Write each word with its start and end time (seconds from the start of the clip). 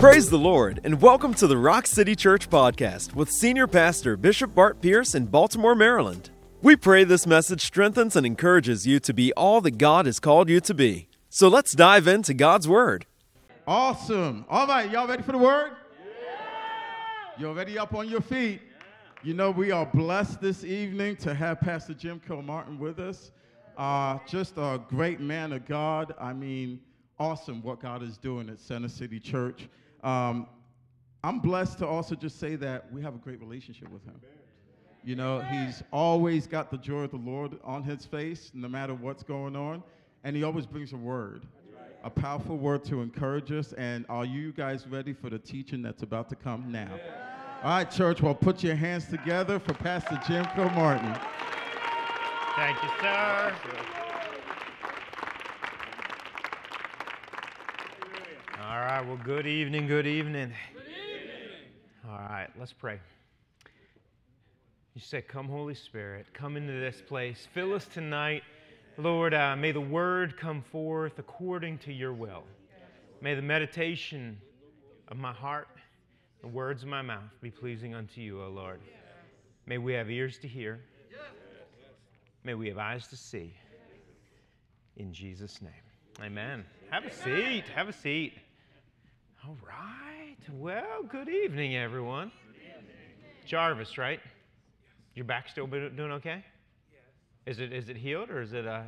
Praise 0.00 0.30
the 0.30 0.38
Lord, 0.38 0.80
and 0.82 1.02
welcome 1.02 1.34
to 1.34 1.46
the 1.46 1.58
Rock 1.58 1.86
City 1.86 2.16
Church 2.16 2.48
podcast 2.48 3.14
with 3.14 3.30
Senior 3.30 3.66
Pastor 3.66 4.16
Bishop 4.16 4.54
Bart 4.54 4.80
Pierce 4.80 5.14
in 5.14 5.26
Baltimore, 5.26 5.74
Maryland. 5.74 6.30
We 6.62 6.74
pray 6.74 7.04
this 7.04 7.26
message 7.26 7.60
strengthens 7.60 8.16
and 8.16 8.24
encourages 8.24 8.86
you 8.86 8.98
to 8.98 9.12
be 9.12 9.30
all 9.34 9.60
that 9.60 9.76
God 9.76 10.06
has 10.06 10.18
called 10.18 10.48
you 10.48 10.58
to 10.62 10.72
be. 10.72 11.06
So 11.28 11.48
let's 11.48 11.74
dive 11.74 12.08
into 12.08 12.32
God's 12.32 12.66
Word. 12.66 13.04
Awesome. 13.66 14.46
All 14.48 14.66
right, 14.66 14.90
y'all 14.90 15.06
ready 15.06 15.22
for 15.22 15.32
the 15.32 15.38
Word? 15.38 15.72
You're 17.36 17.50
already 17.50 17.78
up 17.78 17.94
on 17.94 18.08
your 18.08 18.22
feet? 18.22 18.62
You 19.22 19.34
know, 19.34 19.50
we 19.50 19.70
are 19.70 19.84
blessed 19.84 20.40
this 20.40 20.64
evening 20.64 21.16
to 21.16 21.34
have 21.34 21.60
Pastor 21.60 21.92
Jim 21.92 22.22
Kilmartin 22.26 22.78
with 22.78 23.00
us. 23.00 23.32
Uh, 23.76 24.16
just 24.26 24.56
a 24.56 24.80
great 24.88 25.20
man 25.20 25.52
of 25.52 25.66
God. 25.66 26.14
I 26.18 26.32
mean, 26.32 26.80
awesome 27.18 27.60
what 27.60 27.80
God 27.80 28.02
is 28.02 28.16
doing 28.16 28.48
at 28.48 28.58
Center 28.58 28.88
City 28.88 29.20
Church. 29.20 29.68
Um, 30.02 30.46
I'm 31.22 31.38
blessed 31.38 31.78
to 31.78 31.86
also 31.86 32.14
just 32.14 32.38
say 32.38 32.56
that 32.56 32.90
we 32.92 33.02
have 33.02 33.14
a 33.14 33.18
great 33.18 33.40
relationship 33.40 33.90
with 33.90 34.04
him. 34.04 34.20
You 35.02 35.16
know, 35.16 35.40
he's 35.40 35.82
always 35.92 36.46
got 36.46 36.70
the 36.70 36.76
joy 36.76 37.02
of 37.02 37.10
the 37.10 37.16
Lord 37.16 37.58
on 37.64 37.82
his 37.82 38.04
face, 38.04 38.50
no 38.54 38.68
matter 38.68 38.94
what's 38.94 39.22
going 39.22 39.56
on. 39.56 39.82
And 40.24 40.36
he 40.36 40.42
always 40.42 40.66
brings 40.66 40.92
a 40.92 40.96
word, 40.96 41.46
a 42.04 42.10
powerful 42.10 42.58
word 42.58 42.84
to 42.84 43.00
encourage 43.00 43.50
us. 43.50 43.72
And 43.74 44.04
are 44.08 44.26
you 44.26 44.52
guys 44.52 44.86
ready 44.86 45.14
for 45.14 45.30
the 45.30 45.38
teaching 45.38 45.80
that's 45.82 46.02
about 46.02 46.28
to 46.30 46.36
come 46.36 46.70
now? 46.70 46.90
All 47.62 47.70
right, 47.70 47.90
church, 47.90 48.22
well, 48.22 48.34
put 48.34 48.62
your 48.62 48.74
hands 48.74 49.06
together 49.06 49.58
for 49.58 49.74
Pastor 49.74 50.18
Jim 50.26 50.44
Kilmartin. 50.46 51.18
Thank 52.56 52.82
you, 52.82 52.88
sir. 53.00 53.89
All 58.80 58.86
right, 58.86 59.06
well, 59.06 59.20
good 59.22 59.46
evening, 59.46 59.86
good 59.86 60.06
evening. 60.06 60.54
Good 60.72 60.84
evening. 60.84 61.68
All 62.08 62.16
right, 62.16 62.48
let's 62.58 62.72
pray. 62.72 62.98
You 64.94 65.02
said, 65.02 65.28
Come, 65.28 65.48
Holy 65.48 65.74
Spirit, 65.74 66.24
come 66.32 66.56
into 66.56 66.72
this 66.72 67.02
place. 67.06 67.46
Fill 67.52 67.74
us 67.74 67.84
tonight. 67.84 68.42
Lord, 68.96 69.34
uh, 69.34 69.54
may 69.54 69.72
the 69.72 69.82
word 69.82 70.38
come 70.38 70.62
forth 70.62 71.18
according 71.18 71.76
to 71.80 71.92
your 71.92 72.14
will. 72.14 72.44
May 73.20 73.34
the 73.34 73.42
meditation 73.42 74.40
of 75.08 75.18
my 75.18 75.34
heart, 75.34 75.68
the 76.40 76.48
words 76.48 76.82
of 76.82 76.88
my 76.88 77.02
mouth 77.02 77.34
be 77.42 77.50
pleasing 77.50 77.94
unto 77.94 78.22
you, 78.22 78.42
O 78.42 78.48
Lord. 78.48 78.80
May 79.66 79.76
we 79.76 79.92
have 79.92 80.10
ears 80.10 80.38
to 80.38 80.48
hear. 80.48 80.80
May 82.44 82.54
we 82.54 82.68
have 82.68 82.78
eyes 82.78 83.06
to 83.08 83.16
see. 83.18 83.52
In 84.96 85.12
Jesus' 85.12 85.60
name. 85.60 86.24
Amen. 86.24 86.64
Have 86.90 87.04
a 87.04 87.12
seat. 87.12 87.64
Have 87.74 87.90
a 87.90 87.92
seat. 87.92 88.38
All 89.46 89.56
right. 89.66 90.36
Well, 90.52 91.02
good 91.08 91.28
evening, 91.30 91.74
everyone. 91.74 92.30
Jarvis, 93.46 93.96
right? 93.96 94.20
Your 95.14 95.24
back 95.24 95.48
still 95.48 95.66
doing 95.66 96.12
okay? 96.12 96.44
Yes. 97.46 97.56
Is 97.56 97.60
it 97.60 97.72
is 97.72 97.88
it 97.88 97.96
healed 97.96 98.28
or 98.30 98.42
is 98.42 98.52
it 98.52 98.66
uh 98.66 98.82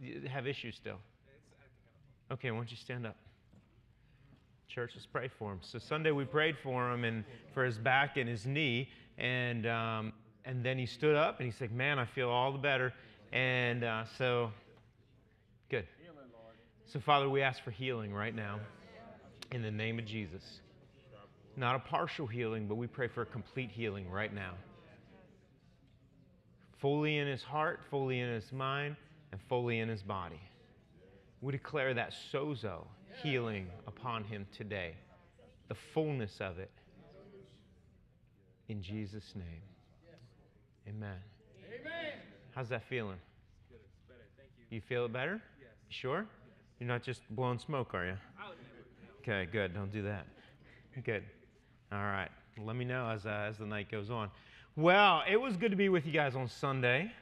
it, 0.00 0.26
have 0.26 0.48
issues 0.48 0.74
still? 0.74 0.98
Okay, 2.32 2.50
why 2.50 2.56
don't 2.56 2.70
you 2.70 2.76
stand 2.76 3.06
up? 3.06 3.16
Church, 4.66 4.92
let's 4.96 5.06
pray 5.06 5.28
for 5.28 5.52
him. 5.52 5.60
So 5.62 5.78
Sunday 5.78 6.10
we 6.10 6.24
prayed 6.24 6.56
for 6.58 6.90
him 6.90 7.04
and 7.04 7.24
for 7.54 7.64
his 7.64 7.78
back 7.78 8.16
and 8.16 8.28
his 8.28 8.44
knee, 8.44 8.88
and 9.18 9.66
um, 9.66 10.12
and 10.44 10.64
then 10.64 10.78
he 10.78 10.86
stood 10.86 11.14
up 11.14 11.38
and 11.38 11.46
he 11.46 11.52
said, 11.52 11.70
"Man, 11.70 12.00
I 12.00 12.06
feel 12.06 12.28
all 12.28 12.50
the 12.50 12.58
better." 12.58 12.92
And 13.32 13.84
uh, 13.84 14.04
so, 14.18 14.50
good. 15.70 15.86
So 16.86 16.98
Father, 16.98 17.30
we 17.30 17.40
ask 17.40 17.62
for 17.62 17.70
healing 17.70 18.12
right 18.12 18.34
now, 18.34 18.58
in 19.54 19.62
the 19.62 19.70
name 19.70 19.98
of 19.98 20.06
Jesus. 20.06 20.60
Not 21.56 21.76
a 21.76 21.78
partial 21.78 22.26
healing, 22.26 22.66
but 22.66 22.76
we 22.76 22.86
pray 22.86 23.08
for 23.08 23.22
a 23.22 23.26
complete 23.26 23.70
healing 23.70 24.10
right 24.10 24.32
now 24.32 24.54
fully 26.82 27.18
in 27.18 27.28
his 27.28 27.42
heart, 27.44 27.80
fully 27.90 28.18
in 28.18 28.28
his 28.28 28.50
mind, 28.52 28.96
and 29.30 29.40
fully 29.48 29.78
in 29.78 29.88
his 29.88 30.02
body. 30.02 30.40
We 31.40 31.52
declare 31.52 31.94
that 31.94 32.12
sozo 32.32 32.84
healing 33.22 33.68
upon 33.86 34.24
him 34.24 34.46
today, 34.56 34.94
the 35.68 35.76
fullness 35.94 36.32
of 36.40 36.58
it. 36.58 36.70
In 38.68 38.82
Jesus' 38.82 39.32
name. 39.34 39.62
Amen. 40.88 41.18
Amen. 41.68 42.12
How's 42.52 42.68
that 42.70 42.82
feeling? 42.88 43.18
Good. 43.68 43.76
It's 43.76 44.08
better. 44.08 44.26
Thank 44.36 44.50
you. 44.58 44.76
You 44.76 44.82
feel 44.88 45.04
it 45.04 45.12
better? 45.12 45.40
Yes. 45.60 45.70
You 45.88 45.94
sure? 45.94 46.26
You're 46.80 46.88
not 46.88 47.02
just 47.04 47.20
blowing 47.30 47.60
smoke, 47.60 47.94
are 47.94 48.06
you? 48.06 48.16
Okay, 49.22 49.46
good. 49.52 49.72
Don't 49.72 49.92
do 49.92 50.02
that. 50.02 50.26
Good. 51.04 51.22
All 51.92 52.00
right. 52.00 52.28
Let 52.58 52.74
me 52.74 52.84
know 52.84 53.08
as, 53.08 53.24
uh, 53.24 53.46
as 53.48 53.56
the 53.56 53.64
night 53.64 53.88
goes 53.88 54.10
on. 54.10 54.28
Well, 54.74 55.22
it 55.30 55.40
was 55.40 55.56
good 55.56 55.70
to 55.70 55.76
be 55.76 55.88
with 55.88 56.04
you 56.06 56.12
guys 56.12 56.34
on 56.34 56.48
Sunday, 56.48 57.12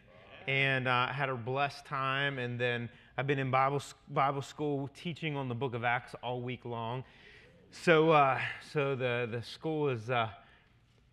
and 0.49 0.89
uh, 0.89 1.09
I 1.11 1.13
had 1.13 1.29
a 1.29 1.35
blessed 1.35 1.85
time. 1.85 2.39
And 2.39 2.59
then 2.59 2.89
I've 3.19 3.27
been 3.27 3.39
in 3.39 3.51
Bible 3.51 3.83
Bible 4.09 4.41
school 4.41 4.89
teaching 4.97 5.37
on 5.37 5.51
the 5.51 5.55
Book 5.55 5.75
of 5.75 5.85
Acts 5.85 6.15
all 6.23 6.41
week 6.41 6.65
long. 6.65 7.05
So, 7.71 8.13
uh, 8.13 8.41
so 8.73 8.97
the 8.97 9.29
the 9.31 9.43
school 9.43 9.91
is 9.91 10.09
uh, 10.09 10.31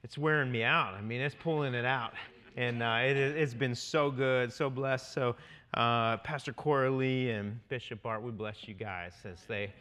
it's 0.05 0.17
wearing 0.17 0.49
me 0.49 0.63
out. 0.63 0.93
I 0.93 1.01
mean, 1.01 1.19
it's 1.19 1.35
pulling 1.37 1.73
it 1.73 1.85
out, 1.85 2.13
and 2.55 2.81
uh, 2.81 2.99
it, 3.01 3.17
it's 3.17 3.53
been 3.53 3.75
so 3.75 4.09
good, 4.09 4.53
so 4.53 4.69
blessed. 4.69 5.11
So, 5.11 5.35
uh, 5.73 6.15
Pastor 6.17 6.53
Coralie 6.53 7.31
and 7.31 7.59
Bishop 7.67 8.01
Bart, 8.03 8.23
we 8.23 8.31
bless 8.31 8.69
you 8.69 8.73
guys 8.73 9.11
as 9.25 9.39
they 9.49 9.73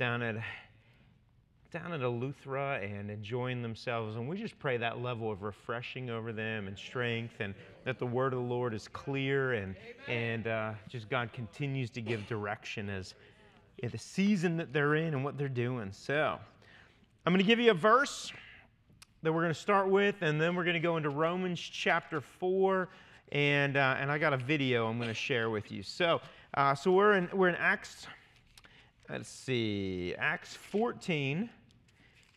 down 0.00 0.22
at 0.22 0.36
down 1.70 1.92
at 1.92 2.00
Eleuthera 2.00 2.82
and 2.82 3.10
enjoying 3.10 3.62
themselves. 3.62 4.16
And 4.16 4.28
we 4.28 4.36
just 4.36 4.58
pray 4.58 4.76
that 4.78 5.00
level 5.00 5.30
of 5.30 5.42
refreshing 5.42 6.10
over 6.10 6.32
them 6.32 6.66
and 6.66 6.76
strength, 6.76 7.34
and 7.38 7.54
that 7.84 7.98
the 8.00 8.06
word 8.06 8.32
of 8.32 8.40
the 8.40 8.44
Lord 8.44 8.74
is 8.74 8.88
clear, 8.88 9.52
and 9.52 9.76
and 10.08 10.46
uh, 10.46 10.72
just 10.88 11.10
God 11.10 11.32
continues 11.34 11.90
to 11.90 12.00
give 12.00 12.26
direction 12.26 12.88
as 12.88 13.14
in 13.78 13.90
the 13.90 13.98
season 13.98 14.56
that 14.56 14.72
they're 14.72 14.96
in 14.96 15.14
and 15.14 15.22
what 15.22 15.36
they're 15.36 15.48
doing. 15.48 15.92
So, 15.92 16.38
I'm 17.26 17.32
going 17.32 17.44
to 17.44 17.46
give 17.46 17.60
you 17.60 17.70
a 17.70 17.74
verse 17.74 18.32
that 19.22 19.30
we're 19.30 19.42
going 19.42 19.54
to 19.54 19.60
start 19.60 19.88
with, 19.88 20.16
and 20.22 20.40
then 20.40 20.56
we're 20.56 20.64
going 20.64 20.74
to 20.74 20.80
go 20.80 20.96
into 20.96 21.10
Romans 21.10 21.60
chapter 21.60 22.22
four, 22.22 22.88
and 23.32 23.76
uh, 23.76 23.96
and 24.00 24.10
I 24.10 24.16
got 24.16 24.32
a 24.32 24.38
video 24.38 24.88
I'm 24.88 24.96
going 24.96 25.08
to 25.08 25.14
share 25.14 25.50
with 25.50 25.70
you. 25.70 25.82
So, 25.82 26.22
uh, 26.54 26.74
so 26.74 26.90
we're 26.90 27.12
in 27.12 27.28
we're 27.34 27.50
in 27.50 27.56
Acts. 27.56 28.06
Let's 29.12 29.28
see, 29.28 30.14
Acts 30.16 30.54
14. 30.54 31.50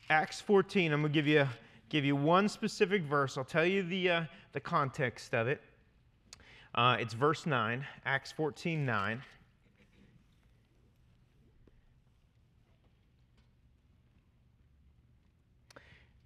Acts 0.09 0.41
14. 0.41 0.91
I'm 0.91 1.01
going 1.01 1.13
to 1.13 1.15
give 1.15 1.27
you, 1.27 1.47
give 1.89 2.03
you 2.03 2.15
one 2.15 2.49
specific 2.49 3.03
verse. 3.03 3.37
I'll 3.37 3.43
tell 3.43 3.65
you 3.65 3.83
the, 3.83 4.09
uh, 4.09 4.23
the 4.53 4.59
context 4.59 5.35
of 5.35 5.47
it. 5.47 5.61
Uh, 6.73 6.97
it's 6.99 7.13
verse 7.13 7.45
9, 7.45 7.85
Acts 8.05 8.31
14 8.31 8.83
9. 8.83 9.21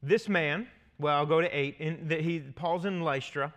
This 0.01 0.29
man, 0.29 0.69
well, 0.97 1.17
I'll 1.17 1.25
go 1.25 1.41
to 1.41 1.49
8. 1.49 1.75
In 1.79 2.07
the, 2.07 2.21
he, 2.21 2.39
Paul's 2.39 2.85
in 2.85 3.01
Lystra, 3.01 3.53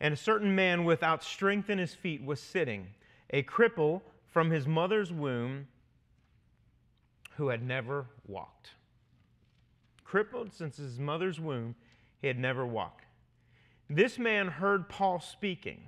and 0.00 0.12
a 0.12 0.16
certain 0.16 0.52
man 0.52 0.84
without 0.84 1.22
strength 1.22 1.70
in 1.70 1.78
his 1.78 1.94
feet 1.94 2.24
was 2.24 2.40
sitting, 2.40 2.88
a 3.30 3.44
cripple 3.44 4.02
from 4.32 4.50
his 4.50 4.66
mother's 4.66 5.12
womb 5.12 5.68
who 7.36 7.48
had 7.48 7.62
never 7.62 8.06
walked 8.26 8.70
crippled 10.12 10.52
since 10.52 10.76
his 10.76 10.98
mother's 10.98 11.40
womb, 11.40 11.74
he 12.20 12.26
had 12.26 12.38
never 12.38 12.66
walked. 12.66 13.06
This 13.88 14.18
man 14.18 14.46
heard 14.46 14.86
Paul 14.86 15.20
speaking. 15.20 15.84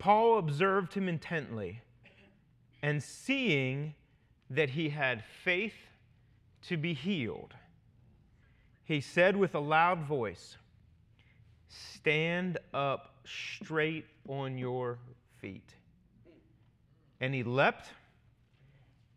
Paul 0.00 0.38
observed 0.38 0.92
him 0.92 1.08
intently, 1.08 1.82
and 2.82 3.00
seeing 3.00 3.94
that 4.50 4.70
he 4.70 4.88
had 4.88 5.22
faith 5.44 5.76
to 6.62 6.76
be 6.76 6.94
healed, 6.94 7.54
he 8.84 9.00
said 9.00 9.36
with 9.36 9.54
a 9.54 9.60
loud 9.60 10.02
voice, 10.02 10.56
Stand 11.68 12.58
up 12.74 13.20
straight 13.24 14.06
on 14.28 14.58
your 14.58 14.98
feet. 15.40 15.74
And 17.20 17.32
he 17.32 17.44
leapt 17.44 17.90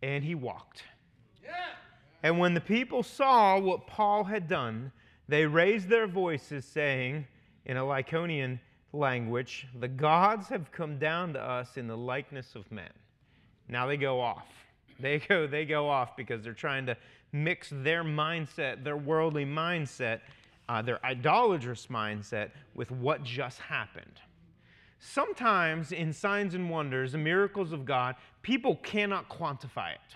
and 0.01 0.23
he 0.23 0.35
walked. 0.35 0.83
Yeah. 1.43 1.51
And 2.23 2.39
when 2.39 2.53
the 2.53 2.61
people 2.61 3.03
saw 3.03 3.59
what 3.59 3.87
Paul 3.87 4.23
had 4.23 4.47
done, 4.47 4.91
they 5.27 5.45
raised 5.45 5.89
their 5.89 6.07
voices, 6.07 6.65
saying 6.65 7.25
in 7.65 7.77
a 7.77 7.81
Lycaonian 7.81 8.59
language, 8.93 9.67
The 9.79 9.87
gods 9.87 10.47
have 10.49 10.71
come 10.71 10.97
down 10.97 11.33
to 11.33 11.41
us 11.41 11.77
in 11.77 11.87
the 11.87 11.97
likeness 11.97 12.55
of 12.55 12.71
men. 12.71 12.91
Now 13.69 13.87
they 13.87 13.97
go 13.97 14.19
off. 14.19 14.47
They 14.99 15.17
go, 15.17 15.47
they 15.47 15.65
go 15.65 15.89
off 15.89 16.15
because 16.15 16.43
they're 16.43 16.53
trying 16.53 16.85
to 16.85 16.95
mix 17.31 17.69
their 17.71 18.03
mindset, 18.03 18.83
their 18.83 18.97
worldly 18.97 19.45
mindset, 19.45 20.19
uh, 20.69 20.83
their 20.83 21.03
idolatrous 21.03 21.87
mindset, 21.87 22.51
with 22.75 22.91
what 22.91 23.23
just 23.23 23.57
happened. 23.57 24.21
Sometimes 25.03 25.91
in 25.91 26.13
signs 26.13 26.53
and 26.53 26.69
wonders, 26.69 27.13
the 27.13 27.17
miracles 27.17 27.71
of 27.71 27.85
God, 27.85 28.15
people 28.43 28.75
cannot 28.77 29.27
quantify 29.29 29.93
it. 29.93 30.15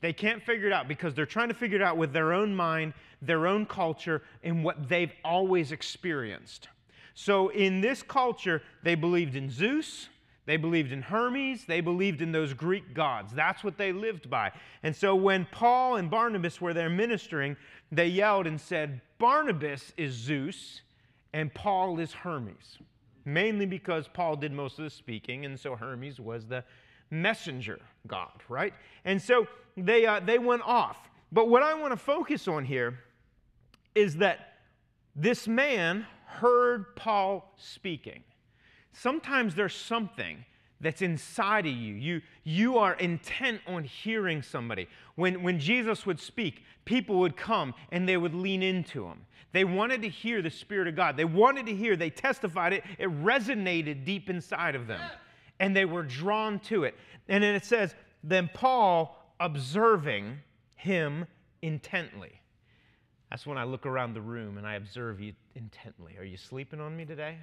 They 0.00 0.12
can't 0.12 0.42
figure 0.42 0.66
it 0.66 0.72
out 0.72 0.88
because 0.88 1.14
they're 1.14 1.24
trying 1.24 1.46
to 1.48 1.54
figure 1.54 1.76
it 1.76 1.82
out 1.82 1.96
with 1.96 2.12
their 2.12 2.32
own 2.32 2.54
mind, 2.54 2.92
their 3.22 3.46
own 3.46 3.66
culture, 3.66 4.22
and 4.42 4.64
what 4.64 4.88
they've 4.88 5.12
always 5.24 5.70
experienced. 5.70 6.68
So 7.14 7.48
in 7.50 7.80
this 7.80 8.02
culture, 8.02 8.62
they 8.82 8.96
believed 8.96 9.36
in 9.36 9.48
Zeus, 9.48 10.08
they 10.44 10.56
believed 10.56 10.90
in 10.90 11.02
Hermes, 11.02 11.64
they 11.64 11.80
believed 11.80 12.20
in 12.20 12.32
those 12.32 12.52
Greek 12.52 12.94
gods. 12.94 13.32
That's 13.32 13.62
what 13.62 13.78
they 13.78 13.92
lived 13.92 14.28
by. 14.28 14.50
And 14.82 14.94
so 14.94 15.14
when 15.14 15.46
Paul 15.52 15.96
and 15.96 16.10
Barnabas 16.10 16.60
were 16.60 16.74
there 16.74 16.90
ministering, 16.90 17.56
they 17.92 18.08
yelled 18.08 18.48
and 18.48 18.60
said, 18.60 19.00
Barnabas 19.18 19.92
is 19.96 20.14
Zeus 20.14 20.82
and 21.32 21.54
Paul 21.54 22.00
is 22.00 22.12
Hermes. 22.12 22.78
Mainly 23.26 23.66
because 23.66 24.08
Paul 24.08 24.36
did 24.36 24.52
most 24.52 24.78
of 24.78 24.84
the 24.84 24.90
speaking, 24.90 25.44
and 25.44 25.58
so 25.58 25.76
Hermes 25.76 26.18
was 26.18 26.46
the 26.46 26.64
messenger 27.10 27.80
God, 28.06 28.42
right? 28.48 28.72
And 29.04 29.20
so 29.20 29.46
they, 29.76 30.06
uh, 30.06 30.20
they 30.20 30.38
went 30.38 30.62
off. 30.62 30.96
But 31.32 31.48
what 31.48 31.62
I 31.62 31.74
want 31.74 31.92
to 31.92 31.96
focus 31.98 32.46
on 32.46 32.64
here 32.64 33.00
is 33.96 34.16
that 34.16 34.54
this 35.16 35.48
man 35.48 36.06
heard 36.26 36.94
Paul 36.94 37.52
speaking. 37.56 38.22
Sometimes 38.92 39.54
there's 39.54 39.74
something 39.74 40.44
that's 40.80 41.02
inside 41.02 41.66
of 41.66 41.72
you. 41.72 41.94
You, 41.94 42.22
you 42.44 42.78
are 42.78 42.94
intent 42.94 43.60
on 43.66 43.84
hearing 43.84 44.42
somebody. 44.42 44.88
When, 45.14 45.42
when 45.42 45.58
Jesus 45.58 46.04
would 46.04 46.20
speak, 46.20 46.64
people 46.84 47.18
would 47.20 47.36
come 47.36 47.74
and 47.90 48.08
they 48.08 48.16
would 48.16 48.34
lean 48.34 48.62
into 48.62 49.06
him. 49.06 49.26
They 49.52 49.64
wanted 49.64 50.02
to 50.02 50.08
hear 50.08 50.42
the 50.42 50.50
Spirit 50.50 50.86
of 50.86 50.96
God. 50.96 51.16
They 51.16 51.24
wanted 51.24 51.66
to 51.66 51.74
hear, 51.74 51.96
they 51.96 52.10
testified 52.10 52.74
it, 52.74 52.84
it 52.98 53.08
resonated 53.22 54.04
deep 54.04 54.28
inside 54.28 54.74
of 54.74 54.86
them. 54.86 55.00
And 55.58 55.74
they 55.74 55.86
were 55.86 56.02
drawn 56.02 56.58
to 56.60 56.84
it. 56.84 56.94
And 57.28 57.42
then 57.42 57.54
it 57.54 57.64
says, 57.64 57.94
then 58.22 58.50
Paul 58.52 59.16
observing 59.40 60.38
him 60.74 61.26
intently. 61.62 62.32
That's 63.30 63.46
when 63.46 63.56
I 63.56 63.64
look 63.64 63.86
around 63.86 64.12
the 64.12 64.20
room 64.20 64.58
and 64.58 64.66
I 64.66 64.74
observe 64.74 65.20
you 65.20 65.32
intently. 65.54 66.16
Are 66.18 66.24
you 66.24 66.36
sleeping 66.36 66.80
on 66.80 66.94
me 66.94 67.06
today? 67.06 67.38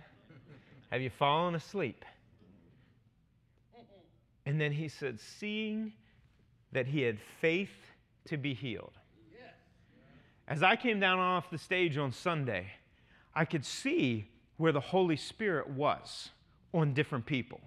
Have 0.91 1.01
you 1.01 1.09
fallen 1.09 1.55
asleep? 1.55 2.05
And 4.45 4.59
then 4.59 4.71
he 4.71 4.87
said, 4.87 5.19
seeing 5.19 5.93
that 6.71 6.87
he 6.87 7.01
had 7.01 7.19
faith 7.39 7.71
to 8.25 8.37
be 8.37 8.53
healed. 8.53 8.93
As 10.47 10.61
I 10.61 10.75
came 10.75 10.99
down 10.99 11.19
off 11.19 11.49
the 11.49 11.57
stage 11.57 11.97
on 11.97 12.11
Sunday, 12.11 12.67
I 13.33 13.45
could 13.45 13.65
see 13.65 14.27
where 14.57 14.71
the 14.71 14.79
Holy 14.79 15.15
Spirit 15.15 15.69
was 15.69 16.29
on 16.73 16.93
different 16.93 17.25
people. 17.25 17.61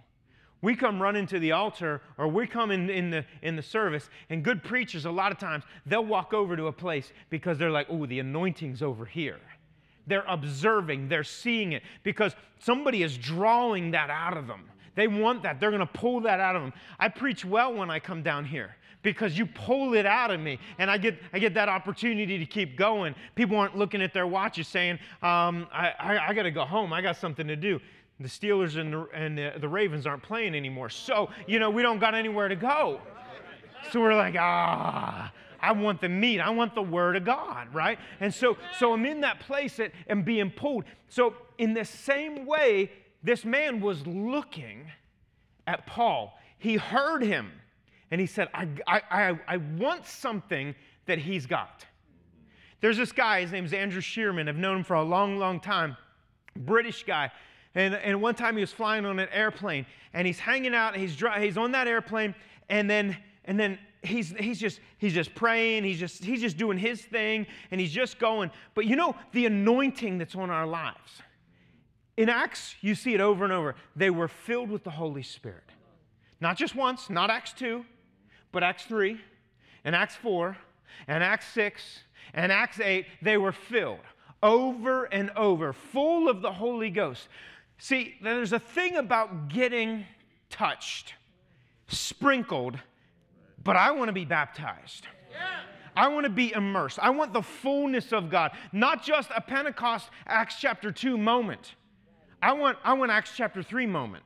We 0.63 0.75
come 0.75 1.01
running 1.01 1.27
to 1.29 1.39
the 1.39 1.53
altar 1.53 2.03
or 2.19 2.29
we 2.29 2.47
come 2.47 2.71
in, 2.71 2.91
in, 2.91 3.11
the, 3.11 3.25
in 3.43 3.57
the 3.57 3.63
service, 3.63 4.09
and 4.31 4.43
good 4.43 4.63
preachers, 4.63 5.05
a 5.05 5.11
lot 5.11 5.33
of 5.33 5.39
times, 5.39 5.65
they'll 5.87 6.05
walk 6.05 6.35
over 6.35 6.57
to 6.57 6.67
a 6.67 6.73
place 6.73 7.13
because 7.31 7.59
they're 7.59 7.71
like, 7.71 7.87
oh, 7.89 8.07
the 8.07 8.21
anointing's 8.21 8.83
over 8.83 9.05
here. 9.05 9.41
They're 10.07 10.25
observing, 10.29 11.09
they're 11.09 11.25
seeing 11.25 11.73
it 11.73 11.83
because 12.03 12.35
somebody 12.59 13.03
is 13.03 13.17
drawing 13.17 13.91
that 13.93 14.11
out 14.11 14.37
of 14.37 14.47
them. 14.47 14.71
They 14.97 15.07
want 15.07 15.43
that. 15.45 15.61
They're 15.61 15.71
going 15.71 15.81
to 15.81 15.87
pull 15.87 16.21
that 16.23 16.41
out 16.41 16.57
of 16.57 16.63
them. 16.63 16.73
I 16.99 17.09
preach 17.09 17.45
well 17.45 17.73
when 17.73 17.91
I 17.91 18.01
come 18.01 18.23
down 18.23 18.45
here 18.45 18.75
because 19.03 19.39
you 19.39 19.47
pull 19.47 19.95
it 19.95 20.05
out 20.05 20.33
of 20.33 20.41
me 20.41 20.59
and 20.79 20.91
I 20.91 20.99
get, 20.99 21.17
I 21.33 21.39
get 21.39 21.55
that 21.55 21.69
opportunity 21.69 22.39
to 22.39 22.47
keep 22.47 22.77
going. 22.77 23.15
People 23.37 23.57
aren't 23.57 23.77
looking 23.77 24.03
at 24.03 24.13
their 24.13 24.27
watches 24.27 24.67
saying, 24.67 24.99
um, 25.23 25.69
I, 25.73 25.93
I, 26.01 26.29
I 26.29 26.35
got 26.35 26.43
to 26.43 26.51
go 26.51 26.65
home. 26.65 26.93
I 26.93 27.03
got 27.03 27.17
something 27.17 27.47
to 27.47 27.55
do. 27.55 27.81
The 28.19 28.29
Steelers 28.29 28.81
and, 28.81 28.93
the, 28.93 29.07
and 29.15 29.39
the, 29.39 29.53
the 29.61 29.69
Ravens 29.69 30.07
aren't 30.07 30.23
playing 30.23 30.55
anymore. 30.55 30.89
So, 30.89 31.31
you 31.47 31.59
know, 31.59 31.71
we 31.71 31.83
don't 31.83 31.99
got 31.99 32.15
anywhere 32.15 32.49
to 32.49 32.57
go. 32.57 33.01
So 33.93 34.01
we're 34.01 34.17
like, 34.17 34.35
ah, 34.39 35.31
I 35.61 35.73
want 35.73 36.01
the 36.01 36.09
meat. 36.09 36.41
I 36.41 36.51
want 36.51 36.75
the 36.75 36.83
word 36.83 37.17
of 37.17 37.25
God, 37.25 37.73
right? 37.75 37.99
And 38.21 38.33
so, 38.33 38.57
so 38.79 38.93
I'm 38.93 39.05
in 39.05 39.21
that 39.21 39.41
place 39.41 39.79
am 40.09 40.23
being 40.23 40.51
pulled. 40.51 40.85
So 41.09 41.35
in 41.59 41.75
the 41.75 41.85
same 41.85 42.47
way, 42.47 42.91
this 43.27 43.45
man 43.45 43.81
was 43.81 44.07
looking 44.07 44.87
at 45.67 45.85
Paul. 45.85 46.39
He 46.59 46.77
heard 46.77 47.23
him 47.23 47.51
and 48.13 48.21
he 48.21 48.27
said, 48.27 48.49
I, 48.55 48.69
I, 48.87 49.03
I, 49.11 49.41
I 49.49 49.57
want 49.57 50.07
something 50.07 50.77
that 51.07 51.19
he's 51.19 51.45
got. 51.45 51.85
There's 52.81 52.97
this 52.97 53.11
guy, 53.11 53.41
his 53.41 53.51
name's 53.51 53.73
Andrew 53.73 54.01
Shearman. 54.01 54.49
I've 54.49 54.57
known 54.57 54.79
him 54.79 54.85
for 54.85 54.95
a 54.95 55.03
long, 55.03 55.39
long 55.39 55.59
time. 55.59 55.97
British 56.55 57.03
guy. 57.03 57.33
And, 57.75 57.97
and 57.97 58.23
one 58.23 58.37
time 58.37 58.55
he 58.55 58.61
was 58.61 58.71
flying 58.71 59.05
on 59.05 59.19
an 59.19 59.29
airplane 59.33 59.87
and 60.15 60.25
he's 60.25 60.39
hanging 60.39 60.73
out 60.73 60.93
and 60.93 61.03
he's, 61.03 61.17
dry, 61.17 61.45
he's 61.45 61.59
on 61.59 61.73
that 61.73 61.89
airplane 61.89 62.33
and 62.69 62.89
then, 62.89 63.17
and 63.45 63.59
then 63.59 63.77
he's, 64.05 64.37
he's, 64.39 64.61
just, 64.61 64.79
he's 64.99 65.13
just 65.13 65.35
praying, 65.35 65.83
he's 65.83 65.99
just, 65.99 66.25
he's 66.25 66.43
just 66.43 66.57
doing 66.59 66.79
his 66.79 67.03
thing 67.03 67.45
and 67.73 67.81
he's 67.81 67.93
just 67.93 68.21
going. 68.21 68.53
But 68.77 68.87
you 68.87 68.95
know, 68.95 69.17
the 69.33 69.47
anointing 69.47 70.19
that's 70.19 70.37
on 70.37 70.49
our 70.49 70.65
lives. 70.65 71.23
In 72.17 72.29
Acts, 72.29 72.77
you 72.81 72.95
see 72.95 73.15
it 73.15 73.21
over 73.21 73.45
and 73.45 73.53
over. 73.53 73.75
They 73.95 74.11
were 74.11 74.29
filled 74.29 74.71
with 74.71 74.85
the 74.85 74.91
Holy 74.91 75.23
Spirit. 75.23 75.65
Not 76.41 76.57
just 76.57 76.75
once, 76.75 77.11
not 77.11 77.31
Acts 77.31 77.53
2, 77.53 77.85
but 78.53 78.63
Acts 78.63 78.85
3 78.85 79.21
and 79.85 79.95
Acts 79.95 80.17
4 80.17 80.57
and 81.09 81.23
Acts 81.23 81.47
6 81.53 82.01
and 82.35 82.51
Acts 82.51 82.81
8. 82.81 83.07
They 83.23 83.37
were 83.37 83.53
filled 83.53 84.01
over 84.43 85.05
and 85.05 85.31
over, 85.31 85.73
full 85.73 86.29
of 86.29 86.43
the 86.43 86.53
Holy 86.53 86.91
Ghost. 86.91 87.29
See, 87.79 88.15
there's 88.23 88.53
a 88.53 88.59
thing 88.59 88.97
about 88.97 89.49
getting 89.49 90.05
touched, 90.51 91.15
sprinkled, 91.89 92.79
but 93.63 93.77
I 93.77 93.91
want 93.91 94.09
to 94.09 94.13
be 94.13 94.25
baptized. 94.25 95.07
I 95.95 96.09
want 96.09 96.25
to 96.25 96.31
be 96.31 96.53
immersed. 96.53 96.99
I 97.01 97.11
want 97.11 97.33
the 97.33 97.43
fullness 97.43 98.13
of 98.13 98.29
God, 98.29 98.53
not 98.73 99.03
just 99.03 99.31
a 99.35 99.41
Pentecost 99.41 100.11
Acts 100.27 100.57
chapter 100.61 100.93
2 100.93 101.17
moment. 101.17 101.75
I 102.47 102.53
want, 102.53 102.79
I 102.85 102.93
want 102.93 103.11
Acts 103.11 103.33
chapter 103.37 103.61
3 103.61 103.87
moment. 103.87 104.23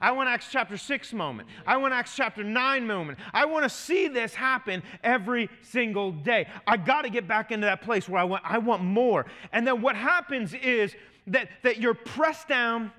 I 0.00 0.12
want 0.12 0.28
Acts 0.28 0.46
chapter 0.48 0.76
6 0.76 1.12
moment. 1.12 1.48
I 1.66 1.76
want 1.76 1.92
Acts 1.92 2.14
chapter 2.14 2.44
9 2.44 2.86
moment. 2.86 3.18
I 3.34 3.46
want 3.46 3.64
to 3.64 3.68
see 3.68 4.06
this 4.06 4.32
happen 4.32 4.80
every 5.02 5.50
single 5.62 6.12
day. 6.12 6.46
I 6.68 6.76
got 6.76 7.02
to 7.02 7.10
get 7.10 7.26
back 7.26 7.50
into 7.50 7.66
that 7.66 7.82
place 7.82 8.08
where 8.08 8.20
I 8.20 8.24
want, 8.24 8.44
I 8.46 8.58
want 8.58 8.84
more. 8.84 9.26
And 9.52 9.66
then 9.66 9.82
what 9.82 9.96
happens 9.96 10.54
is 10.54 10.94
that, 11.26 11.48
that 11.64 11.80
you're 11.80 11.94
pressed 11.94 12.46
down, 12.46 12.92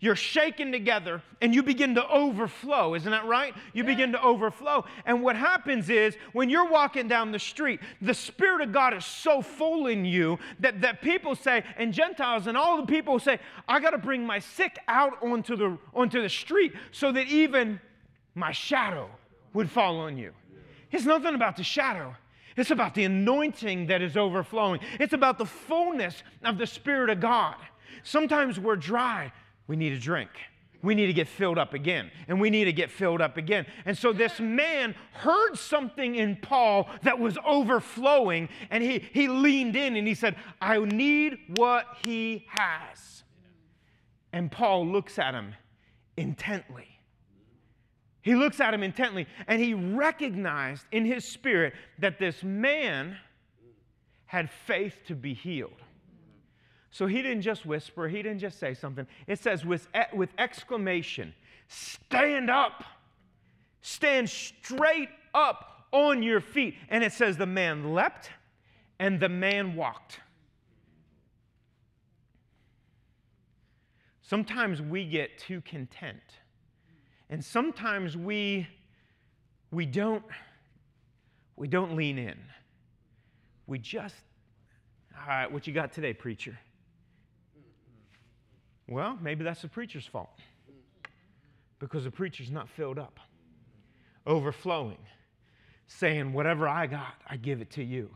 you're 0.00 0.16
shaken 0.16 0.72
together, 0.72 1.22
and 1.42 1.54
you 1.54 1.62
begin 1.62 1.94
to 1.94 2.08
overflow. 2.08 2.94
Isn't 2.94 3.10
that 3.10 3.26
right? 3.26 3.54
You 3.74 3.84
begin 3.84 4.12
to 4.12 4.22
overflow. 4.22 4.86
And 5.04 5.22
what 5.22 5.36
happens 5.36 5.90
is 5.90 6.16
when 6.32 6.48
you're 6.48 6.68
walking 6.70 7.06
down 7.06 7.32
the 7.32 7.38
street, 7.38 7.80
the 8.00 8.14
Spirit 8.14 8.62
of 8.62 8.72
God 8.72 8.94
is 8.94 9.04
so 9.04 9.42
full 9.42 9.88
in 9.88 10.06
you 10.06 10.38
that, 10.60 10.80
that 10.80 11.02
people 11.02 11.34
say, 11.34 11.62
and 11.76 11.92
Gentiles 11.92 12.46
and 12.46 12.56
all 12.56 12.78
the 12.78 12.86
people 12.86 13.18
say, 13.18 13.38
I 13.68 13.78
got 13.78 13.90
to 13.90 13.98
bring 13.98 14.26
my 14.26 14.38
sick 14.38 14.78
out 14.88 15.22
onto 15.22 15.54
the, 15.54 15.76
onto 15.92 16.22
the 16.22 16.30
street 16.30 16.72
so 16.92 17.12
that 17.12 17.26
even 17.26 17.78
my 18.34 18.52
shadow 18.52 19.10
would 19.52 19.70
fall 19.70 19.98
on 19.98 20.16
you. 20.16 20.32
It's 20.90 21.04
nothing 21.04 21.34
about 21.34 21.58
the 21.58 21.62
shadow. 21.62 22.16
It's 22.56 22.70
about 22.70 22.94
the 22.94 23.04
anointing 23.04 23.86
that 23.88 24.00
is 24.00 24.16
overflowing. 24.16 24.80
It's 24.98 25.12
about 25.12 25.36
the 25.36 25.46
fullness 25.46 26.22
of 26.42 26.56
the 26.56 26.66
Spirit 26.66 27.10
of 27.10 27.20
God. 27.20 27.56
Sometimes 28.02 28.58
we're 28.58 28.76
dry. 28.76 29.30
We 29.70 29.76
need 29.76 29.92
a 29.92 30.00
drink. 30.00 30.30
We 30.82 30.96
need 30.96 31.06
to 31.06 31.12
get 31.12 31.28
filled 31.28 31.56
up 31.56 31.74
again, 31.74 32.10
and 32.26 32.40
we 32.40 32.50
need 32.50 32.64
to 32.64 32.72
get 32.72 32.90
filled 32.90 33.20
up 33.20 33.36
again. 33.36 33.66
And 33.84 33.96
so 33.96 34.12
this 34.12 34.40
man 34.40 34.96
heard 35.12 35.54
something 35.54 36.16
in 36.16 36.38
Paul 36.42 36.90
that 37.04 37.20
was 37.20 37.38
overflowing, 37.46 38.48
and 38.72 38.82
he, 38.82 38.98
he 38.98 39.28
leaned 39.28 39.76
in 39.76 39.94
and 39.94 40.08
he 40.08 40.14
said, 40.14 40.34
I 40.60 40.80
need 40.80 41.38
what 41.54 41.86
he 42.04 42.46
has. 42.48 43.22
And 44.32 44.50
Paul 44.50 44.88
looks 44.88 45.20
at 45.20 45.34
him 45.34 45.54
intently. 46.16 46.88
He 48.22 48.34
looks 48.34 48.58
at 48.58 48.74
him 48.74 48.82
intently, 48.82 49.28
and 49.46 49.62
he 49.62 49.74
recognized 49.74 50.84
in 50.90 51.04
his 51.04 51.24
spirit 51.24 51.74
that 52.00 52.18
this 52.18 52.42
man 52.42 53.16
had 54.26 54.50
faith 54.50 54.98
to 55.06 55.14
be 55.14 55.32
healed. 55.32 55.80
So 56.90 57.06
he 57.06 57.22
didn't 57.22 57.42
just 57.42 57.64
whisper, 57.64 58.08
he 58.08 58.22
didn't 58.22 58.40
just 58.40 58.58
say 58.58 58.74
something. 58.74 59.06
It 59.26 59.38
says, 59.38 59.64
with, 59.64 59.88
with 60.12 60.30
exclamation, 60.38 61.34
stand 61.68 62.50
up, 62.50 62.82
stand 63.80 64.28
straight 64.28 65.08
up 65.32 65.86
on 65.92 66.22
your 66.22 66.40
feet. 66.40 66.74
And 66.88 67.04
it 67.04 67.12
says, 67.12 67.36
the 67.36 67.46
man 67.46 67.94
leapt 67.94 68.30
and 68.98 69.20
the 69.20 69.28
man 69.28 69.76
walked. 69.76 70.20
Sometimes 74.22 74.82
we 74.82 75.04
get 75.04 75.38
too 75.38 75.60
content. 75.60 76.20
And 77.30 77.44
sometimes 77.44 78.16
we, 78.16 78.66
we, 79.70 79.86
don't, 79.86 80.24
we 81.56 81.68
don't 81.68 81.96
lean 81.96 82.18
in. 82.18 82.38
We 83.68 83.78
just, 83.78 84.16
all 85.16 85.28
right, 85.28 85.50
what 85.50 85.68
you 85.68 85.72
got 85.72 85.92
today, 85.92 86.12
preacher? 86.12 86.58
Well, 88.90 89.16
maybe 89.22 89.44
that's 89.44 89.62
the 89.62 89.68
preacher's 89.68 90.04
fault 90.04 90.36
because 91.78 92.04
the 92.04 92.10
preacher's 92.10 92.50
not 92.50 92.68
filled 92.68 92.98
up, 92.98 93.20
overflowing. 94.26 94.98
saying, 95.86 96.32
Whatever 96.32 96.68
I 96.68 96.86
got, 96.86 97.14
I 97.26 97.36
give 97.36 97.60
it 97.60 97.70
to 97.72 97.84
you. 97.84 98.10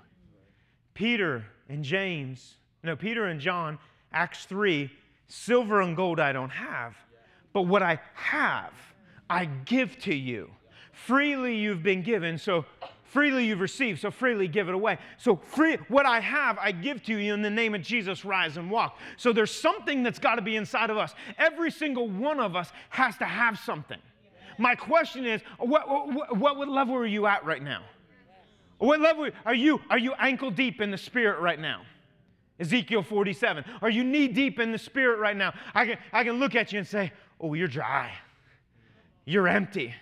Peter 0.92 1.44
and 1.68 1.82
James, 1.84 2.56
no, 2.82 2.96
Peter 2.96 3.26
and 3.26 3.40
John, 3.40 3.78
Acts 4.12 4.44
3, 4.46 4.90
silver 5.28 5.80
and 5.80 5.96
gold 5.96 6.20
I 6.20 6.32
don't 6.32 6.50
have, 6.50 6.94
but 7.52 7.62
what 7.62 7.82
I 7.82 8.00
have, 8.14 8.72
I 9.30 9.46
give 9.46 9.98
to 10.00 10.14
you. 10.14 10.50
Freely 10.92 11.56
you've 11.56 11.82
been 11.82 12.02
given, 12.02 12.36
so 12.36 12.64
freely 13.14 13.46
you've 13.46 13.60
received, 13.60 14.00
so 14.00 14.10
freely 14.10 14.48
give 14.48 14.68
it 14.68 14.74
away. 14.74 14.98
So 15.18 15.36
free 15.36 15.76
what 15.86 16.04
I 16.04 16.18
have, 16.18 16.58
I 16.58 16.72
give 16.72 17.00
to 17.04 17.16
you 17.16 17.32
in 17.32 17.42
the 17.42 17.50
name 17.50 17.72
of 17.72 17.80
Jesus, 17.80 18.24
rise 18.24 18.56
and 18.56 18.68
walk. 18.68 18.98
So 19.16 19.32
there's 19.32 19.52
something 19.52 20.02
that's 20.02 20.18
got 20.18 20.34
to 20.34 20.42
be 20.42 20.56
inside 20.56 20.90
of 20.90 20.98
us. 20.98 21.14
Every 21.38 21.70
single 21.70 22.08
one 22.08 22.40
of 22.40 22.56
us 22.56 22.72
has 22.90 23.16
to 23.18 23.24
have 23.24 23.56
something. 23.60 24.00
My 24.58 24.74
question 24.74 25.26
is, 25.26 25.42
what, 25.58 25.88
what, 25.88 26.36
what 26.36 26.68
level 26.68 26.96
are 26.96 27.06
you 27.06 27.26
at 27.28 27.44
right 27.44 27.62
now? 27.62 27.82
What 28.78 29.00
level 29.00 29.30
are 29.46 29.54
you? 29.54 29.80
Are 29.90 29.98
you 29.98 30.12
ankle 30.18 30.50
deep 30.50 30.80
in 30.80 30.90
the 30.90 30.98
spirit 30.98 31.38
right 31.38 31.60
now? 31.60 31.82
Ezekiel 32.58 33.04
47. 33.04 33.64
Are 33.80 33.90
you 33.90 34.02
knee 34.02 34.26
deep 34.26 34.58
in 34.58 34.72
the 34.72 34.78
spirit 34.78 35.20
right 35.20 35.36
now? 35.36 35.54
I 35.72 35.86
can, 35.86 35.98
I 36.12 36.24
can 36.24 36.40
look 36.40 36.56
at 36.56 36.72
you 36.72 36.80
and 36.80 36.86
say, 36.86 37.12
Oh, 37.40 37.54
you're 37.54 37.68
dry. 37.68 38.12
You're 39.24 39.46
empty. 39.46 39.94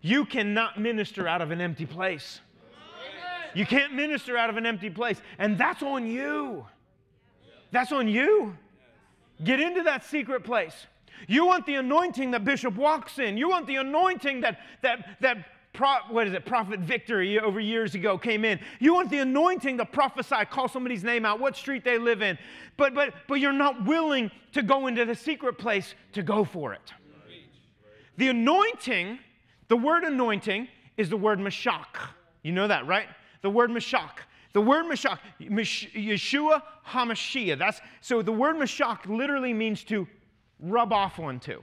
You 0.00 0.24
cannot 0.24 0.80
minister 0.80 1.28
out 1.28 1.42
of 1.42 1.50
an 1.50 1.60
empty 1.60 1.86
place. 1.86 2.40
You 3.54 3.66
can't 3.66 3.94
minister 3.94 4.36
out 4.36 4.48
of 4.48 4.56
an 4.56 4.64
empty 4.64 4.90
place. 4.90 5.20
And 5.38 5.58
that's 5.58 5.82
on 5.82 6.06
you. 6.06 6.66
That's 7.72 7.92
on 7.92 8.08
you. 8.08 8.56
Get 9.42 9.60
into 9.60 9.82
that 9.82 10.04
secret 10.04 10.44
place. 10.44 10.86
You 11.26 11.46
want 11.46 11.66
the 11.66 11.74
anointing 11.74 12.30
that 12.30 12.44
Bishop 12.44 12.76
walks 12.76 13.18
in. 13.18 13.36
You 13.36 13.48
want 13.48 13.66
the 13.66 13.76
anointing 13.76 14.40
that, 14.42 14.60
that, 14.82 15.16
that 15.20 15.46
Pro, 15.72 15.96
what 16.08 16.26
is 16.26 16.34
it, 16.34 16.44
Prophet 16.44 16.80
Victory 16.80 17.38
over 17.38 17.60
years 17.60 17.94
ago 17.94 18.18
came 18.18 18.44
in. 18.44 18.58
You 18.80 18.92
want 18.94 19.08
the 19.08 19.18
anointing 19.18 19.78
to 19.78 19.84
prophesy, 19.84 20.44
call 20.50 20.68
somebody's 20.68 21.04
name 21.04 21.24
out, 21.24 21.38
what 21.38 21.56
street 21.56 21.84
they 21.84 21.96
live 21.96 22.22
in, 22.22 22.38
but 22.76 22.92
but 22.92 23.14
but 23.28 23.34
you're 23.36 23.52
not 23.52 23.84
willing 23.84 24.32
to 24.52 24.62
go 24.62 24.88
into 24.88 25.04
the 25.04 25.14
secret 25.14 25.58
place 25.58 25.94
to 26.12 26.22
go 26.22 26.44
for 26.44 26.72
it. 26.72 26.92
The 28.16 28.28
anointing, 28.28 29.20
the 29.70 29.76
word 29.76 30.02
anointing 30.02 30.66
is 30.96 31.08
the 31.08 31.16
word 31.16 31.38
mashach. 31.38 32.08
You 32.42 32.50
know 32.50 32.66
that, 32.66 32.88
right? 32.88 33.06
The 33.40 33.48
word 33.48 33.70
mashach. 33.70 34.10
The 34.52 34.60
word 34.60 34.84
mashach, 34.86 35.18
Yeshua 35.40 36.62
HaMashiach. 36.88 37.56
That's 37.56 37.80
so 38.00 38.20
the 38.20 38.32
word 38.32 38.56
mashach 38.56 39.06
literally 39.06 39.54
means 39.54 39.84
to 39.84 40.08
rub 40.58 40.92
off 40.92 41.20
onto. 41.20 41.62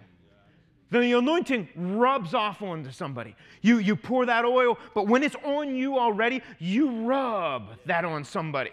The 0.90 1.18
anointing 1.18 1.68
rubs 1.76 2.34
off 2.34 2.62
onto 2.62 2.92
somebody. 2.92 3.36
You, 3.62 3.80
you 3.80 3.98
pour 3.98 4.26
that 4.26 4.46
oil, 4.46 4.80
but 4.96 5.08
when 5.08 5.22
it's 5.22 5.36
on 5.44 5.76
you 5.76 6.00
already, 6.00 6.42
you 6.60 7.06
rub 7.06 7.72
that 7.88 8.06
on 8.06 8.24
somebody. 8.24 8.72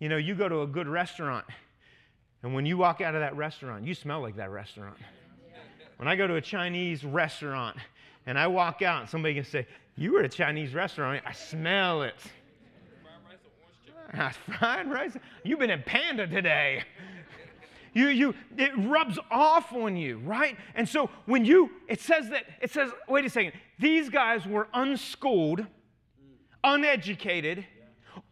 You 0.00 0.10
know, 0.10 0.18
you 0.18 0.34
go 0.34 0.50
to 0.50 0.60
a 0.60 0.66
good 0.66 0.86
restaurant, 0.86 1.46
and 2.42 2.52
when 2.52 2.66
you 2.66 2.76
walk 2.76 3.00
out 3.00 3.14
of 3.14 3.22
that 3.22 3.34
restaurant, 3.36 3.86
you 3.86 3.94
smell 3.94 4.20
like 4.20 4.36
that 4.36 4.50
restaurant. 4.50 4.98
When 5.96 6.08
I 6.08 6.16
go 6.16 6.26
to 6.26 6.34
a 6.34 6.40
Chinese 6.42 7.04
restaurant 7.04 7.78
and 8.26 8.38
I 8.38 8.46
walk 8.46 8.82
out, 8.82 9.00
and 9.02 9.10
somebody 9.10 9.34
can 9.34 9.44
say, 9.44 9.66
You 9.96 10.12
were 10.12 10.20
at 10.20 10.26
a 10.26 10.28
Chinese 10.28 10.74
restaurant, 10.74 11.22
I 11.26 11.32
smell 11.32 12.02
it. 12.02 12.14
Ah, 14.14 14.32
fried 14.58 14.90
rice? 14.90 15.14
rice 15.14 15.22
You've 15.42 15.58
been 15.58 15.70
in 15.70 15.82
Panda 15.82 16.26
today. 16.26 16.82
You, 17.94 18.08
you, 18.08 18.34
it 18.56 18.72
rubs 18.76 19.18
off 19.30 19.72
on 19.72 19.96
you, 19.96 20.18
right? 20.18 20.56
And 20.74 20.88
so 20.88 21.10
when 21.26 21.44
you, 21.44 21.70
it 21.88 22.00
says 22.00 22.30
that, 22.30 22.44
it 22.60 22.70
says, 22.70 22.90
wait 23.06 23.24
a 23.26 23.30
second, 23.30 23.52
these 23.78 24.08
guys 24.08 24.46
were 24.46 24.68
unschooled, 24.72 25.66
uneducated, 26.64 27.66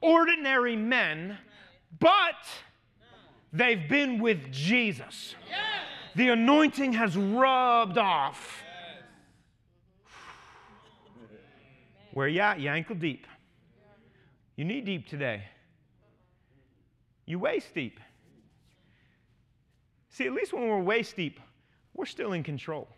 ordinary 0.00 0.76
men, 0.76 1.36
but 1.98 2.46
they've 3.52 3.86
been 3.86 4.18
with 4.18 4.50
Jesus. 4.50 5.34
The 6.14 6.28
anointing 6.28 6.94
has 6.94 7.16
rubbed 7.16 7.98
off. 7.98 8.62
Where 12.12 12.28
you 12.28 12.40
at? 12.40 12.60
You 12.60 12.70
ankle 12.70 12.96
deep. 12.96 13.26
You 14.56 14.64
knee 14.64 14.80
deep 14.80 15.06
today. 15.06 15.44
You 17.26 17.38
waist 17.38 17.74
deep. 17.74 18.00
See, 20.10 20.26
at 20.26 20.32
least 20.32 20.52
when 20.52 20.68
we're 20.68 20.80
waist 20.80 21.16
deep, 21.16 21.40
we're 21.94 22.06
still 22.06 22.32
in 22.32 22.42
control. 22.42 22.88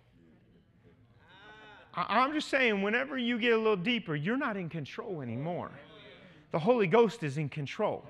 I'm 1.95 2.33
just 2.33 2.49
saying, 2.49 2.81
whenever 2.81 3.19
you 3.19 3.39
get 3.39 3.53
a 3.53 3.57
little 3.57 3.77
deeper, 3.77 4.17
you're 4.17 4.39
not 4.39 4.57
in 4.57 4.71
control 4.71 5.21
anymore. 5.21 5.71
The 6.51 6.59
Holy 6.59 6.87
Ghost 6.87 7.23
is 7.23 7.37
in 7.37 7.51
control. 7.51 8.05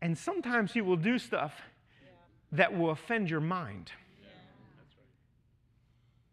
And 0.00 0.16
sometimes 0.16 0.72
He 0.72 0.80
will 0.80 0.96
do 0.96 1.18
stuff 1.18 1.54
that 2.52 2.76
will 2.76 2.90
offend 2.90 3.28
your 3.28 3.40
mind. 3.40 3.90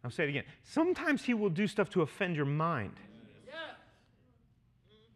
I'll 0.04 0.10
say 0.10 0.24
it 0.24 0.28
again. 0.28 0.44
Sometimes 0.62 1.24
He 1.24 1.34
will 1.34 1.50
do 1.50 1.66
stuff 1.66 1.90
to 1.90 2.02
offend 2.02 2.36
your 2.36 2.46
mind. 2.46 2.94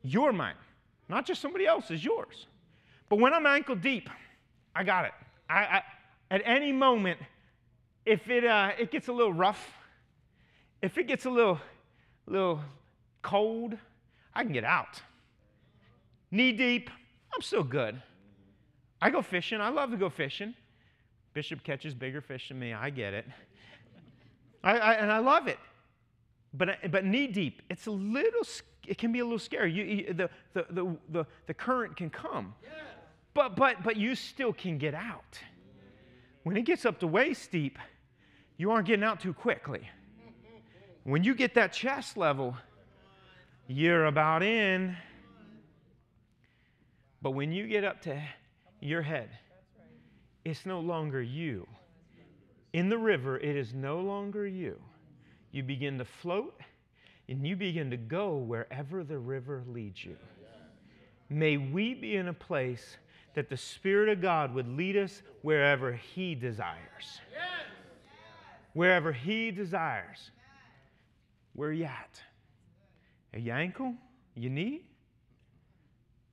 Your 0.07 0.33
mind, 0.33 0.57
not 1.09 1.27
just 1.27 1.41
somebody 1.43 1.67
else's, 1.67 2.05
yours. 2.05 2.47
But 3.09 3.19
when 3.19 3.35
I'm 3.35 3.45
ankle 3.45 3.75
deep, 3.75 4.09
I 4.75 4.85
got 4.85 5.05
it. 5.05 5.13
I, 5.51 5.59
I 5.59 5.83
at 6.31 6.43
any 6.45 6.71
moment, 6.71 7.19
if 8.05 8.29
it, 8.31 8.45
uh, 8.45 8.71
it 8.79 8.93
gets 8.93 9.09
a 9.09 9.13
little 9.13 9.33
rough, 9.33 9.69
if 10.81 10.97
it 10.97 11.09
gets 11.09 11.25
a 11.25 11.31
little, 11.31 11.61
little 12.27 12.61
cold, 13.23 13.77
I 14.33 14.45
can 14.45 14.53
get 14.53 14.65
out. 14.65 15.03
Knee 16.31 16.53
deep, 16.53 16.89
I'm 17.35 17.43
still 17.43 17.65
good. 17.65 18.01
I 19.03 19.11
go 19.11 19.23
fishing. 19.23 19.61
I 19.61 19.71
love 19.71 19.91
to 19.91 19.97
go 19.97 20.09
fishing. 20.09 20.55
Bishop 21.35 21.65
catches 21.65 21.95
bigger 21.95 22.21
fish 22.21 22.49
than 22.49 22.61
me. 22.61 22.73
I 22.73 22.91
get 22.91 23.13
it. 23.13 23.27
I, 24.63 24.79
I, 24.79 24.93
and 24.95 25.11
I 25.11 25.19
love 25.19 25.49
it. 25.49 25.59
But, 26.55 26.91
but 26.91 27.05
knee 27.05 27.27
deep, 27.27 27.63
it's 27.69 27.87
a 27.87 27.91
little, 27.91 28.45
it 28.89 28.99
can 28.99 29.13
be 29.13 29.21
a 29.21 29.25
little 29.25 29.39
scary. 29.39 29.73
You, 29.73 29.85
you, 29.85 30.13
the, 30.13 30.31
the, 30.53 30.67
the, 30.71 30.97
the, 31.11 31.27
the 31.47 31.55
current 31.55 31.97
can 31.97 32.11
come. 32.11 32.55
But, 33.35 33.55
but, 33.55 33.83
but 33.83 33.97
you 33.97 34.15
still 34.15 34.53
can 34.53 34.79
get 34.79 34.95
out. 34.95 35.39
When 36.43 36.57
it 36.57 36.63
gets 36.63 36.87
up 36.87 37.01
to 37.01 37.07
waist 37.07 37.51
deep, 37.51 37.79
you 38.57 38.71
aren't 38.71 38.87
getting 38.87 39.05
out 39.05 39.21
too 39.21 39.35
quickly. 39.35 39.89
When 41.05 41.23
you 41.23 41.35
get 41.35 41.55
that 41.55 41.73
chest 41.73 42.17
level, 42.17 42.57
you're 43.67 44.07
about 44.07 44.43
in. 44.43 44.97
But 47.21 47.33
when 47.33 47.53
you 47.53 47.67
get 47.67 47.85
up 47.85 48.01
to 48.03 48.21
your 48.81 49.03
head, 49.03 49.29
it's 50.45 50.65
no 50.65 50.81
longer 50.81 51.21
you. 51.21 51.67
In 52.73 52.89
the 52.89 52.99
river, 52.99 53.39
it 53.39 53.57
is 53.57 53.75
no 53.75 54.01
longer 54.01 54.47
you. 54.47 54.81
You 55.51 55.63
begin 55.63 55.99
to 55.99 56.05
float 56.05 56.61
and 57.29 57.47
you 57.47 57.57
begin 57.57 57.91
to 57.91 57.97
go 57.97 58.37
wherever 58.37 59.03
the 59.03 59.19
river 59.19 59.65
leads 59.67 60.05
you. 60.05 60.17
May 61.29 61.57
we 61.57 61.95
be 61.95 62.17
in 62.17 62.29
a 62.29 62.33
place 62.33 62.97
that 63.35 63.49
the 63.49 63.57
Spirit 63.57 64.09
of 64.09 64.23
God 64.23 64.55
would 64.55 64.69
lead 64.69 64.97
us 64.97 65.23
wherever 65.43 65.93
He 65.93 66.35
desires. 66.35 67.21
Wherever 68.73 69.13
He 69.13 69.51
desires. 69.51 70.31
Where 71.55 71.73
you 71.73 71.85
at? 71.85 72.21
Are 73.33 73.39
you 73.39 73.53
ankle? 73.53 73.95
You 74.35 74.51
knee? 74.51 74.83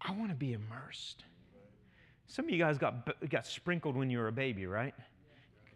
I 0.01 0.11
want 0.11 0.29
to 0.29 0.35
be 0.35 0.53
immersed. 0.53 1.23
Some 2.27 2.45
of 2.45 2.51
you 2.51 2.57
guys 2.57 2.77
got, 2.77 3.29
got 3.29 3.45
sprinkled 3.45 3.95
when 3.95 4.09
you 4.09 4.19
were 4.19 4.27
a 4.27 4.33
baby, 4.33 4.65
right? 4.65 4.93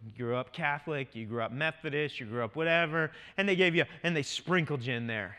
You 0.04 0.12
grew 0.16 0.36
up 0.36 0.52
Catholic, 0.52 1.14
you 1.14 1.26
grew 1.26 1.42
up 1.42 1.52
Methodist, 1.52 2.20
you 2.20 2.26
grew 2.26 2.44
up 2.44 2.56
whatever, 2.56 3.10
and 3.36 3.48
they 3.48 3.56
gave 3.56 3.74
you, 3.74 3.84
and 4.02 4.16
they 4.16 4.22
sprinkled 4.22 4.82
you 4.82 4.94
in 4.94 5.06
there. 5.06 5.36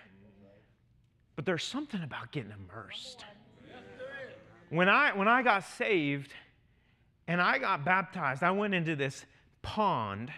But 1.36 1.46
there's 1.46 1.64
something 1.64 2.04
about 2.04 2.32
getting 2.32 2.52
immersed 2.52 3.24
when 4.70 4.88
I, 4.88 5.16
when 5.16 5.28
I 5.28 5.42
got 5.42 5.64
saved 5.64 6.32
and 7.28 7.42
I 7.42 7.58
got 7.58 7.86
baptized, 7.86 8.44
I 8.44 8.52
went 8.52 8.74
into 8.74 8.96
this 8.96 9.26
pond 9.62 10.32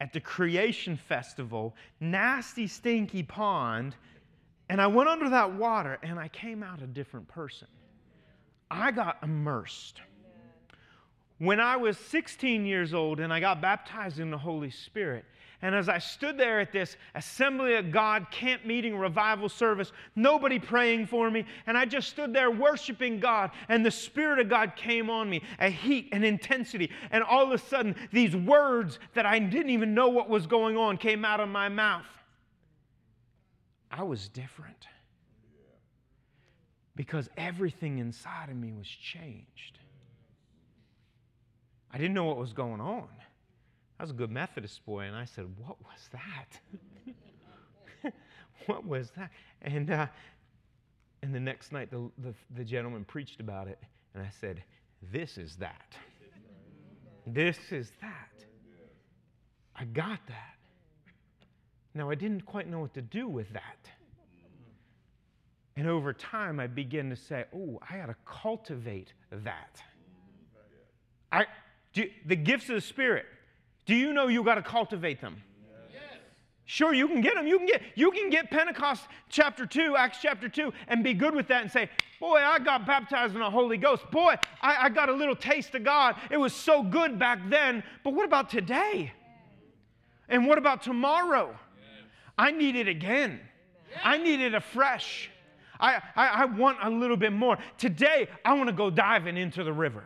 at 0.00 0.12
the 0.12 0.20
Creation 0.20 0.96
Festival, 0.96 1.74
nasty, 2.00 2.66
stinky 2.66 3.22
pond, 3.22 3.94
and 4.68 4.80
I 4.80 4.86
went 4.86 5.08
under 5.08 5.30
that 5.30 5.52
water 5.54 5.98
and 6.02 6.18
I 6.18 6.28
came 6.28 6.62
out 6.62 6.82
a 6.82 6.86
different 6.86 7.28
person. 7.28 7.68
I 8.70 8.90
got 8.90 9.18
immersed. 9.22 10.00
When 11.38 11.60
I 11.60 11.76
was 11.76 11.98
16 11.98 12.64
years 12.64 12.94
old 12.94 13.20
and 13.20 13.32
I 13.32 13.40
got 13.40 13.60
baptized 13.60 14.20
in 14.20 14.30
the 14.30 14.38
Holy 14.38 14.70
Spirit, 14.70 15.24
and 15.62 15.74
as 15.74 15.88
I 15.88 15.98
stood 15.98 16.36
there 16.36 16.60
at 16.60 16.72
this 16.72 16.96
Assembly 17.14 17.74
of 17.76 17.90
God 17.90 18.30
camp 18.30 18.66
meeting 18.66 18.96
revival 18.96 19.48
service, 19.48 19.92
nobody 20.14 20.58
praying 20.58 21.06
for 21.06 21.30
me, 21.30 21.46
and 21.66 21.76
I 21.76 21.86
just 21.86 22.10
stood 22.10 22.32
there 22.32 22.50
worshiping 22.50 23.18
God, 23.18 23.50
and 23.68 23.84
the 23.84 23.90
Spirit 23.90 24.38
of 24.40 24.48
God 24.48 24.76
came 24.76 25.08
on 25.08 25.28
me, 25.28 25.42
a 25.58 25.70
heat, 25.70 26.10
an 26.12 26.22
intensity, 26.22 26.90
and 27.10 27.24
all 27.24 27.44
of 27.44 27.50
a 27.50 27.58
sudden, 27.58 27.96
these 28.12 28.36
words 28.36 28.98
that 29.14 29.26
I 29.26 29.38
didn't 29.38 29.70
even 29.70 29.94
know 29.94 30.08
what 30.08 30.28
was 30.28 30.46
going 30.46 30.76
on 30.76 30.98
came 30.98 31.24
out 31.24 31.40
of 31.40 31.48
my 31.48 31.68
mouth. 31.68 32.04
I 33.90 34.02
was 34.02 34.28
different. 34.28 34.86
because 36.96 37.28
everything 37.36 37.98
inside 37.98 38.50
of 38.50 38.56
me 38.56 38.72
was 38.72 38.86
changed. 38.86 39.78
I 41.94 41.96
didn't 41.96 42.14
know 42.14 42.24
what 42.24 42.38
was 42.38 42.52
going 42.52 42.80
on. 42.80 43.06
I 44.00 44.02
was 44.02 44.10
a 44.10 44.14
good 44.14 44.32
Methodist 44.32 44.84
boy, 44.84 45.02
and 45.02 45.14
I 45.14 45.24
said, 45.24 45.46
What 45.56 45.76
was 45.80 46.08
that? 46.10 47.22
what 48.66 48.84
was 48.84 49.12
that? 49.16 49.30
And, 49.62 49.88
uh, 49.88 50.08
and 51.22 51.32
the 51.32 51.38
next 51.38 51.70
night, 51.70 51.92
the, 51.92 52.10
the, 52.18 52.34
the 52.56 52.64
gentleman 52.64 53.04
preached 53.04 53.38
about 53.38 53.68
it, 53.68 53.78
and 54.12 54.24
I 54.24 54.30
said, 54.40 54.64
This 55.12 55.38
is 55.38 55.54
that. 55.56 55.94
This 57.28 57.58
is 57.70 57.92
that. 58.00 58.44
I 59.76 59.84
got 59.84 60.18
that. 60.26 60.58
Now, 61.94 62.10
I 62.10 62.16
didn't 62.16 62.44
quite 62.44 62.68
know 62.68 62.80
what 62.80 62.94
to 62.94 63.02
do 63.02 63.28
with 63.28 63.52
that. 63.52 63.88
And 65.76 65.88
over 65.88 66.12
time, 66.12 66.58
I 66.58 66.66
began 66.66 67.08
to 67.10 67.16
say, 67.16 67.44
oh, 67.54 67.80
I 67.88 67.98
got 67.98 68.06
to 68.06 68.16
cultivate 68.24 69.12
that. 69.30 69.80
I, 71.32 71.46
do, 71.94 72.10
the 72.26 72.36
gifts 72.36 72.68
of 72.68 72.74
the 72.74 72.80
Spirit, 72.80 73.24
do 73.86 73.94
you 73.94 74.12
know 74.12 74.26
you 74.26 74.44
got 74.44 74.56
to 74.56 74.62
cultivate 74.62 75.20
them? 75.20 75.42
Yes. 75.92 76.02
Sure, 76.66 76.92
you 76.92 77.06
can 77.08 77.20
get 77.20 77.34
them. 77.34 77.46
You 77.46 77.58
can 77.58 77.66
get, 77.66 77.82
you 77.94 78.10
can 78.10 78.30
get 78.30 78.50
Pentecost 78.50 79.04
chapter 79.30 79.64
2, 79.64 79.96
Acts 79.96 80.18
chapter 80.20 80.48
2, 80.48 80.72
and 80.88 81.02
be 81.02 81.14
good 81.14 81.34
with 81.34 81.48
that 81.48 81.62
and 81.62 81.70
say, 81.70 81.88
Boy, 82.20 82.40
I 82.42 82.58
got 82.58 82.86
baptized 82.86 83.34
in 83.34 83.40
the 83.40 83.50
Holy 83.50 83.76
Ghost. 83.76 84.10
Boy, 84.10 84.34
I, 84.60 84.86
I 84.86 84.88
got 84.88 85.08
a 85.08 85.12
little 85.12 85.36
taste 85.36 85.74
of 85.74 85.84
God. 85.84 86.16
It 86.30 86.36
was 86.36 86.52
so 86.52 86.82
good 86.82 87.18
back 87.18 87.38
then. 87.48 87.82
But 88.02 88.14
what 88.14 88.24
about 88.24 88.50
today? 88.50 89.12
And 90.28 90.46
what 90.46 90.58
about 90.58 90.82
tomorrow? 90.82 91.54
I 92.36 92.50
need 92.50 92.76
it 92.76 92.88
again. 92.88 93.40
I 94.02 94.18
need 94.18 94.40
it 94.40 94.54
afresh. 94.54 95.30
I, 95.78 96.00
I, 96.16 96.28
I 96.28 96.44
want 96.46 96.78
a 96.82 96.90
little 96.90 97.16
bit 97.16 97.32
more. 97.32 97.58
Today, 97.78 98.28
I 98.44 98.54
want 98.54 98.68
to 98.68 98.74
go 98.74 98.90
diving 98.90 99.36
into 99.36 99.62
the 99.62 99.72
river. 99.72 100.04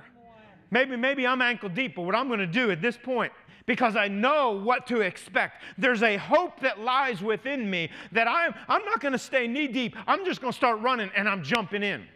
Maybe, 0.71 0.97
maybe 0.97 1.27
I'm 1.27 1.41
ankle 1.41 1.69
deep, 1.69 1.97
but 1.97 2.03
what 2.03 2.15
I'm 2.15 2.29
going 2.29 2.41
to 2.41 2.47
do 2.47 2.71
at 2.71 2.83
this 2.83 2.97
point, 2.97 3.33
because 3.67 3.97
I 3.97 4.09
know 4.09 4.53
what 4.53 4.87
to 4.89 5.01
expect, 5.01 5.63
there's 5.77 6.03
a 6.03 6.17
hope 6.17 6.61
that 6.61 6.81
lies 6.81 7.23
within 7.23 7.69
me 7.69 7.91
that 8.13 8.29
I'm, 8.29 8.55
I'm 8.69 8.85
not 8.85 9.01
going 9.01 9.13
to 9.13 9.19
stay 9.19 9.47
knee 9.47 9.69
deep. 9.69 9.97
I'm 10.07 10.25
just 10.25 10.41
going 10.41 10.53
to 10.53 10.57
start 10.57 10.81
running 10.81 11.11
and 11.17 11.29
I'm 11.29 11.43
jumping 11.43 11.83
in. 11.83 12.07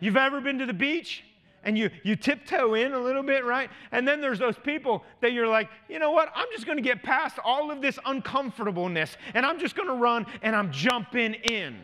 You've 0.00 0.16
ever 0.16 0.40
been 0.40 0.58
to 0.58 0.66
the 0.66 0.74
beach? 0.74 1.24
and 1.64 1.76
you, 1.76 1.90
you 2.02 2.16
tiptoe 2.16 2.74
in 2.74 2.92
a 2.92 2.98
little 2.98 3.22
bit, 3.22 3.44
right? 3.44 3.68
And 3.92 4.06
then 4.06 4.20
there's 4.20 4.38
those 4.38 4.56
people 4.56 5.04
that 5.20 5.32
you're 5.32 5.48
like, 5.48 5.68
you 5.88 5.98
know 5.98 6.12
what? 6.12 6.30
I'm 6.34 6.46
just 6.52 6.66
going 6.66 6.78
to 6.78 6.82
get 6.82 7.02
past 7.02 7.38
all 7.44 7.70
of 7.70 7.82
this 7.82 7.98
uncomfortableness 8.06 9.16
and 9.34 9.44
I'm 9.44 9.58
just 9.58 9.74
going 9.74 9.88
to 9.88 9.94
run 9.94 10.24
and 10.42 10.54
I'm 10.54 10.70
jumping 10.72 11.34
in. 11.34 11.78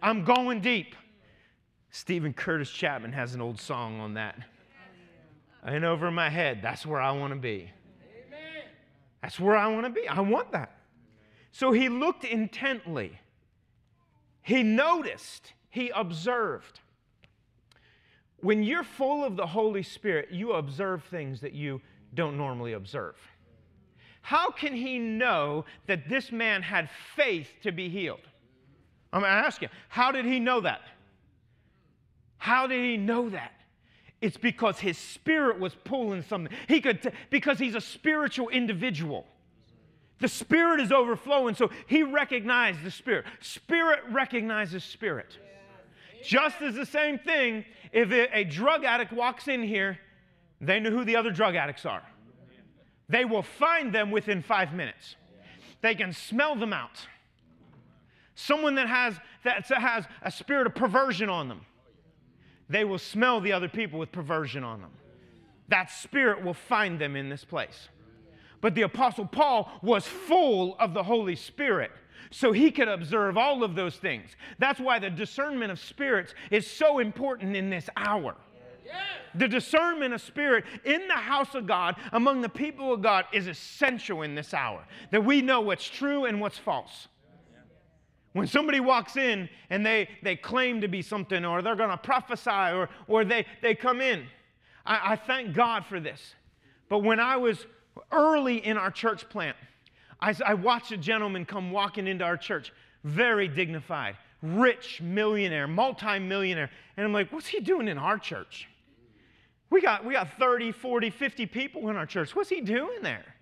I'm 0.00 0.24
going 0.24 0.60
deep. 0.60 0.94
Steven 1.90 2.32
Curtis 2.32 2.70
Chapman 2.70 3.12
has 3.12 3.34
an 3.34 3.40
old 3.40 3.60
song 3.60 4.00
on 4.00 4.14
that. 4.14 4.36
And 5.64 5.84
over 5.84 6.10
my 6.10 6.28
head, 6.28 6.60
that's 6.62 6.86
where 6.86 7.00
I 7.00 7.10
want 7.12 7.32
to 7.32 7.38
be. 7.38 7.70
Amen. 8.26 8.64
That's 9.22 9.38
where 9.38 9.56
I 9.56 9.66
want 9.68 9.84
to 9.86 9.90
be. 9.90 10.06
I 10.08 10.20
want 10.20 10.52
that. 10.52 10.78
So 11.52 11.72
he 11.72 11.88
looked 11.88 12.24
intently. 12.24 13.18
He 14.42 14.62
noticed. 14.62 15.52
He 15.70 15.90
observed. 15.90 16.80
When 18.40 18.62
you're 18.62 18.84
full 18.84 19.24
of 19.24 19.36
the 19.36 19.46
Holy 19.46 19.82
Spirit, 19.82 20.30
you 20.30 20.52
observe 20.52 21.04
things 21.04 21.40
that 21.40 21.52
you 21.52 21.80
don't 22.14 22.36
normally 22.36 22.74
observe. 22.74 23.16
How 24.22 24.50
can 24.50 24.74
he 24.74 24.98
know 24.98 25.64
that 25.86 26.08
this 26.08 26.30
man 26.30 26.62
had 26.62 26.88
faith 27.16 27.48
to 27.62 27.72
be 27.72 27.88
healed? 27.88 28.20
I'm 29.12 29.24
asking, 29.24 29.70
how 29.88 30.12
did 30.12 30.24
he 30.24 30.38
know 30.38 30.60
that? 30.60 30.82
How 32.36 32.66
did 32.66 32.84
he 32.84 32.96
know 32.96 33.30
that? 33.30 33.52
It's 34.20 34.36
because 34.36 34.78
his 34.78 34.98
spirit 34.98 35.60
was 35.60 35.74
pulling 35.84 36.22
something. 36.22 36.52
He 36.66 36.80
could, 36.80 37.02
t- 37.02 37.10
because 37.30 37.58
he's 37.58 37.74
a 37.74 37.80
spiritual 37.80 38.48
individual. 38.48 39.26
The 40.18 40.28
spirit 40.28 40.80
is 40.80 40.90
overflowing, 40.90 41.54
so 41.54 41.70
he 41.86 42.02
recognized 42.02 42.82
the 42.82 42.90
spirit. 42.90 43.26
Spirit 43.40 44.00
recognizes 44.10 44.82
spirit. 44.82 45.38
Just 46.24 46.60
as 46.62 46.74
the 46.74 46.86
same 46.86 47.18
thing, 47.18 47.64
if 47.92 48.10
a 48.10 48.42
drug 48.42 48.82
addict 48.82 49.12
walks 49.12 49.46
in 49.46 49.62
here, 49.62 49.98
they 50.60 50.80
know 50.80 50.90
who 50.90 51.04
the 51.04 51.14
other 51.14 51.30
drug 51.30 51.54
addicts 51.54 51.86
are. 51.86 52.02
They 53.08 53.24
will 53.24 53.42
find 53.42 53.94
them 53.94 54.10
within 54.10 54.42
five 54.42 54.74
minutes. 54.74 55.14
They 55.80 55.94
can 55.94 56.12
smell 56.12 56.56
them 56.56 56.72
out. 56.72 57.06
Someone 58.34 58.74
that 58.74 58.88
has, 58.88 59.14
that 59.44 59.64
has 59.66 60.04
a 60.22 60.30
spirit 60.30 60.66
of 60.66 60.74
perversion 60.74 61.28
on 61.28 61.48
them, 61.48 61.60
they 62.68 62.84
will 62.84 62.98
smell 62.98 63.40
the 63.40 63.52
other 63.52 63.68
people 63.68 63.98
with 63.98 64.12
perversion 64.12 64.64
on 64.64 64.80
them. 64.80 64.90
That 65.68 65.90
spirit 65.90 66.42
will 66.42 66.54
find 66.54 66.98
them 66.98 67.16
in 67.16 67.28
this 67.28 67.44
place. 67.44 67.88
But 68.60 68.74
the 68.74 68.82
Apostle 68.82 69.26
Paul 69.26 69.70
was 69.82 70.06
full 70.06 70.76
of 70.78 70.94
the 70.94 71.02
Holy 71.02 71.36
Spirit 71.36 71.92
so 72.30 72.52
he 72.52 72.70
could 72.70 72.88
observe 72.88 73.36
all 73.36 73.62
of 73.62 73.74
those 73.74 73.96
things. 73.96 74.30
That's 74.58 74.80
why 74.80 74.98
the 74.98 75.10
discernment 75.10 75.70
of 75.70 75.78
spirits 75.78 76.34
is 76.50 76.66
so 76.66 76.98
important 76.98 77.56
in 77.56 77.70
this 77.70 77.88
hour. 77.96 78.36
The 79.34 79.48
discernment 79.48 80.14
of 80.14 80.22
spirit 80.22 80.64
in 80.84 81.06
the 81.08 81.14
house 81.14 81.54
of 81.54 81.66
God, 81.66 81.96
among 82.12 82.40
the 82.40 82.48
people 82.48 82.94
of 82.94 83.02
God, 83.02 83.26
is 83.32 83.46
essential 83.46 84.22
in 84.22 84.34
this 84.34 84.54
hour. 84.54 84.84
That 85.10 85.24
we 85.24 85.42
know 85.42 85.60
what's 85.60 85.88
true 85.88 86.24
and 86.24 86.40
what's 86.40 86.58
false. 86.58 87.08
When 88.32 88.46
somebody 88.46 88.80
walks 88.80 89.16
in 89.16 89.48
and 89.70 89.84
they, 89.84 90.08
they 90.22 90.36
claim 90.36 90.80
to 90.82 90.88
be 90.88 91.02
something, 91.02 91.44
or 91.44 91.62
they're 91.62 91.76
going 91.76 91.90
to 91.90 91.96
prophesy, 91.96 92.50
or, 92.50 92.88
or 93.06 93.24
they, 93.24 93.46
they 93.62 93.74
come 93.74 94.00
in, 94.00 94.26
I, 94.84 95.12
I 95.12 95.16
thank 95.16 95.54
God 95.54 95.84
for 95.86 95.98
this. 95.98 96.34
But 96.88 97.00
when 97.00 97.20
I 97.20 97.36
was 97.36 97.66
early 98.12 98.64
in 98.64 98.76
our 98.76 98.90
church 98.90 99.28
plant, 99.28 99.56
I, 100.20 100.34
I 100.44 100.54
watched 100.54 100.92
a 100.92 100.96
gentleman 100.96 101.44
come 101.44 101.70
walking 101.70 102.06
into 102.06 102.24
our 102.24 102.36
church, 102.36 102.72
very 103.04 103.48
dignified, 103.48 104.16
rich 104.42 105.00
millionaire, 105.00 105.66
multi-millionaire. 105.66 106.70
And 106.96 107.06
I'm 107.06 107.12
like, 107.12 107.32
what's 107.32 107.46
he 107.46 107.60
doing 107.60 107.88
in 107.88 107.98
our 107.98 108.18
church? 108.18 108.68
We 109.70 109.80
got, 109.80 110.04
we 110.04 110.14
got 110.14 110.38
30, 110.38 110.72
40, 110.72 111.10
50 111.10 111.46
people 111.46 111.88
in 111.90 111.96
our 111.96 112.06
church. 112.06 112.34
What's 112.34 112.48
he 112.48 112.60
doing 112.60 113.02
there? 113.02 113.34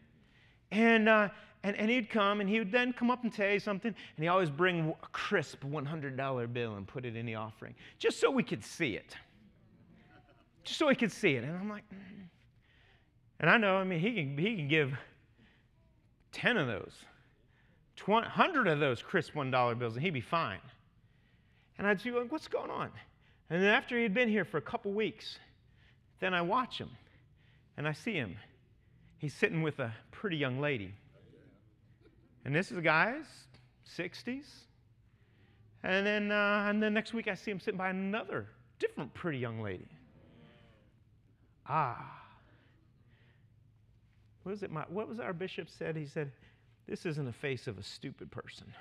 And, 0.71 1.09
uh, 1.09 1.29
and, 1.67 1.77
and 1.79 1.91
he'd 1.91 2.09
come 2.09 2.41
and 2.41 2.49
he 2.49 2.61
would 2.61 2.71
then 2.71 2.93
come 2.93 3.11
up 3.11 3.25
and 3.25 3.33
tell 3.33 3.51
you 3.51 3.59
something. 3.59 3.93
And 4.17 4.23
he 4.23 4.29
always 4.29 4.51
bring 4.51 4.95
a 5.03 5.07
crisp 5.09 5.65
$100 5.65 6.53
bill 6.53 6.77
and 6.77 6.87
put 6.87 7.05
it 7.05 7.17
in 7.17 7.27
the 7.27 7.35
offering, 7.35 7.75
just 7.99 8.21
so 8.21 8.31
we 8.31 8.45
could 8.45 8.65
see 8.65 8.95
it. 8.95 9.17
Just 10.63 10.79
so 10.79 10.87
we 10.87 10.95
could 10.95 11.11
see 11.11 11.35
it. 11.35 11.43
And 11.43 11.57
I'm 11.57 11.69
like, 11.69 11.83
mm. 11.93 11.99
and 13.41 13.51
I 13.51 13.57
know, 13.57 13.77
I 13.77 13.85
mean, 13.85 13.99
he 13.99 14.15
can, 14.15 14.39
he 14.39 14.55
can 14.55 14.69
give 14.69 14.97
10 16.31 16.57
of 16.57 16.69
those, 16.69 16.93
20, 17.97 18.29
100 18.29 18.69
of 18.69 18.79
those 18.79 19.03
crisp 19.03 19.35
$1 19.35 19.79
bills, 19.79 19.95
and 19.95 20.05
he'd 20.05 20.11
be 20.11 20.21
fine. 20.21 20.61
And 21.79 21.87
I'd 21.87 22.01
be 22.01 22.13
like, 22.13 22.31
what's 22.31 22.47
going 22.47 22.71
on? 22.71 22.91
And 23.51 23.61
then 23.61 23.71
after 23.71 23.99
he'd 23.99 24.15
been 24.15 24.29
here 24.29 24.45
for 24.45 24.59
a 24.59 24.63
couple 24.63 24.93
weeks, 24.93 25.41
then 26.21 26.33
I 26.33 26.43
watch 26.43 26.79
him 26.79 26.91
and 27.77 27.89
I 27.89 27.93
see 27.93 28.15
him. 28.15 28.37
He's 29.19 29.35
sitting 29.35 29.63
with 29.63 29.81
a 29.81 29.93
pretty 30.13 30.37
young 30.37 30.61
lady. 30.61 30.95
And 32.47 32.55
this 32.55 32.71
is 32.71 32.79
a 32.79 32.81
guy's 32.81 33.27
60s. 33.99 34.47
And 35.83 36.07
then, 36.07 36.31
uh, 36.31 36.67
and 36.69 36.81
then 36.81 36.95
next 36.95 37.13
week 37.13 37.27
I 37.27 37.35
see 37.35 37.51
him 37.51 37.59
sitting 37.59 37.77
by 37.77 37.89
another 37.89 38.47
different 38.79 39.13
pretty 39.15 39.39
young 39.39 39.61
lady. 39.61 39.89
Ah, 41.69 42.23
what 44.45 44.53
was 44.53 44.63
it? 44.63 44.71
My, 44.71 44.85
what 44.89 45.09
was 45.09 45.19
our 45.19 45.33
bishop 45.33 45.69
said? 45.69 45.97
He 45.97 46.07
said, 46.07 46.31
"This 46.87 47.05
isn't 47.05 47.25
the 47.25 47.33
face 47.33 47.67
of 47.67 47.79
a 47.79 47.83
stupid 47.83 48.31
person." 48.31 48.73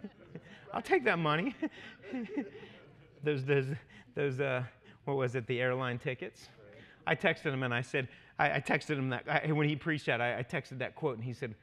I'll 0.72 0.80
take 0.80 1.04
that 1.04 1.18
money. 1.18 1.56
those, 3.24 3.44
those, 3.44 3.66
those. 4.14 4.38
Uh, 4.38 4.62
what 5.04 5.16
was 5.16 5.34
it? 5.34 5.48
The 5.48 5.60
airline 5.60 5.98
tickets. 5.98 6.48
I 7.08 7.16
texted 7.16 7.52
him 7.52 7.64
and 7.64 7.74
I 7.74 7.80
said, 7.80 8.06
I, 8.38 8.56
I 8.56 8.60
texted 8.60 8.96
him 8.98 9.10
that 9.10 9.24
I, 9.28 9.52
when 9.52 9.68
he 9.68 9.76
preached 9.76 10.06
that. 10.06 10.20
I, 10.20 10.38
I, 10.38 10.42
texted 10.42 10.78
that 10.78 10.94
quote 10.94 11.16
and 11.16 11.24
he 11.24 11.32
said, 11.32 11.54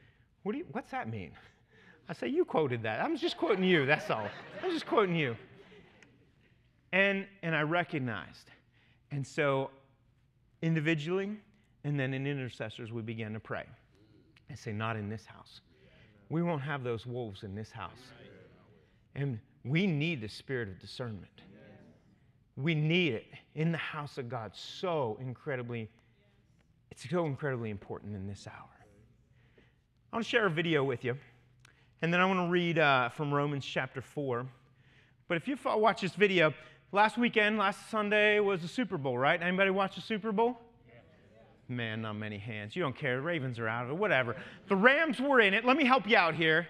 what 0.42 0.52
do 0.52 0.58
you, 0.58 0.66
"What's 0.72 0.90
that 0.90 1.08
mean?" 1.08 1.32
I 2.08 2.12
said, 2.12 2.30
"You 2.30 2.44
quoted 2.44 2.82
that. 2.84 3.04
I'm 3.04 3.16
just 3.16 3.36
quoting 3.36 3.64
you. 3.64 3.84
That's 3.84 4.10
all. 4.10 4.28
I'm 4.62 4.70
just 4.70 4.86
quoting 4.86 5.16
you." 5.16 5.36
And 6.92 7.26
and 7.42 7.56
I 7.56 7.62
recognized, 7.62 8.50
and 9.10 9.26
so 9.26 9.70
individually, 10.62 11.36
and 11.84 11.98
then 11.98 12.14
in 12.14 12.26
intercessors, 12.26 12.92
we 12.92 13.02
began 13.02 13.32
to 13.32 13.40
pray 13.40 13.64
and 14.48 14.58
say, 14.58 14.72
Not 14.72 14.96
in 14.96 15.08
this 15.08 15.24
house. 15.24 15.60
We 16.28 16.42
won't 16.42 16.62
have 16.62 16.82
those 16.82 17.06
wolves 17.06 17.44
in 17.44 17.54
this 17.54 17.70
house. 17.70 18.10
And 19.14 19.38
we 19.64 19.86
need 19.86 20.20
the 20.20 20.28
spirit 20.28 20.68
of 20.68 20.80
discernment. 20.80 21.42
We 22.56 22.74
need 22.74 23.14
it 23.14 23.26
in 23.54 23.70
the 23.70 23.78
house 23.78 24.18
of 24.18 24.28
God 24.28 24.52
so 24.54 25.16
incredibly, 25.20 25.88
it's 26.96 27.10
so 27.10 27.26
incredibly 27.26 27.68
important 27.68 28.16
in 28.16 28.26
this 28.26 28.46
hour. 28.46 28.70
I 30.10 30.16
want 30.16 30.24
to 30.24 30.30
share 30.30 30.46
a 30.46 30.50
video 30.50 30.82
with 30.82 31.04
you, 31.04 31.18
and 32.00 32.12
then 32.12 32.20
I 32.20 32.24
want 32.24 32.40
to 32.40 32.50
read 32.50 32.78
uh, 32.78 33.10
from 33.10 33.34
Romans 33.34 33.66
chapter 33.66 34.00
4. 34.00 34.46
But 35.28 35.36
if 35.36 35.46
you 35.46 35.58
watch 35.62 36.00
this 36.00 36.14
video, 36.14 36.54
last 36.92 37.18
weekend, 37.18 37.58
last 37.58 37.90
Sunday 37.90 38.40
was 38.40 38.62
the 38.62 38.68
Super 38.68 38.96
Bowl, 38.96 39.18
right? 39.18 39.42
Anybody 39.42 39.68
watch 39.68 39.96
the 39.96 40.00
Super 40.00 40.32
Bowl? 40.32 40.58
Man, 41.68 42.00
not 42.00 42.14
many 42.14 42.38
hands. 42.38 42.74
You 42.74 42.82
don't 42.82 42.96
care. 42.96 43.16
The 43.16 43.22
Ravens 43.22 43.58
are 43.58 43.68
out 43.68 43.84
of 43.84 43.90
it, 43.90 43.96
whatever. 43.96 44.34
The 44.68 44.76
Rams 44.76 45.20
were 45.20 45.40
in 45.40 45.52
it. 45.52 45.66
Let 45.66 45.76
me 45.76 45.84
help 45.84 46.08
you 46.08 46.16
out 46.16 46.34
here. 46.34 46.66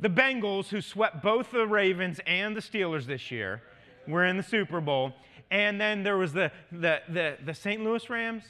The 0.00 0.10
Bengals, 0.10 0.68
who 0.68 0.82
swept 0.82 1.22
both 1.22 1.52
the 1.52 1.66
Ravens 1.66 2.20
and 2.26 2.54
the 2.54 2.60
Steelers 2.60 3.06
this 3.06 3.30
year, 3.30 3.62
were 4.06 4.26
in 4.26 4.36
the 4.36 4.42
Super 4.42 4.82
Bowl. 4.82 5.14
And 5.50 5.80
then 5.80 6.02
there 6.02 6.18
was 6.18 6.34
the, 6.34 6.52
the, 6.70 7.00
the, 7.08 7.38
the 7.42 7.54
St. 7.54 7.82
Louis 7.82 8.10
Rams, 8.10 8.42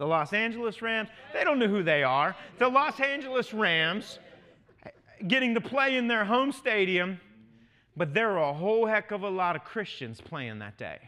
the 0.00 0.06
Los 0.06 0.32
Angeles 0.32 0.80
Rams. 0.80 1.10
They 1.34 1.44
don't 1.44 1.58
know 1.58 1.68
who 1.68 1.82
they 1.82 2.02
are. 2.02 2.34
The 2.58 2.68
Los 2.68 2.98
Angeles 3.00 3.52
Rams 3.52 4.18
getting 5.28 5.52
to 5.52 5.60
play 5.60 5.98
in 5.98 6.08
their 6.08 6.24
home 6.24 6.52
stadium, 6.52 7.20
but 7.98 8.14
there 8.14 8.30
were 8.30 8.38
a 8.38 8.54
whole 8.54 8.86
heck 8.86 9.10
of 9.10 9.24
a 9.24 9.28
lot 9.28 9.56
of 9.56 9.62
Christians 9.62 10.18
playing 10.18 10.58
that 10.60 10.78
day. 10.78 10.98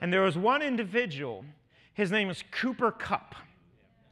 And 0.00 0.12
there 0.12 0.22
was 0.22 0.36
one 0.36 0.60
individual 0.60 1.44
his 1.94 2.10
name 2.10 2.28
was 2.28 2.42
Cooper 2.50 2.90
Kupp. 2.90 3.34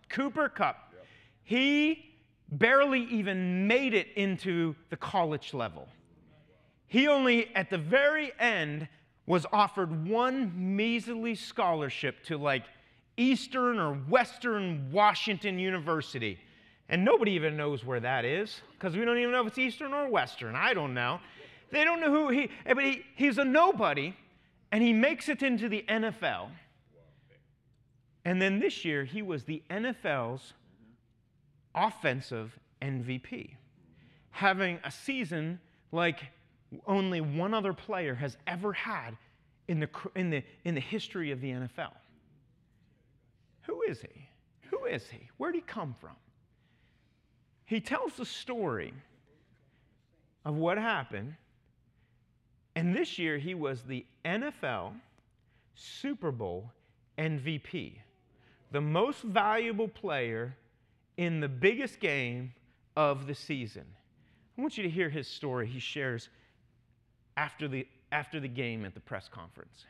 Cooper 0.09 0.49
Kupp. 0.49 0.95
He 1.43 2.15
barely 2.51 3.01
even 3.05 3.67
made 3.67 3.95
it 3.95 4.09
into 4.15 4.77
the 4.91 4.97
college 4.97 5.55
level. 5.55 5.89
He 6.87 7.09
only, 7.09 7.55
at 7.57 7.71
the 7.71 7.79
very 7.79 8.33
end, 8.39 8.89
was 9.27 9.47
offered 9.53 10.07
one 10.07 10.53
measly 10.77 11.35
scholarship 11.35 12.23
to 12.25 12.37
like 12.37 12.65
Eastern 13.19 13.79
or 13.79 13.95
Western 13.95 14.91
Washington 14.91 15.59
University. 15.59 16.39
And 16.89 17.05
nobody 17.05 17.33
even 17.33 17.57
knows 17.57 17.85
where 17.85 18.01
that 18.01 18.25
is 18.25 18.63
because 18.73 18.97
we 18.97 19.05
don't 19.05 19.19
even 19.19 19.33
know 19.33 19.43
if 19.43 19.49
it's 19.49 19.59
Eastern 19.59 19.93
or 19.93 20.09
Western. 20.09 20.55
I 20.55 20.73
don't 20.73 20.95
know. 20.95 21.21
They 21.71 21.85
don't 21.85 22.01
know 22.01 22.11
who 22.11 22.31
he, 22.31 22.45
eh, 22.65 22.73
but 22.73 22.85
he, 22.85 23.03
he's 23.15 23.37
a 23.37 23.45
nobody 23.45 24.17
and 24.73 24.83
he 24.83 24.95
makes 24.95 25.29
it 25.29 25.43
into 25.43 25.69
the 25.69 25.85
NFL. 25.87 26.49
And 28.25 28.41
then 28.41 28.59
this 28.59 28.85
year, 28.85 29.05
he 29.05 29.23
was 29.23 29.45
the 29.45 29.63
NFL's 29.71 30.53
offensive 31.75 32.59
MVP, 32.83 33.55
having 34.31 34.79
a 34.85 34.91
season 34.91 35.61
like 35.93 36.21
only 36.87 37.21
one 37.21 37.55
other 37.55 37.73
player 37.73 38.15
has 38.15 38.37
ever 38.47 38.73
had 38.73 39.17
in 39.69 39.81
the, 39.81 39.89
in 40.15 40.31
the, 40.31 40.43
in 40.65 40.75
the 40.75 40.81
history 40.81 41.31
of 41.31 41.41
the 41.41 41.51
NFL. 41.51 41.93
Is 43.89 44.01
he? 44.01 44.29
Who 44.71 44.85
is 44.85 45.09
he? 45.09 45.29
Where'd 45.39 45.55
he 45.55 45.61
come 45.61 45.95
from? 46.01 46.17
He 47.65 47.81
tells 47.81 48.15
the 48.15 48.25
story 48.25 48.93
of 50.45 50.57
what 50.57 50.79
happened. 50.79 51.35
And 52.75 52.95
this 52.95 53.19
year, 53.19 53.39
he 53.39 53.55
was 53.55 53.83
the 53.83 54.05
NFL 54.25 54.93
Super 55.75 56.31
Bowl 56.31 56.71
MVP 57.19 57.95
the 58.71 58.81
most 58.81 59.23
valuable 59.23 59.89
player 59.89 60.55
in 61.17 61.41
the 61.41 61.49
biggest 61.49 62.01
game 62.01 62.53
of 62.97 63.27
the 63.27 63.35
season. 63.35 63.85
I 64.57 64.61
want 64.61 64.77
you 64.77 64.83
to 64.83 64.91
hear 64.91 65.09
his 65.09 65.27
story 65.27 65.67
he 65.67 65.79
shares 65.79 66.29
after 67.37 67.69
the, 67.69 67.87
after 68.13 68.41
the 68.41 68.49
game 68.49 68.85
at 68.85 68.95
the 68.95 69.01
press 69.01 69.29
conference. 69.29 69.85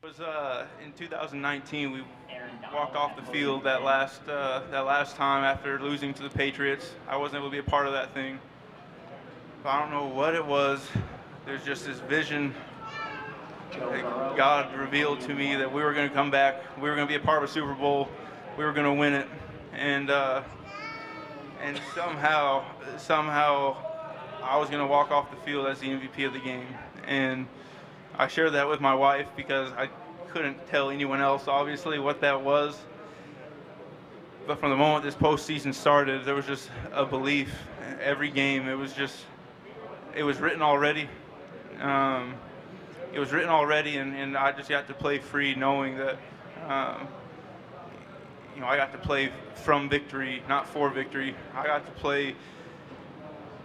It 0.00 0.06
was 0.06 0.20
uh, 0.20 0.64
in 0.84 0.92
2019 0.92 1.90
we 1.90 2.04
walked 2.72 2.94
off 2.94 3.16
the 3.16 3.32
field 3.32 3.64
that 3.64 3.82
last 3.82 4.20
uh, 4.28 4.62
that 4.70 4.86
last 4.86 5.16
time 5.16 5.42
after 5.42 5.80
losing 5.80 6.14
to 6.14 6.22
the 6.22 6.30
Patriots. 6.30 6.92
I 7.08 7.16
wasn't 7.16 7.40
able 7.40 7.48
to 7.48 7.52
be 7.52 7.58
a 7.58 7.64
part 7.64 7.88
of 7.88 7.92
that 7.94 8.14
thing. 8.14 8.38
But 9.64 9.70
I 9.70 9.80
don't 9.80 9.90
know 9.90 10.06
what 10.06 10.36
it 10.36 10.46
was. 10.46 10.86
There's 11.44 11.64
just 11.64 11.84
this 11.84 11.98
vision 11.98 12.54
that 13.72 14.36
God 14.36 14.72
revealed 14.78 15.20
to 15.22 15.34
me 15.34 15.56
that 15.56 15.72
we 15.72 15.82
were 15.82 15.92
going 15.92 16.08
to 16.08 16.14
come 16.14 16.30
back. 16.30 16.62
We 16.76 16.88
were 16.88 16.94
going 16.94 17.08
to 17.08 17.12
be 17.12 17.20
a 17.20 17.26
part 17.26 17.42
of 17.42 17.50
a 17.50 17.52
Super 17.52 17.74
Bowl. 17.74 18.08
We 18.56 18.64
were 18.64 18.72
going 18.72 18.86
to 18.86 18.94
win 18.94 19.14
it, 19.14 19.26
and 19.72 20.10
uh, 20.10 20.44
and 21.60 21.80
somehow 21.96 22.64
somehow 22.98 23.76
I 24.44 24.58
was 24.58 24.68
going 24.70 24.80
to 24.80 24.86
walk 24.86 25.10
off 25.10 25.28
the 25.32 25.38
field 25.38 25.66
as 25.66 25.80
the 25.80 25.88
MVP 25.88 26.24
of 26.24 26.34
the 26.34 26.38
game. 26.38 26.68
And 27.04 27.48
I 28.18 28.26
shared 28.26 28.52
that 28.54 28.68
with 28.68 28.80
my 28.80 28.94
wife 28.94 29.28
because 29.36 29.70
I 29.72 29.88
couldn't 30.30 30.66
tell 30.66 30.90
anyone 30.90 31.20
else, 31.20 31.46
obviously, 31.46 32.00
what 32.00 32.20
that 32.20 32.42
was. 32.42 32.76
But 34.44 34.58
from 34.58 34.70
the 34.70 34.76
moment 34.76 35.04
this 35.04 35.14
postseason 35.14 35.72
started, 35.72 36.24
there 36.24 36.34
was 36.34 36.46
just 36.46 36.68
a 36.92 37.06
belief. 37.06 37.54
Every 38.02 38.28
game, 38.28 38.66
it 38.66 38.74
was 38.74 38.92
just, 38.92 39.16
it 40.16 40.24
was 40.24 40.38
written 40.40 40.62
already. 40.62 41.08
Um, 41.80 42.34
it 43.12 43.20
was 43.20 43.30
written 43.30 43.50
already, 43.50 43.98
and, 43.98 44.16
and 44.16 44.36
I 44.36 44.50
just 44.50 44.68
got 44.68 44.88
to 44.88 44.94
play 44.94 45.18
free, 45.18 45.54
knowing 45.54 45.96
that, 45.98 46.18
um, 46.66 47.06
you 48.56 48.60
know, 48.60 48.66
I 48.66 48.76
got 48.76 48.90
to 48.92 48.98
play 48.98 49.30
from 49.54 49.88
victory, 49.88 50.42
not 50.48 50.68
for 50.68 50.90
victory. 50.90 51.36
I 51.54 51.66
got 51.66 51.86
to 51.86 51.92
play 51.92 52.34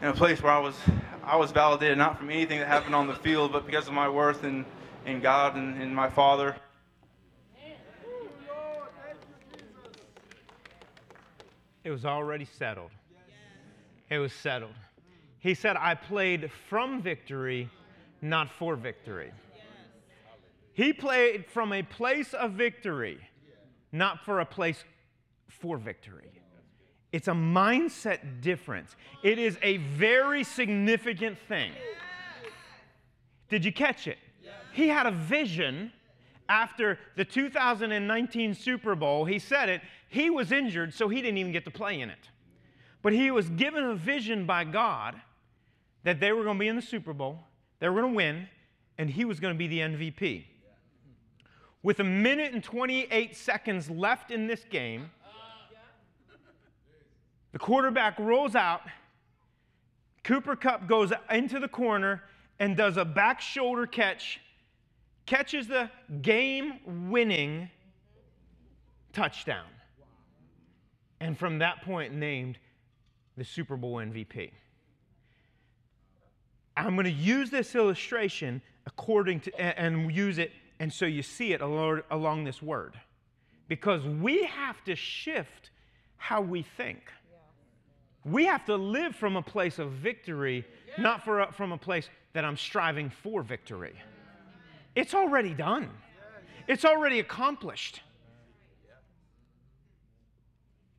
in 0.03 0.09
a 0.09 0.13
place 0.13 0.43
where 0.43 0.51
I 0.51 0.59
was, 0.59 0.75
I 1.23 1.37
was 1.37 1.51
validated 1.51 1.97
not 1.97 2.17
from 2.17 2.29
anything 2.29 2.59
that 2.59 2.67
happened 2.67 2.93
on 2.93 3.07
the 3.07 3.15
field, 3.15 3.53
but 3.53 3.65
because 3.65 3.87
of 3.87 3.93
my 3.93 4.09
worth 4.09 4.43
in, 4.43 4.65
in 5.05 5.21
God 5.21 5.55
and 5.55 5.81
in 5.81 5.95
my 5.95 6.09
Father. 6.09 6.57
It 11.85 11.89
was 11.89 12.03
already 12.03 12.43
settled. 12.43 12.91
It 14.09 14.17
was 14.17 14.33
settled. 14.33 14.75
He 15.39 15.53
said, 15.53 15.77
I 15.77 15.95
played 15.95 16.51
from 16.69 17.01
victory 17.01 17.69
not 18.21 18.49
for 18.49 18.75
victory. 18.75 19.31
He 20.73 20.91
played 20.91 21.45
from 21.45 21.71
a 21.71 21.83
place 21.83 22.33
of 22.33 22.51
victory, 22.51 23.19
not 23.93 24.25
for 24.25 24.41
a 24.41 24.45
place 24.45 24.83
for 25.47 25.77
victory. 25.77 26.31
It's 27.13 27.29
a 27.29 27.33
mindset 27.33 28.41
difference. 28.41 28.97
It 29.23 29.39
is 29.39 29.57
a 29.61 29.77
very 29.77 30.43
significant 30.43 31.37
thing. 31.47 31.71
Did 33.47 33.63
you 33.63 33.71
catch 33.71 34.07
it? 34.07 34.17
He 34.73 34.89
had 34.89 35.05
a 35.05 35.11
vision 35.11 35.93
after 36.49 36.99
the 37.15 37.23
2019 37.23 38.55
Super 38.55 38.95
Bowl. 38.95 39.23
He 39.23 39.39
said 39.39 39.69
it. 39.69 39.81
He 40.09 40.29
was 40.29 40.51
injured, 40.51 40.93
so 40.93 41.07
he 41.07 41.21
didn't 41.21 41.37
even 41.37 41.53
get 41.53 41.63
to 41.63 41.71
play 41.71 42.01
in 42.01 42.09
it. 42.09 42.29
But 43.01 43.13
he 43.13 43.31
was 43.31 43.47
given 43.49 43.85
a 43.85 43.95
vision 43.95 44.45
by 44.45 44.65
God 44.65 45.15
that 46.03 46.19
they 46.19 46.33
were 46.33 46.43
going 46.43 46.57
to 46.57 46.59
be 46.59 46.67
in 46.67 46.75
the 46.75 46.81
Super 46.81 47.13
Bowl 47.13 47.39
they 47.83 47.89
were 47.89 47.99
going 47.99 48.13
to 48.13 48.15
win, 48.15 48.47
and 48.97 49.09
he 49.09 49.25
was 49.25 49.41
going 49.41 49.53
to 49.53 49.57
be 49.57 49.67
the 49.67 49.79
MVP. 49.79 50.45
With 51.81 51.99
a 51.99 52.03
minute 52.05 52.53
and 52.53 52.63
28 52.63 53.35
seconds 53.35 53.89
left 53.89 54.31
in 54.31 54.47
this 54.47 54.63
game, 54.63 55.11
the 57.53 57.59
quarterback 57.59 58.19
rolls 58.19 58.55
out. 58.55 58.81
Cooper 60.23 60.55
Kupp 60.55 60.87
goes 60.87 61.13
into 61.31 61.59
the 61.59 61.67
corner 61.67 62.23
and 62.59 62.75
does 62.75 62.97
a 62.97 63.05
back 63.05 63.39
shoulder 63.39 63.85
catch, 63.85 64.41
catches 65.25 65.67
the 65.67 65.89
game 66.21 67.09
winning 67.09 67.69
touchdown. 69.13 69.65
And 71.19 71.37
from 71.37 71.59
that 71.59 71.83
point, 71.83 72.13
named 72.13 72.57
the 73.37 73.45
Super 73.45 73.77
Bowl 73.77 73.95
MVP. 73.95 74.51
I'm 76.75 76.95
going 76.95 77.05
to 77.05 77.11
use 77.11 77.49
this 77.49 77.75
illustration 77.75 78.61
according 78.87 79.41
to, 79.41 79.79
and 79.79 80.11
use 80.11 80.37
it, 80.37 80.51
and 80.79 80.91
so 80.91 81.05
you 81.05 81.21
see 81.21 81.53
it 81.53 81.61
along 81.61 82.43
this 82.43 82.61
word. 82.61 82.99
Because 83.67 84.03
we 84.03 84.43
have 84.45 84.83
to 84.85 84.95
shift 84.95 85.69
how 86.17 86.41
we 86.41 86.63
think. 86.63 87.01
We 88.25 88.45
have 88.45 88.65
to 88.65 88.75
live 88.75 89.15
from 89.15 89.35
a 89.35 89.41
place 89.41 89.79
of 89.79 89.91
victory, 89.91 90.65
not 90.97 91.23
for 91.23 91.45
from 91.51 91.71
a 91.71 91.77
place 91.77 92.09
that 92.33 92.45
I'm 92.45 92.57
striving 92.57 93.09
for 93.09 93.43
victory. 93.43 93.93
It's 94.95 95.13
already 95.13 95.53
done, 95.53 95.89
it's 96.67 96.85
already 96.85 97.19
accomplished, 97.19 98.01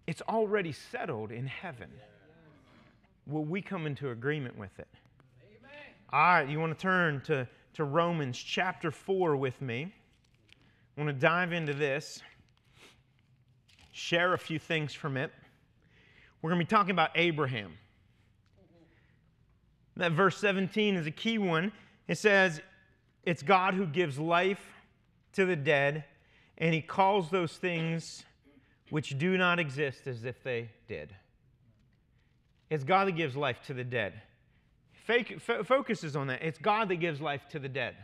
it's 0.06 0.22
already 0.22 0.72
settled 0.72 1.32
in 1.32 1.46
heaven. 1.46 1.90
Will 3.26 3.44
we 3.44 3.62
come 3.62 3.87
into 3.87 4.10
agreement 4.10 4.58
with 4.58 4.78
it? 4.78 4.88
All 6.12 6.20
right, 6.20 6.48
you 6.48 6.60
want 6.60 6.76
to 6.76 6.80
turn 6.80 7.22
to, 7.22 7.48
to 7.72 7.84
Romans 7.84 8.38
chapter 8.38 8.90
4 8.90 9.34
with 9.37 9.60
me. 9.62 9.92
I 10.96 11.00
want 11.00 11.08
to 11.08 11.18
dive 11.18 11.52
into 11.52 11.72
this, 11.72 12.22
share 13.92 14.34
a 14.34 14.38
few 14.38 14.58
things 14.58 14.92
from 14.92 15.16
it. 15.16 15.32
We're 16.44 16.50
going 16.50 16.61
to 16.61 16.66
be 16.66 16.76
talking 16.76 16.90
about 16.90 17.12
Abraham. 17.14 17.72
That 19.96 20.12
verse 20.12 20.37
17 20.37 20.94
is 20.94 21.07
a 21.07 21.11
key 21.11 21.38
one. 21.38 21.72
It 22.07 22.18
says, 22.18 22.61
It's 23.22 23.42
God 23.42 23.72
who 23.72 23.87
gives 23.87 24.18
life 24.18 24.61
to 25.33 25.46
the 25.46 25.57
dead, 25.57 26.04
and 26.59 26.74
he 26.74 26.83
calls 26.83 27.30
those 27.30 27.57
things 27.57 28.24
which 28.90 29.18
do 29.18 29.38
not 29.38 29.59
exist 29.59 30.07
as 30.07 30.26
if 30.26 30.42
they 30.42 30.68
did. 30.87 31.14
It's 32.68 32.85
God 32.85 33.09
that 33.09 33.12
gives 33.12 33.35
life 33.37 33.62
to 33.68 33.72
the 33.72 33.83
dead. 33.83 34.12
fake, 34.92 35.40
fo- 35.40 35.64
focuses 35.64 36.14
on 36.14 36.26
that. 36.26 36.42
It's 36.42 36.59
God 36.59 36.90
that 36.90 36.96
gives 36.96 37.22
life 37.22 37.48
to 37.52 37.59
the 37.59 37.70
dead. 37.70 37.94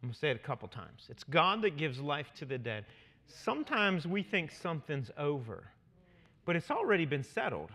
I'm 0.00 0.10
going 0.10 0.12
to 0.12 0.18
say 0.20 0.30
it 0.30 0.36
a 0.36 0.38
couple 0.38 0.68
times. 0.68 1.08
It's 1.08 1.24
God 1.24 1.62
that 1.62 1.76
gives 1.76 1.98
life 1.98 2.30
to 2.36 2.44
the 2.44 2.58
dead. 2.58 2.84
Sometimes 3.26 4.06
we 4.06 4.22
think 4.22 4.52
something's 4.52 5.10
over, 5.18 5.64
but 6.50 6.56
it's 6.56 6.72
already 6.72 7.04
been 7.04 7.22
settled, 7.22 7.70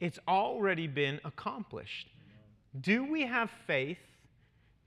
it's 0.00 0.18
already 0.26 0.88
been 0.88 1.20
accomplished. 1.24 2.08
Do 2.80 3.04
we 3.04 3.22
have 3.22 3.48
faith? 3.64 4.00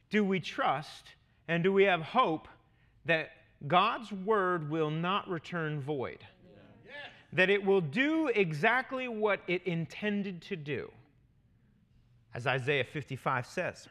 Do 0.10 0.26
we 0.26 0.42
trust? 0.42 1.06
And 1.48 1.64
do 1.64 1.72
we 1.72 1.86
have 1.86 2.02
hope 2.02 2.50
that 3.06 3.30
God's 3.68 4.12
word 4.12 4.70
will 4.70 4.90
not 4.90 5.30
return 5.30 5.80
void? 5.80 6.26
That 7.32 7.50
it 7.50 7.64
will 7.64 7.80
do 7.80 8.28
exactly 8.28 9.08
what 9.08 9.40
it 9.48 9.64
intended 9.64 10.42
to 10.42 10.58
do, 10.58 10.92
as 12.34 12.46
Isaiah 12.46 12.84
55 12.84 13.46
says 13.46 13.88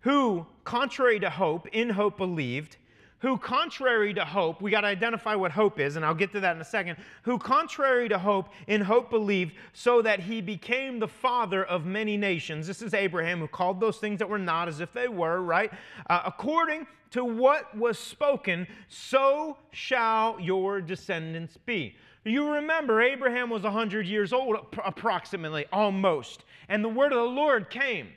who, 0.00 0.44
contrary 0.64 1.20
to 1.20 1.30
hope, 1.30 1.68
in 1.68 1.88
hope 1.88 2.16
believed, 2.16 2.78
who, 3.22 3.38
contrary 3.38 4.12
to 4.12 4.24
hope, 4.24 4.60
we 4.60 4.70
got 4.70 4.82
to 4.82 4.88
identify 4.88 5.34
what 5.34 5.52
hope 5.52 5.78
is, 5.78 5.94
and 5.96 6.04
I'll 6.04 6.14
get 6.14 6.32
to 6.32 6.40
that 6.40 6.56
in 6.56 6.60
a 6.60 6.64
second, 6.64 6.96
who, 7.22 7.38
contrary 7.38 8.08
to 8.08 8.18
hope, 8.18 8.48
in 8.66 8.80
hope 8.80 9.10
believed, 9.10 9.54
so 9.72 10.02
that 10.02 10.20
he 10.20 10.40
became 10.40 10.98
the 10.98 11.08
father 11.08 11.64
of 11.64 11.86
many 11.86 12.16
nations. 12.16 12.66
This 12.66 12.82
is 12.82 12.94
Abraham 12.94 13.38
who 13.38 13.46
called 13.46 13.78
those 13.78 13.98
things 13.98 14.18
that 14.18 14.28
were 14.28 14.40
not 14.40 14.68
as 14.68 14.80
if 14.80 14.92
they 14.92 15.06
were, 15.06 15.40
right? 15.40 15.72
Uh, 16.10 16.22
according 16.26 16.86
to 17.12 17.24
what 17.24 17.76
was 17.76 17.96
spoken, 17.98 18.66
so 18.88 19.56
shall 19.70 20.40
your 20.40 20.80
descendants 20.80 21.56
be. 21.56 21.94
You 22.24 22.50
remember, 22.54 23.00
Abraham 23.00 23.50
was 23.50 23.62
100 23.62 24.06
years 24.06 24.32
old, 24.32 24.56
approximately, 24.84 25.66
almost, 25.72 26.42
and 26.68 26.84
the 26.84 26.88
word 26.88 27.12
of 27.12 27.18
the 27.18 27.24
Lord 27.24 27.70
came. 27.70 28.08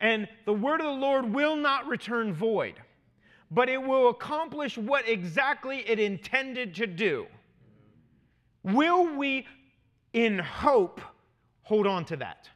And 0.00 0.28
the 0.44 0.52
word 0.52 0.80
of 0.80 0.86
the 0.86 1.00
Lord 1.00 1.32
will 1.32 1.56
not 1.56 1.86
return 1.86 2.34
void, 2.34 2.74
but 3.50 3.68
it 3.68 3.82
will 3.82 4.08
accomplish 4.08 4.76
what 4.76 5.08
exactly 5.08 5.84
it 5.88 5.98
intended 5.98 6.74
to 6.76 6.86
do. 6.86 7.26
Will 8.62 9.16
we, 9.16 9.46
in 10.12 10.38
hope, 10.38 11.00
hold 11.62 11.86
on 11.86 12.04
to 12.06 12.16
that? 12.16 12.48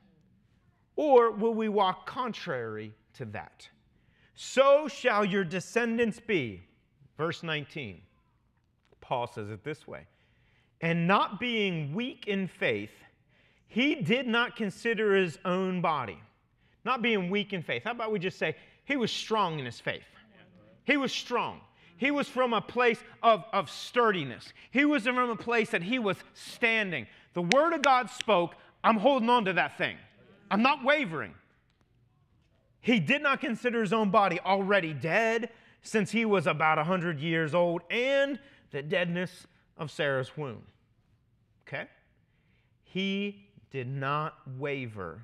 Or 0.96 1.31
will 1.31 1.55
we 1.55 1.68
walk 1.68 2.07
contrary 2.07 2.94
to 3.14 3.24
that? 3.27 3.68
So 4.35 4.88
shall 4.88 5.24
your 5.24 5.44
descendants 5.44 6.20
be. 6.20 6.62
Verse 7.16 7.42
19. 7.42 8.01
Paul 9.01 9.27
says 9.27 9.51
it 9.51 9.64
this 9.64 9.87
way 9.87 10.07
And 10.81 11.07
not 11.07 11.38
being 11.38 11.94
weak 11.94 12.27
in 12.27 12.48
faith, 12.48 12.92
he 13.66 13.96
did 13.96 14.27
not 14.27 14.57
consider 14.57 15.14
his 15.14 15.38
own 15.44 15.81
body 15.81 16.18
not 16.88 17.03
being 17.03 17.29
weak 17.29 17.53
in 17.53 17.62
faith. 17.62 17.85
How 17.85 17.90
about 17.90 18.11
we 18.11 18.18
just 18.18 18.38
say, 18.38 18.57
he 18.87 18.96
was 18.96 19.12
strong 19.12 19.59
in 19.59 19.66
his 19.66 19.79
faith? 19.79 20.07
He 20.88 20.96
was 20.96 21.12
strong. 21.12 21.61
He 21.98 22.11
was 22.11 22.29
from 22.29 22.55
a 22.55 22.62
place 22.62 22.98
of, 23.22 23.44
of 23.53 23.68
sturdiness. 23.68 24.55
He 24.70 24.87
was 24.87 25.03
from 25.03 25.18
a 25.18 25.37
place 25.37 25.68
that 25.70 25.83
he 25.83 25.98
was 25.98 26.16
standing. 26.33 27.07
The 27.35 27.42
word 27.42 27.74
of 27.74 27.83
God 27.83 28.09
spoke. 28.09 28.55
I'm 28.83 28.96
holding 28.96 29.29
on 29.29 29.44
to 29.44 29.53
that 29.53 29.77
thing. 29.77 29.98
I'm 30.51 30.62
not 30.62 30.83
wavering. 30.83 31.35
He 32.81 33.01
did 33.01 33.22
not 33.22 33.42
consider 33.42 33.83
his 33.83 33.92
own 33.92 34.11
body 34.11 34.40
already 34.40 34.94
dead 34.94 35.51
since 35.83 36.11
he 36.11 36.24
was 36.24 36.46
about 36.46 36.79
100 36.79 37.20
years 37.20 37.55
old 37.55 37.83
and 37.90 38.38
the 38.70 38.83
deadness 38.83 39.46
of 39.77 39.90
Sarah's 39.90 40.38
womb. 40.38 40.62
Okay? 41.66 41.85
He 42.85 43.44
did 43.70 43.88
not 43.88 44.38
waver 44.57 45.22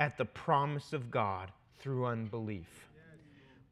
at 0.00 0.18
the 0.18 0.24
promise 0.24 0.92
of 0.92 1.12
God 1.12 1.52
through 1.78 2.06
unbelief. 2.06 2.85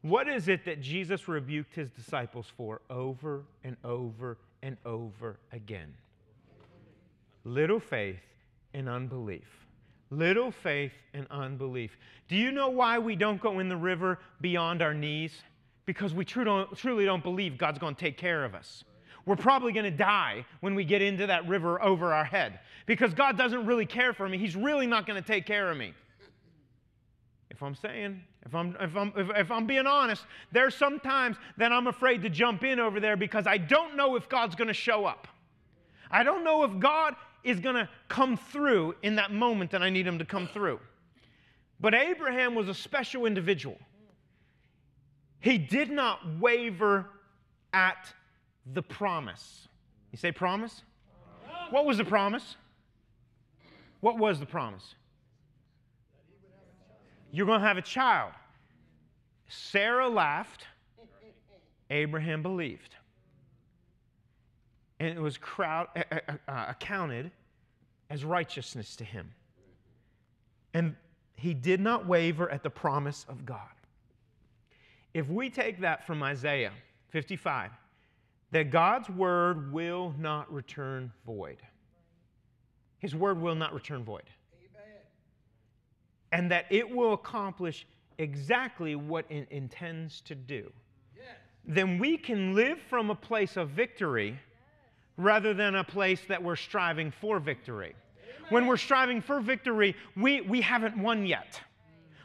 What 0.05 0.29
is 0.29 0.49
it 0.49 0.67
that 0.67 0.83
Jesus 0.83 1.29
rebuked 1.29 1.75
his 1.75 1.89
disciples 1.89 2.47
for 2.59 2.83
over 2.91 3.45
and 3.65 3.75
over 3.83 4.37
and 4.63 4.77
over 4.85 5.39
again? 5.51 5.95
Little 7.45 7.81
faith 7.81 8.21
and 8.75 8.87
unbelief. 8.87 9.49
Little 10.11 10.51
faith 10.51 10.93
and 11.15 11.27
unbelief. 11.31 11.97
Do 12.29 12.37
you 12.37 12.53
know 12.53 12.69
why 12.69 12.99
we 12.99 13.17
don't 13.17 13.41
go 13.41 13.61
in 13.61 13.71
the 13.71 13.79
river 13.79 14.19
beyond 14.43 14.83
our 14.83 14.93
knees? 14.93 15.33
Because 15.87 16.13
we 16.13 16.27
truly 16.27 17.07
don't 17.07 17.23
believe 17.23 17.57
God's 17.57 17.79
going 17.79 17.95
to 17.95 18.01
take 18.01 18.19
care 18.19 18.45
of 18.45 18.55
us. 18.55 18.85
We're 19.25 19.37
probably 19.37 19.73
going 19.73 19.91
to 19.91 19.91
die 19.91 20.45
when 20.61 20.75
we 20.75 20.85
get 20.85 21.01
into 21.01 21.29
that 21.29 21.49
river 21.49 21.83
over 21.83 22.13
our 22.13 22.27
head 22.27 22.61
because 22.85 23.15
God 23.15 23.39
doesn't 23.39 23.65
really 23.65 23.87
care 23.87 24.13
for 24.13 24.29
me. 24.29 24.37
He's 24.37 24.55
really 24.55 24.87
not 24.87 25.07
going 25.07 25.19
to 25.19 25.27
take 25.27 25.47
care 25.47 25.71
of 25.71 25.79
me. 25.79 25.95
If 27.55 27.63
I'm 27.63 27.77
saying, 27.77 28.21
if 28.45 28.53
I'm, 28.53 28.77
if 28.81 28.97
I'm, 28.97 29.13
if, 29.17 29.31
if 29.37 29.51
I'm 29.53 29.65
being 29.65 29.87
honest, 29.87 30.25
there's 30.51 30.75
some 30.75 30.99
times 30.99 31.37
that 31.57 31.71
I'm 31.71 31.87
afraid 31.87 32.21
to 32.23 32.29
jump 32.29 32.65
in 32.65 32.81
over 32.81 32.99
there 32.99 33.17
because 33.17 33.47
I 33.47 33.59
don't 33.59 33.97
know 33.97 34.17
if 34.17 34.29
God's 34.29 34.57
going 34.57 34.67
to 34.67 34.75
show 34.75 35.05
up. 35.05 35.29
I 36.11 36.25
don't 36.25 36.43
know 36.43 36.65
if 36.65 36.81
God 36.81 37.15
is 37.45 37.61
going 37.61 37.77
to 37.77 37.89
come 38.09 38.37
through 38.37 38.97
in 39.05 39.15
that 39.17 39.31
moment 39.31 39.71
that 39.71 39.83
I 39.83 39.91
need 39.91 40.05
him 40.05 40.19
to 40.19 40.25
come 40.25 40.49
through. 40.49 40.81
But 41.79 41.95
Abraham 41.95 42.57
was 42.57 42.69
a 42.69 42.75
special 42.75 43.25
individual. 43.25 43.79
He 45.39 45.57
did 45.57 45.93
not 45.93 46.19
waver 46.41 47.07
at 47.73 48.13
the 48.73 48.83
promise. 48.83 49.69
You 50.11 50.19
say 50.19 50.33
promise? 50.33 50.83
What 51.71 51.87
was 51.87 51.99
the 51.99 52.05
promise? 52.05 52.57
What 54.01 54.19
was 54.19 54.41
the 54.41 54.47
promise? 54.47 54.97
You're 57.35 57.47
going 57.47 57.61
to 57.63 57.67
have 57.67 57.79
a 57.79 57.83
child. 57.83 58.31
Sarah 59.49 60.09
laughed, 60.09 60.67
Abraham 61.91 62.43
believed. 62.43 62.95
And 65.01 65.09
it 65.09 65.21
was 65.21 65.37
crowd, 65.37 65.89
uh, 65.97 66.21
uh, 66.47 66.67
accounted 66.69 67.33
as 68.09 68.25
righteousness 68.25 68.95
to 68.97 69.05
him. 69.05 69.33
And 70.75 70.95
he 71.35 71.55
did 71.55 71.81
not 71.81 72.07
waver 72.07 72.49
at 72.49 72.63
the 72.63 72.71
promise 72.71 73.27
of 73.29 73.45
God. 73.45 73.59
If 75.13 75.29
we 75.29 75.51
take 75.51 75.81
that 75.81 76.07
from 76.07 76.23
Isaiah 76.23 76.73
55, 77.09 77.73
that 78.53 78.71
God's 78.71 79.11
word 79.11 79.73
will 79.73 80.15
not 80.21 80.53
return 80.53 81.13
void, 81.27 81.59
his 83.01 83.13
word 83.13 83.41
will 83.41 83.57
not 83.57 83.75
return 83.75 84.05
void 84.05 84.23
and 86.35 86.51
that 86.51 86.67
it 86.69 86.91
will 86.91 87.13
accomplish 87.13 87.87
exactly 88.19 88.97
what 88.97 89.25
it 89.31 89.47
intends 89.51 90.21
to 90.23 90.35
do, 90.35 90.71
yes. 91.17 91.27
then 91.65 91.97
we 91.97 92.17
can 92.17 92.55
live 92.55 92.79
from 92.91 93.11
a 93.11 93.15
place 93.15 93.57
of 93.57 93.69
victory 93.71 94.31
yes. 94.31 94.39
rather 95.17 95.55
than 95.55 95.77
a 95.77 95.85
place 95.85 96.21
that 96.29 96.43
we're 96.43 96.57
striving 96.57 97.13
for 97.13 97.39
victory. 97.39 97.95
Amen. 97.95 98.53
When 98.53 98.67
we're 98.67 98.77
striving 98.77 99.23
for 99.23 99.41
victory, 99.41 99.95
we, 100.17 100.41
we 100.41 100.61
haven't 100.61 100.99
won 100.99 101.25
yet. 101.25 101.61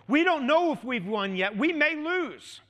We 0.08 0.24
don't 0.24 0.48
know 0.48 0.74
if 0.74 0.84
we've 0.84 1.06
won 1.06 1.36
yet. 1.36 1.56
We 1.56 1.72
may 1.72 1.96
lose. 1.96 2.62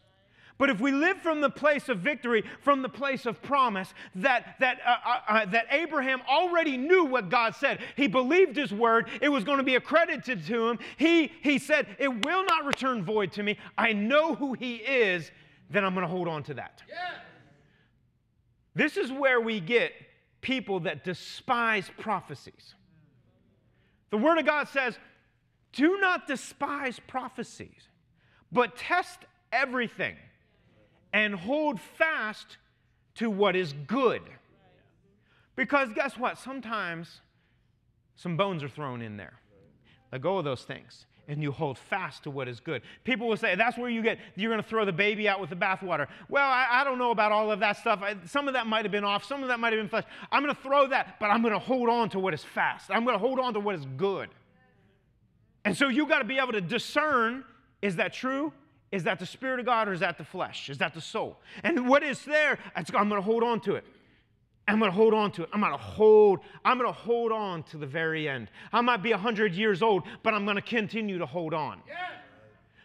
But 0.59 0.69
if 0.69 0.81
we 0.81 0.91
live 0.91 1.21
from 1.21 1.39
the 1.39 1.49
place 1.49 1.87
of 1.87 1.99
victory, 1.99 2.43
from 2.59 2.81
the 2.81 2.89
place 2.89 3.25
of 3.25 3.41
promise, 3.41 3.93
that, 4.15 4.55
that, 4.59 4.79
uh, 4.85 4.97
uh, 5.05 5.19
uh, 5.29 5.45
that 5.45 5.67
Abraham 5.71 6.19
already 6.29 6.75
knew 6.75 7.05
what 7.05 7.29
God 7.29 7.55
said, 7.55 7.79
he 7.95 8.07
believed 8.07 8.57
his 8.57 8.73
word, 8.73 9.07
it 9.21 9.29
was 9.29 9.45
going 9.45 9.59
to 9.59 9.63
be 9.63 9.75
accredited 9.75 10.45
to 10.47 10.67
him. 10.67 10.79
He, 10.97 11.31
he 11.41 11.59
said, 11.59 11.87
It 11.97 12.25
will 12.25 12.43
not 12.43 12.65
return 12.65 13.05
void 13.05 13.31
to 13.33 13.43
me. 13.43 13.57
I 13.77 13.93
know 13.93 14.35
who 14.35 14.51
he 14.53 14.75
is, 14.75 15.31
then 15.69 15.85
I'm 15.85 15.93
going 15.93 16.05
to 16.05 16.11
hold 16.11 16.27
on 16.27 16.43
to 16.43 16.53
that. 16.55 16.83
Yeah. 16.89 17.13
This 18.75 18.97
is 18.97 19.13
where 19.13 19.39
we 19.39 19.61
get 19.61 19.93
people 20.41 20.81
that 20.81 21.05
despise 21.05 21.89
prophecies. 21.99 22.75
The 24.09 24.17
Word 24.17 24.37
of 24.37 24.45
God 24.45 24.67
says, 24.67 24.99
Do 25.71 25.99
not 26.01 26.27
despise 26.27 26.99
prophecies, 26.99 27.87
but 28.51 28.75
test 28.75 29.19
everything 29.53 30.17
and 31.13 31.35
hold 31.35 31.79
fast 31.79 32.57
to 33.15 33.29
what 33.29 33.55
is 33.55 33.73
good. 33.87 34.21
Because 35.55 35.89
guess 35.93 36.17
what? 36.17 36.37
Sometimes 36.37 37.21
some 38.15 38.37
bones 38.37 38.63
are 38.63 38.69
thrown 38.69 39.01
in 39.01 39.17
there. 39.17 39.33
Let 40.11 40.21
go 40.21 40.37
of 40.37 40.45
those 40.45 40.63
things 40.63 41.05
and 41.29 41.43
you 41.43 41.51
hold 41.51 41.77
fast 41.77 42.23
to 42.23 42.31
what 42.31 42.47
is 42.47 42.59
good. 42.59 42.81
People 43.03 43.27
will 43.27 43.37
say, 43.37 43.53
that's 43.53 43.77
where 43.77 43.89
you 43.89 44.01
get, 44.01 44.17
you're 44.35 44.51
going 44.51 44.61
to 44.61 44.67
throw 44.67 44.83
the 44.83 44.91
baby 44.91 45.29
out 45.29 45.39
with 45.39 45.51
the 45.51 45.55
bathwater. 45.55 46.07
Well, 46.27 46.49
I, 46.49 46.67
I, 46.71 46.83
don't 46.83 46.97
know 46.97 47.11
about 47.11 47.31
all 47.31 47.51
of 47.51 47.59
that 47.59 47.77
stuff. 47.77 47.99
I, 48.01 48.15
some 48.25 48.47
of 48.47 48.55
that 48.55 48.65
might 48.65 48.83
have 48.83 48.91
been 48.91 49.03
off, 49.03 49.23
some 49.23 49.43
of 49.43 49.49
that 49.49 49.59
might 49.59 49.71
have 49.71 49.79
been 49.79 49.89
flesh. 49.89 50.05
I'm 50.31 50.41
going 50.43 50.55
to 50.55 50.61
throw 50.61 50.87
that, 50.87 51.17
but 51.19 51.27
I'm 51.27 51.43
going 51.43 51.53
to 51.53 51.59
hold 51.59 51.87
on 51.87 52.09
to 52.09 52.19
what 52.19 52.33
is 52.33 52.43
fast. 52.43 52.89
I'm 52.89 53.03
going 53.05 53.13
to 53.13 53.19
hold 53.19 53.39
on 53.39 53.53
to 53.53 53.59
what 53.59 53.75
is 53.75 53.85
good. 53.95 54.29
And 55.63 55.77
so 55.77 55.87
you 55.87 56.07
got 56.07 56.19
to 56.19 56.25
be 56.25 56.39
able 56.39 56.53
to 56.53 56.61
discern 56.61 57.45
is 57.81 57.95
that 57.95 58.11
true? 58.11 58.51
Is 58.91 59.03
that 59.03 59.19
the 59.19 59.25
Spirit 59.25 59.59
of 59.59 59.65
God 59.65 59.87
or 59.87 59.93
is 59.93 59.99
that 59.99 60.17
the 60.17 60.23
flesh? 60.23 60.69
Is 60.69 60.79
that 60.79 60.93
the 60.93 61.01
soul? 61.01 61.39
And 61.63 61.87
what 61.87 62.03
is 62.03 62.25
there, 62.25 62.57
I'm 62.75 63.09
going 63.09 63.09
to 63.09 63.21
hold 63.21 63.43
on 63.43 63.59
to 63.61 63.75
it. 63.75 63.85
I'm 64.67 64.79
going 64.79 64.91
to 64.91 64.95
hold 64.95 65.13
on 65.13 65.31
to 65.33 65.43
it. 65.43 65.49
I'm 65.51 65.61
going 65.61 65.71
to 65.71 65.77
hold, 65.77 66.39
I'm 66.63 66.77
going 66.77 66.89
to 66.89 66.99
hold 66.99 67.31
on 67.31 67.63
to 67.63 67.77
the 67.77 67.87
very 67.87 68.29
end. 68.29 68.49
I 68.71 68.81
might 68.81 69.01
be 69.01 69.11
100 69.11 69.53
years 69.53 69.81
old, 69.81 70.03
but 70.21 70.33
I'm 70.33 70.45
going 70.45 70.57
to 70.57 70.61
continue 70.61 71.17
to 71.17 71.25
hold 71.25 71.53
on. 71.53 71.81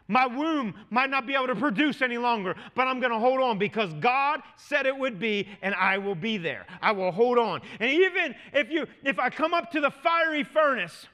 My 0.07 0.27
womb 0.27 0.75
might 0.91 1.09
not 1.09 1.27
be 1.27 1.35
able 1.35 1.47
to 1.47 1.55
produce 1.55 2.03
any 2.03 2.19
longer, 2.19 2.55
but 2.75 2.87
I'm 2.87 3.01
going 3.01 3.13
to 3.13 3.19
hold 3.19 3.41
on 3.41 3.59
because 3.59 3.93
God 3.95 4.41
said 4.57 4.85
it 4.85 4.97
would 4.97 5.19
be 5.19 5.49
and 5.63 5.75
I 5.75 5.97
will 5.97 6.15
be 6.15 6.37
there. 6.37 6.67
I 6.83 6.93
will 6.93 7.11
hold 7.11 7.39
on. 7.39 7.63
And 7.81 7.91
even 7.91 8.35
if 8.53 8.71
you 8.71 8.87
if 9.03 9.19
I 9.19 9.31
come 9.31 9.55
up 9.55 9.71
to 9.73 9.81
the 9.81 9.91
fiery 9.91 10.45
furnace, 10.45 11.07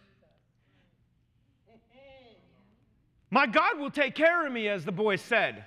my 3.31 3.47
God 3.47 3.79
will 3.79 3.91
take 3.91 4.15
care 4.15 4.47
of 4.47 4.53
me 4.53 4.69
as 4.69 4.85
the 4.85 4.93
boy 4.93 5.17
said. 5.17 5.65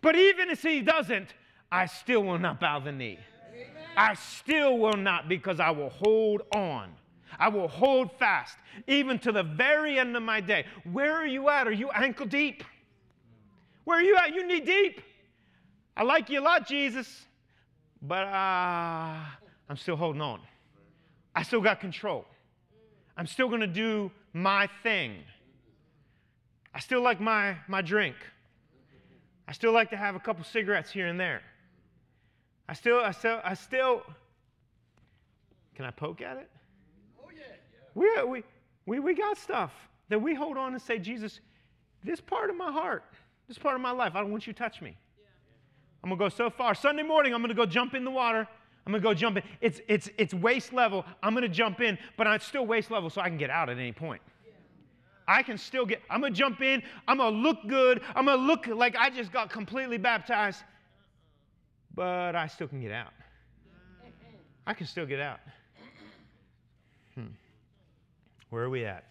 But 0.00 0.16
even 0.16 0.50
if 0.50 0.62
he 0.62 0.82
doesn't, 0.82 1.34
I 1.70 1.86
still 1.86 2.22
will 2.22 2.38
not 2.38 2.60
bow 2.60 2.80
the 2.80 2.92
knee. 2.92 3.18
I 3.96 4.14
still 4.14 4.78
will 4.78 4.96
not 4.96 5.28
because 5.28 5.60
I 5.60 5.70
will 5.70 5.90
hold 5.90 6.42
on. 6.54 6.90
I 7.38 7.48
will 7.48 7.68
hold 7.68 8.12
fast 8.18 8.56
even 8.86 9.18
to 9.20 9.32
the 9.32 9.42
very 9.42 9.98
end 9.98 10.16
of 10.16 10.22
my 10.22 10.40
day. 10.40 10.66
Where 10.90 11.14
are 11.14 11.26
you 11.26 11.48
at? 11.48 11.66
Are 11.66 11.72
you 11.72 11.90
ankle 11.90 12.26
deep? 12.26 12.62
Where 13.84 13.98
are 13.98 14.02
you 14.02 14.16
at? 14.16 14.34
You 14.34 14.46
knee 14.46 14.60
deep. 14.60 15.00
I 15.96 16.04
like 16.04 16.30
you 16.30 16.40
a 16.40 16.42
lot, 16.42 16.66
Jesus, 16.66 17.26
but 18.00 18.26
uh, 18.26 19.16
I'm 19.68 19.76
still 19.76 19.96
holding 19.96 20.22
on. 20.22 20.40
I 21.34 21.42
still 21.42 21.60
got 21.60 21.80
control. 21.80 22.24
I'm 23.16 23.26
still 23.26 23.48
going 23.48 23.60
to 23.60 23.66
do 23.66 24.10
my 24.32 24.68
thing. 24.82 25.16
I 26.74 26.80
still 26.80 27.02
like 27.02 27.20
my, 27.20 27.56
my 27.68 27.82
drink. 27.82 28.16
I 29.46 29.52
still 29.52 29.72
like 29.72 29.90
to 29.90 29.96
have 29.96 30.14
a 30.14 30.20
couple 30.20 30.44
cigarettes 30.44 30.90
here 30.90 31.06
and 31.06 31.18
there. 31.18 31.42
I 32.68 32.74
still, 32.74 32.98
I 32.98 33.10
still, 33.10 33.40
I 33.44 33.54
still, 33.54 34.02
can 35.74 35.84
I 35.84 35.90
poke 35.90 36.22
at 36.22 36.36
it? 36.36 36.48
Oh, 37.22 37.28
yeah. 37.34 38.22
We, 38.24 38.30
we, 38.30 38.44
we, 38.86 39.00
we 39.00 39.14
got 39.14 39.36
stuff 39.36 39.72
that 40.08 40.20
we 40.20 40.34
hold 40.34 40.56
on 40.56 40.72
and 40.72 40.80
say, 40.80 40.98
Jesus, 40.98 41.40
this 42.04 42.20
part 42.20 42.50
of 42.50 42.56
my 42.56 42.70
heart, 42.70 43.04
this 43.48 43.58
part 43.58 43.74
of 43.74 43.80
my 43.80 43.90
life, 43.90 44.12
I 44.14 44.20
don't 44.20 44.30
want 44.30 44.46
you 44.46 44.52
to 44.52 44.58
touch 44.58 44.80
me. 44.80 44.96
I'm 46.02 46.10
going 46.10 46.18
to 46.18 46.24
go 46.24 46.28
so 46.28 46.50
far. 46.50 46.74
Sunday 46.74 47.02
morning, 47.02 47.34
I'm 47.34 47.40
going 47.40 47.50
to 47.50 47.54
go 47.54 47.66
jump 47.66 47.94
in 47.94 48.04
the 48.04 48.10
water. 48.10 48.48
I'm 48.86 48.92
going 48.92 49.02
to 49.02 49.08
go 49.08 49.14
jump 49.14 49.36
in. 49.36 49.42
It's, 49.60 49.80
it's, 49.86 50.08
it's 50.18 50.34
waist 50.34 50.72
level. 50.72 51.04
I'm 51.22 51.34
going 51.34 51.42
to 51.42 51.48
jump 51.48 51.80
in, 51.80 51.96
but 52.16 52.26
it's 52.26 52.46
still 52.46 52.66
waist 52.66 52.90
level 52.90 53.10
so 53.10 53.20
I 53.20 53.28
can 53.28 53.38
get 53.38 53.50
out 53.50 53.68
at 53.68 53.78
any 53.78 53.92
point. 53.92 54.20
I 55.32 55.42
can 55.42 55.56
still 55.56 55.86
get, 55.86 56.02
I'm 56.10 56.20
going 56.20 56.34
to 56.34 56.38
jump 56.38 56.60
in. 56.60 56.82
I'm 57.08 57.16
going 57.16 57.32
to 57.32 57.40
look 57.40 57.66
good. 57.66 58.02
I'm 58.14 58.26
going 58.26 58.38
to 58.38 58.44
look 58.44 58.66
like 58.66 58.94
I 58.96 59.08
just 59.08 59.32
got 59.32 59.48
completely 59.48 59.96
baptized, 59.96 60.62
but 61.94 62.36
I 62.36 62.46
still 62.46 62.68
can 62.68 62.82
get 62.82 62.92
out. 62.92 63.14
I 64.66 64.74
can 64.74 64.86
still 64.86 65.06
get 65.06 65.20
out. 65.20 65.40
Hmm. 67.14 67.28
Where 68.50 68.64
are 68.64 68.70
we 68.70 68.84
at? 68.84 69.04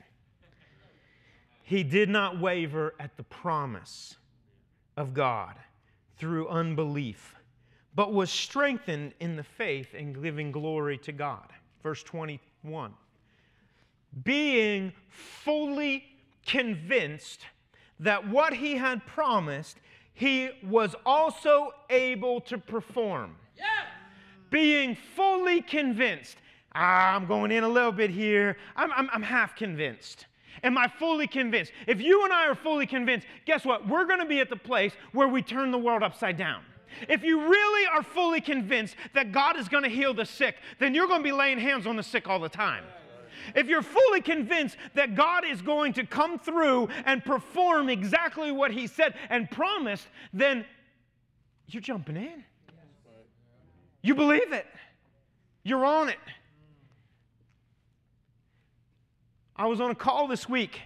He 1.63 1.83
did 1.83 2.07
not 2.07 2.39
waver 2.39 2.93
at 2.99 3.17
the 3.17 3.23
promise 3.23 4.15
of 4.97 5.13
God 5.13 5.55
through 6.17 6.49
unbelief, 6.49 7.33
but 7.95 8.13
was 8.13 8.29
strengthened 8.29 9.13
in 9.19 9.35
the 9.35 9.43
faith 9.43 9.95
and 9.97 10.21
giving 10.21 10.51
glory 10.51 10.99
to 10.99 11.11
God. 11.11 11.47
Verse 11.81 12.03
21. 12.03 12.93
Being 14.23 14.93
fully 15.09 16.10
convinced 16.45 17.45
that 17.99 18.27
what 18.27 18.53
he 18.53 18.75
had 18.75 19.05
promised, 19.05 19.77
he 20.13 20.49
was 20.63 20.95
also 21.05 21.71
able 21.89 22.41
to 22.41 22.57
perform. 22.57 23.35
Yes. 23.57 23.67
Being 24.49 24.97
fully 25.15 25.61
convinced. 25.61 26.37
Ah, 26.73 27.15
I'm 27.15 27.25
going 27.25 27.51
in 27.51 27.63
a 27.63 27.69
little 27.69 27.91
bit 27.91 28.09
here. 28.09 28.57
I'm, 28.75 28.91
I'm, 28.93 29.09
I'm 29.13 29.23
half 29.23 29.55
convinced. 29.55 30.25
Am 30.63 30.77
I 30.77 30.87
fully 30.87 31.27
convinced? 31.27 31.71
If 31.87 32.01
you 32.01 32.23
and 32.23 32.33
I 32.33 32.47
are 32.47 32.55
fully 32.55 32.85
convinced, 32.85 33.25
guess 33.45 33.65
what? 33.65 33.87
We're 33.87 34.05
going 34.05 34.19
to 34.19 34.25
be 34.25 34.39
at 34.39 34.49
the 34.49 34.55
place 34.55 34.93
where 35.11 35.27
we 35.27 35.41
turn 35.41 35.71
the 35.71 35.77
world 35.77 36.03
upside 36.03 36.37
down. 36.37 36.63
If 37.07 37.23
you 37.23 37.49
really 37.49 37.87
are 37.87 38.03
fully 38.03 38.41
convinced 38.41 38.95
that 39.13 39.31
God 39.31 39.57
is 39.57 39.69
going 39.69 39.83
to 39.83 39.89
heal 39.89 40.13
the 40.13 40.25
sick, 40.25 40.55
then 40.79 40.93
you're 40.93 41.07
going 41.07 41.21
to 41.21 41.23
be 41.23 41.31
laying 41.31 41.57
hands 41.57 41.87
on 41.87 41.95
the 41.95 42.03
sick 42.03 42.27
all 42.27 42.39
the 42.39 42.49
time. 42.49 42.83
If 43.55 43.67
you're 43.67 43.81
fully 43.81 44.21
convinced 44.21 44.77
that 44.93 45.15
God 45.15 45.43
is 45.45 45.61
going 45.61 45.93
to 45.93 46.05
come 46.05 46.39
through 46.39 46.89
and 47.05 47.23
perform 47.23 47.89
exactly 47.89 48.51
what 48.51 48.71
He 48.71 48.87
said 48.87 49.15
and 49.29 49.49
promised, 49.49 50.07
then 50.33 50.65
you're 51.67 51.81
jumping 51.81 52.17
in. 52.17 52.43
You 54.01 54.15
believe 54.15 54.51
it, 54.51 54.65
you're 55.63 55.85
on 55.85 56.09
it. 56.09 56.17
I 59.55 59.67
was 59.67 59.79
on 59.79 59.91
a 59.91 59.95
call 59.95 60.27
this 60.27 60.49
week 60.49 60.81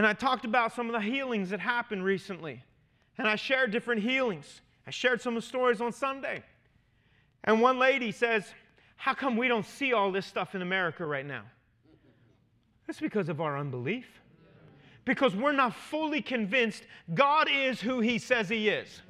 and 0.00 0.06
I 0.06 0.14
talked 0.14 0.46
about 0.46 0.72
some 0.72 0.86
of 0.86 0.94
the 0.94 1.00
healings 1.02 1.50
that 1.50 1.60
happened 1.60 2.02
recently. 2.02 2.64
And 3.18 3.28
I 3.28 3.36
shared 3.36 3.70
different 3.70 4.00
healings. 4.00 4.62
I 4.86 4.90
shared 4.90 5.20
some 5.20 5.36
of 5.36 5.42
the 5.42 5.46
stories 5.46 5.82
on 5.82 5.92
Sunday. 5.92 6.42
And 7.44 7.60
one 7.60 7.78
lady 7.78 8.10
says, 8.10 8.46
How 9.00 9.14
come 9.14 9.38
we 9.38 9.48
don't 9.48 9.64
see 9.64 9.94
all 9.94 10.12
this 10.12 10.26
stuff 10.26 10.54
in 10.54 10.60
America 10.60 11.06
right 11.06 11.24
now? 11.24 11.44
It's 12.86 13.00
because 13.00 13.30
of 13.30 13.40
our 13.40 13.56
unbelief. 13.56 14.04
Because 15.06 15.34
we're 15.34 15.52
not 15.52 15.74
fully 15.74 16.20
convinced 16.20 16.82
God 17.14 17.48
is 17.50 17.80
who 17.80 18.00
He 18.00 18.18
says 18.18 18.50
He 18.50 18.68
is. 18.68 19.00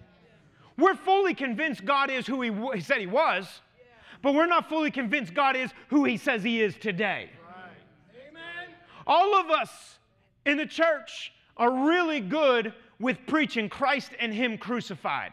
We're 0.79 0.95
fully 0.95 1.35
convinced 1.35 1.85
God 1.85 2.09
is 2.09 2.25
who 2.25 2.41
He, 2.41 2.51
w- 2.51 2.71
he 2.71 2.81
said 2.81 3.01
He 3.01 3.09
was, 3.09 3.63
but 4.23 4.33
we're 4.33 4.47
not 4.47 4.69
fully 4.69 4.93
convinced 4.93 5.35
God 5.35 5.57
is 5.57 5.73
who 5.89 6.05
He 6.05 6.17
says 6.17 6.45
He 6.45 6.63
is 6.63 6.77
today. 6.77 7.29
Amen. 8.29 8.73
All 9.09 9.35
of 9.35 9.51
us 9.51 9.99
in 10.47 10.57
the 10.57 10.67
church 10.67 11.33
are 11.57 11.89
really 11.89 12.21
good 12.21 12.73
with 13.01 13.19
preaching 13.27 13.69
Christ 13.69 14.13
and 14.21 14.33
Him 14.33 14.57
crucified. 14.57 15.33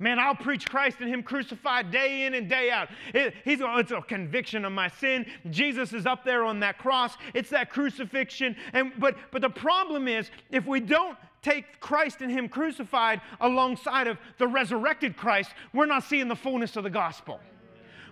Man, 0.00 0.18
I'll 0.18 0.34
preach 0.34 0.66
Christ 0.66 0.96
and 1.00 1.10
Him 1.10 1.22
crucified 1.22 1.90
day 1.90 2.24
in 2.24 2.32
and 2.32 2.48
day 2.48 2.70
out. 2.70 2.88
It, 3.12 3.34
he's, 3.44 3.58
it's 3.62 3.92
a 3.92 4.00
conviction 4.00 4.64
of 4.64 4.72
my 4.72 4.88
sin. 4.88 5.26
Jesus 5.50 5.92
is 5.92 6.06
up 6.06 6.24
there 6.24 6.42
on 6.42 6.58
that 6.60 6.78
cross. 6.78 7.18
It's 7.34 7.50
that 7.50 7.68
crucifixion. 7.68 8.56
And, 8.72 8.92
but, 8.98 9.16
but 9.30 9.42
the 9.42 9.50
problem 9.50 10.08
is, 10.08 10.30
if 10.50 10.66
we 10.66 10.80
don't 10.80 11.18
take 11.42 11.80
Christ 11.80 12.22
and 12.22 12.32
Him 12.32 12.48
crucified 12.48 13.20
alongside 13.42 14.06
of 14.06 14.16
the 14.38 14.46
resurrected 14.46 15.18
Christ, 15.18 15.50
we're 15.74 15.86
not 15.86 16.04
seeing 16.04 16.28
the 16.28 16.36
fullness 16.36 16.76
of 16.76 16.84
the 16.84 16.90
gospel. 16.90 17.38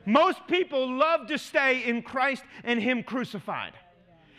Most 0.05 0.47
people 0.47 0.95
love 0.95 1.27
to 1.29 1.39
stay 1.39 1.85
in 1.85 2.03
Christ 2.03 2.45
and 2.65 2.83
Him 2.83 3.03
crucified 3.03 3.73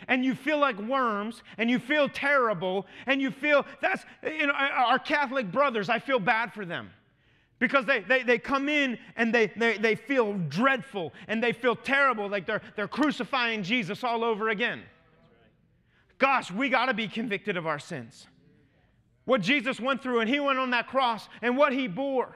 and 0.08 0.24
you 0.24 0.34
feel 0.34 0.58
like 0.58 0.78
worms 0.78 1.42
and 1.58 1.68
you 1.68 1.78
feel 1.78 2.08
terrible 2.08 2.86
and 3.06 3.20
you 3.20 3.30
feel 3.30 3.66
that's, 3.82 4.04
you 4.24 4.46
know, 4.46 4.52
our 4.52 4.98
Catholic 4.98 5.52
brothers, 5.52 5.88
I 5.88 5.98
feel 5.98 6.18
bad 6.18 6.52
for 6.52 6.64
them 6.64 6.90
because 7.60 7.84
they, 7.84 8.00
they, 8.00 8.24
they 8.24 8.38
come 8.38 8.68
in 8.68 8.98
and 9.16 9.32
they, 9.32 9.46
they, 9.56 9.78
they 9.78 9.94
feel 9.94 10.32
dreadful 10.48 11.12
and 11.28 11.40
they 11.40 11.52
feel 11.52 11.76
terrible, 11.76 12.28
like 12.28 12.46
they're, 12.46 12.62
they're 12.74 12.88
crucifying 12.88 13.62
Jesus 13.62 14.02
all 14.02 14.24
over 14.24 14.48
again. 14.48 14.82
Gosh, 16.18 16.50
we 16.50 16.68
got 16.68 16.86
to 16.86 16.94
be 16.94 17.06
convicted 17.06 17.56
of 17.56 17.66
our 17.66 17.78
sins. 17.78 18.26
What 19.26 19.42
Jesus 19.42 19.78
went 19.78 20.02
through, 20.02 20.20
and 20.20 20.28
he 20.28 20.40
went 20.40 20.58
on 20.58 20.70
that 20.70 20.88
cross, 20.88 21.28
and 21.40 21.56
what 21.56 21.72
he 21.72 21.86
bore. 21.86 22.34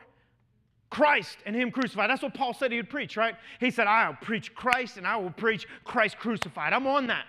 Christ 0.91 1.39
and 1.45 1.57
Him 1.57 1.73
crucified. 1.73 2.09
That's 2.09 2.23
what 2.23 2.35
Paul 2.35 2.55
said 2.55 2.71
he 2.71 2.77
would 2.77 2.89
preach, 2.89 3.17
right? 3.17 3.35
He 3.59 3.73
said, 3.73 3.89
I'll 3.89 4.15
preach 4.15 4.55
Christ 4.55 4.97
and 4.97 5.05
I 5.05 5.17
will 5.17 5.33
preach 5.33 5.67
Christ 5.83 6.19
crucified. 6.19 6.73
I'm 6.73 6.87
on 6.87 7.09
that. 7.09 7.25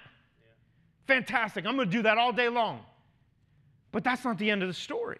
Fantastic. 1.08 1.66
I'm 1.66 1.76
going 1.76 1.90
to 1.90 1.98
do 1.98 2.04
that 2.04 2.20
all 2.20 2.32
day 2.32 2.48
long. 2.48 2.82
But 3.92 4.04
that's 4.04 4.24
not 4.24 4.38
the 4.38 4.52
end 4.52 4.62
of 4.62 4.68
the 4.68 4.74
story. 4.74 5.18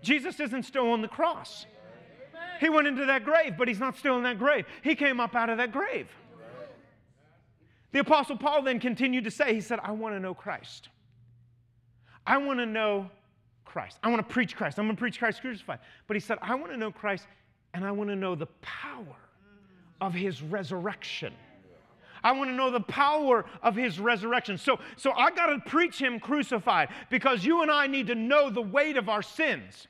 Jesus 0.00 0.38
isn't 0.38 0.62
still 0.62 0.92
on 0.92 1.02
the 1.02 1.08
cross. 1.08 1.66
He 2.62 2.70
went 2.70 2.86
into 2.86 3.04
that 3.06 3.24
grave, 3.24 3.56
but 3.58 3.66
he's 3.66 3.80
not 3.80 3.98
still 3.98 4.16
in 4.16 4.22
that 4.22 4.38
grave. 4.38 4.66
He 4.84 4.94
came 4.94 5.18
up 5.18 5.34
out 5.34 5.50
of 5.50 5.58
that 5.58 5.72
grave. 5.72 6.06
The 7.90 7.98
Apostle 7.98 8.36
Paul 8.36 8.62
then 8.62 8.78
continued 8.78 9.24
to 9.24 9.32
say, 9.32 9.52
He 9.52 9.60
said, 9.60 9.80
I 9.82 9.90
want 9.90 10.14
to 10.14 10.20
know 10.20 10.32
Christ. 10.32 10.88
I 12.24 12.36
want 12.38 12.60
to 12.60 12.66
know 12.66 13.10
Christ. 13.64 13.98
I 14.04 14.08
want 14.10 14.26
to 14.26 14.32
preach 14.32 14.54
Christ. 14.54 14.78
I'm 14.78 14.86
going 14.86 14.94
to 14.94 15.00
preach 15.00 15.18
Christ 15.18 15.40
crucified. 15.40 15.80
But 16.06 16.14
he 16.14 16.20
said, 16.20 16.38
I 16.40 16.54
want 16.54 16.70
to 16.70 16.76
know 16.76 16.92
Christ 16.92 17.26
and 17.74 17.84
I 17.84 17.90
want 17.90 18.10
to 18.10 18.16
know 18.16 18.36
the 18.36 18.46
power 18.60 19.16
of 20.00 20.14
his 20.14 20.40
resurrection. 20.40 21.34
I 22.22 22.30
want 22.30 22.48
to 22.48 22.54
know 22.54 22.70
the 22.70 22.78
power 22.78 23.44
of 23.60 23.74
his 23.74 23.98
resurrection. 23.98 24.56
So, 24.56 24.78
so 24.96 25.10
I 25.10 25.32
got 25.32 25.46
to 25.46 25.58
preach 25.68 25.98
him 25.98 26.20
crucified 26.20 26.90
because 27.10 27.44
you 27.44 27.62
and 27.62 27.72
I 27.72 27.88
need 27.88 28.06
to 28.06 28.14
know 28.14 28.50
the 28.50 28.62
weight 28.62 28.96
of 28.96 29.08
our 29.08 29.22
sins 29.22 29.88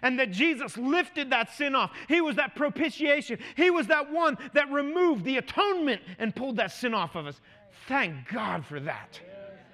and 0.00 0.18
that 0.18 0.30
Jesus 0.30 0.76
lifted 0.78 1.30
that 1.30 1.52
sin 1.52 1.74
off. 1.74 1.90
He 2.08 2.20
was 2.20 2.36
that 2.36 2.54
propitiation. 2.54 3.38
He 3.56 3.70
was 3.70 3.88
that 3.88 4.10
one 4.10 4.38
that 4.54 4.70
removed 4.70 5.24
the 5.24 5.36
atonement 5.36 6.00
and 6.18 6.34
pulled 6.34 6.56
that 6.56 6.72
sin 6.72 6.94
off 6.94 7.14
of 7.14 7.26
us. 7.26 7.40
Thank 7.88 8.28
God 8.32 8.64
for 8.64 8.80
that. 8.80 9.20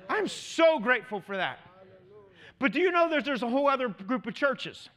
I'm 0.08 0.26
so 0.26 0.78
grateful 0.78 1.20
for 1.20 1.36
that. 1.36 1.60
But 2.58 2.72
do 2.72 2.80
you 2.80 2.90
know 2.90 3.08
that 3.10 3.24
there's 3.24 3.42
a 3.42 3.48
whole 3.48 3.68
other 3.68 3.88
group 3.88 4.26
of 4.26 4.34
churches 4.34 4.88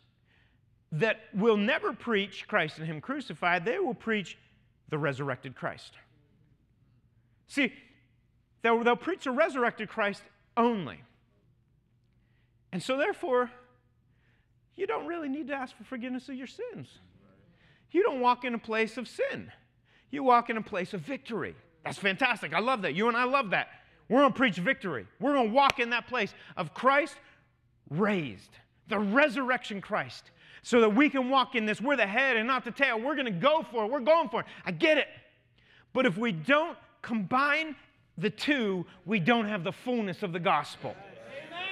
that 0.93 1.22
will 1.34 1.57
never 1.57 1.93
preach 1.93 2.47
Christ 2.47 2.78
and 2.78 2.88
Him 2.88 2.99
crucified, 2.99 3.63
they 3.65 3.80
will 3.80 3.93
preach 3.93 4.38
the 4.89 4.97
resurrected 4.97 5.55
Christ. 5.55 5.93
See, 7.47 7.74
they'll, 8.61 8.84
they'll 8.84 8.95
preach 8.95 9.24
the 9.24 9.32
resurrected 9.32 9.89
Christ 9.89 10.22
only. 10.57 11.01
And 12.74 12.84
so, 12.84 12.97
therefore, 12.97 13.51
you 14.76 14.88
don't 14.88 15.05
really 15.05 15.30
need 15.30 15.47
to 15.47 15.53
ask 15.53 15.76
for 15.76 15.84
forgiveness 15.84 16.30
of 16.30 16.36
your 16.36 16.47
sins. 16.47 16.88
You 17.91 18.03
don't 18.03 18.22
walk 18.22 18.45
in 18.45 18.53
a 18.53 18.59
place 18.59 18.97
of 18.97 19.07
sin, 19.07 19.51
you 20.09 20.24
walk 20.24 20.49
in 20.49 20.57
a 20.57 20.61
place 20.61 20.93
of 20.93 21.01
victory. 21.01 21.55
That's 21.84 21.97
fantastic. 21.97 22.53
I 22.53 22.59
love 22.59 22.84
that. 22.84 22.93
You 22.93 23.07
and 23.07 23.17
I 23.17 23.24
love 23.24 23.49
that. 23.51 23.69
We're 24.07 24.19
going 24.19 24.34
to 24.34 24.38
preach 24.38 24.57
victory. 24.57 25.07
We're 25.19 25.34
going 25.34 25.47
to 25.47 25.53
walk 25.53 25.80
in 25.80 25.89
that 25.91 26.07
place 26.07 26.34
of 26.55 26.74
Christ 26.74 27.15
raised, 27.89 28.51
the 28.88 28.99
resurrection 28.99 29.82
Christ, 29.82 30.32
so 30.63 30.82
that 30.82 30.93
we 30.93 31.09
can 31.09 31.30
walk 31.30 31.55
in 31.55 31.65
this. 31.65 31.82
We're 31.82 31.95
the 31.95 32.05
head 32.05 32.38
and 32.38 32.45
not 32.45 32.63
the 32.63 32.72
tail. 32.72 32.99
We're 32.99 33.15
going 33.15 33.26
to 33.26 33.32
go 33.32 33.65
for 33.72 33.86
it. 33.86 33.91
We're 33.91 33.99
going 33.99 34.30
for 34.30 34.41
it. 34.41 34.45
I 34.65 34.72
get 34.72 34.97
it. 34.97 35.07
But 35.93 36.05
if 36.05 36.17
we 36.17 36.32
don't 36.32 36.78
combine 37.01 37.76
the 38.17 38.30
two, 38.30 38.86
we 39.05 39.19
don't 39.19 39.45
have 39.45 39.63
the 39.63 39.72
fullness 39.72 40.24
of 40.24 40.34
the 40.34 40.39
gospel. 40.39 40.95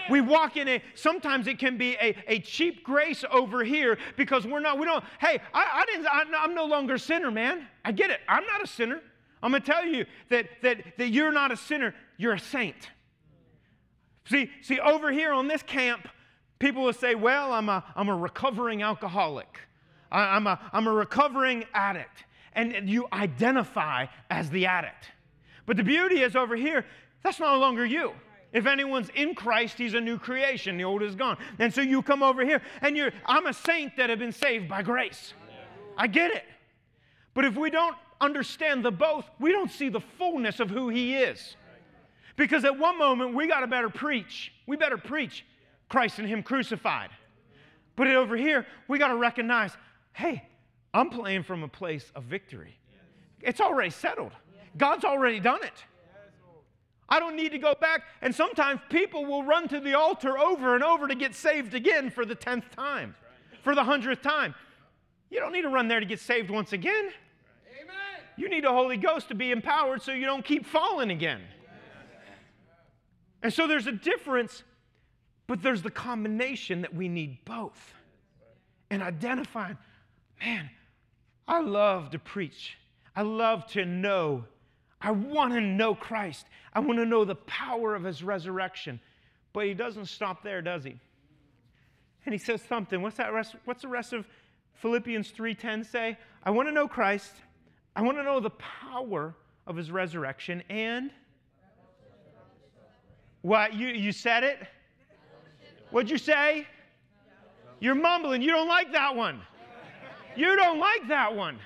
We 0.10 0.22
walk 0.22 0.58
in 0.58 0.68
a, 0.68 0.82
sometimes 0.96 1.48
it 1.48 1.60
can 1.60 1.78
be 1.78 1.96
a, 2.02 2.16
a 2.28 2.40
cheap 2.40 2.84
grace 2.84 3.24
over 3.32 3.64
here 3.64 3.98
because 4.18 4.46
we're 4.46 4.60
not, 4.60 4.80
we 4.80 4.86
don't, 4.86 5.04
hey, 5.20 5.40
I, 5.54 5.82
I 5.82 5.86
didn't, 5.86 6.08
I, 6.08 6.24
I'm 6.40 6.56
no 6.56 6.66
longer 6.66 6.96
a 6.96 7.00
sinner, 7.00 7.32
man. 7.32 7.68
I 7.86 7.92
get 7.92 8.10
it. 8.10 8.20
I'm 8.28 8.46
not 8.46 8.64
a 8.64 8.68
sinner. 8.68 9.02
I'm 9.42 9.52
going 9.52 9.62
to 9.62 9.72
tell 9.72 9.86
you 9.86 10.06
that, 10.30 10.48
that, 10.62 10.84
that 10.98 11.10
you're 11.10 11.32
not 11.32 11.52
a 11.52 11.58
sinner, 11.58 11.96
you're 12.18 12.34
a 12.34 12.40
saint. 12.40 12.90
See, 14.26 14.52
see, 14.62 14.80
over 14.80 15.12
here 15.12 15.32
on 15.32 15.48
this 15.48 15.64
camp, 15.64 16.08
people 16.60 16.84
will 16.84 16.94
say, 16.94 17.16
well, 17.16 17.54
I'm 17.54 17.70
a, 17.70 17.84
I'm 17.96 18.10
a 18.10 18.16
recovering 18.16 18.84
alcoholic. 18.84 19.60
I, 20.12 20.36
I'm, 20.36 20.46
a, 20.46 20.60
I'm 20.74 20.88
a 20.88 20.92
recovering 20.94 21.66
addict. 21.74 22.26
And 22.54 22.90
you 22.90 23.08
identify 23.14 24.08
as 24.30 24.50
the 24.50 24.66
addict. 24.66 25.12
But 25.66 25.78
the 25.78 25.84
beauty 25.84 26.22
is 26.22 26.36
over 26.36 26.56
here, 26.56 26.86
that's 27.24 27.40
no 27.40 27.58
longer 27.58 27.86
you. 27.86 28.14
If 28.52 28.66
anyone's 28.66 29.10
in 29.16 29.36
Christ, 29.36 29.78
he's 29.78 29.94
a 29.94 30.02
new 30.02 30.18
creation. 30.18 30.78
The 30.78 30.84
old 30.84 31.04
is 31.04 31.16
gone. 31.16 31.38
And 31.60 31.74
so 31.74 31.82
you 31.82 32.02
come 32.02 32.24
over 32.24 32.44
here 32.44 32.62
and 32.82 32.98
you're, 32.98 33.12
I'm 33.26 33.46
a 33.46 33.54
saint 33.54 33.96
that 33.98 34.10
have 34.10 34.20
been 34.20 34.32
saved 34.32 34.68
by 34.68 34.82
grace. 34.82 35.34
I 35.98 36.08
get 36.08 36.32
it. 36.32 36.46
But 37.34 37.46
if 37.46 37.56
we 37.56 37.70
don't 37.70 37.96
understand 38.20 38.84
the 38.84 38.92
both, 38.92 39.26
we 39.40 39.52
don't 39.52 39.72
see 39.72 39.90
the 39.90 40.00
fullness 40.00 40.60
of 40.60 40.70
who 40.70 40.90
he 40.90 41.16
is. 41.16 41.56
Because 42.36 42.66
at 42.66 42.78
one 42.78 42.98
moment, 42.98 43.36
we 43.36 43.48
got 43.48 43.60
to 43.60 43.68
better 43.68 43.90
preach. 43.90 44.52
We 44.66 44.78
better 44.78 44.98
preach 44.98 45.46
Christ 45.90 46.20
and 46.20 46.28
him 46.28 46.42
crucified. 46.42 47.10
But 47.96 48.08
over 48.08 48.38
here, 48.38 48.66
we 48.88 48.98
got 48.98 49.10
to 49.10 49.18
recognize 49.18 49.76
hey, 50.14 50.44
I'm 50.94 51.10
playing 51.10 51.44
from 51.44 51.64
a 51.64 51.68
place 51.68 52.12
of 52.16 52.24
victory. 52.24 52.78
It's 53.42 53.62
already 53.62 53.90
settled, 53.90 54.32
God's 54.78 55.06
already 55.06 55.40
done 55.40 55.64
it. 55.64 55.86
I 57.10 57.20
don't 57.20 57.36
need 57.36 57.52
to 57.52 57.60
go 57.60 57.74
back. 57.74 58.04
And 58.22 58.34
sometimes 58.34 58.80
people 58.90 59.26
will 59.26 59.44
run 59.44 59.68
to 59.70 59.80
the 59.80 59.98
altar 59.98 60.38
over 60.38 60.76
and 60.76 60.84
over 60.84 61.08
to 61.08 61.16
get 61.16 61.36
saved 61.36 61.74
again 61.74 62.10
for 62.12 62.26
the 62.26 62.36
10th 62.36 62.70
time, 62.76 63.16
for 63.64 63.76
the 63.76 63.84
100th 63.84 64.22
time. 64.22 64.54
You 65.30 65.40
don't 65.40 65.52
need 65.52 65.64
to 65.64 65.70
run 65.70 65.88
there 65.88 66.00
to 66.00 66.06
get 66.06 66.20
saved 66.20 66.50
once 66.50 66.74
again. 66.74 67.10
Amen. 67.82 68.24
You 68.38 68.50
need 68.50 68.66
a 68.66 68.72
Holy 68.72 68.98
Ghost 68.98 69.28
to 69.30 69.36
be 69.36 69.52
empowered 69.52 70.02
so 70.02 70.12
you 70.12 70.26
don't 70.26 70.46
keep 70.46 70.66
falling 70.66 71.12
again. 71.12 71.42
And 73.42 73.54
so 73.54 73.68
there's 73.68 73.88
a 73.88 73.92
difference, 73.92 74.64
but 75.48 75.62
there's 75.62 75.82
the 75.82 75.92
combination 75.92 76.82
that 76.82 76.94
we 76.94 77.08
need 77.08 77.44
both. 77.46 77.94
And 78.90 79.02
identifying, 79.02 79.78
man, 80.42 80.70
I 81.48 81.62
love 81.62 82.12
to 82.12 82.20
preach. 82.20 82.78
I 83.16 83.22
love 83.22 83.66
to 83.68 83.86
know 83.86 84.46
I 85.02 85.12
want 85.12 85.54
to 85.54 85.62
know 85.62 85.96
Christ. 85.96 86.46
I 86.74 86.80
want 86.80 87.00
to 87.00 87.06
know 87.06 87.26
the 87.26 87.36
power 87.36 87.96
of 87.96 88.04
his 88.04 88.24
resurrection. 88.24 89.00
But 89.54 89.66
he 89.66 89.74
doesn't 89.74 90.06
stop 90.06 90.44
there, 90.44 90.62
does 90.62 90.84
he? 90.84 91.00
And 92.26 92.34
he 92.34 92.38
says 92.38 92.62
something. 92.62 93.02
What's 93.02 93.18
that 93.18 93.34
rest, 93.34 93.56
what's 93.66 93.82
the 93.82 93.88
rest 93.88 94.14
of 94.14 94.28
Philippians 94.74 95.32
3:10 95.32 95.86
say? 95.86 96.18
I 96.44 96.52
want 96.52 96.68
to 96.68 96.72
know 96.72 96.88
Christ. 96.88 97.34
I 97.96 98.02
want 98.02 98.18
to 98.18 98.24
know 98.24 98.40
the 98.40 98.52
power 98.52 99.36
of 99.66 99.76
his 99.76 99.92
resurrection 99.92 100.64
and 100.70 101.12
what 103.42 103.74
you 103.74 103.88
you 103.88 104.12
said 104.12 104.44
it? 104.44 104.60
What'd 105.92 106.10
you 106.10 106.18
say? 106.18 106.68
You're 107.80 107.96
mumbling. 107.96 108.42
You 108.42 108.52
don't 108.52 108.68
like 108.68 108.92
that 108.92 109.16
one. 109.16 109.42
You 110.36 110.56
don't 110.56 110.80
like 110.80 111.08
that 111.08 111.34
one. 111.36 111.58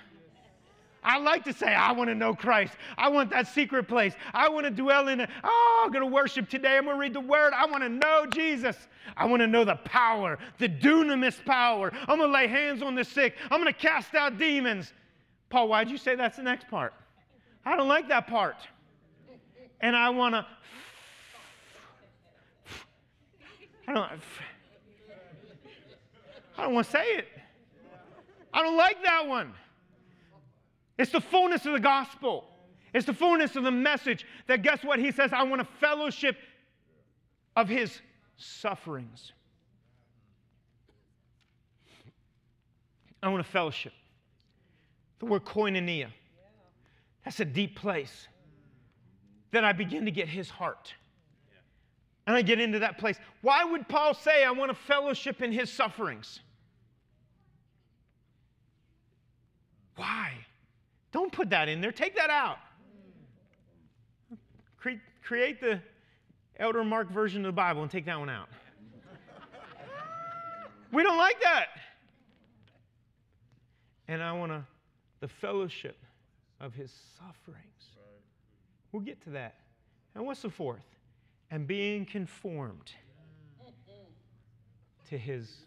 I 1.04 1.20
like 1.20 1.44
to 1.46 1.54
say, 1.54 1.74
I 1.74 1.92
want 1.92 2.10
to 2.10 2.16
know 2.16 2.34
Christ. 2.34 2.74
I 2.98 3.10
want 3.10 3.30
that 3.32 3.48
secret 3.48 3.88
place. 3.88 4.14
I 4.34 4.50
want 4.50 4.66
to 4.66 4.72
dwell 4.72 5.08
in 5.10 5.20
it. 5.20 5.30
Oh, 5.44 5.82
I'm 5.84 5.92
going 5.92 6.04
to 6.04 6.14
worship 6.14 6.50
today. 6.50 6.78
I'm 6.78 6.86
going 6.86 6.96
to 6.96 7.02
read 7.02 7.14
the 7.14 7.20
word. 7.20 7.54
I 7.54 7.66
want 7.66 7.84
to 7.84 7.90
know 7.90 8.26
Jesus. 8.32 8.76
I 9.18 9.26
want 9.26 9.42
to 9.42 9.48
know 9.48 9.66
the 9.66 9.76
power, 9.76 10.40
the 10.60 10.70
dunamis 10.70 11.44
power. 11.46 11.92
I'm 11.94 12.18
going 12.18 12.30
to 12.30 12.34
lay 12.34 12.48
hands 12.48 12.82
on 12.82 12.96
the 12.96 13.04
sick. 13.04 13.36
I'm 13.52 13.62
going 13.62 13.74
to 13.74 13.80
cast 13.80 14.16
out 14.16 14.38
demons. 14.38 14.94
Paul, 15.50 15.68
why'd 15.68 15.90
you 15.90 15.98
say 15.98 16.16
that's 16.16 16.38
the 16.38 16.44
next 16.44 16.68
part? 16.70 16.94
I 17.66 17.76
don't 17.76 17.88
like 17.88 18.08
that 18.10 18.28
part. 18.28 18.56
And 19.82 19.96
I 19.96 20.10
want 20.10 20.36
to. 20.36 20.46
I 23.88 23.94
don't. 23.94 24.12
I 26.58 26.64
don't 26.64 26.74
want 26.74 26.86
to 26.86 26.92
say 26.92 27.06
it. 27.16 27.28
I 28.54 28.62
don't 28.62 28.78
like 28.78 29.04
that 29.04 29.28
one. 29.28 29.54
It's 30.98 31.12
the 31.12 31.22
fullness 31.22 31.66
of 31.66 31.74
the 31.74 31.80
gospel. 31.80 32.46
It's 32.94 33.06
the 33.06 33.14
fullness 33.14 33.56
of 33.56 33.64
the 33.64 33.72
message 33.72 34.26
that 34.48 34.62
guess 34.62 34.84
what? 34.84 35.00
He 35.00 35.12
says, 35.12 35.34
I 35.34 35.44
want 35.44 35.62
a 35.62 35.68
fellowship 35.80 36.38
of 37.56 37.68
his 37.68 38.00
sufferings. 38.38 39.32
I 43.22 43.30
want 43.30 43.42
a 43.42 43.50
fellowship. 43.50 43.94
The 45.20 45.26
word 45.26 45.46
koinonia. 45.46 46.10
That's 47.24 47.40
a 47.40 47.46
deep 47.46 47.78
place. 47.78 48.28
Then 49.52 49.64
I 49.64 49.72
begin 49.72 50.06
to 50.06 50.12
get 50.12 50.28
his 50.28 50.50
heart. 50.50 50.94
And 52.28 52.36
I 52.36 52.42
get 52.42 52.60
into 52.60 52.80
that 52.80 52.98
place. 52.98 53.18
Why 53.42 53.64
would 53.64 53.88
Paul 53.88 54.14
say, 54.14 54.44
I 54.44 54.52
want 54.52 54.72
a 54.72 54.76
fellowship 54.76 55.42
in 55.42 55.52
his 55.52 55.72
sufferings? 55.72 56.40
Why? 59.96 60.34
Don't 61.14 61.32
put 61.32 61.52
that 61.52 61.70
in 61.70 61.80
there. 61.80 61.92
Take 61.92 62.16
that 62.16 62.32
out. 62.32 62.58
Cre- 64.78 65.00
create 65.24 65.62
the 65.62 65.80
Elder 66.58 66.84
Mark 66.84 67.10
version 67.10 67.46
of 67.46 67.50
the 67.50 67.56
Bible 67.56 67.84
and 67.84 67.92
take 67.92 68.06
that 68.06 68.20
one 68.20 68.30
out. 68.30 68.50
we 70.92 71.04
don't 71.04 71.18
like 71.18 71.40
that. 71.42 71.68
And 74.08 74.22
I 74.22 74.34
want 74.34 74.52
to, 74.52 74.66
the 75.22 75.28
fellowship 75.28 75.98
of 76.60 76.74
his 76.74 76.92
sufferings. 77.18 77.62
We'll 78.92 79.04
get 79.04 79.24
to 79.24 79.30
that. 79.32 79.56
And 80.16 80.26
what's 80.26 80.42
the 80.42 80.50
fourth? 80.50 80.84
And 81.52 81.68
being 81.68 82.06
conformed 82.06 82.92
to 85.10 85.18
his 85.18 85.58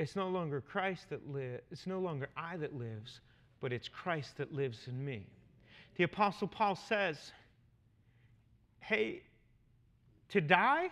It's 0.00 0.16
no 0.16 0.28
longer 0.28 0.62
Christ 0.62 1.10
that 1.10 1.28
lives, 1.30 1.60
it's 1.70 1.86
no 1.86 2.00
longer 2.00 2.30
I 2.34 2.56
that 2.56 2.74
lives, 2.74 3.20
but 3.60 3.70
it's 3.70 3.86
Christ 3.86 4.38
that 4.38 4.50
lives 4.50 4.88
in 4.88 5.04
me. 5.04 5.26
The 5.96 6.04
Apostle 6.04 6.48
Paul 6.48 6.74
says, 6.74 7.32
Hey, 8.78 9.20
to 10.30 10.40
die 10.40 10.88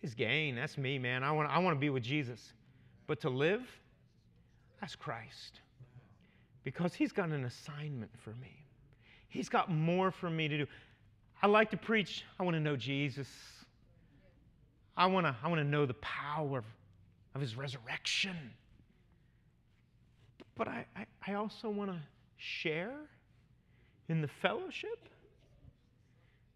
is 0.00 0.14
gain. 0.14 0.56
That's 0.56 0.78
me, 0.78 0.98
man. 0.98 1.22
I 1.22 1.32
want, 1.32 1.50
I 1.50 1.58
want 1.58 1.76
to 1.76 1.78
be 1.78 1.90
with 1.90 2.02
Jesus. 2.02 2.54
But 3.06 3.20
to 3.20 3.28
live, 3.28 3.60
that's 4.80 4.96
Christ. 4.96 5.60
Because 6.64 6.94
he's 6.94 7.12
got 7.12 7.28
an 7.28 7.44
assignment 7.44 8.12
for 8.24 8.30
me, 8.40 8.64
he's 9.28 9.50
got 9.50 9.70
more 9.70 10.10
for 10.10 10.30
me 10.30 10.48
to 10.48 10.56
do. 10.56 10.66
I 11.42 11.46
like 11.46 11.70
to 11.72 11.76
preach, 11.76 12.24
I 12.38 12.42
want 12.42 12.54
to 12.54 12.60
know 12.60 12.76
Jesus. 12.76 13.28
I 14.96 15.04
want 15.04 15.26
to, 15.26 15.36
I 15.42 15.48
want 15.48 15.60
to 15.60 15.68
know 15.68 15.84
the 15.84 15.94
power 15.94 16.64
of 17.34 17.40
his 17.40 17.56
resurrection. 17.56 18.36
But 20.56 20.68
I, 20.68 20.86
I, 20.96 21.06
I 21.26 21.34
also 21.34 21.70
want 21.70 21.90
to 21.90 21.98
share 22.36 22.94
in 24.08 24.20
the 24.20 24.28
fellowship. 24.42 25.08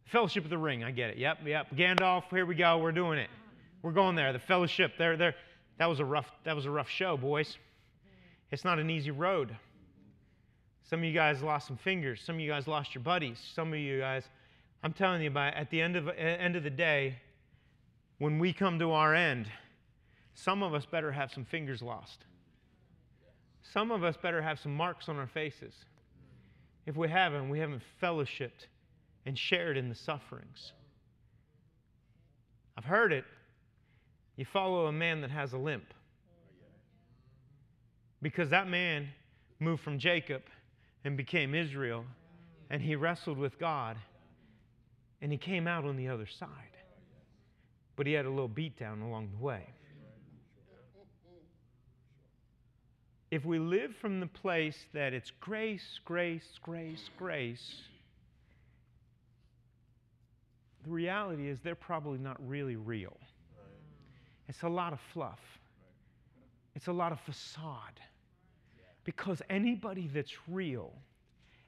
Fellowship 0.06 0.44
of 0.44 0.50
the 0.50 0.58
Ring, 0.58 0.84
I 0.84 0.90
get 0.90 1.10
it. 1.10 1.18
Yep, 1.18 1.38
yep. 1.46 1.70
Gandalf, 1.74 2.24
here 2.30 2.46
we 2.46 2.54
go. 2.54 2.78
We're 2.78 2.92
doing 2.92 3.18
it. 3.18 3.30
We're 3.82 3.92
going 3.92 4.16
there. 4.16 4.32
The 4.32 4.38
fellowship. 4.38 4.92
There, 4.98 5.16
there. 5.16 5.34
That 5.78 5.86
was 5.86 6.00
a 6.00 6.04
rough. 6.04 6.30
That 6.44 6.54
was 6.54 6.66
a 6.66 6.70
rough 6.70 6.88
show, 6.88 7.16
boys. 7.16 7.56
It's 8.50 8.64
not 8.64 8.78
an 8.78 8.90
easy 8.90 9.10
road. 9.10 9.56
Some 10.88 11.00
of 11.00 11.04
you 11.06 11.12
guys 11.12 11.42
lost 11.42 11.66
some 11.66 11.78
fingers. 11.78 12.20
Some 12.24 12.36
of 12.36 12.40
you 12.40 12.50
guys 12.50 12.68
lost 12.68 12.94
your 12.94 13.02
buddies. 13.02 13.38
Some 13.54 13.72
of 13.72 13.78
you 13.78 14.00
guys, 14.00 14.24
I'm 14.82 14.92
telling 14.92 15.22
you, 15.22 15.30
by 15.30 15.48
at 15.48 15.70
the 15.70 15.80
end 15.80 15.96
of 15.96 16.08
end 16.10 16.56
of 16.56 16.62
the 16.62 16.70
day, 16.70 17.16
when 18.18 18.38
we 18.38 18.52
come 18.52 18.78
to 18.78 18.92
our 18.92 19.14
end, 19.14 19.46
some 20.34 20.62
of 20.62 20.74
us 20.74 20.84
better 20.86 21.12
have 21.12 21.32
some 21.32 21.44
fingers 21.44 21.80
lost. 21.80 22.24
Some 23.72 23.90
of 23.90 24.04
us 24.04 24.16
better 24.16 24.42
have 24.42 24.58
some 24.58 24.74
marks 24.74 25.08
on 25.08 25.16
our 25.16 25.26
faces. 25.26 25.74
If 26.86 26.96
we 26.96 27.08
haven't, 27.08 27.48
we 27.48 27.60
haven't 27.60 27.82
fellowshipped 28.02 28.66
and 29.24 29.38
shared 29.38 29.76
in 29.76 29.88
the 29.88 29.94
sufferings. 29.94 30.72
I've 32.76 32.84
heard 32.84 33.12
it. 33.12 33.24
You 34.36 34.44
follow 34.44 34.86
a 34.86 34.92
man 34.92 35.20
that 35.22 35.30
has 35.30 35.52
a 35.52 35.58
limp. 35.58 35.94
Because 38.20 38.50
that 38.50 38.68
man 38.68 39.08
moved 39.60 39.82
from 39.82 39.98
Jacob 39.98 40.42
and 41.04 41.16
became 41.16 41.54
Israel, 41.54 42.04
and 42.70 42.82
he 42.82 42.96
wrestled 42.96 43.38
with 43.38 43.58
God, 43.58 43.96
and 45.22 45.30
he 45.30 45.38
came 45.38 45.66
out 45.66 45.84
on 45.84 45.96
the 45.96 46.08
other 46.08 46.26
side. 46.26 46.48
But 47.96 48.06
he 48.06 48.12
had 48.12 48.26
a 48.26 48.30
little 48.30 48.48
beatdown 48.48 49.02
along 49.02 49.30
the 49.30 49.42
way. 49.42 49.62
If 53.34 53.44
we 53.44 53.58
live 53.58 53.96
from 54.00 54.20
the 54.20 54.28
place 54.28 54.76
that 54.92 55.12
it's 55.12 55.32
grace, 55.40 55.98
grace, 56.04 56.46
grace, 56.62 57.10
grace, 57.18 57.80
the 60.84 60.90
reality 60.90 61.48
is 61.48 61.58
they're 61.58 61.74
probably 61.74 62.20
not 62.20 62.36
really 62.48 62.76
real. 62.76 63.16
It's 64.48 64.62
a 64.62 64.68
lot 64.68 64.92
of 64.92 65.00
fluff, 65.12 65.40
it's 66.76 66.86
a 66.86 66.92
lot 66.92 67.10
of 67.10 67.18
facade. 67.22 67.98
Because 69.02 69.42
anybody 69.50 70.08
that's 70.14 70.36
real 70.46 70.92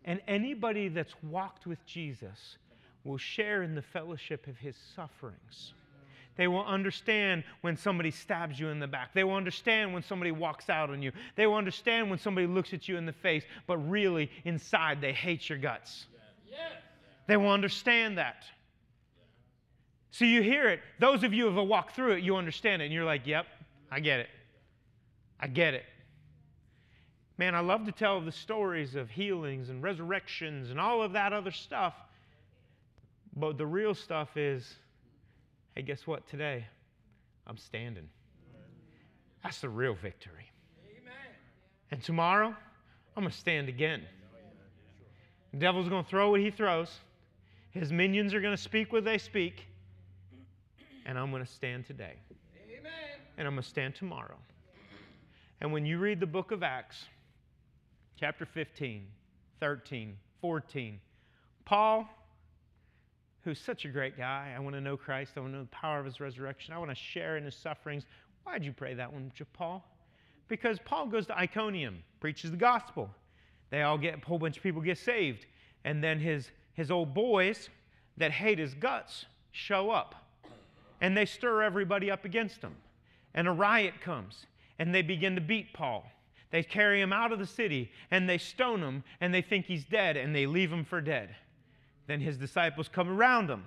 and 0.05 0.21
anybody 0.29 0.87
that's 0.87 1.14
walked 1.21 1.67
with 1.67 1.85
Jesus 1.85 2.59
will 3.03 3.19
share 3.19 3.64
in 3.64 3.75
the 3.75 3.83
fellowship 3.83 4.47
of 4.47 4.57
his 4.57 4.77
sufferings. 4.95 5.75
They 6.37 6.49
will 6.49 6.64
understand 6.64 7.45
when 7.62 7.76
somebody 7.76 8.11
stabs 8.11 8.61
you 8.61 8.68
in 8.68 8.78
the 8.78 8.87
back. 8.87 9.14
They 9.14 9.24
will 9.24 9.34
understand 9.34 9.95
when 9.95 10.03
somebody 10.03 10.32
walks 10.32 10.68
out 10.68 10.91
on 10.91 11.01
you. 11.01 11.12
They 11.34 11.47
will 11.47 11.55
understand 11.55 12.11
when 12.11 12.18
somebody 12.18 12.47
looks 12.47 12.74
at 12.74 12.89
you 12.89 12.97
in 12.99 13.07
the 13.07 13.12
face, 13.12 13.45
but 13.66 13.78
really 13.78 14.30
inside 14.45 15.01
they 15.01 15.12
hate 15.12 15.49
your 15.49 15.59
guts. 15.59 16.07
They 17.26 17.37
will 17.37 17.51
understand 17.51 18.18
that. 18.18 18.45
So 20.11 20.24
you 20.24 20.43
hear 20.43 20.68
it. 20.68 20.80
Those 21.01 21.24
of 21.24 21.34
you 21.34 21.51
who 21.51 21.59
have 21.59 21.68
walked 21.68 21.95
through 21.95 22.12
it, 22.12 22.22
you 22.22 22.37
understand 22.37 22.82
it, 22.82 22.87
and 22.87 22.95
you're 22.95 23.05
like, 23.05 23.26
yep, 23.26 23.47
I 23.91 24.01
get 24.01 24.20
it. 24.20 24.28
I 25.41 25.47
get 25.47 25.74
it. 25.74 25.84
Man, 27.39 27.55
I 27.55 27.61
love 27.61 27.84
to 27.84 27.93
tell 27.93 28.20
the 28.20 28.32
stories 28.32 28.95
of 28.95 29.11
healings 29.11 29.68
and 29.68 29.82
resurrections 29.82 30.70
and 30.70 30.80
all 30.80 31.03
of 31.03 31.12
that 31.12 31.32
other 31.32 31.51
stuff. 31.51 31.95
But 33.34 33.59
the 33.59 33.66
real 33.66 33.95
stuff 33.95 34.37
is 34.37 34.76
hey, 35.77 35.83
guess 35.83 36.07
what? 36.07 36.27
Today, 36.27 36.66
I'm 37.47 37.59
standing. 37.59 38.09
That's 39.43 39.61
the 39.61 39.68
real 39.68 39.95
victory. 39.95 40.51
And 41.91 42.03
tomorrow, 42.03 42.49
I'm 43.16 43.22
going 43.22 43.31
to 43.31 43.37
stand 43.37 43.68
again. 43.68 44.03
The 45.53 45.59
devil's 45.59 45.89
going 45.89 46.03
to 46.03 46.11
throw 46.11 46.31
what 46.31 46.41
he 46.41 46.51
throws, 46.51 46.99
his 47.70 47.93
minions 47.93 48.33
are 48.33 48.41
going 48.41 48.57
to 48.57 48.62
speak 48.62 48.93
what 48.93 49.05
they 49.05 49.18
speak, 49.18 49.66
and 51.05 51.18
I'm 51.18 51.31
going 51.31 51.45
to 51.45 51.51
stand 51.51 51.87
today. 51.87 52.14
And 53.39 53.47
I'm 53.47 53.55
going 53.55 53.62
to 53.62 53.68
stand 53.68 53.95
tomorrow. 53.95 54.37
And 55.61 55.72
when 55.72 55.85
you 55.85 55.99
read 55.99 56.20
the 56.20 56.27
book 56.27 56.53
of 56.53 56.62
Acts, 56.62 57.05
chapter 58.18 58.47
15, 58.47 59.07
13, 59.61 60.16
14. 60.41 61.01
Paul, 61.66 62.09
who's 63.47 63.61
such 63.61 63.84
a 63.84 63.88
great 63.88 64.18
guy, 64.18 64.53
I 64.57 64.59
want 64.59 64.74
to 64.74 64.80
know 64.80 64.97
Christ. 64.97 65.32
I 65.36 65.40
want 65.40 65.53
to 65.53 65.59
know 65.59 65.62
the 65.62 65.70
power 65.70 66.01
of 66.01 66.05
his 66.05 66.18
resurrection. 66.18 66.74
I 66.74 66.78
want 66.78 66.90
to 66.90 66.97
share 66.97 67.36
in 67.36 67.44
his 67.44 67.55
sufferings. 67.55 68.05
Why'd 68.42 68.64
you 68.64 68.72
pray 68.72 68.94
that 68.94 69.12
one, 69.12 69.30
Paul? 69.53 69.88
Because 70.49 70.80
Paul 70.84 71.07
goes 71.07 71.26
to 71.26 71.38
Iconium, 71.38 72.03
preaches 72.18 72.51
the 72.51 72.57
gospel. 72.57 73.09
They 73.70 73.82
all 73.82 73.99
get, 73.99 74.18
a 74.20 74.26
whole 74.26 74.40
bunch 74.40 74.57
of 74.57 74.64
people 74.64 74.82
get 74.82 74.99
saved. 74.99 75.47
And 75.84 76.03
then 76.03 76.18
his, 76.18 76.51
his 76.74 76.90
old 76.90 77.14
boys 77.14 77.70
that 78.16 78.32
hate 78.32 78.59
his 78.59 78.74
guts 78.74 79.26
show 79.53 79.90
up. 79.90 80.26
And 81.01 81.16
they 81.16 81.24
stir 81.24 81.62
everybody 81.62 82.11
up 82.11 82.24
against 82.24 82.61
him. 82.62 82.74
And 83.32 83.47
a 83.47 83.53
riot 83.53 84.01
comes. 84.01 84.47
And 84.80 84.92
they 84.92 85.03
begin 85.03 85.36
to 85.36 85.40
beat 85.40 85.72
Paul. 85.72 86.05
They 86.51 86.64
carry 86.64 87.01
him 87.01 87.12
out 87.12 87.30
of 87.30 87.38
the 87.38 87.47
city 87.47 87.92
and 88.11 88.28
they 88.28 88.38
stone 88.38 88.80
him 88.80 89.05
and 89.20 89.32
they 89.32 89.42
think 89.42 89.66
he's 89.66 89.84
dead 89.84 90.16
and 90.16 90.34
they 90.34 90.47
leave 90.47 90.72
him 90.72 90.84
for 90.84 91.01
dead. 91.01 91.34
Then 92.07 92.20
his 92.20 92.36
disciples 92.36 92.88
come 92.88 93.09
around 93.09 93.50
him 93.50 93.64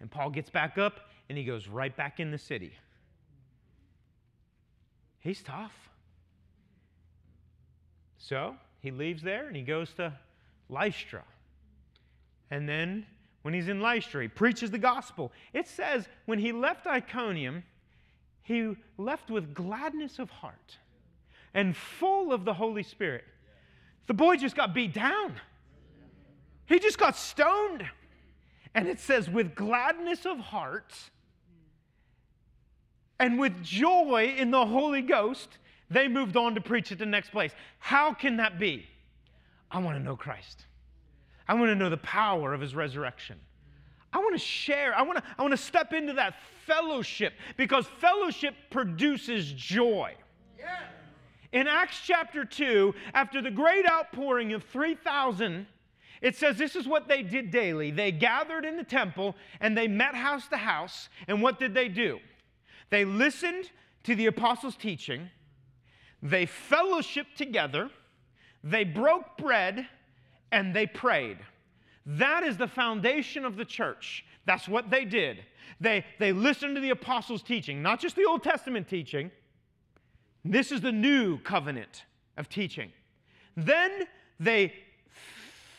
and 0.00 0.10
Paul 0.10 0.30
gets 0.30 0.50
back 0.50 0.78
up 0.78 1.00
and 1.28 1.38
he 1.38 1.44
goes 1.44 1.68
right 1.68 1.94
back 1.96 2.20
in 2.20 2.30
the 2.30 2.38
city. 2.38 2.72
He's 5.20 5.42
tough. 5.42 5.90
So 8.18 8.56
he 8.80 8.90
leaves 8.90 9.22
there 9.22 9.46
and 9.46 9.56
he 9.56 9.62
goes 9.62 9.92
to 9.94 10.12
Lystra. 10.68 11.22
And 12.50 12.68
then 12.68 13.06
when 13.42 13.54
he's 13.54 13.68
in 13.68 13.80
Lystra, 13.80 14.22
he 14.22 14.28
preaches 14.28 14.70
the 14.70 14.78
gospel. 14.78 15.32
It 15.52 15.68
says 15.68 16.08
when 16.26 16.38
he 16.38 16.52
left 16.52 16.86
Iconium, 16.86 17.62
he 18.42 18.74
left 18.98 19.30
with 19.30 19.54
gladness 19.54 20.18
of 20.18 20.30
heart 20.30 20.78
and 21.54 21.76
full 21.76 22.32
of 22.32 22.44
the 22.44 22.54
Holy 22.54 22.82
Spirit. 22.82 23.24
The 24.06 24.14
boy 24.14 24.36
just 24.36 24.56
got 24.56 24.74
beat 24.74 24.94
down. 24.94 25.34
He 26.70 26.78
just 26.78 26.98
got 26.98 27.16
stoned. 27.16 27.84
And 28.74 28.86
it 28.86 29.00
says, 29.00 29.28
with 29.28 29.56
gladness 29.56 30.24
of 30.24 30.38
heart 30.38 30.94
and 33.18 33.38
with 33.38 33.60
joy 33.62 34.32
in 34.38 34.52
the 34.52 34.64
Holy 34.64 35.02
Ghost, 35.02 35.58
they 35.90 36.06
moved 36.06 36.36
on 36.36 36.54
to 36.54 36.60
preach 36.60 36.92
at 36.92 36.98
the 36.98 37.06
next 37.06 37.30
place. 37.30 37.52
How 37.80 38.14
can 38.14 38.36
that 38.36 38.60
be? 38.60 38.86
I 39.72 39.80
want 39.80 39.98
to 39.98 40.02
know 40.02 40.14
Christ. 40.14 40.66
I 41.48 41.54
want 41.54 41.66
to 41.66 41.74
know 41.74 41.90
the 41.90 41.96
power 41.96 42.54
of 42.54 42.60
his 42.60 42.76
resurrection. 42.76 43.40
I 44.12 44.18
want 44.18 44.34
to 44.34 44.38
share. 44.38 44.96
I 44.96 45.02
want 45.02 45.18
to, 45.18 45.24
I 45.36 45.42
want 45.42 45.52
to 45.52 45.56
step 45.56 45.92
into 45.92 46.12
that 46.12 46.36
fellowship 46.66 47.32
because 47.56 47.86
fellowship 47.98 48.54
produces 48.70 49.52
joy. 49.52 50.14
Yeah. 50.56 50.78
In 51.50 51.66
Acts 51.66 52.00
chapter 52.04 52.44
2, 52.44 52.94
after 53.14 53.42
the 53.42 53.50
great 53.50 53.90
outpouring 53.90 54.52
of 54.52 54.62
3,000, 54.62 55.66
it 56.20 56.36
says 56.36 56.56
this 56.56 56.76
is 56.76 56.86
what 56.86 57.08
they 57.08 57.22
did 57.22 57.50
daily. 57.50 57.90
They 57.90 58.12
gathered 58.12 58.64
in 58.64 58.76
the 58.76 58.84
temple 58.84 59.34
and 59.60 59.76
they 59.76 59.88
met 59.88 60.14
house 60.14 60.46
to 60.48 60.56
house. 60.56 61.08
And 61.28 61.42
what 61.42 61.58
did 61.58 61.74
they 61.74 61.88
do? 61.88 62.18
They 62.90 63.04
listened 63.04 63.70
to 64.04 64.14
the 64.14 64.26
apostles' 64.26 64.76
teaching, 64.76 65.30
they 66.22 66.46
fellowshiped 66.46 67.34
together, 67.36 67.90
they 68.64 68.84
broke 68.84 69.36
bread, 69.38 69.86
and 70.52 70.74
they 70.74 70.86
prayed. 70.86 71.38
That 72.06 72.42
is 72.42 72.56
the 72.56 72.66
foundation 72.66 73.44
of 73.44 73.56
the 73.56 73.64
church. 73.64 74.24
That's 74.46 74.68
what 74.68 74.90
they 74.90 75.04
did. 75.04 75.44
They, 75.80 76.04
they 76.18 76.32
listened 76.32 76.74
to 76.74 76.80
the 76.80 76.90
apostles' 76.90 77.42
teaching, 77.42 77.82
not 77.82 78.00
just 78.00 78.16
the 78.16 78.24
Old 78.24 78.42
Testament 78.42 78.88
teaching, 78.88 79.30
this 80.44 80.72
is 80.72 80.80
the 80.80 80.92
new 80.92 81.38
covenant 81.38 82.04
of 82.36 82.48
teaching. 82.48 82.90
Then 83.56 84.04
they 84.38 84.72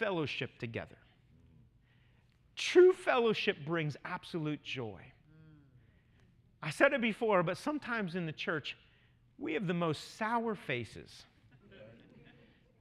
fellowship 0.01 0.57
together. 0.57 0.97
True 2.55 2.91
fellowship 2.91 3.57
brings 3.63 3.95
absolute 4.03 4.63
joy. 4.63 4.99
I 6.63 6.71
said 6.71 6.93
it 6.93 7.01
before, 7.01 7.43
but 7.43 7.55
sometimes 7.55 8.15
in 8.15 8.25
the 8.25 8.31
church, 8.31 8.75
we 9.37 9.53
have 9.53 9.67
the 9.67 9.75
most 9.75 10.17
sour 10.17 10.55
faces. 10.55 11.25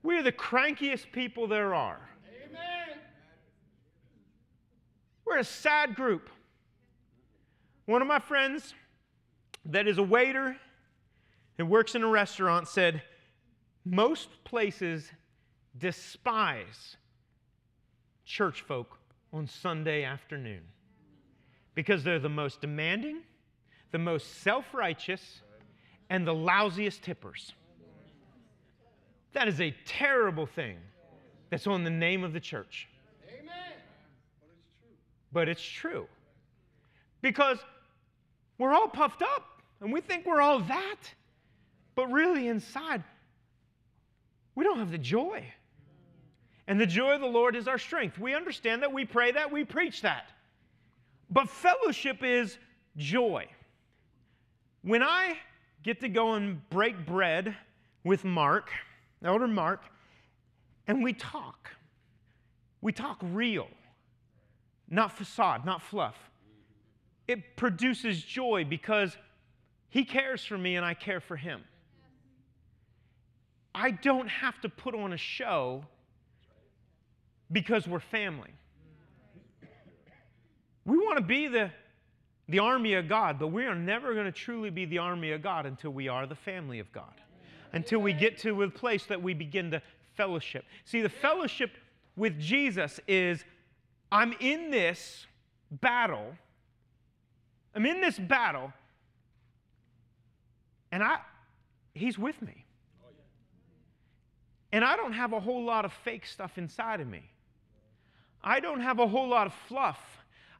We're 0.02 0.22
the 0.22 0.32
crankiest 0.32 1.12
people 1.12 1.46
there 1.46 1.74
are. 1.74 2.00
Amen. 2.42 2.98
We're 5.26 5.38
a 5.38 5.44
sad 5.44 5.94
group. 5.94 6.30
One 7.84 8.00
of 8.00 8.08
my 8.08 8.18
friends 8.18 8.72
that 9.66 9.86
is 9.86 9.98
a 9.98 10.02
waiter 10.02 10.56
and 11.58 11.68
works 11.68 11.94
in 11.94 12.02
a 12.02 12.08
restaurant 12.08 12.66
said, 12.66 13.02
Most 13.84 14.30
places 14.44 15.10
despise 15.76 16.96
church 18.31 18.62
folk 18.62 18.99
on 19.33 19.47
Sunday 19.47 20.05
afternoon 20.05 20.61
because 21.74 22.05
they're 22.05 22.20
the 22.20 22.28
most 22.28 22.61
demanding, 22.61 23.18
the 23.91 23.99
most 23.99 24.43
self 24.43 24.72
righteous, 24.72 25.41
and 26.09 26.26
the 26.26 26.35
lousiest 26.35 27.01
tippers. 27.01 27.53
That 29.33 29.49
is 29.49 29.61
a 29.61 29.74
terrible 29.85 30.47
thing 30.47 30.76
that's 31.51 31.66
on 31.66 31.83
the 31.83 31.91
name 31.91 32.22
of 32.22 32.33
the 32.33 32.41
church. 32.41 32.89
Amen. 33.28 33.72
But 35.33 35.49
it's 35.49 35.62
true. 35.62 36.07
Because 37.22 37.59
we're 38.59 38.74
all 38.74 38.89
puffed 38.89 39.22
up 39.22 39.62
and 39.81 39.93
we 39.93 40.01
think 40.01 40.24
we're 40.24 40.41
all 40.41 40.61
that. 40.61 41.01
But 41.97 42.11
really, 42.12 42.49
inside, 42.49 43.03
we 44.55 44.64
don't 44.64 44.78
have 44.78 44.91
the 44.91 44.99
joy. 44.99 45.45
And 46.70 46.80
the 46.80 46.86
joy 46.86 47.16
of 47.16 47.20
the 47.20 47.26
Lord 47.26 47.56
is 47.56 47.66
our 47.66 47.78
strength. 47.78 48.16
We 48.16 48.32
understand 48.32 48.82
that, 48.82 48.92
we 48.92 49.04
pray 49.04 49.32
that, 49.32 49.50
we 49.50 49.64
preach 49.64 50.02
that. 50.02 50.30
But 51.28 51.48
fellowship 51.48 52.22
is 52.22 52.58
joy. 52.96 53.48
when 54.82 55.02
I 55.02 55.36
get 55.82 55.98
to 56.02 56.08
go 56.08 56.34
and 56.34 56.60
break 56.70 57.04
bread 57.04 57.56
with 58.04 58.24
Mark, 58.24 58.70
Elder 59.24 59.48
Mark, 59.48 59.82
and 60.86 61.02
we 61.02 61.12
talk, 61.12 61.72
we 62.80 62.92
talk 62.92 63.18
real, 63.20 63.66
not 64.88 65.10
facade, 65.10 65.66
not 65.66 65.82
fluff. 65.82 66.30
It 67.26 67.56
produces 67.56 68.22
joy 68.22 68.64
because 68.64 69.16
he 69.88 70.04
cares 70.04 70.44
for 70.44 70.56
me 70.56 70.76
and 70.76 70.86
I 70.86 70.94
care 70.94 71.20
for 71.20 71.36
him. 71.36 71.64
I 73.74 73.90
don't 73.90 74.28
have 74.28 74.60
to 74.60 74.68
put 74.68 74.94
on 74.94 75.12
a 75.12 75.18
show 75.18 75.84
because 77.53 77.86
we're 77.86 78.01
family. 78.01 78.51
We 80.84 80.96
want 80.96 81.18
to 81.18 81.24
be 81.24 81.48
the, 81.48 81.70
the 82.48 82.59
army 82.59 82.94
of 82.94 83.09
God, 83.09 83.38
but 83.38 83.48
we 83.48 83.66
are 83.66 83.74
never 83.74 84.14
going 84.14 84.26
to 84.26 84.32
truly 84.32 84.70
be 84.70 84.84
the 84.84 84.98
army 84.98 85.32
of 85.32 85.42
God 85.42 85.66
until 85.66 85.90
we 85.90 86.09
are 86.09 86.26
the 86.26 86.34
family 86.34 86.78
of 86.78 86.90
God. 86.92 87.14
Until 87.72 88.01
we 88.01 88.12
get 88.12 88.38
to 88.38 88.62
a 88.62 88.70
place 88.70 89.05
that 89.07 89.22
we 89.22 89.34
begin 89.34 89.70
to 89.70 89.82
fellowship. 90.16 90.64
See, 90.84 91.01
the 91.01 91.09
fellowship 91.09 91.70
with 92.16 92.38
Jesus 92.40 92.98
is 93.07 93.44
I'm 94.11 94.34
in 94.40 94.70
this 94.70 95.26
battle. 95.70 96.34
I'm 97.74 97.86
in 97.86 98.01
this 98.01 98.18
battle, 98.18 98.72
and 100.90 101.05
I, 101.05 101.18
he's 101.94 102.18
with 102.18 102.40
me. 102.42 102.64
And 104.72 104.84
I 104.84 104.96
don't 104.96 105.12
have 105.12 105.32
a 105.32 105.40
whole 105.40 105.64
lot 105.64 105.84
of 105.84 105.92
fake 105.92 106.26
stuff 106.26 106.59
inside 106.59 107.01
of 107.01 107.07
me. 107.07 107.30
I 108.43 108.61
don't 108.61 108.80
have 108.80 108.99
a 108.99 109.07
whole 109.07 109.28
lot 109.28 109.47
of 109.47 109.55
fluff. 109.68 109.99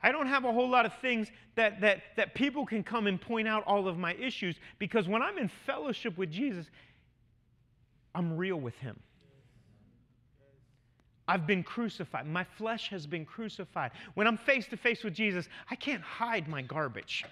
I 0.03 0.13
don't 0.13 0.27
have 0.27 0.45
a 0.45 0.53
whole 0.53 0.69
lot 0.69 0.87
of 0.87 0.95
things 1.01 1.31
that, 1.57 1.81
that, 1.83 2.03
that 2.17 2.35
people 2.35 2.65
can 2.65 2.83
come 2.83 3.07
and 3.07 3.21
point 3.21 3.47
out 3.47 3.65
all 3.67 3.87
of 3.87 3.99
my 3.99 4.15
issues 4.15 4.57
because 4.79 5.09
when 5.09 5.23
I'm 5.23 5.37
in 5.39 5.49
fellowship 5.67 6.17
with 6.17 6.31
Jesus, 6.31 6.67
I'm 8.15 8.37
real 8.37 8.57
with 8.57 8.77
Him. 8.77 8.99
I've 11.29 11.47
been 11.47 11.63
crucified. 11.63 12.27
My 12.27 12.43
flesh 12.43 12.89
has 12.89 13.07
been 13.07 13.25
crucified. 13.25 13.93
When 14.15 14.27
I'm 14.27 14.37
face 14.37 14.67
to 14.69 14.77
face 14.77 15.05
with 15.05 15.15
Jesus, 15.15 15.49
I 15.71 15.77
can't 15.77 16.03
hide 16.03 16.49
my 16.49 16.63
garbage. 16.63 17.25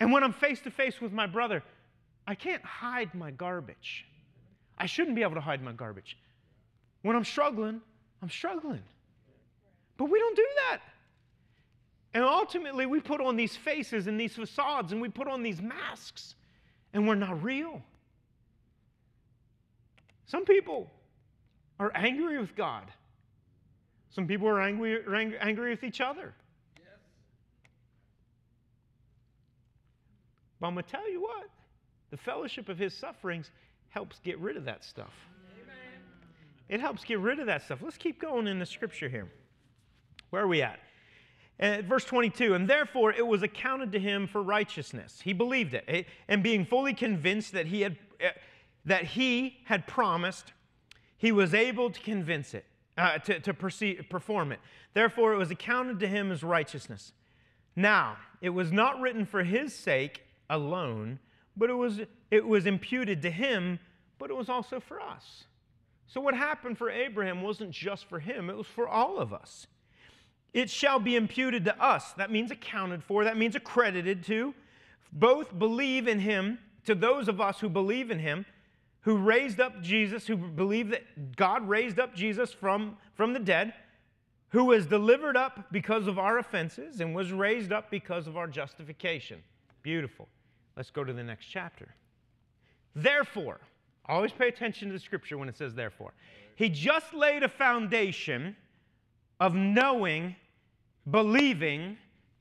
And 0.00 0.12
when 0.12 0.22
I'm 0.22 0.34
face 0.34 0.60
to 0.60 0.70
face 0.70 1.00
with 1.00 1.12
my 1.12 1.26
brother, 1.26 1.62
I 2.26 2.34
can't 2.34 2.62
hide 2.62 3.14
my 3.14 3.30
garbage. 3.30 4.04
I 4.76 4.86
shouldn't 4.86 5.16
be 5.16 5.22
able 5.22 5.34
to 5.34 5.40
hide 5.40 5.62
my 5.62 5.72
garbage. 5.72 6.18
When 7.02 7.16
I'm 7.16 7.24
struggling, 7.24 7.80
I'm 8.20 8.28
struggling. 8.30 8.82
But 9.96 10.10
we 10.10 10.18
don't 10.18 10.36
do 10.36 10.46
that. 10.70 10.80
And 12.14 12.22
ultimately, 12.22 12.86
we 12.86 13.00
put 13.00 13.20
on 13.20 13.36
these 13.36 13.56
faces 13.56 14.06
and 14.06 14.18
these 14.18 14.34
facades 14.34 14.92
and 14.92 15.00
we 15.00 15.08
put 15.08 15.26
on 15.26 15.42
these 15.42 15.60
masks, 15.60 16.36
and 16.92 17.08
we're 17.08 17.16
not 17.16 17.42
real. 17.42 17.82
Some 20.26 20.44
people 20.44 20.90
are 21.80 21.90
angry 21.94 22.38
with 22.38 22.54
God, 22.54 22.84
some 24.10 24.26
people 24.26 24.46
are 24.48 24.60
angry, 24.60 25.36
angry 25.40 25.70
with 25.70 25.82
each 25.82 26.00
other. 26.00 26.34
But 30.60 30.68
I'm 30.68 30.74
going 30.74 30.84
to 30.84 30.90
tell 30.90 31.10
you 31.10 31.20
what 31.20 31.50
the 32.10 32.16
fellowship 32.16 32.68
of 32.68 32.78
his 32.78 32.94
sufferings 32.94 33.50
helps 33.88 34.20
get 34.20 34.38
rid 34.38 34.56
of 34.56 34.64
that 34.64 34.84
stuff. 34.84 35.12
Amen. 35.62 36.00
It 36.68 36.80
helps 36.80 37.04
get 37.04 37.18
rid 37.18 37.40
of 37.40 37.46
that 37.46 37.62
stuff. 37.62 37.80
Let's 37.82 37.98
keep 37.98 38.20
going 38.20 38.46
in 38.46 38.60
the 38.60 38.66
scripture 38.66 39.08
here. 39.08 39.28
Where 40.34 40.42
are 40.42 40.48
we 40.48 40.62
at? 40.62 40.80
Uh, 41.60 41.80
verse 41.82 42.04
22 42.04 42.54
and 42.54 42.68
therefore 42.68 43.12
it 43.12 43.24
was 43.24 43.44
accounted 43.44 43.92
to 43.92 44.00
him 44.00 44.26
for 44.26 44.42
righteousness. 44.42 45.20
He 45.22 45.32
believed 45.32 45.74
it 45.74 46.08
and 46.26 46.42
being 46.42 46.66
fully 46.66 46.92
convinced 46.92 47.52
that 47.52 47.66
he 47.66 47.82
had 47.82 47.96
uh, 48.20 48.30
that 48.84 49.04
he 49.04 49.58
had 49.66 49.86
promised 49.86 50.52
he 51.16 51.30
was 51.30 51.54
able 51.54 51.88
to 51.88 52.00
convince 52.00 52.52
it 52.52 52.64
uh, 52.98 53.18
to, 53.18 53.38
to 53.38 53.54
perceive, 53.54 54.06
perform 54.10 54.50
it. 54.50 54.58
Therefore 54.92 55.34
it 55.34 55.36
was 55.36 55.52
accounted 55.52 56.00
to 56.00 56.08
him 56.08 56.32
as 56.32 56.42
righteousness. 56.42 57.12
Now 57.76 58.16
it 58.40 58.50
was 58.50 58.72
not 58.72 59.00
written 59.00 59.26
for 59.26 59.44
his 59.44 59.72
sake 59.72 60.24
alone 60.50 61.20
but 61.56 61.70
it 61.70 61.74
was 61.74 62.00
it 62.32 62.44
was 62.44 62.66
imputed 62.66 63.22
to 63.22 63.30
him 63.30 63.78
but 64.18 64.30
it 64.30 64.36
was 64.36 64.48
also 64.48 64.80
for 64.80 65.00
us. 65.00 65.44
So 66.08 66.20
what 66.20 66.34
happened 66.34 66.76
for 66.76 66.90
abraham 66.90 67.40
wasn't 67.40 67.70
just 67.70 68.06
for 68.06 68.18
him 68.18 68.50
it 68.50 68.56
was 68.56 68.66
for 68.66 68.88
all 68.88 69.20
of 69.20 69.32
us 69.32 69.68
it 70.54 70.70
shall 70.70 71.00
be 71.00 71.16
imputed 71.16 71.64
to 71.64 71.82
us. 71.82 72.12
That 72.12 72.30
means 72.30 72.50
accounted 72.50 73.02
for, 73.02 73.24
that 73.24 73.36
means 73.36 73.56
accredited 73.56 74.24
to. 74.24 74.54
Both 75.12 75.58
believe 75.58 76.08
in 76.08 76.20
him, 76.20 76.58
to 76.86 76.94
those 76.94 77.28
of 77.28 77.40
us 77.40 77.60
who 77.60 77.68
believe 77.68 78.10
in 78.10 78.20
him, 78.20 78.46
who 79.00 79.16
raised 79.16 79.60
up 79.60 79.82
Jesus, 79.82 80.26
who 80.26 80.36
believe 80.36 80.90
that 80.90 81.36
God 81.36 81.68
raised 81.68 81.98
up 81.98 82.14
Jesus 82.14 82.52
from, 82.52 82.96
from 83.14 83.32
the 83.32 83.38
dead, 83.38 83.74
who 84.48 84.66
was 84.66 84.86
delivered 84.86 85.36
up 85.36 85.66
because 85.72 86.06
of 86.06 86.18
our 86.18 86.38
offenses 86.38 87.00
and 87.00 87.14
was 87.14 87.32
raised 87.32 87.72
up 87.72 87.90
because 87.90 88.26
of 88.26 88.36
our 88.36 88.46
justification. 88.46 89.42
Beautiful. 89.82 90.28
Let's 90.76 90.90
go 90.90 91.04
to 91.04 91.12
the 91.12 91.24
next 91.24 91.46
chapter. 91.46 91.94
Therefore, 92.94 93.60
always 94.06 94.30
pay 94.30 94.48
attention 94.48 94.88
to 94.88 94.94
the 94.94 95.00
scripture 95.00 95.36
when 95.36 95.48
it 95.48 95.56
says 95.56 95.74
therefore. 95.74 96.14
He 96.54 96.68
just 96.68 97.12
laid 97.12 97.42
a 97.42 97.48
foundation 97.48 98.56
of 99.40 99.54
knowing 99.54 100.36
believing, 101.10 101.96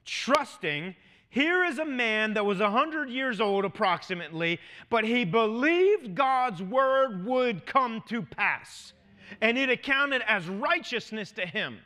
trusting. 0.05 0.95
Here 1.30 1.64
is 1.64 1.80
a 1.80 1.86
man 1.86 2.34
that 2.36 2.45
was 2.45 2.59
100 2.59 3.09
years 3.09 3.41
old 3.41 3.66
approximately, 3.66 4.59
but 4.89 5.03
he 5.03 5.26
believed 5.26 6.16
God's 6.16 6.61
word 6.61 7.26
would 7.26 7.66
come 7.66 8.03
to 8.09 8.22
pass. 8.22 8.93
And 9.41 9.57
it 9.57 9.70
accounted 9.70 10.22
as 10.28 10.47
righteousness 10.47 11.32
to 11.32 11.45
him. 11.45 11.80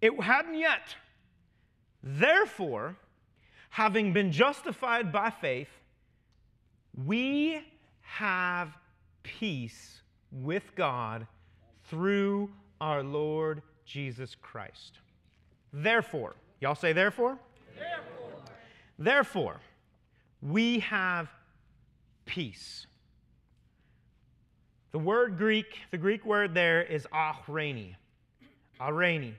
It 0.00 0.18
hadn't 0.20 0.56
yet. 0.56 0.94
Therefore, 2.02 2.96
having 3.70 4.12
been 4.12 4.32
justified 4.32 5.12
by 5.12 5.30
faith, 5.30 5.68
we 7.04 7.60
have 8.00 8.76
peace 9.22 10.00
with 10.30 10.74
God 10.74 11.26
through 11.84 12.50
our 12.80 13.02
Lord 13.02 13.62
Jesus 13.84 14.34
Christ. 14.40 14.98
Therefore, 15.72 16.36
y'all 16.60 16.74
say 16.74 16.92
therefore? 16.92 17.38
Therefore. 17.76 18.42
Therefore, 18.98 19.60
we 20.42 20.80
have 20.80 21.28
peace. 22.24 22.86
The 24.92 24.98
word 24.98 25.36
Greek, 25.36 25.78
the 25.90 25.98
Greek 25.98 26.24
word 26.24 26.54
there 26.54 26.82
is 26.82 27.06
ahreni. 27.12 27.96
Ahreni. 28.80 29.34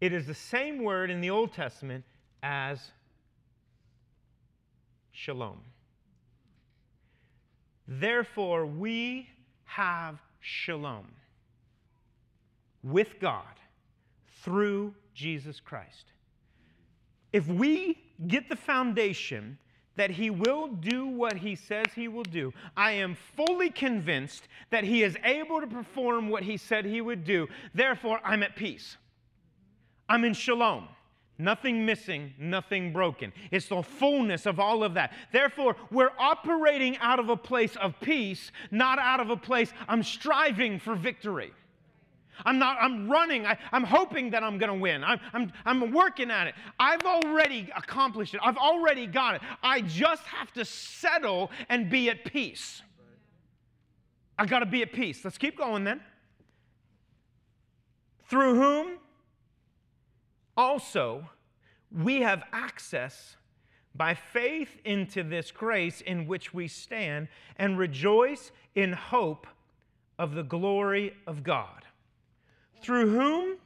It 0.00 0.12
is 0.12 0.26
the 0.26 0.34
same 0.34 0.82
word 0.82 1.10
in 1.10 1.20
the 1.20 1.30
Old 1.30 1.52
Testament 1.52 2.04
as 2.42 2.90
shalom. 5.12 5.60
Therefore, 7.86 8.66
we 8.66 9.28
have 9.64 10.18
shalom 10.40 11.06
with 12.82 13.20
God 13.20 13.44
through 14.42 14.94
Jesus 15.14 15.60
Christ. 15.60 16.12
If 17.32 17.46
we 17.46 17.98
get 18.26 18.48
the 18.48 18.56
foundation 18.56 19.58
that 19.96 20.10
he 20.10 20.30
will 20.30 20.68
do 20.68 21.06
what 21.06 21.36
he 21.36 21.54
says 21.54 21.86
he 21.94 22.08
will 22.08 22.22
do, 22.24 22.52
I 22.76 22.92
am 22.92 23.16
fully 23.36 23.70
convinced 23.70 24.48
that 24.70 24.84
he 24.84 25.02
is 25.02 25.16
able 25.24 25.60
to 25.60 25.66
perform 25.66 26.28
what 26.28 26.42
he 26.42 26.56
said 26.56 26.84
he 26.84 27.00
would 27.00 27.24
do. 27.24 27.48
Therefore, 27.74 28.20
I'm 28.24 28.42
at 28.42 28.56
peace. 28.56 28.96
I'm 30.08 30.24
in 30.24 30.34
shalom. 30.34 30.88
Nothing 31.38 31.84
missing, 31.86 32.34
nothing 32.38 32.92
broken. 32.92 33.32
It's 33.50 33.66
the 33.66 33.82
fullness 33.82 34.46
of 34.46 34.60
all 34.60 34.84
of 34.84 34.94
that. 34.94 35.12
Therefore, 35.32 35.76
we're 35.90 36.12
operating 36.18 36.96
out 36.98 37.18
of 37.18 37.30
a 37.30 37.36
place 37.36 37.74
of 37.76 37.98
peace, 38.00 38.52
not 38.70 38.98
out 38.98 39.20
of 39.20 39.30
a 39.30 39.36
place 39.36 39.72
I'm 39.88 40.02
striving 40.02 40.78
for 40.78 40.94
victory. 40.94 41.52
I'm 42.44 42.58
not, 42.58 42.78
I'm 42.80 43.10
running. 43.10 43.46
I, 43.46 43.56
am 43.72 43.84
hoping 43.84 44.30
that 44.30 44.42
I'm 44.42 44.58
going 44.58 44.72
to 44.72 44.78
win. 44.78 45.04
I'm, 45.04 45.20
I'm, 45.32 45.52
I'm 45.64 45.92
working 45.92 46.30
at 46.30 46.46
it. 46.46 46.54
I've 46.78 47.02
already 47.02 47.70
accomplished 47.76 48.34
it. 48.34 48.40
I've 48.42 48.56
already 48.56 49.06
got 49.06 49.36
it. 49.36 49.42
I 49.62 49.82
just 49.82 50.22
have 50.24 50.52
to 50.52 50.64
settle 50.64 51.50
and 51.68 51.90
be 51.90 52.10
at 52.10 52.24
peace. 52.24 52.82
I 54.38 54.46
got 54.46 54.60
to 54.60 54.66
be 54.66 54.82
at 54.82 54.92
peace. 54.92 55.24
Let's 55.24 55.38
keep 55.38 55.58
going 55.58 55.84
then. 55.84 56.00
Through 58.28 58.54
whom 58.54 58.98
also 60.56 61.28
we 61.90 62.22
have 62.22 62.42
access 62.52 63.36
by 63.94 64.14
faith 64.14 64.78
into 64.84 65.22
this 65.22 65.50
grace 65.50 66.00
in 66.00 66.26
which 66.26 66.54
we 66.54 66.66
stand 66.66 67.28
and 67.56 67.78
rejoice 67.78 68.50
in 68.74 68.94
hope 68.94 69.46
of 70.18 70.34
the 70.34 70.42
glory 70.42 71.14
of 71.26 71.42
God 71.42 71.81
through 72.82 73.10
whom 73.10 73.56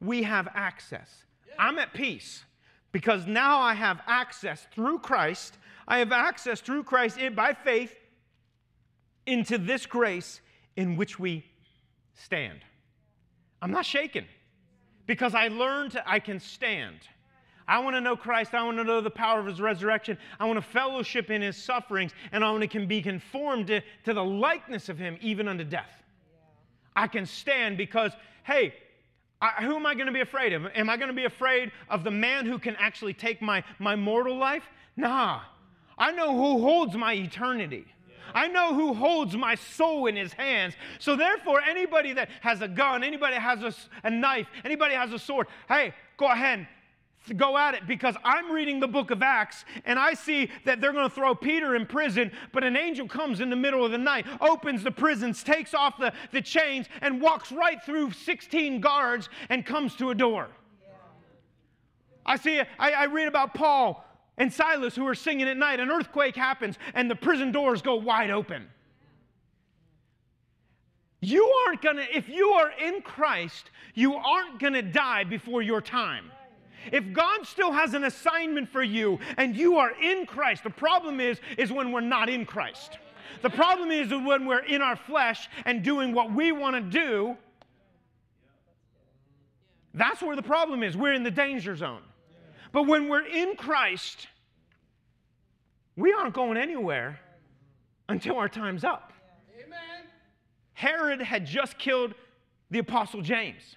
we 0.00 0.22
have 0.22 0.48
access. 0.54 1.24
I'm 1.58 1.78
at 1.78 1.92
peace. 1.94 2.44
Because 2.92 3.26
now 3.26 3.58
I 3.58 3.74
have 3.74 4.00
access 4.06 4.68
through 4.72 5.00
Christ, 5.00 5.58
I 5.88 5.98
have 5.98 6.12
access 6.12 6.60
through 6.60 6.84
Christ 6.84 7.18
by 7.34 7.52
faith 7.52 7.92
into 9.26 9.58
this 9.58 9.84
grace 9.84 10.40
in 10.76 10.96
which 10.96 11.18
we 11.18 11.44
stand. 12.14 12.60
I'm 13.60 13.72
not 13.72 13.84
shaken 13.84 14.26
because 15.06 15.34
I 15.34 15.48
learned 15.48 16.00
I 16.06 16.20
can 16.20 16.38
stand. 16.38 16.98
I 17.66 17.80
want 17.80 17.96
to 17.96 18.00
know 18.00 18.14
Christ. 18.14 18.54
I 18.54 18.62
want 18.62 18.76
to 18.76 18.84
know 18.84 19.00
the 19.00 19.10
power 19.10 19.40
of 19.40 19.46
his 19.46 19.60
resurrection. 19.60 20.18
I 20.38 20.44
want 20.44 20.58
to 20.58 20.62
fellowship 20.62 21.30
in 21.30 21.40
his 21.40 21.56
sufferings, 21.56 22.12
and 22.30 22.44
I 22.44 22.50
want 22.50 22.70
to 22.70 22.86
be 22.86 23.00
conformed 23.00 23.68
to, 23.68 23.80
to 24.04 24.14
the 24.14 24.24
likeness 24.24 24.88
of 24.88 24.98
him, 24.98 25.16
even 25.20 25.48
unto 25.48 25.64
death. 25.64 26.02
I 26.94 27.08
can 27.08 27.26
stand 27.26 27.76
because, 27.76 28.12
hey, 28.44 28.74
I, 29.40 29.64
who 29.64 29.76
am 29.76 29.84
I 29.84 29.94
going 29.94 30.06
to 30.06 30.12
be 30.12 30.20
afraid 30.20 30.52
of? 30.52 30.66
Am 30.74 30.88
I 30.88 30.96
going 30.96 31.08
to 31.08 31.14
be 31.14 31.24
afraid 31.24 31.70
of 31.90 32.04
the 32.04 32.10
man 32.10 32.46
who 32.46 32.58
can 32.58 32.76
actually 32.76 33.12
take 33.12 33.42
my, 33.42 33.62
my 33.78 33.96
mortal 33.96 34.36
life? 34.36 34.62
Nah. 34.96 35.40
I 35.98 36.12
know 36.12 36.34
who 36.34 36.62
holds 36.62 36.96
my 36.96 37.12
eternity. 37.12 37.84
I 38.34 38.48
know 38.48 38.74
who 38.74 38.94
holds 38.94 39.36
my 39.36 39.54
soul 39.54 40.06
in 40.06 40.16
his 40.16 40.32
hands. 40.32 40.74
So, 40.98 41.14
therefore, 41.14 41.60
anybody 41.60 42.12
that 42.14 42.30
has 42.40 42.62
a 42.62 42.68
gun, 42.68 43.04
anybody 43.04 43.34
that 43.34 43.40
has 43.40 43.62
a, 43.62 44.06
a 44.06 44.10
knife, 44.10 44.46
anybody 44.64 44.94
has 44.94 45.12
a 45.12 45.18
sword, 45.18 45.46
hey, 45.68 45.94
go 46.16 46.26
ahead, 46.26 46.66
go 47.32 47.56
at 47.56 47.74
it 47.74 47.86
because 47.86 48.16
I'm 48.22 48.52
reading 48.52 48.80
the 48.80 48.88
book 48.88 49.10
of 49.10 49.22
Acts 49.22 49.64
and 49.86 49.98
I 49.98 50.12
see 50.12 50.50
that 50.66 50.80
they're 50.80 50.92
going 50.92 51.08
to 51.08 51.14
throw 51.14 51.34
Peter 51.34 51.74
in 51.74 51.86
prison, 51.86 52.30
but 52.52 52.64
an 52.64 52.76
angel 52.76 53.08
comes 53.08 53.40
in 53.40 53.48
the 53.48 53.56
middle 53.56 53.84
of 53.84 53.92
the 53.92 53.98
night, 53.98 54.26
opens 54.42 54.84
the 54.84 54.90
prisons, 54.90 55.42
takes 55.42 55.72
off 55.72 55.96
the, 55.96 56.12
the 56.32 56.42
chains, 56.42 56.86
and 57.00 57.22
walks 57.22 57.50
right 57.50 57.82
through 57.82 58.12
16 58.12 58.80
guards 58.80 59.30
and 59.48 59.64
comes 59.64 59.96
to 59.96 60.10
a 60.10 60.14
door. 60.14 60.48
I 62.26 62.36
see, 62.36 62.60
I, 62.78 62.90
I 62.92 63.04
read 63.06 63.28
about 63.28 63.54
Paul 63.54 64.04
and 64.36 64.52
Silas 64.52 64.94
who 64.94 65.06
are 65.06 65.14
singing 65.14 65.48
at 65.48 65.56
night. 65.56 65.80
An 65.80 65.90
earthquake 65.90 66.36
happens 66.36 66.76
and 66.94 67.10
the 67.10 67.16
prison 67.16 67.52
doors 67.52 67.80
go 67.80 67.94
wide 67.94 68.30
open. 68.30 68.68
You 71.20 71.50
aren't 71.66 71.80
going 71.80 71.96
to, 71.96 72.16
if 72.16 72.28
you 72.28 72.50
are 72.50 72.70
in 72.72 73.00
Christ, 73.00 73.70
you 73.94 74.14
aren't 74.14 74.60
going 74.60 74.74
to 74.74 74.82
die 74.82 75.24
before 75.24 75.62
your 75.62 75.80
time. 75.80 76.30
If 76.92 77.12
God 77.12 77.46
still 77.46 77.72
has 77.72 77.94
an 77.94 78.04
assignment 78.04 78.68
for 78.68 78.82
you 78.82 79.18
and 79.36 79.56
you 79.56 79.78
are 79.78 79.92
in 80.02 80.26
Christ, 80.26 80.64
the 80.64 80.70
problem 80.70 81.20
is 81.20 81.40
is 81.56 81.72
when 81.72 81.92
we're 81.92 82.00
not 82.00 82.28
in 82.28 82.46
Christ. 82.46 82.98
The 83.42 83.50
problem 83.50 83.90
is 83.90 84.10
when 84.10 84.46
we're 84.46 84.64
in 84.64 84.82
our 84.82 84.96
flesh 84.96 85.48
and 85.64 85.82
doing 85.82 86.12
what 86.12 86.32
we 86.32 86.52
want 86.52 86.76
to 86.76 86.80
do. 86.80 87.36
That's 89.92 90.22
where 90.22 90.34
the 90.34 90.42
problem 90.42 90.82
is. 90.82 90.96
We're 90.96 91.12
in 91.12 91.22
the 91.22 91.30
danger 91.30 91.76
zone. 91.76 92.02
But 92.72 92.88
when 92.88 93.08
we're 93.08 93.26
in 93.26 93.54
Christ, 93.56 94.26
we 95.96 96.12
aren't 96.12 96.34
going 96.34 96.56
anywhere 96.56 97.20
until 98.08 98.36
our 98.36 98.48
time's 98.48 98.82
up. 98.82 99.12
Amen. 99.56 100.06
Herod 100.72 101.22
had 101.22 101.46
just 101.46 101.78
killed 101.78 102.14
the 102.70 102.80
Apostle 102.80 103.22
James. 103.22 103.76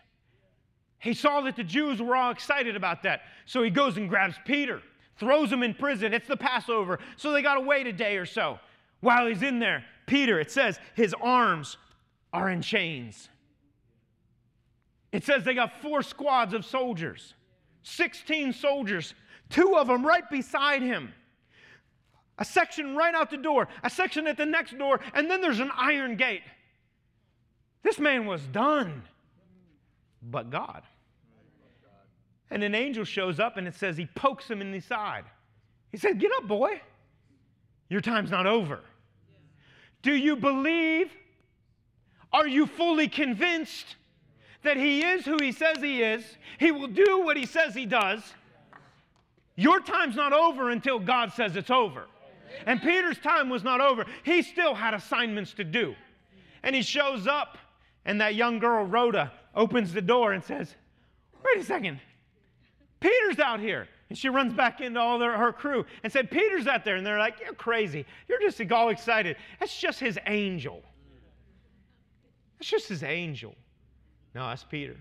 He 0.99 1.13
saw 1.13 1.41
that 1.41 1.55
the 1.55 1.63
Jews 1.63 2.01
were 2.01 2.15
all 2.15 2.31
excited 2.31 2.75
about 2.75 3.03
that. 3.03 3.21
So 3.45 3.61
he 3.63 3.69
goes 3.69 3.97
and 3.97 4.09
grabs 4.09 4.35
Peter, 4.45 4.81
throws 5.17 5.51
him 5.51 5.63
in 5.63 5.73
prison. 5.73 6.13
It's 6.13 6.27
the 6.27 6.37
Passover. 6.37 6.99
So 7.17 7.31
they 7.31 7.41
got 7.41 7.55
to 7.55 7.61
wait 7.61 7.87
a 7.87 7.93
day 7.93 8.17
or 8.17 8.25
so. 8.25 8.59
While 9.01 9.27
he's 9.27 9.43
in 9.43 9.59
there, 9.59 9.85
Peter, 10.07 10.39
it 10.39 10.49
says 10.49 10.79
his 10.95 11.13
arms 11.21 11.77
are 12.33 12.49
in 12.49 12.61
chains. 12.61 13.29
It 15.11 15.23
says 15.23 15.43
they 15.43 15.53
got 15.53 15.81
four 15.81 16.01
squads 16.01 16.53
of 16.53 16.65
soldiers, 16.65 17.33
16 17.83 18.53
soldiers, 18.53 19.13
two 19.49 19.77
of 19.77 19.87
them 19.87 20.05
right 20.05 20.27
beside 20.29 20.81
him. 20.81 21.13
A 22.39 22.45
section 22.45 22.95
right 22.95 23.15
out 23.15 23.31
the 23.31 23.37
door, 23.37 23.67
a 23.83 23.89
section 23.89 24.27
at 24.27 24.37
the 24.37 24.45
next 24.45 24.77
door, 24.77 24.99
and 25.13 25.29
then 25.29 25.41
there's 25.41 25.59
an 25.59 25.71
iron 25.75 26.17
gate. 26.17 26.43
This 27.83 27.99
man 27.99 28.25
was 28.25 28.41
done 28.47 29.03
but 30.21 30.49
God. 30.49 30.83
And 32.49 32.63
an 32.63 32.75
angel 32.75 33.03
shows 33.03 33.39
up 33.39 33.57
and 33.57 33.67
it 33.67 33.75
says 33.75 33.97
he 33.97 34.05
pokes 34.15 34.49
him 34.49 34.61
in 34.61 34.71
the 34.71 34.79
side. 34.79 35.25
He 35.91 35.97
said, 35.97 36.19
Get 36.19 36.31
up, 36.37 36.47
boy. 36.47 36.81
Your 37.89 38.01
time's 38.01 38.31
not 38.31 38.45
over. 38.45 38.81
Do 40.01 40.13
you 40.13 40.35
believe? 40.35 41.11
Are 42.33 42.47
you 42.47 42.65
fully 42.65 43.07
convinced 43.07 43.95
that 44.63 44.77
he 44.77 45.01
is 45.01 45.25
who 45.25 45.37
he 45.41 45.51
says 45.51 45.77
he 45.77 46.01
is? 46.01 46.23
He 46.59 46.71
will 46.71 46.87
do 46.87 47.21
what 47.23 47.37
he 47.37 47.45
says 47.45 47.73
he 47.73 47.85
does. 47.85 48.21
Your 49.55 49.79
time's 49.79 50.15
not 50.15 50.33
over 50.33 50.69
until 50.69 50.99
God 50.99 51.33
says 51.33 51.55
it's 51.55 51.71
over. 51.71 52.05
And 52.65 52.81
Peter's 52.81 53.17
time 53.19 53.49
was 53.49 53.63
not 53.63 53.81
over. 53.81 54.05
He 54.23 54.41
still 54.41 54.73
had 54.73 54.93
assignments 54.93 55.53
to 55.53 55.63
do. 55.63 55.95
And 56.63 56.75
he 56.75 56.81
shows 56.81 57.27
up, 57.27 57.57
and 58.05 58.19
that 58.21 58.35
young 58.35 58.59
girl, 58.59 58.85
Rhoda, 58.85 59.31
opens 59.55 59.93
the 59.93 60.01
door 60.01 60.33
and 60.33 60.43
says, 60.43 60.75
Wait 61.43 61.61
a 61.61 61.65
second, 61.65 61.99
Peter's 62.99 63.39
out 63.39 63.59
here. 63.59 63.87
And 64.09 64.17
she 64.17 64.29
runs 64.29 64.53
back 64.53 64.79
into 64.79 64.99
all 64.99 65.19
their, 65.19 65.37
her 65.37 65.51
crew 65.51 65.85
and 66.01 66.11
said, 66.11 66.31
Peter's 66.31 66.65
out 66.65 66.85
there. 66.85 66.95
And 66.95 67.05
they're 67.05 67.19
like, 67.19 67.35
You're 67.43 67.53
crazy. 67.53 68.05
You're 68.27 68.39
just 68.39 68.59
all 68.71 68.89
excited. 68.89 69.37
That's 69.59 69.77
just 69.77 69.99
his 69.99 70.17
angel. 70.25 70.81
That's 72.57 72.69
just 72.69 72.87
his 72.87 73.03
angel. 73.03 73.55
No, 74.33 74.47
that's 74.47 74.63
Peter. 74.63 74.95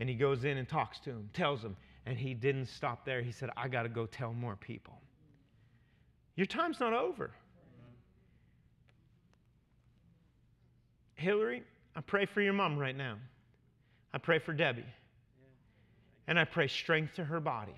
And 0.00 0.08
he 0.08 0.14
goes 0.14 0.44
in 0.44 0.58
and 0.58 0.68
talks 0.68 0.98
to 1.00 1.10
him, 1.10 1.30
tells 1.32 1.62
him, 1.62 1.76
and 2.06 2.18
he 2.18 2.34
didn't 2.34 2.66
stop 2.66 3.04
there. 3.04 3.22
He 3.22 3.32
said, 3.32 3.50
I 3.56 3.68
got 3.68 3.84
to 3.84 3.88
go 3.88 4.06
tell 4.06 4.32
more 4.32 4.56
people. 4.56 5.00
Your 6.36 6.46
time's 6.46 6.80
not 6.80 6.92
over. 6.92 7.30
Hillary, 11.14 11.62
I 11.94 12.00
pray 12.00 12.26
for 12.26 12.40
your 12.40 12.52
mom 12.52 12.76
right 12.76 12.96
now. 12.96 13.16
I 14.14 14.18
pray 14.18 14.38
for 14.38 14.52
Debbie. 14.52 14.86
And 16.28 16.38
I 16.38 16.44
pray 16.44 16.68
strength 16.68 17.14
to 17.14 17.24
her 17.24 17.40
body. 17.40 17.74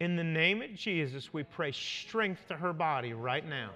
In 0.00 0.16
the 0.16 0.24
name 0.24 0.60
of 0.60 0.74
Jesus, 0.74 1.32
we 1.32 1.44
pray 1.44 1.70
strength 1.72 2.48
to 2.48 2.54
her 2.54 2.72
body 2.72 3.12
right 3.12 3.48
now. 3.48 3.70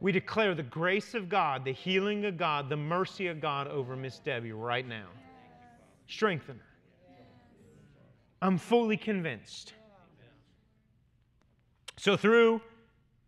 We 0.00 0.12
declare 0.12 0.54
the 0.54 0.62
grace 0.62 1.14
of 1.14 1.28
God, 1.28 1.64
the 1.64 1.72
healing 1.72 2.26
of 2.26 2.36
God, 2.36 2.68
the 2.68 2.76
mercy 2.76 3.28
of 3.28 3.40
God 3.40 3.66
over 3.66 3.96
Miss 3.96 4.18
Debbie 4.18 4.52
right 4.52 4.86
now. 4.86 5.06
Strengthen 6.06 6.56
her. 6.56 7.14
I'm 8.42 8.58
fully 8.58 8.96
convinced. 8.96 9.72
So, 11.96 12.16
through 12.16 12.60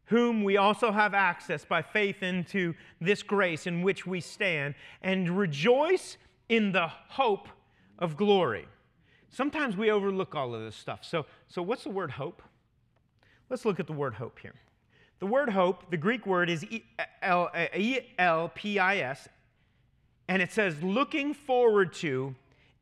whom 0.06 0.44
we 0.44 0.56
also 0.56 0.92
have 0.92 1.14
access 1.14 1.64
by 1.64 1.80
faith 1.80 2.22
into 2.22 2.74
this 3.00 3.22
grace 3.22 3.66
in 3.66 3.82
which 3.82 4.06
we 4.06 4.20
stand, 4.20 4.74
and 5.00 5.38
rejoice 5.38 6.18
in 6.48 6.72
the 6.72 6.88
hope 6.88 7.48
of 7.98 8.16
glory. 8.16 8.66
Sometimes 9.30 9.76
we 9.76 9.90
overlook 9.90 10.34
all 10.34 10.54
of 10.54 10.62
this 10.62 10.76
stuff. 10.76 11.04
So, 11.04 11.26
so 11.48 11.62
what's 11.62 11.84
the 11.84 11.90
word 11.90 12.12
hope? 12.12 12.42
Let's 13.50 13.64
look 13.64 13.80
at 13.80 13.86
the 13.86 13.92
word 13.92 14.14
hope 14.14 14.38
here. 14.38 14.54
The 15.20 15.26
word 15.26 15.48
hope, 15.48 15.90
the 15.90 15.96
Greek 15.96 16.26
word 16.26 16.50
is 16.50 16.64
E 16.64 16.82
L 17.22 18.50
P 18.54 18.78
I 18.78 18.96
S, 18.98 19.28
and 20.28 20.42
it 20.42 20.52
says 20.52 20.82
looking 20.82 21.34
forward 21.34 21.92
to 21.94 22.34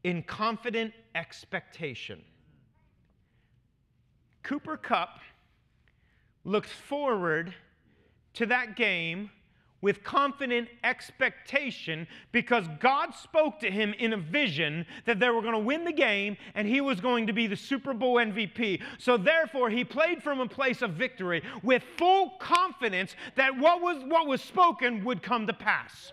in 0.03 0.23
confident 0.23 0.93
expectation. 1.15 2.23
Cooper 4.43 4.77
Kupp 4.77 5.21
looked 6.45 6.71
forward 6.71 7.55
to 8.35 8.47
that 8.47 8.77
game 8.77 9.31
with 9.83 10.03
confident 10.03 10.69
expectation 10.85 12.07
because 12.31 12.67
God 12.81 13.15
spoke 13.15 13.61
to 13.61 13.71
him 13.71 13.93
in 13.99 14.15
a 14.15 14.17
vision 14.17 14.87
that 15.05 15.21
they 15.21 15.29
were 15.29 15.43
going 15.43 15.53
to 15.53 15.59
win 15.59 15.85
the 15.85 15.93
game 15.93 16.37
and 16.55 16.67
he 16.67 16.81
was 16.81 17.01
going 17.01 17.27
to 17.27 17.33
be 17.33 17.47
the 17.47 17.57
Super 17.57 17.93
Bowl 17.93 18.15
MVP. 18.15 18.81
So 18.99 19.19
therefore 19.19 19.69
he 19.69 19.85
played 19.85 20.23
from 20.23 20.41
a 20.41 20.49
place 20.49 20.81
of 20.81 20.93
victory 20.93 21.43
with 21.63 21.83
full 21.99 22.31
confidence 22.39 23.15
that 23.35 23.59
what 23.59 23.83
was 23.83 24.03
what 24.05 24.27
was 24.27 24.41
spoken 24.41 25.05
would 25.05 25.23
come 25.23 25.47
to 25.47 25.53
pass. 25.53 26.13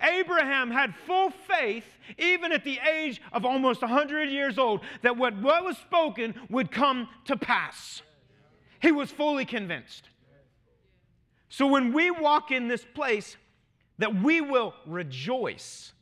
Abraham 0.00 0.70
had 0.70 0.94
full 1.06 1.30
faith, 1.30 1.84
even 2.18 2.52
at 2.52 2.64
the 2.64 2.78
age 2.80 3.20
of 3.32 3.44
almost 3.44 3.82
100 3.82 4.28
years 4.28 4.58
old, 4.58 4.80
that 5.02 5.16
what, 5.16 5.36
what 5.36 5.64
was 5.64 5.76
spoken 5.78 6.34
would 6.50 6.70
come 6.70 7.08
to 7.26 7.36
pass. 7.36 8.02
He 8.80 8.92
was 8.92 9.10
fully 9.10 9.44
convinced. 9.44 10.08
So 11.48 11.66
when 11.66 11.92
we 11.92 12.10
walk 12.10 12.50
in 12.50 12.68
this 12.68 12.84
place, 12.94 13.36
that 13.98 14.22
we 14.22 14.40
will 14.40 14.74
rejoice 14.86 15.92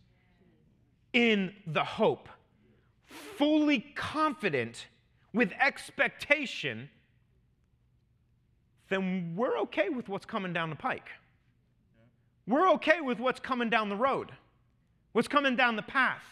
in 1.12 1.54
the 1.66 1.84
hope, 1.84 2.28
fully 3.06 3.80
confident 3.94 4.86
with 5.32 5.52
expectation, 5.60 6.90
then 8.88 9.34
we're 9.36 9.58
okay 9.60 9.88
with 9.88 10.08
what's 10.08 10.26
coming 10.26 10.52
down 10.52 10.70
the 10.70 10.76
pike. 10.76 11.08
We're 12.46 12.68
okay 12.72 13.00
with 13.00 13.18
what's 13.18 13.40
coming 13.40 13.70
down 13.70 13.88
the 13.88 13.96
road, 13.96 14.32
what's 15.12 15.28
coming 15.28 15.56
down 15.56 15.76
the 15.76 15.82
path. 15.82 16.22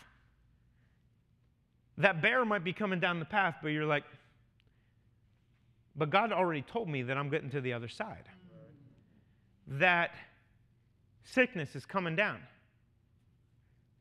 that 1.98 2.22
bear 2.22 2.44
might 2.44 2.64
be 2.64 2.72
coming 2.72 3.00
down 3.00 3.18
the 3.18 3.24
path, 3.24 3.56
but 3.62 3.68
you're 3.68 3.86
like, 3.86 4.04
but 5.94 6.10
God 6.10 6.32
already 6.32 6.62
told 6.62 6.88
me 6.88 7.02
that 7.02 7.16
I'm 7.16 7.28
getting 7.28 7.50
to 7.50 7.60
the 7.60 7.72
other 7.74 7.88
side. 7.88 8.24
That 9.66 10.10
sickness 11.24 11.74
is 11.76 11.86
coming 11.86 12.16
down. 12.16 12.38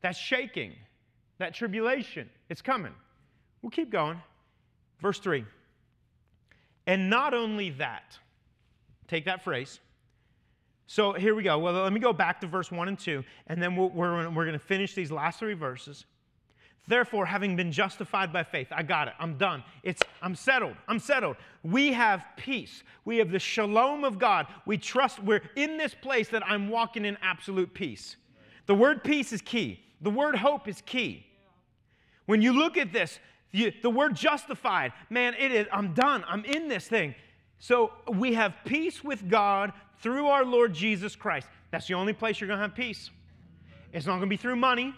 That 0.00 0.16
shaking, 0.16 0.74
that 1.38 1.54
tribulation, 1.54 2.28
it's 2.48 2.62
coming. 2.62 2.94
We'll 3.62 3.70
keep 3.70 3.90
going. 3.90 4.20
Verse 5.00 5.18
3. 5.18 5.44
And 6.86 7.08
not 7.08 7.34
only 7.34 7.70
that, 7.70 8.18
take 9.06 9.24
that 9.26 9.42
phrase. 9.42 9.78
So 10.86 11.12
here 11.12 11.34
we 11.34 11.42
go. 11.42 11.58
Well, 11.58 11.74
let 11.74 11.92
me 11.92 12.00
go 12.00 12.12
back 12.12 12.40
to 12.40 12.46
verse 12.46 12.70
1 12.70 12.88
and 12.88 12.98
2, 12.98 13.24
and 13.46 13.62
then 13.62 13.76
we 13.76 13.86
we 13.86 14.06
are 14.06 14.28
we're 14.30 14.44
going 14.44 14.52
to 14.52 14.58
finish 14.58 14.94
these 14.94 15.10
last 15.10 15.38
three 15.38 15.54
verses. 15.54 16.04
Therefore, 16.88 17.26
having 17.26 17.54
been 17.54 17.70
justified 17.70 18.32
by 18.32 18.42
faith, 18.42 18.68
I 18.72 18.82
got 18.82 19.06
it. 19.08 19.14
I'm 19.20 19.38
done. 19.38 19.62
It's 19.84 20.02
I'm 20.20 20.34
settled. 20.34 20.74
I'm 20.88 20.98
settled. 20.98 21.36
We 21.62 21.92
have 21.92 22.24
peace. 22.36 22.82
We 23.04 23.18
have 23.18 23.30
the 23.30 23.38
shalom 23.38 24.02
of 24.02 24.18
God. 24.18 24.46
We 24.66 24.78
trust 24.78 25.22
we're 25.22 25.42
in 25.54 25.76
this 25.76 25.94
place 25.94 26.28
that 26.30 26.42
I'm 26.44 26.68
walking 26.68 27.04
in 27.04 27.16
absolute 27.22 27.72
peace. 27.72 28.16
The 28.66 28.74
word 28.74 29.04
peace 29.04 29.32
is 29.32 29.40
key. 29.40 29.80
The 30.00 30.10
word 30.10 30.34
hope 30.34 30.66
is 30.66 30.80
key. 30.80 31.24
When 32.26 32.42
you 32.42 32.52
look 32.52 32.76
at 32.76 32.92
this, 32.92 33.20
you, 33.52 33.72
the 33.82 33.90
word 33.90 34.16
justified, 34.16 34.92
man, 35.08 35.34
it 35.38 35.52
is 35.52 35.66
I'm 35.72 35.94
done. 35.94 36.24
I'm 36.26 36.44
in 36.44 36.68
this 36.68 36.88
thing. 36.88 37.14
So 37.60 37.92
we 38.08 38.34
have 38.34 38.54
peace 38.64 39.04
with 39.04 39.28
God 39.28 39.72
through 40.00 40.26
our 40.26 40.44
Lord 40.44 40.74
Jesus 40.74 41.14
Christ. 41.14 41.46
That's 41.70 41.86
the 41.86 41.94
only 41.94 42.12
place 42.12 42.40
you're 42.40 42.48
going 42.48 42.58
to 42.58 42.62
have 42.62 42.74
peace. 42.74 43.10
It's 43.92 44.04
not 44.04 44.14
going 44.14 44.22
to 44.22 44.26
be 44.26 44.36
through 44.36 44.56
money. 44.56 44.94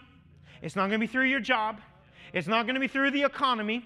It's 0.65 0.75
not 0.75 0.87
going 0.87 0.99
to 0.99 1.07
be 1.07 1.11
through 1.11 1.25
your 1.25 1.39
job. 1.39 1.79
It's 2.33 2.47
not 2.47 2.65
going 2.65 2.73
to 2.73 2.79
be 2.79 2.87
through 2.87 3.11
the 3.11 3.21
economy. 3.21 3.85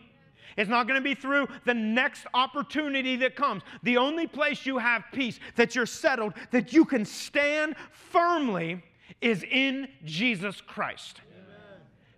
It's 0.55 0.69
not 0.69 0.87
going 0.87 0.97
to 0.97 1.03
be 1.03 1.13
through 1.13 1.49
the 1.65 1.73
next 1.73 2.25
opportunity 2.33 3.17
that 3.17 3.35
comes. 3.35 3.63
The 3.83 3.97
only 3.97 4.27
place 4.27 4.65
you 4.65 4.77
have 4.77 5.03
peace, 5.11 5.41
that 5.57 5.75
you're 5.75 5.85
settled, 5.85 6.35
that 6.51 6.71
you 6.71 6.85
can 6.85 7.03
stand 7.03 7.75
firmly, 7.91 8.81
is 9.19 9.43
in 9.51 9.89
Jesus 10.05 10.61
Christ. 10.61 11.19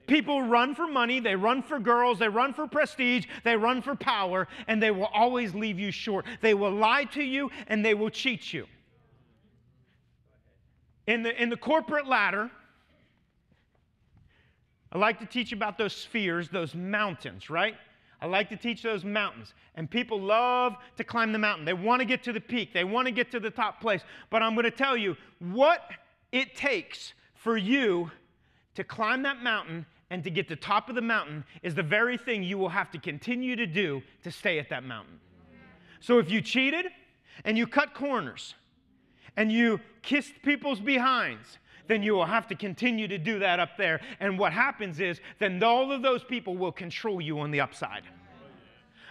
People 0.05 0.43
run 0.43 0.76
for 0.76 0.86
money, 0.86 1.20
they 1.20 1.36
run 1.36 1.64
for 1.64 1.80
girls, 1.80 2.20
they 2.20 2.28
run 2.28 2.53
for 2.53 2.68
prestige, 2.68 3.26
they 3.43 3.55
run 3.55 3.82
for 3.82 3.95
power, 3.95 4.47
and 4.68 4.82
they 4.82 4.91
will 4.91 5.09
always 5.12 5.55
leave 5.55 5.80
you 5.80 5.89
short. 5.89 6.26
They 6.41 6.53
will 6.53 6.72
lie 6.72 7.05
to 7.05 7.24
you 7.24 7.49
and 7.68 7.84
they 7.84 7.95
will 7.95 8.12
cheat 8.12 8.53
you. 8.53 8.68
In 11.07 11.24
the, 11.24 11.41
in 11.41 11.49
the 11.49 11.57
corporate 11.57 12.05
ladder, 12.05 12.51
I 14.92 14.98
like 14.98 15.20
to 15.20 15.26
teach 15.26 15.52
about 15.52 15.78
those 15.78 15.94
spheres, 15.94 16.50
those 16.50 16.76
mountains, 16.76 17.50
right? 17.50 17.76
I 18.22 18.26
like 18.28 18.50
to 18.50 18.58
teach 18.58 18.84
those 18.84 19.04
mountains. 19.04 19.54
And 19.76 19.89
people 19.89 20.20
love 20.20 20.76
to 20.98 21.04
climb 21.04 21.32
the 21.32 21.39
mountain. 21.39 21.66
They 21.66 21.74
want 21.74 22.02
to 22.02 22.06
get 22.06 22.24
to 22.24 22.34
the 22.34 22.42
peak, 22.42 22.74
they 22.74 22.84
want 22.84 23.08
to 23.08 23.12
get 23.12 23.32
to 23.32 23.39
the 23.39 23.50
top 23.50 23.82
place. 23.82 24.02
But 24.30 24.44
I'm 24.44 24.54
going 24.54 24.66
to 24.66 24.72
tell 24.72 24.98
you 24.98 25.16
what 25.39 25.89
it 26.32 26.56
takes 26.56 27.14
for 27.34 27.58
you 27.58 28.12
to 28.76 28.84
climb 28.84 29.24
that 29.24 29.42
mountain 29.42 29.86
and 30.10 30.24
to 30.24 30.30
get 30.30 30.48
to 30.50 30.56
the 30.56 30.62
top 30.62 30.89
of 30.89 30.96
the 30.96 31.02
mountain 31.02 31.44
is 31.64 31.74
the 31.74 31.84
very 31.84 32.18
thing 32.18 32.44
you 32.44 32.58
will 32.58 32.70
have 32.70 32.92
to 32.92 33.00
continue 33.00 33.56
to 33.56 33.66
do 33.66 34.02
to 34.24 34.32
stay 34.32 34.60
at 34.60 34.70
that 34.70 34.84
mountain. 34.84 35.20
So 36.02 36.20
if 36.20 36.30
you 36.30 36.42
cheated 36.42 36.88
and 37.46 37.58
you 37.58 37.66
cut 37.66 37.94
corners 37.94 38.56
and 39.38 39.52
you 39.52 39.80
kissed 40.02 40.34
people's 40.44 40.80
behinds 40.80 41.58
then 41.88 42.04
you 42.04 42.14
will 42.14 42.26
have 42.26 42.48
to 42.48 42.56
continue 42.56 43.08
to 43.08 43.18
do 43.18 43.40
that 43.40 43.60
up 43.60 43.78
there. 43.78 44.02
And 44.20 44.38
what 44.38 44.54
happens 44.54 45.00
is, 45.00 45.20
then 45.40 45.62
all 45.64 45.92
of 45.92 46.02
those 46.02 46.24
people 46.24 46.58
will 46.58 46.72
control 46.72 47.22
you 47.22 47.40
on 47.40 47.52
the 47.52 47.62
upside. 47.62 48.04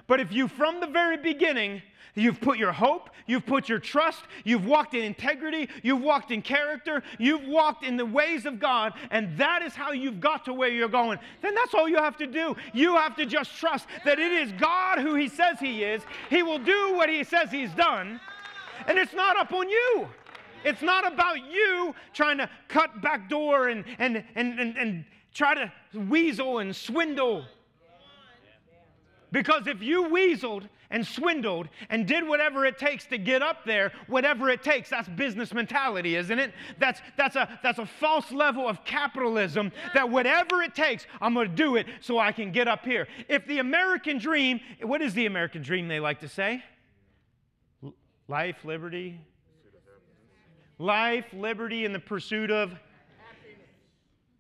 But 0.07 0.21
if 0.21 0.33
you, 0.33 0.49
from 0.49 0.81
the 0.81 0.87
very 0.87 1.17
beginning, 1.17 1.83
You've 2.15 2.41
put 2.41 2.59
your 2.59 2.73
hope, 2.73 3.11
you've 3.27 3.47
put 3.47 3.69
your 3.69 3.79
trust, 3.79 4.25
you've 4.45 4.67
walked 4.67 4.95
in 4.95 5.05
integrity, 5.05 5.69
you've 5.83 6.01
walked 6.01 6.31
in 6.31 6.43
character, 6.43 7.03
you've 7.19 7.45
walked 7.45 7.85
in 7.85 7.97
the 7.97 8.07
ways 8.07 8.47
of 8.47 8.59
God, 8.59 8.95
and 9.11 9.37
that 9.39 9.63
is 9.63 9.75
how 9.75 9.93
you've 9.93 10.21
got 10.21 10.45
to 10.47 10.53
where 10.53 10.69
you're 10.69 10.89
going. 10.89 11.19
Then 11.41 11.55
that's 11.55 11.75
all 11.75 11.89
you 11.89 11.97
have 11.97 12.17
to 12.19 12.27
do. 12.27 12.57
You 12.73 12.97
have 12.97 13.17
to 13.17 13.27
just 13.27 13.57
trust 13.57 13.87
that 14.05 14.19
it 14.19 14.33
is 14.33 14.53
God 14.53 14.99
who 14.99 15.15
He 15.15 15.29
says 15.29 15.59
He 15.61 15.85
is. 15.85 16.03
He 16.29 16.43
will 16.43 16.59
do 16.59 16.95
what 16.95 17.09
He 17.09 17.23
says 17.23 17.51
He's 17.51 17.73
done, 17.75 18.21
and 18.87 18.99
it's 18.99 19.15
not 19.15 19.37
up 19.37 19.53
on 19.53 19.69
you. 19.69 20.09
It's 20.65 20.83
not 20.83 21.11
about 21.11 21.45
you 21.51 21.95
trying 22.13 22.39
to 22.39 22.49
cut 22.69 23.01
back 23.01 23.29
door 23.29 23.69
and, 23.69 23.85
and, 23.99 24.25
and, 24.35 24.59
and, 24.59 24.77
and 24.77 25.05
try 25.33 25.55
to 25.55 25.73
weasel 25.95 26.59
and 26.59 26.75
swindle. 26.75 27.45
Because 29.33 29.67
if 29.69 29.81
you 29.81 30.05
weaseled 30.09 30.69
and 30.91 31.07
swindled 31.07 31.69
and 31.89 32.07
did 32.07 32.27
whatever 32.27 32.67
it 32.67 32.79
takes 32.79 33.07
to 33.07 33.19
get 33.19 33.43
up 33.43 33.65
there, 33.65 33.93
whatever 34.09 34.51
it 34.51 34.63
takes, 34.63 34.91
that's 34.91 35.09
business 35.09 35.55
mentality, 35.55 36.17
isn't 36.17 36.39
it? 36.39 36.53
That's, 36.79 37.01
that's, 37.17 37.37
a, 37.37 37.61
that's 37.63 37.79
a 37.79 37.87
false 37.87 38.33
level 38.33 38.69
of 38.69 38.85
capitalism 38.85 39.71
that 39.95 40.11
whatever 40.11 40.63
it 40.63 40.75
takes, 40.75 41.07
I'm 41.21 41.35
going 41.35 41.49
to 41.49 41.55
do 41.55 41.77
it 41.77 41.87
so 42.01 42.19
I 42.19 42.33
can 42.33 42.51
get 42.51 42.67
up 42.67 42.85
here. 42.85 43.07
If 43.29 43.47
the 43.47 43.61
American 43.61 44.19
dream, 44.19 44.59
what 44.83 45.01
is 45.01 45.15
the 45.15 45.27
American 45.27 45.63
dream 45.63 45.87
they 45.87 46.01
like 46.01 46.21
to 46.21 46.29
say? 46.29 46.65
Life, 48.27 48.65
liberty, 48.65 49.21
life, 50.81 51.27
liberty, 51.35 51.85
and 51.85 51.95
the 51.95 52.01
pursuit 52.01 52.51
of 52.51 52.71
happiness, 52.71 53.69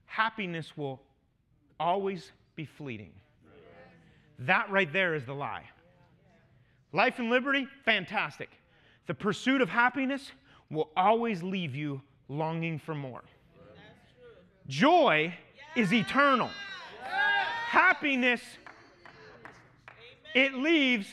happiness 0.06 0.76
will 0.76 1.00
always 1.78 2.32
be 2.56 2.64
fleeting. 2.64 3.12
That 4.40 4.70
right 4.70 4.90
there 4.90 5.14
is 5.14 5.26
the 5.26 5.34
lie. 5.34 5.64
Life 6.92 7.18
and 7.18 7.30
liberty, 7.30 7.68
fantastic. 7.84 8.48
The 9.06 9.14
pursuit 9.14 9.60
of 9.60 9.68
happiness 9.68 10.32
will 10.70 10.88
always 10.96 11.42
leave 11.42 11.74
you 11.74 12.00
longing 12.28 12.78
for 12.78 12.94
more. 12.94 13.22
Joy 14.66 15.34
is 15.76 15.92
eternal. 15.92 16.48
Happiness, 17.66 18.40
it 20.34 20.54
leaves 20.54 21.06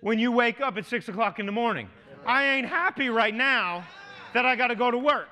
when 0.00 0.18
you 0.18 0.30
wake 0.30 0.60
up 0.60 0.76
at 0.76 0.84
six 0.84 1.08
o'clock 1.08 1.38
in 1.38 1.46
the 1.46 1.52
morning. 1.52 1.88
I 2.26 2.44
ain't 2.44 2.68
happy 2.68 3.08
right 3.08 3.34
now 3.34 3.84
that 4.34 4.46
I 4.46 4.56
got 4.56 4.68
to 4.68 4.74
go 4.74 4.90
to 4.90 4.98
work. 4.98 5.28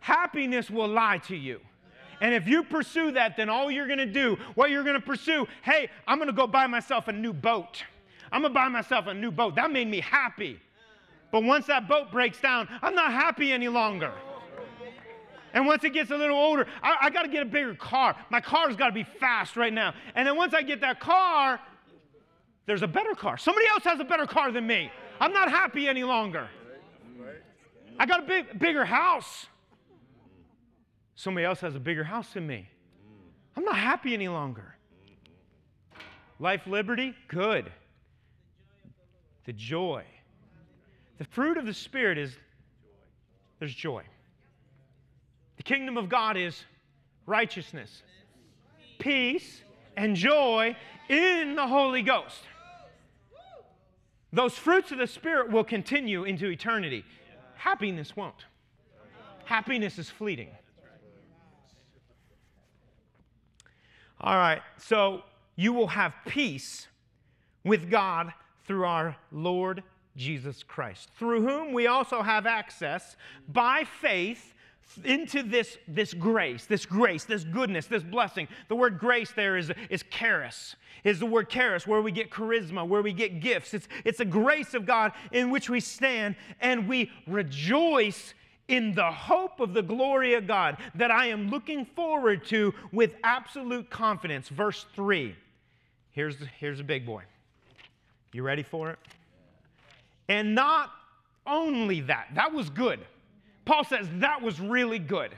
Happiness 0.00 0.70
will 0.70 0.88
lie 0.88 1.18
to 1.28 1.36
you. 1.36 1.60
And 2.20 2.34
if 2.34 2.46
you 2.46 2.62
pursue 2.62 3.12
that, 3.12 3.36
then 3.36 3.48
all 3.48 3.70
you're 3.70 3.86
going 3.86 3.98
to 3.98 4.06
do, 4.06 4.36
what 4.54 4.70
you're 4.70 4.84
going 4.84 4.94
to 4.94 5.00
pursue, 5.00 5.46
hey, 5.62 5.88
I'm 6.06 6.18
going 6.18 6.28
to 6.28 6.34
go 6.34 6.46
buy 6.46 6.66
myself 6.66 7.08
a 7.08 7.12
new 7.12 7.32
boat. 7.32 7.82
I'm 8.30 8.42
going 8.42 8.52
to 8.52 8.54
buy 8.54 8.68
myself 8.68 9.06
a 9.06 9.14
new 9.14 9.30
boat. 9.30 9.54
That 9.54 9.70
made 9.70 9.88
me 9.88 10.00
happy. 10.00 10.60
But 11.32 11.44
once 11.44 11.66
that 11.66 11.88
boat 11.88 12.10
breaks 12.10 12.40
down, 12.40 12.68
I'm 12.82 12.94
not 12.94 13.12
happy 13.12 13.52
any 13.52 13.68
longer. 13.68 14.12
And 15.52 15.66
once 15.66 15.82
it 15.82 15.92
gets 15.92 16.10
a 16.10 16.16
little 16.16 16.36
older, 16.36 16.66
I, 16.82 16.96
I 17.02 17.10
got 17.10 17.22
to 17.22 17.28
get 17.28 17.42
a 17.42 17.46
bigger 17.46 17.74
car. 17.74 18.16
My 18.30 18.40
car's 18.40 18.76
got 18.76 18.86
to 18.86 18.92
be 18.92 19.02
fast 19.04 19.56
right 19.56 19.72
now. 19.72 19.94
And 20.14 20.26
then 20.26 20.36
once 20.36 20.54
I 20.54 20.62
get 20.62 20.80
that 20.82 21.00
car, 21.00 21.58
there's 22.66 22.82
a 22.82 22.88
better 22.88 23.14
car. 23.14 23.36
Somebody 23.36 23.66
else 23.68 23.82
has 23.84 23.98
a 23.98 24.04
better 24.04 24.26
car 24.26 24.52
than 24.52 24.66
me. 24.66 24.92
I'm 25.20 25.32
not 25.32 25.50
happy 25.50 25.88
any 25.88 26.04
longer. 26.04 26.48
I 27.98 28.06
got 28.06 28.20
a 28.20 28.26
big, 28.26 28.58
bigger 28.58 28.84
house. 28.84 29.46
Somebody 31.14 31.44
else 31.44 31.60
has 31.60 31.74
a 31.74 31.80
bigger 31.80 32.04
house 32.04 32.32
than 32.32 32.46
me. 32.46 32.68
I'm 33.56 33.64
not 33.64 33.76
happy 33.76 34.14
any 34.14 34.28
longer. 34.28 34.74
Life, 36.38 36.66
liberty, 36.66 37.14
good. 37.28 37.70
The 39.44 39.52
joy. 39.52 40.04
The 41.18 41.24
fruit 41.24 41.58
of 41.58 41.66
the 41.66 41.74
Spirit 41.74 42.16
is 42.16 42.34
there's 43.58 43.74
joy. 43.74 44.02
The 45.58 45.62
kingdom 45.62 45.98
of 45.98 46.08
God 46.08 46.38
is 46.38 46.64
righteousness, 47.26 48.02
peace, 48.98 49.62
and 49.98 50.16
joy 50.16 50.74
in 51.10 51.54
the 51.54 51.66
Holy 51.66 52.00
Ghost. 52.00 52.40
Those 54.32 54.54
fruits 54.54 54.92
of 54.92 54.98
the 54.98 55.06
Spirit 55.06 55.50
will 55.50 55.64
continue 55.64 56.24
into 56.24 56.46
eternity. 56.46 57.04
Happiness 57.60 58.16
won't. 58.16 58.46
Happiness 59.44 59.98
is 59.98 60.08
fleeting. 60.08 60.48
All 64.18 64.36
right, 64.36 64.62
so 64.78 65.24
you 65.56 65.74
will 65.74 65.88
have 65.88 66.14
peace 66.26 66.88
with 67.62 67.90
God 67.90 68.32
through 68.64 68.86
our 68.86 69.14
Lord 69.30 69.82
Jesus 70.16 70.62
Christ, 70.62 71.10
through 71.18 71.46
whom 71.46 71.74
we 71.74 71.86
also 71.86 72.22
have 72.22 72.46
access 72.46 73.14
by 73.46 73.84
faith 73.84 74.54
into 75.04 75.42
this, 75.42 75.78
this 75.86 76.14
grace, 76.14 76.66
this 76.66 76.84
grace, 76.84 77.24
this 77.24 77.44
goodness, 77.44 77.86
this 77.86 78.02
blessing. 78.02 78.48
The 78.68 78.76
word 78.76 78.98
grace 78.98 79.32
there 79.32 79.56
is, 79.56 79.70
is 79.88 80.04
charis, 80.10 80.76
is 81.04 81.20
the 81.20 81.26
word 81.26 81.48
charis, 81.48 81.86
where 81.86 82.02
we 82.02 82.12
get 82.12 82.30
charisma, 82.30 82.86
where 82.86 83.02
we 83.02 83.12
get 83.12 83.40
gifts. 83.40 83.74
It's, 83.74 83.88
it's 84.04 84.20
a 84.20 84.24
grace 84.24 84.74
of 84.74 84.86
God 84.86 85.12
in 85.32 85.50
which 85.50 85.70
we 85.70 85.80
stand 85.80 86.36
and 86.60 86.88
we 86.88 87.10
rejoice 87.26 88.34
in 88.68 88.94
the 88.94 89.10
hope 89.10 89.60
of 89.60 89.74
the 89.74 89.82
glory 89.82 90.34
of 90.34 90.46
God 90.46 90.76
that 90.94 91.10
I 91.10 91.26
am 91.26 91.50
looking 91.50 91.84
forward 91.84 92.44
to 92.46 92.72
with 92.92 93.14
absolute 93.24 93.90
confidence. 93.90 94.48
Verse 94.48 94.86
3. 94.94 95.34
Here's, 96.12 96.36
here's 96.58 96.80
a 96.80 96.84
big 96.84 97.04
boy. 97.04 97.22
You 98.32 98.42
ready 98.42 98.62
for 98.62 98.90
it? 98.90 98.98
And 100.28 100.54
not 100.54 100.90
only 101.46 102.00
that, 102.02 102.28
that 102.34 102.52
was 102.52 102.70
good. 102.70 103.00
Paul 103.70 103.84
says 103.84 104.08
that 104.14 104.42
was 104.42 104.58
really 104.58 104.98
good. 104.98 105.30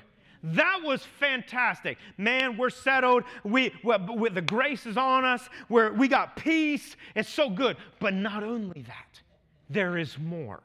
That 0.42 0.80
was 0.82 1.02
fantastic. 1.20 1.98
Man, 2.16 2.56
we're 2.56 2.70
settled. 2.70 3.24
We, 3.44 3.74
we, 3.84 4.30
the 4.30 4.40
grace 4.40 4.86
is 4.86 4.96
on 4.96 5.26
us. 5.26 5.50
We're, 5.68 5.92
we 5.92 6.08
got 6.08 6.34
peace. 6.34 6.96
It's 7.14 7.28
so 7.28 7.50
good. 7.50 7.76
But 8.00 8.14
not 8.14 8.42
only 8.42 8.86
that, 8.88 9.20
there 9.68 9.98
is 9.98 10.18
more. 10.18 10.62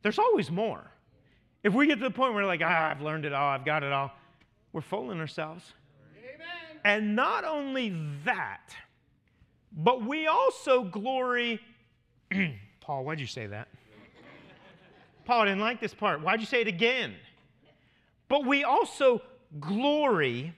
There's 0.00 0.18
always 0.18 0.50
more. 0.50 0.90
If 1.62 1.74
we 1.74 1.86
get 1.86 1.98
to 1.98 2.04
the 2.04 2.10
point 2.10 2.32
where 2.32 2.42
we're 2.42 2.48
like, 2.48 2.62
ah, 2.64 2.88
I've 2.88 3.02
learned 3.02 3.26
it 3.26 3.34
all, 3.34 3.50
I've 3.50 3.66
got 3.66 3.82
it 3.82 3.92
all, 3.92 4.10
we're 4.72 4.80
fooling 4.80 5.20
ourselves. 5.20 5.74
Amen. 6.18 6.80
And 6.86 7.14
not 7.14 7.44
only 7.44 7.94
that, 8.24 8.74
but 9.76 10.06
we 10.06 10.26
also 10.26 10.84
glory. 10.84 11.60
Paul, 12.80 13.04
why'd 13.04 13.20
you 13.20 13.26
say 13.26 13.46
that? 13.46 13.68
Paul, 15.26 15.42
I 15.42 15.44
didn't 15.46 15.60
like 15.60 15.80
this 15.80 15.92
part. 15.92 16.22
Why'd 16.22 16.40
you 16.40 16.46
say 16.46 16.60
it 16.60 16.68
again? 16.68 17.14
But 18.28 18.46
we 18.46 18.64
also 18.64 19.20
glory 19.60 20.54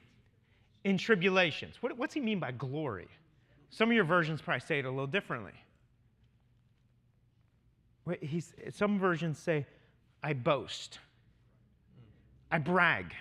in 0.84 0.98
tribulations. 0.98 1.76
What, 1.80 1.96
what's 1.96 2.14
he 2.14 2.20
mean 2.20 2.38
by 2.38 2.52
glory? 2.52 3.08
Some 3.70 3.88
of 3.88 3.94
your 3.94 4.04
versions 4.04 4.40
probably 4.40 4.60
say 4.60 4.78
it 4.78 4.84
a 4.84 4.90
little 4.90 5.06
differently. 5.06 5.52
He's, 8.20 8.54
some 8.72 8.98
versions 8.98 9.38
say, 9.38 9.66
I 10.22 10.32
boast, 10.32 10.98
I 12.50 12.58
brag, 12.58 13.12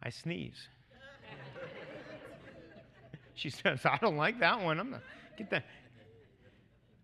I 0.00 0.10
sneeze. 0.10 0.68
she 3.34 3.50
says, 3.50 3.80
I 3.84 3.98
don't 4.00 4.16
like 4.16 4.38
that 4.38 4.62
one. 4.62 4.78
I'm 4.78 4.90
not, 4.90 5.02
get 5.36 5.50
that. 5.50 5.64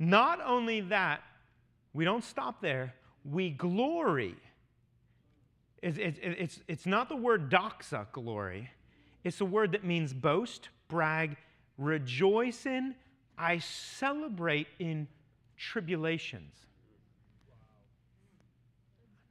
Not 0.02 0.40
only 0.44 0.80
that, 0.80 1.22
we 1.92 2.04
don't 2.04 2.24
stop 2.24 2.60
there 2.60 2.92
we 3.24 3.50
glory. 3.50 4.34
It's, 5.80 5.96
it's, 5.96 6.18
it's, 6.20 6.60
it's 6.66 6.86
not 6.86 7.08
the 7.08 7.16
word 7.16 7.50
doxa, 7.50 8.06
glory. 8.10 8.68
It's 9.22 9.40
a 9.40 9.44
word 9.44 9.72
that 9.72 9.84
means 9.84 10.12
boast, 10.12 10.70
brag, 10.88 11.36
rejoice 11.78 12.66
in. 12.66 12.96
I 13.38 13.58
celebrate 13.58 14.66
in 14.80 15.06
tribulations. 15.56 16.52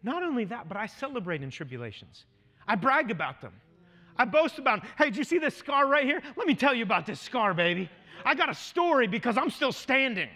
Not 0.04 0.24
only 0.24 0.46
that, 0.46 0.68
but 0.68 0.78
I 0.78 0.88
celebrate 0.88 1.44
in 1.44 1.52
tribulations. 1.52 2.26
I 2.66 2.76
brag 2.76 3.12
about 3.12 3.42
them. 3.42 3.54
I 4.18 4.24
boast 4.24 4.58
about 4.58 4.82
them. 4.82 4.90
Hey, 4.98 5.06
did 5.06 5.18
you 5.18 5.24
see 5.24 5.38
this 5.38 5.56
scar 5.56 5.88
right 5.88 6.06
here? 6.06 6.22
Let 6.36 6.48
me 6.48 6.56
tell 6.56 6.74
you 6.74 6.84
about 6.84 7.06
this 7.06 7.20
scar, 7.20 7.54
baby. 7.54 7.90
I 8.24 8.36
got 8.36 8.50
a 8.50 8.56
story 8.56 9.08
because 9.08 9.38
I'm 9.38 9.50
still 9.50 9.72
standing. 9.72 10.30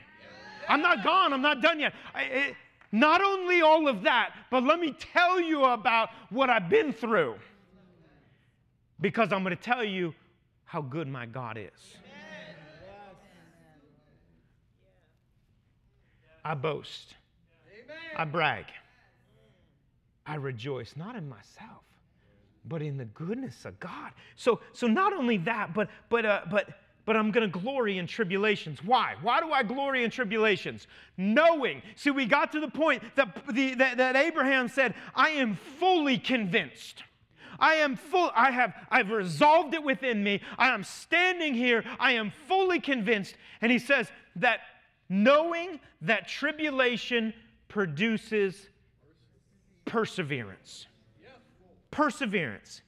I'm 0.68 0.82
not 0.82 1.04
gone. 1.04 1.34
I'm 1.34 1.42
not 1.42 1.62
done 1.62 1.80
yet. 1.80 1.94
I, 2.14 2.24
it, 2.24 2.56
not 2.92 3.22
only 3.22 3.62
all 3.62 3.88
of 3.88 4.04
that, 4.04 4.34
but 4.50 4.64
let 4.64 4.80
me 4.80 4.96
tell 5.14 5.40
you 5.40 5.64
about 5.66 6.10
what 6.30 6.50
I've 6.50 6.70
been 6.70 6.94
through. 6.94 7.36
Because 9.02 9.34
I'm 9.34 9.44
going 9.44 9.56
to 9.56 9.62
tell 9.62 9.84
you 9.84 10.14
how 10.64 10.82
good 10.82 11.08
my 11.08 11.26
God 11.26 11.58
is. 11.58 11.98
I 16.44 16.54
boast. 16.54 17.16
I 18.16 18.24
brag. 18.24 18.66
I 20.26 20.36
rejoice, 20.36 20.94
not 20.96 21.16
in 21.16 21.28
myself, 21.28 21.84
but 22.66 22.82
in 22.82 22.98
the 22.98 23.06
goodness 23.06 23.66
of 23.66 23.80
God. 23.80 24.12
So, 24.36 24.60
so 24.74 24.88
not 24.88 25.14
only 25.14 25.38
that, 25.40 25.74
but, 25.74 25.90
but, 26.10 26.26
uh, 26.26 26.42
but 26.50 26.70
but 27.06 27.16
I'm 27.16 27.32
going 27.32 27.50
to 27.50 27.60
glory 27.60 27.98
in 27.98 28.08
tribulations. 28.08 28.84
Why? 28.84 29.16
Why 29.22 29.40
do 29.40 29.52
I 29.52 29.64
glory 29.64 30.04
in 30.04 30.10
tribulations? 30.10 30.88
Knowing. 31.18 31.82
See, 31.96 32.12
we 32.12 32.26
got 32.26 32.52
to 32.54 32.60
the 32.60 32.68
point 32.68 33.04
that, 33.16 33.46
the, 33.54 33.76
that, 33.76 33.98
that 33.98 34.16
Abraham 34.16 34.68
said, 34.68 34.96
I 35.14 35.30
am 35.30 35.56
fully 35.80 36.18
convinced. 36.18 37.04
I 37.60 37.76
am 37.76 37.96
full, 37.96 38.32
I 38.36 38.52
have 38.52 38.74
I've 38.90 39.12
resolved 39.12 39.74
it 39.74 39.84
within 39.84 40.24
me. 40.24 40.42
I 40.58 40.70
am 40.70 40.84
standing 40.84 41.54
here. 41.54 41.86
I 42.00 42.14
am 42.14 42.34
fully 42.48 42.80
convinced. 42.80 43.36
And 43.62 43.72
he 43.72 43.80
says 43.80 44.12
that 44.38 44.60
knowing 45.08 45.80
that 46.02 46.28
tribulation 46.28 47.34
produces 47.68 48.70
perseverance. 49.86 50.88
Perseverance. 51.92 52.82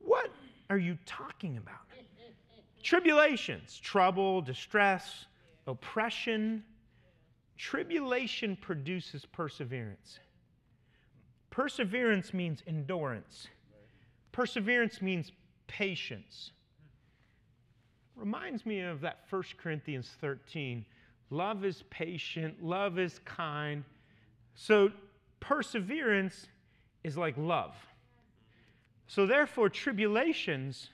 What 0.00 0.30
are 0.70 0.78
you 0.78 0.98
talking 1.06 1.56
about? 1.56 1.89
Tribulations, 2.90 3.78
trouble, 3.78 4.42
distress, 4.42 5.26
oppression. 5.68 6.64
Tribulation 7.56 8.56
produces 8.56 9.24
perseverance. 9.24 10.18
Perseverance 11.50 12.34
means 12.34 12.64
endurance. 12.66 13.46
Perseverance 14.32 15.00
means 15.00 15.30
patience. 15.68 16.50
Reminds 18.16 18.66
me 18.66 18.80
of 18.80 19.00
that 19.02 19.20
1 19.30 19.44
Corinthians 19.56 20.10
13. 20.20 20.84
Love 21.30 21.64
is 21.64 21.84
patient, 21.90 22.60
love 22.60 22.98
is 22.98 23.20
kind. 23.24 23.84
So, 24.56 24.90
perseverance 25.38 26.48
is 27.04 27.16
like 27.16 27.36
love. 27.38 27.76
So, 29.06 29.26
therefore, 29.26 29.68
tribulations 29.68 30.88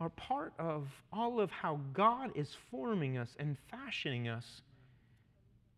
are 0.00 0.08
part 0.10 0.54
of 0.58 0.88
all 1.12 1.40
of 1.40 1.50
how 1.50 1.78
God 1.92 2.30
is 2.34 2.56
forming 2.70 3.18
us 3.18 3.36
and 3.38 3.56
fashioning 3.70 4.28
us. 4.28 4.62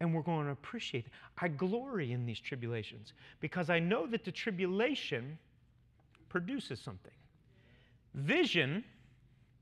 And 0.00 0.14
we're 0.14 0.22
going 0.22 0.46
to 0.46 0.52
appreciate 0.52 1.06
it. 1.06 1.12
I 1.38 1.48
glory 1.48 2.12
in 2.12 2.24
these 2.24 2.40
tribulations 2.40 3.12
because 3.40 3.68
I 3.68 3.80
know 3.80 4.06
that 4.06 4.24
the 4.24 4.32
tribulation 4.32 5.38
produces 6.28 6.80
something. 6.80 7.12
Vision, 8.14 8.84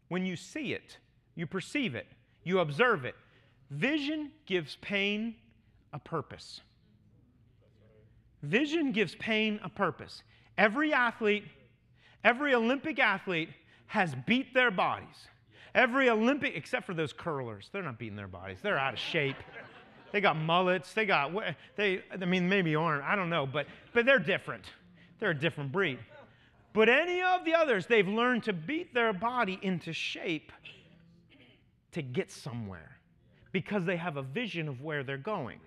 when 0.09 0.27
you 0.27 0.37
see 0.37 0.73
it, 0.73 0.99
you 1.35 1.47
perceive 1.47 1.95
it, 1.95 2.07
you 2.45 2.61
observe 2.61 3.05
it. 3.05 3.15
Vision 3.71 4.31
gives 4.47 4.77
pain 4.77 5.35
a 5.93 5.99
purpose. 5.99 6.61
Vision 8.43 8.93
gives 8.93 9.15
pain 9.17 9.61
a 9.63 9.69
purpose. 9.69 10.23
Every 10.59 10.93
athlete, 10.93 11.45
every 12.25 12.55
Olympic 12.55 12.99
athlete 12.99 13.51
has 13.91 14.15
beat 14.25 14.55
their 14.55 14.71
bodies. 14.71 15.27
Every 15.75 16.09
Olympic, 16.09 16.55
except 16.55 16.87
for 16.87 16.95
those 16.95 17.13
curlers, 17.13 17.71
they're 17.73 17.83
not 17.83 17.99
beating 17.99 18.15
their 18.15 18.29
bodies. 18.29 18.59
They're 18.63 18.79
out 18.79 18.93
of 18.93 19.01
shape. 19.01 19.35
They 20.13 20.21
got 20.21 20.37
mullets. 20.37 20.95
They 20.95 21.07
got, 21.07 21.33
they, 21.75 22.05
I 22.13 22.25
mean, 22.25 22.49
maybe 22.49 22.77
aren't. 22.77 23.03
I 23.03 23.17
don't 23.17 23.31
know, 23.31 23.47
but, 23.47 23.67
but 23.93 24.07
they're 24.07 24.21
different. 24.21 24.65
They're 25.19 25.31
a 25.31 25.39
different 25.39 25.73
breed. 25.73 25.99
But 26.73 26.89
any 26.89 27.21
of 27.21 27.45
the 27.45 27.55
others, 27.55 27.87
they've 27.87 28.07
learned 28.07 28.45
to 28.45 28.53
beat 28.53 28.95
their 28.95 29.13
body 29.13 29.59
into 29.61 29.93
shape 29.93 30.53
to 31.91 32.01
get 32.01 32.31
somewhere 32.31 32.97
because 33.51 33.85
they 33.87 33.97
have 33.97 34.17
a 34.17 34.23
vision 34.23 34.69
of 34.69 34.83
where 34.83 35.03
they're 35.03 35.17
going. 35.17 35.59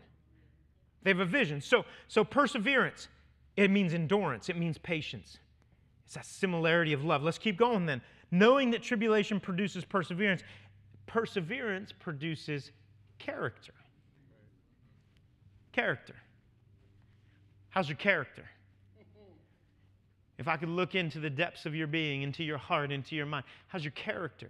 They 1.04 1.10
have 1.10 1.20
a 1.20 1.26
vision. 1.26 1.60
So, 1.60 1.84
so 2.08 2.24
perseverance, 2.24 3.10
it 3.58 3.70
means 3.70 3.94
endurance, 3.94 4.48
it 4.48 4.56
means 4.56 4.78
patience. 4.78 5.40
It's 6.06 6.16
that 6.16 6.26
similarity 6.26 6.94
of 6.94 7.04
love. 7.04 7.24
Let's 7.24 7.38
keep 7.38 7.58
going 7.58 7.86
then. 7.86 8.02
Knowing 8.32 8.72
that 8.72 8.82
tribulation 8.82 9.40
produces 9.40 9.86
perseverance, 9.86 10.44
perseverance 11.06 11.92
produces 11.92 12.72
character. 13.20 13.74
Character. 15.72 16.16
How's 17.70 17.90
your 17.90 17.98
character? 17.98 18.44
If 20.38 20.48
I 20.48 20.58
could 20.58 20.70
look 20.70 20.96
into 20.96 21.20
the 21.20 21.30
depths 21.30 21.66
of 21.66 21.76
your 21.76 21.88
being, 21.88 22.24
into 22.24 22.44
your 22.44 22.58
heart, 22.58 22.92
into 22.92 23.16
your 23.16 23.26
mind, 23.26 23.46
how's 23.68 23.84
your 23.84 23.92
character? 23.92 24.50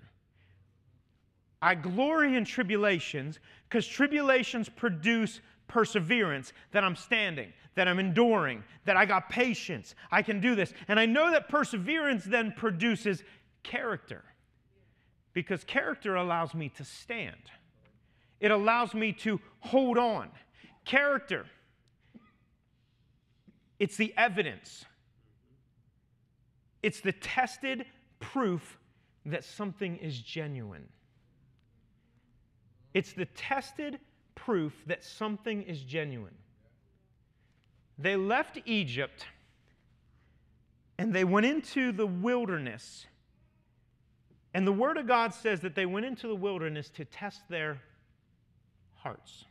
I 1.61 1.75
glory 1.75 2.35
in 2.35 2.45
tribulations 2.45 3.39
because 3.69 3.85
tribulations 3.85 4.69
produce 4.69 5.39
perseverance, 5.67 6.53
that 6.71 6.83
I'm 6.83 6.95
standing, 6.95 7.51
that 7.75 7.87
I'm 7.87 7.99
enduring, 7.99 8.63
that 8.85 8.97
I 8.97 9.05
got 9.05 9.29
patience, 9.29 9.95
I 10.11 10.21
can 10.21 10.39
do 10.39 10.55
this. 10.55 10.73
And 10.87 10.99
I 10.99 11.05
know 11.05 11.31
that 11.31 11.49
perseverance 11.49 12.23
then 12.23 12.53
produces 12.55 13.23
character 13.63 14.23
because 15.33 15.63
character 15.63 16.15
allows 16.15 16.53
me 16.53 16.69
to 16.69 16.83
stand, 16.83 17.51
it 18.39 18.51
allows 18.51 18.93
me 18.93 19.13
to 19.13 19.39
hold 19.59 19.97
on. 19.97 20.29
Character, 20.85 21.45
it's 23.79 23.95
the 23.95 24.13
evidence, 24.17 24.85
it's 26.81 26.99
the 26.99 27.13
tested 27.13 27.85
proof 28.19 28.77
that 29.25 29.43
something 29.43 29.97
is 29.97 30.19
genuine. 30.19 30.87
It's 32.93 33.13
the 33.13 33.25
tested 33.25 33.99
proof 34.35 34.83
that 34.85 35.03
something 35.03 35.63
is 35.63 35.81
genuine. 35.81 36.35
They 37.97 38.15
left 38.15 38.59
Egypt 38.65 39.25
and 40.97 41.13
they 41.13 41.23
went 41.23 41.45
into 41.45 41.91
the 41.91 42.05
wilderness. 42.05 43.05
And 44.53 44.67
the 44.67 44.71
Word 44.71 44.97
of 44.97 45.07
God 45.07 45.33
says 45.33 45.61
that 45.61 45.75
they 45.75 45.85
went 45.85 46.05
into 46.05 46.27
the 46.27 46.35
wilderness 46.35 46.89
to 46.91 47.05
test 47.05 47.41
their 47.49 47.79
hearts. 48.95 49.45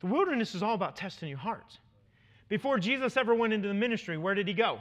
The 0.00 0.06
wilderness 0.06 0.54
is 0.54 0.62
all 0.62 0.74
about 0.74 0.96
testing 0.96 1.28
your 1.28 1.38
hearts. 1.38 1.78
Before 2.48 2.78
Jesus 2.78 3.16
ever 3.16 3.34
went 3.34 3.52
into 3.52 3.68
the 3.68 3.74
ministry, 3.74 4.18
where 4.18 4.34
did 4.34 4.46
he 4.46 4.54
go? 4.54 4.80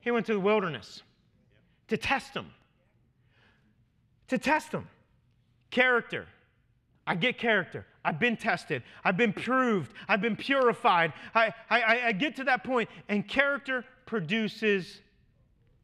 He 0.00 0.10
went 0.10 0.26
to 0.26 0.32
the 0.32 0.40
wilderness 0.40 1.02
to 1.88 1.96
test 1.96 2.34
them. 2.34 2.50
To 4.28 4.38
test 4.38 4.72
them. 4.72 4.88
Character. 5.70 6.26
I 7.06 7.14
get 7.14 7.38
character. 7.38 7.86
I've 8.08 8.18
been 8.18 8.38
tested. 8.38 8.82
I've 9.04 9.18
been 9.18 9.34
proved. 9.34 9.92
I've 10.08 10.22
been 10.22 10.34
purified. 10.34 11.12
I, 11.34 11.52
I, 11.68 12.00
I 12.06 12.12
get 12.12 12.36
to 12.36 12.44
that 12.44 12.64
point, 12.64 12.88
and 13.10 13.28
character 13.28 13.84
produces 14.06 15.02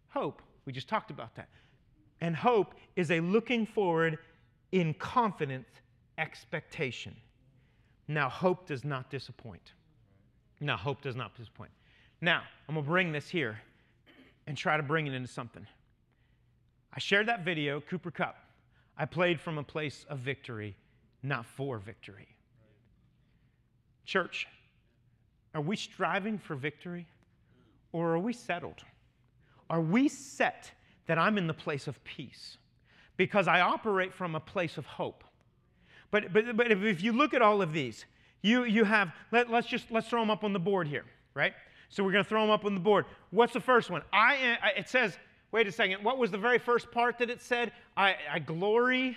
hope. 0.09 0.41
We 0.65 0.73
just 0.73 0.89
talked 0.89 1.11
about 1.11 1.35
that. 1.35 1.51
And 2.23 2.35
hope 2.35 2.77
is 2.97 3.11
a 3.11 3.21
looking 3.21 3.67
forward 3.67 4.17
in 4.73 4.95
confident 4.95 5.67
expectation. 6.17 7.15
Now, 8.09 8.31
hope 8.31 8.67
does 8.67 8.85
not 8.85 9.11
disappoint. 9.11 9.73
Now, 10.61 10.79
hope 10.79 11.03
does 11.03 11.17
not 11.17 11.37
disappoint. 11.37 11.73
Now, 12.23 12.43
I'm 12.67 12.75
going 12.75 12.87
to 12.87 12.91
bring 12.91 13.13
this 13.13 13.29
here 13.29 13.61
and 14.47 14.57
try 14.57 14.79
to 14.79 14.83
bring 14.83 15.07
it 15.07 15.13
into 15.13 15.29
something. 15.29 15.67
I 16.91 17.01
shared 17.01 17.29
that 17.29 17.45
video, 17.45 17.83
Cooper 17.83 18.11
Kupp. 18.11 18.37
I 18.97 19.05
played 19.05 19.39
from 19.39 19.59
a 19.59 19.63
place 19.63 20.07
of 20.09 20.21
victory, 20.21 20.75
not 21.25 21.47
for 21.47 21.79
victory. 21.79 22.29
Church, 24.05 24.47
are 25.55 25.61
we 25.61 25.77
striving 25.77 26.39
for 26.39 26.55
victory 26.55 27.07
or 27.93 28.15
are 28.15 28.19
we 28.19 28.33
settled? 28.33 28.83
Are 29.71 29.81
we 29.81 30.09
set 30.09 30.71
that 31.07 31.19
I'm 31.19 31.39
in 31.39 31.47
the 31.47 31.55
place 31.55 31.87
of 31.87 32.03
peace? 32.05 32.59
Because 33.17 33.49
I 33.49 33.61
operate 33.61 34.13
from 34.13 34.35
a 34.35 34.41
place 34.41 34.77
of 34.77 34.85
hope. 34.85 35.25
But, 36.11 36.33
but, 36.33 36.57
but 36.57 36.71
if 36.71 37.03
you 37.03 37.13
look 37.13 37.33
at 37.33 37.43
all 37.43 37.63
of 37.63 37.73
these, 37.73 38.05
you, 38.43 38.65
you 38.65 38.85
have, 38.85 39.13
let, 39.33 39.51
let's 39.51 39.67
just, 39.67 39.91
let's 39.91 40.09
throw 40.09 40.21
them 40.21 40.31
up 40.31 40.45
on 40.45 40.53
the 40.53 40.61
board 40.61 40.87
here, 40.87 41.05
right? 41.33 41.55
So 41.89 42.05
we're 42.05 42.13
going 42.13 42.25
to 42.25 42.29
throw 42.29 42.43
them 42.43 42.51
up 42.51 42.65
on 42.65 42.75
the 42.75 42.81
board. 42.81 43.07
What's 43.31 43.53
the 43.53 43.61
first 43.61 43.89
one? 43.89 44.03
I, 44.13 44.59
it 44.77 44.89
says, 44.89 45.17
wait 45.51 45.67
a 45.67 45.73
second, 45.73 46.05
what 46.05 46.19
was 46.19 46.31
the 46.31 46.39
very 46.39 46.59
first 46.59 46.91
part 46.91 47.19
that 47.19 47.31
it 47.31 47.41
said? 47.41 47.73
I, 47.97 48.17
I 48.31 48.39
glory. 48.41 49.17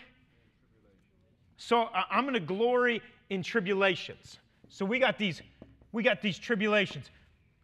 So 1.58 1.84
uh, 1.84 2.03
I'm 2.10 2.24
going 2.24 2.36
to 2.36 2.39
glory 2.39 3.01
in 3.30 3.43
tribulations. 3.43 4.38
So 4.70 4.86
we 4.86 4.99
got 4.99 5.18
these, 5.18 5.41
we 5.91 6.03
got 6.03 6.22
these 6.22 6.39
tribulations. 6.39 7.10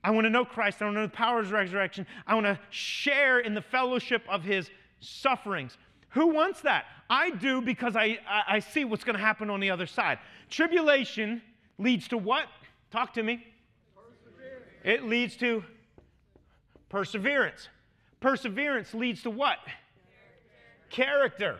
I 0.04 0.12
want 0.12 0.26
to 0.26 0.30
know 0.30 0.44
Christ. 0.44 0.82
I 0.82 0.86
want 0.86 0.96
to 0.96 1.00
know 1.02 1.08
the 1.08 1.14
power 1.14 1.40
of 1.40 1.46
his 1.46 1.54
resurrection. 1.54 2.06
I 2.28 2.34
want 2.36 2.46
to 2.46 2.60
share 2.70 3.40
in 3.40 3.54
the 3.54 3.62
fellowship 3.62 4.24
of 4.28 4.44
his 4.44 4.70
sufferings. 5.00 5.78
Who 6.10 6.28
wants 6.28 6.62
that? 6.62 6.86
I 7.10 7.32
do 7.32 7.62
because 7.62 7.96
I, 7.96 8.20
I, 8.28 8.44
I 8.48 8.60
see 8.60 8.86
what's 8.86 9.04
going 9.04 9.16
to 9.16 9.24
happen 9.24 9.50
on 9.50 9.60
the 9.60 9.70
other 9.70 9.86
side. 9.86 10.20
Tribulation 10.50 11.42
leads 11.78 12.08
to 12.10 12.18
what? 12.18 12.48
Talk 12.92 13.14
to 13.14 13.24
me. 13.24 13.46
It 14.84 15.04
leads 15.04 15.38
to 15.38 15.64
perseverance. 16.90 17.70
Perseverance 18.20 18.94
leads 18.94 19.24
to 19.24 19.30
what? 19.30 19.58
Character. 20.90 21.58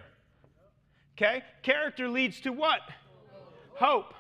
Okay? 1.18 1.44
Character 1.62 2.08
leads 2.08 2.42
to 2.42 2.52
what? 2.52 2.82
Hope. 3.76 4.14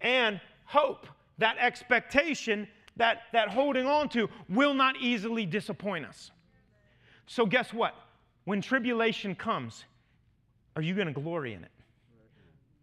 And 0.00 0.40
hope, 0.64 1.06
that 1.38 1.56
expectation, 1.58 2.66
that, 2.96 3.22
that 3.32 3.48
holding 3.48 3.86
on 3.86 4.08
to, 4.10 4.28
will 4.48 4.74
not 4.74 4.96
easily 4.96 5.46
disappoint 5.46 6.06
us. 6.06 6.30
So, 7.26 7.46
guess 7.46 7.72
what? 7.72 7.94
When 8.44 8.60
tribulation 8.60 9.34
comes, 9.34 9.84
are 10.74 10.82
you 10.82 10.94
going 10.94 11.06
to 11.06 11.12
glory 11.12 11.54
in 11.54 11.62
it? 11.62 11.70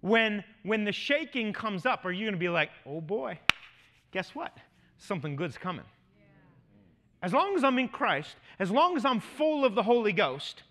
When, 0.01 0.43
when 0.63 0.85
the 0.85 0.91
shaking 0.91 1.51
comes 1.51 1.85
up, 1.85 2.05
are 2.05 2.11
you 2.11 2.25
going 2.25 2.33
to 2.33 2.39
be 2.39 2.49
like, 2.49 2.69
oh 2.85 3.01
boy, 3.01 3.37
guess 4.11 4.33
what? 4.33 4.57
Something 4.97 5.35
good's 5.35 5.57
coming. 5.57 5.85
As 7.21 7.33
long 7.33 7.55
as 7.55 7.65
I'm 7.65 7.77
in 7.79 7.89
Christ, 7.89 8.37
as 8.59 8.71
long 8.71 8.95
as 8.95 9.03
I'm 9.03 9.19
full 9.19 9.65
of 9.65 9.75
the 9.75 9.83
Holy 9.83 10.13
Ghost, 10.13 10.63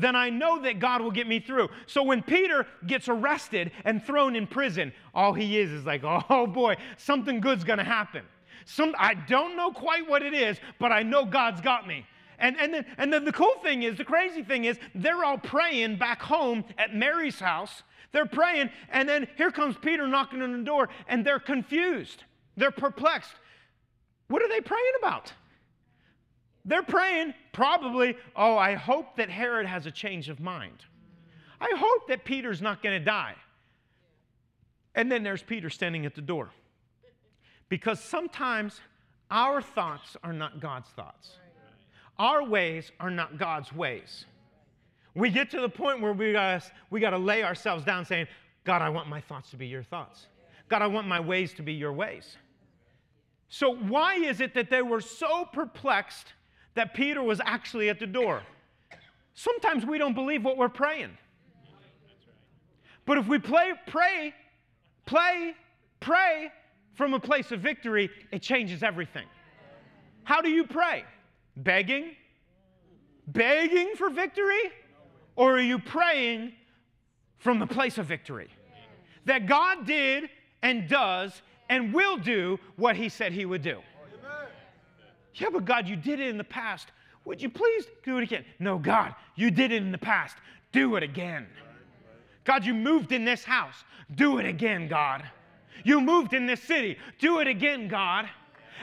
then 0.00 0.16
I 0.16 0.30
know 0.30 0.60
that 0.62 0.78
God 0.78 1.00
will 1.00 1.10
get 1.10 1.26
me 1.26 1.40
through. 1.40 1.68
So 1.86 2.02
when 2.02 2.22
Peter 2.22 2.66
gets 2.86 3.08
arrested 3.08 3.72
and 3.84 4.02
thrown 4.02 4.36
in 4.36 4.46
prison, 4.46 4.92
all 5.14 5.32
he 5.32 5.58
is 5.58 5.70
is 5.70 5.84
like, 5.84 6.02
oh 6.04 6.46
boy, 6.46 6.76
something 6.96 7.40
good's 7.40 7.64
gonna 7.64 7.84
happen. 7.84 8.24
Some, 8.64 8.94
I 8.98 9.14
don't 9.14 9.56
know 9.56 9.70
quite 9.70 10.08
what 10.08 10.22
it 10.22 10.34
is, 10.34 10.58
but 10.78 10.92
I 10.92 11.02
know 11.02 11.24
God's 11.24 11.60
got 11.60 11.86
me. 11.86 12.06
And, 12.38 12.58
and, 12.58 12.72
then, 12.72 12.86
and 12.96 13.12
then 13.12 13.24
the 13.24 13.32
cool 13.32 13.54
thing 13.62 13.82
is, 13.82 13.96
the 13.96 14.04
crazy 14.04 14.42
thing 14.42 14.64
is, 14.64 14.78
they're 14.94 15.24
all 15.24 15.38
praying 15.38 15.96
back 15.96 16.22
home 16.22 16.64
at 16.78 16.94
Mary's 16.94 17.38
house. 17.38 17.82
They're 18.12 18.26
praying, 18.26 18.70
and 18.90 19.08
then 19.08 19.28
here 19.36 19.50
comes 19.50 19.76
Peter 19.76 20.06
knocking 20.08 20.42
on 20.42 20.52
the 20.52 20.64
door, 20.64 20.88
and 21.06 21.24
they're 21.24 21.38
confused. 21.38 22.24
They're 22.56 22.70
perplexed. 22.70 23.34
What 24.28 24.42
are 24.42 24.48
they 24.48 24.60
praying 24.60 24.92
about? 25.00 25.32
They're 26.70 26.84
praying, 26.84 27.34
probably, 27.50 28.16
oh, 28.36 28.56
I 28.56 28.74
hope 28.74 29.16
that 29.16 29.28
Herod 29.28 29.66
has 29.66 29.86
a 29.86 29.90
change 29.90 30.28
of 30.28 30.38
mind. 30.38 30.84
I 31.60 31.72
hope 31.76 32.06
that 32.06 32.24
Peter's 32.24 32.62
not 32.62 32.80
going 32.80 32.96
to 32.96 33.04
die. 33.04 33.34
And 34.94 35.10
then 35.10 35.24
there's 35.24 35.42
Peter 35.42 35.68
standing 35.68 36.06
at 36.06 36.14
the 36.14 36.20
door. 36.20 36.50
Because 37.68 37.98
sometimes 37.98 38.80
our 39.32 39.60
thoughts 39.60 40.16
are 40.22 40.32
not 40.32 40.60
God's 40.60 40.88
thoughts, 40.90 41.38
our 42.20 42.44
ways 42.44 42.92
are 43.00 43.10
not 43.10 43.36
God's 43.36 43.72
ways. 43.72 44.26
We 45.16 45.28
get 45.30 45.50
to 45.50 45.60
the 45.60 45.68
point 45.68 46.00
where 46.00 46.12
we 46.12 46.30
got 46.30 46.70
we 46.88 47.00
gotta 47.00 47.18
lay 47.18 47.42
ourselves 47.42 47.84
down 47.84 48.04
saying, 48.04 48.28
God, 48.62 48.80
I 48.80 48.90
want 48.90 49.08
my 49.08 49.20
thoughts 49.20 49.50
to 49.50 49.56
be 49.56 49.66
your 49.66 49.82
thoughts. 49.82 50.28
God, 50.68 50.82
I 50.82 50.86
want 50.86 51.08
my 51.08 51.18
ways 51.18 51.52
to 51.54 51.64
be 51.64 51.72
your 51.72 51.92
ways. 51.92 52.36
So, 53.48 53.74
why 53.74 54.14
is 54.14 54.40
it 54.40 54.54
that 54.54 54.70
they 54.70 54.82
were 54.82 55.00
so 55.00 55.44
perplexed 55.46 56.34
that 56.74 56.94
Peter 56.94 57.22
was 57.22 57.40
actually 57.44 57.88
at 57.88 57.98
the 57.98 58.06
door. 58.06 58.42
Sometimes 59.34 59.84
we 59.84 59.98
don't 59.98 60.14
believe 60.14 60.44
what 60.44 60.56
we're 60.56 60.68
praying. 60.68 61.16
But 63.06 63.18
if 63.18 63.26
we 63.26 63.38
play, 63.38 63.72
pray, 63.86 64.34
play, 65.06 65.54
pray 65.98 66.52
from 66.94 67.14
a 67.14 67.20
place 67.20 67.50
of 67.50 67.60
victory, 67.60 68.10
it 68.30 68.42
changes 68.42 68.82
everything. 68.82 69.26
How 70.24 70.40
do 70.40 70.48
you 70.48 70.64
pray? 70.64 71.04
Begging? 71.56 72.12
Begging 73.26 73.92
for 73.96 74.10
victory? 74.10 74.70
Or 75.36 75.56
are 75.56 75.60
you 75.60 75.78
praying 75.78 76.52
from 77.38 77.58
the 77.58 77.66
place 77.66 77.98
of 77.98 78.06
victory? 78.06 78.48
That 79.24 79.46
God 79.46 79.86
did 79.86 80.28
and 80.62 80.88
does 80.88 81.42
and 81.68 81.94
will 81.94 82.16
do 82.16 82.58
what 82.76 82.96
he 82.96 83.08
said 83.08 83.32
he 83.32 83.46
would 83.46 83.62
do. 83.62 83.80
Yeah, 85.34 85.48
but 85.52 85.64
God, 85.64 85.88
you 85.88 85.96
did 85.96 86.20
it 86.20 86.28
in 86.28 86.38
the 86.38 86.44
past. 86.44 86.88
Would 87.24 87.42
you 87.42 87.50
please 87.50 87.84
do 88.02 88.18
it 88.18 88.24
again? 88.24 88.44
No, 88.58 88.78
God, 88.78 89.14
you 89.36 89.50
did 89.50 89.72
it 89.72 89.82
in 89.82 89.92
the 89.92 89.98
past. 89.98 90.36
Do 90.72 90.96
it 90.96 91.02
again. 91.02 91.46
God, 92.44 92.64
you 92.64 92.74
moved 92.74 93.12
in 93.12 93.24
this 93.24 93.44
house. 93.44 93.84
Do 94.14 94.38
it 94.38 94.46
again, 94.46 94.88
God. 94.88 95.28
You 95.84 96.00
moved 96.00 96.34
in 96.34 96.46
this 96.46 96.62
city. 96.62 96.98
Do 97.18 97.38
it 97.38 97.46
again, 97.46 97.88
God. 97.88 98.28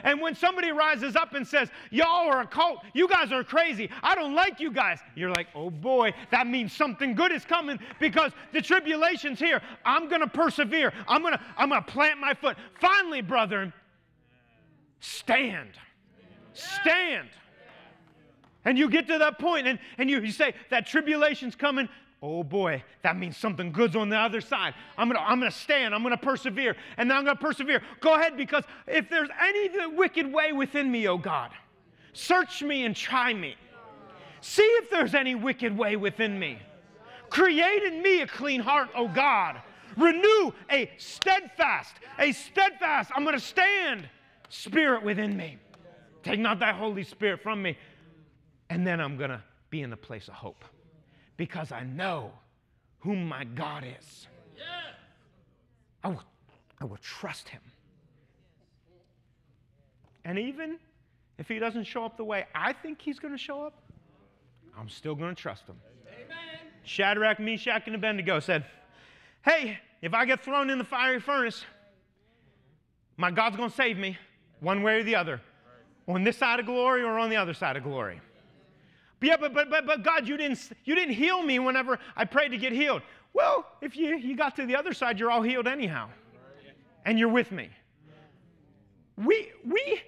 And 0.03 0.21
when 0.21 0.35
somebody 0.35 0.71
rises 0.71 1.15
up 1.15 1.33
and 1.33 1.47
says, 1.47 1.69
Y'all 1.89 2.29
are 2.29 2.41
a 2.41 2.47
cult, 2.47 2.79
you 2.93 3.07
guys 3.07 3.31
are 3.31 3.43
crazy, 3.43 3.89
I 4.03 4.15
don't 4.15 4.35
like 4.35 4.59
you 4.59 4.71
guys, 4.71 4.99
you're 5.15 5.31
like, 5.31 5.47
Oh 5.55 5.69
boy, 5.69 6.13
that 6.31 6.47
means 6.47 6.73
something 6.73 7.15
good 7.15 7.31
is 7.31 7.45
coming 7.45 7.79
because 7.99 8.31
the 8.53 8.61
tribulation's 8.61 9.39
here. 9.39 9.61
I'm 9.85 10.09
to 10.09 10.27
persevere. 10.27 10.93
I'm 11.07 11.23
to 11.23 11.39
I'm 11.57 11.69
to 11.69 11.81
plant 11.81 12.19
my 12.19 12.33
foot. 12.33 12.57
Finally, 12.79 13.21
brethren, 13.21 13.73
stand. 14.99 15.71
Stand. 16.57 17.29
And 18.65 18.77
you 18.77 18.89
get 18.89 19.07
to 19.07 19.17
that 19.19 19.39
point 19.39 19.67
and, 19.67 19.79
and 19.97 20.09
you, 20.09 20.19
you 20.19 20.31
say, 20.31 20.53
that 20.69 20.87
tribulation's 20.87 21.55
coming. 21.55 21.87
Oh 22.21 22.43
boy, 22.43 22.83
that 23.03 23.15
means 23.15 23.37
something 23.37 23.71
good's 23.71 23.95
on 23.95 24.09
the 24.09 24.17
other 24.17 24.41
side. 24.41 24.73
I'm 24.97 25.07
gonna, 25.07 25.19
I'm 25.19 25.39
gonna 25.39 25.51
stand, 25.51 25.93
I'm 25.93 26.01
gonna 26.01 26.17
persevere, 26.17 26.75
and 26.97 27.13
I'm 27.13 27.23
gonna 27.23 27.35
persevere. 27.35 27.81
Go 27.99 28.15
ahead, 28.15 28.35
because 28.35 28.63
if 28.87 29.07
there's 29.07 29.29
any 29.39 29.95
wicked 29.95 30.31
way 30.31 30.51
within 30.51 30.91
me, 30.91 31.07
oh 31.07 31.17
God, 31.17 31.51
search 32.13 32.63
me 32.63 32.85
and 32.85 32.95
try 32.95 33.33
me. 33.33 33.55
See 34.41 34.63
if 34.63 34.89
there's 34.89 35.13
any 35.13 35.35
wicked 35.35 35.77
way 35.77 35.95
within 35.95 36.39
me. 36.39 36.57
Create 37.29 37.83
in 37.83 38.01
me 38.01 38.21
a 38.21 38.27
clean 38.27 38.61
heart, 38.61 38.89
oh 38.95 39.07
God. 39.07 39.61
Renew 39.95 40.51
a 40.71 40.89
steadfast, 40.97 41.93
a 42.17 42.31
steadfast, 42.31 43.11
I'm 43.15 43.23
gonna 43.23 43.39
stand 43.39 44.09
spirit 44.49 45.03
within 45.03 45.37
me. 45.37 45.57
Take 46.27 46.39
not 46.41 46.59
thy 46.59 46.73
Holy 46.73 47.03
Spirit 47.03 47.41
from 47.41 47.61
me. 47.61 47.77
And 48.69 48.85
then 48.85 48.99
I'm 48.99 49.15
going 49.15 49.29
to 49.29 49.41
be 49.69 49.81
in 49.81 49.89
the 49.89 49.97
place 49.97 50.27
of 50.27 50.33
hope 50.33 50.65
because 51.37 51.71
I 51.71 51.83
know 51.83 52.33
whom 52.99 53.27
my 53.27 53.45
God 53.45 53.85
is. 53.99 54.27
I 56.03 56.09
will, 56.09 56.23
I 56.81 56.85
will 56.85 56.97
trust 56.97 57.47
him. 57.47 57.61
And 60.25 60.37
even 60.37 60.77
if 61.37 61.47
he 61.47 61.59
doesn't 61.59 61.85
show 61.85 62.03
up 62.03 62.17
the 62.17 62.25
way 62.25 62.45
I 62.53 62.73
think 62.73 63.01
he's 63.01 63.19
going 63.19 63.33
to 63.33 63.37
show 63.37 63.61
up, 63.61 63.81
I'm 64.77 64.89
still 64.89 65.15
going 65.15 65.33
to 65.33 65.41
trust 65.41 65.65
him. 65.67 65.77
Amen. 66.07 66.59
Shadrach, 66.83 67.39
Meshach, 67.39 67.83
and 67.87 67.95
Abednego 67.95 68.41
said, 68.41 68.65
Hey, 69.45 69.79
if 70.01 70.13
I 70.13 70.25
get 70.25 70.43
thrown 70.43 70.69
in 70.69 70.77
the 70.77 70.83
fiery 70.83 71.21
furnace, 71.21 71.63
my 73.15 73.31
God's 73.31 73.55
going 73.55 73.69
to 73.69 73.75
save 73.75 73.97
me 73.97 74.17
one 74.59 74.83
way 74.83 74.99
or 74.99 75.03
the 75.03 75.15
other, 75.15 75.41
on 76.07 76.23
this 76.23 76.37
side 76.37 76.59
of 76.59 76.65
glory 76.65 77.03
or 77.03 77.19
on 77.19 77.29
the 77.29 77.35
other 77.35 77.53
side 77.53 77.75
of 77.75 77.83
glory. 77.83 78.21
But 79.19 79.29
yeah, 79.29 79.37
but, 79.37 79.53
but, 79.53 79.69
but, 79.69 79.85
but 79.85 80.03
God, 80.03 80.27
you 80.27 80.37
didn't, 80.37 80.69
you 80.85 80.95
didn't 80.95 81.15
heal 81.15 81.41
me 81.41 81.59
whenever 81.59 81.99
I 82.15 82.25
prayed 82.25 82.49
to 82.49 82.57
get 82.57 82.71
healed. 82.71 83.01
Well, 83.33 83.65
if 83.81 83.95
you, 83.95 84.17
you 84.17 84.35
got 84.35 84.55
to 84.57 84.65
the 84.65 84.75
other 84.75 84.93
side, 84.93 85.19
you're 85.19 85.31
all 85.31 85.41
healed 85.41 85.67
anyhow. 85.67 86.09
And 87.05 87.17
you're 87.17 87.29
with 87.29 87.51
me. 87.51 87.69
We, 89.17 89.51
we, 89.65 90.01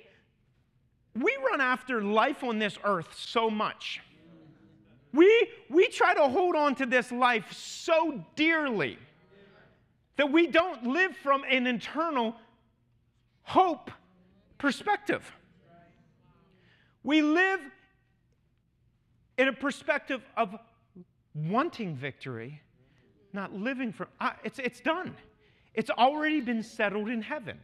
we 1.16 1.38
run 1.50 1.62
after 1.62 2.02
life 2.02 2.44
on 2.44 2.60
this 2.60 2.78
earth 2.84 3.16
so 3.18 3.50
much. 3.50 4.02
We, 5.12 5.50
we 5.70 5.88
try 5.88 6.14
to 6.14 6.28
hold 6.28 6.56
on 6.56 6.76
to 6.76 6.86
this 6.86 7.12
life 7.12 7.52
so 7.52 8.24
dearly 8.36 9.00
that 10.18 10.32
we 10.32 10.48
don't 10.48 10.86
live 10.86 11.16
from 11.18 11.44
an 11.50 11.66
internal 11.66 12.36
hope 13.42 13.90
perspective. 14.60 15.32
We 17.04 17.22
live 17.22 17.62
in 19.38 19.48
a 19.48 19.54
perspective 19.54 20.22
of 20.36 20.56
wanting 21.34 21.96
victory, 21.96 22.62
not 23.34 23.54
living 23.54 23.94
for 23.94 24.08
uh, 24.20 24.32
it's, 24.44 24.60
it's 24.60 24.82
done. 24.82 25.16
It's 25.74 25.90
already 25.90 26.42
been 26.42 26.64
settled 26.64 27.10
in 27.10 27.22
heaven. 27.22 27.58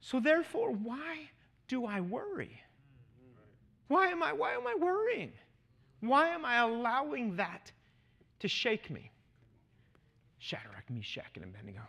So 0.00 0.20
therefore, 0.20 0.72
why 0.72 1.28
do 1.66 1.84
I 1.84 2.00
worry? 2.00 2.60
Why 3.88 4.06
am 4.08 4.22
I 4.22 4.32
why 4.32 4.52
am 4.52 4.66
I 4.66 4.74
worrying? 4.78 5.32
Why 6.00 6.28
am 6.28 6.44
I 6.44 6.58
allowing 6.58 7.36
that 7.36 7.72
to 8.40 8.48
shake 8.48 8.90
me? 8.90 9.10
Shadrach, 10.38 10.88
Meshach, 10.88 11.32
and 11.34 11.44
Abednego. 11.44 11.82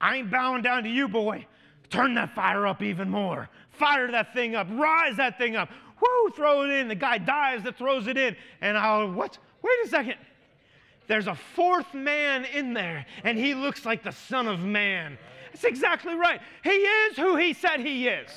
I 0.00 0.16
ain't 0.16 0.30
bowing 0.30 0.62
down 0.62 0.82
to 0.82 0.88
you, 0.88 1.08
boy. 1.08 1.46
Turn 1.90 2.14
that 2.14 2.34
fire 2.34 2.66
up 2.66 2.82
even 2.82 3.10
more. 3.10 3.48
Fire 3.70 4.10
that 4.10 4.32
thing 4.32 4.54
up. 4.54 4.68
Rise 4.70 5.16
that 5.16 5.38
thing 5.38 5.56
up. 5.56 5.68
Whoo, 6.00 6.30
throw 6.30 6.62
it 6.62 6.70
in. 6.70 6.88
The 6.88 6.94
guy 6.94 7.18
dies 7.18 7.62
that 7.64 7.76
throws 7.76 8.06
it 8.06 8.16
in. 8.16 8.36
And 8.60 8.78
I'll, 8.78 9.10
what? 9.10 9.38
Wait 9.62 9.74
a 9.84 9.88
second. 9.88 10.14
There's 11.08 11.26
a 11.26 11.34
fourth 11.34 11.92
man 11.92 12.44
in 12.44 12.72
there, 12.72 13.04
and 13.24 13.36
he 13.36 13.54
looks 13.54 13.84
like 13.84 14.04
the 14.04 14.12
Son 14.12 14.46
of 14.46 14.60
Man. 14.60 15.18
That's 15.50 15.64
exactly 15.64 16.14
right. 16.14 16.40
He 16.62 16.70
is 16.70 17.16
who 17.16 17.36
he 17.36 17.52
said 17.52 17.80
he 17.80 18.06
is. 18.06 18.30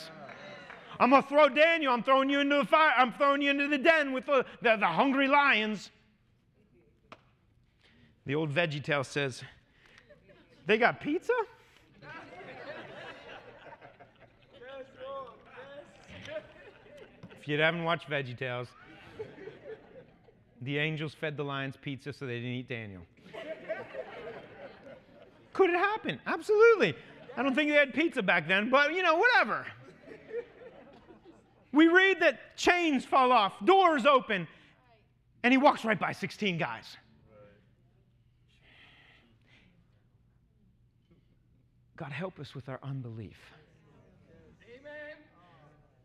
I'm 0.99 1.11
going 1.11 1.21
to 1.21 1.30
throw 1.30 1.49
Daniel. 1.49 1.93
I'm 1.93 2.01
throwing 2.01 2.30
you 2.30 2.39
into 2.39 2.55
the 2.55 2.65
fire. 2.65 2.93
I'm 2.97 3.13
throwing 3.13 3.43
you 3.43 3.51
into 3.51 3.67
the 3.67 3.77
den 3.77 4.11
with 4.13 4.25
the, 4.25 4.45
the, 4.61 4.77
the 4.77 4.88
hungry 4.88 5.27
lions. 5.27 5.91
The 8.25 8.35
old 8.35 8.51
Veggie 8.51 8.84
Tale 8.84 9.03
says, 9.03 9.43
They 10.65 10.77
got 10.77 10.99
pizza? 10.99 11.34
If 17.44 17.49
you 17.49 17.60
haven't 17.60 17.84
watched 17.84 18.10
Veggie 18.10 18.38
Tales, 18.38 18.70
the 20.61 20.78
angels 20.78 21.14
fed 21.14 21.36
the 21.36 21.44
lions 21.44 21.76
pizza 21.76 22.14
so 22.14 22.26
they 22.26 22.36
didn't 22.36 22.52
eat 22.52 22.70
Daniel. 22.70 23.02
Could 25.52 25.72
it 25.72 25.76
happen? 25.76 26.22
Absolutely. 26.26 26.95
I 27.36 27.44
don't 27.44 27.53
think 27.53 27.70
they 27.70 27.76
had 27.76 27.94
pizza 27.94 28.24
back 28.24 28.48
then, 28.48 28.70
but 28.70 28.94
you 28.94 29.03
know, 29.03 29.18
whatever. 29.18 29.68
We 31.74 31.90
read 31.90 32.22
that 32.22 32.56
chains 32.56 33.03
fall 33.03 33.34
off, 33.34 33.53
doors 33.65 34.06
open, 34.06 34.48
and 35.44 35.52
he 35.52 35.57
walks 35.57 35.84
right 35.84 35.99
by 35.99 36.14
16 36.14 36.57
guys. 36.57 36.95
God, 41.98 42.14
help 42.14 42.40
us 42.40 42.56
with 42.56 42.70
our 42.70 42.80
unbelief. 42.84 43.36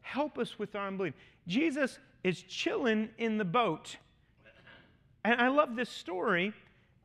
Help 0.08 0.38
us 0.38 0.58
with 0.58 0.74
our 0.74 0.86
unbelief. 0.86 1.12
Jesus 1.46 1.98
is 2.24 2.40
chilling 2.42 3.10
in 3.18 3.36
the 3.36 3.44
boat. 3.44 3.98
And 5.22 5.38
I 5.38 5.48
love 5.48 5.76
this 5.76 5.90
story 5.90 6.54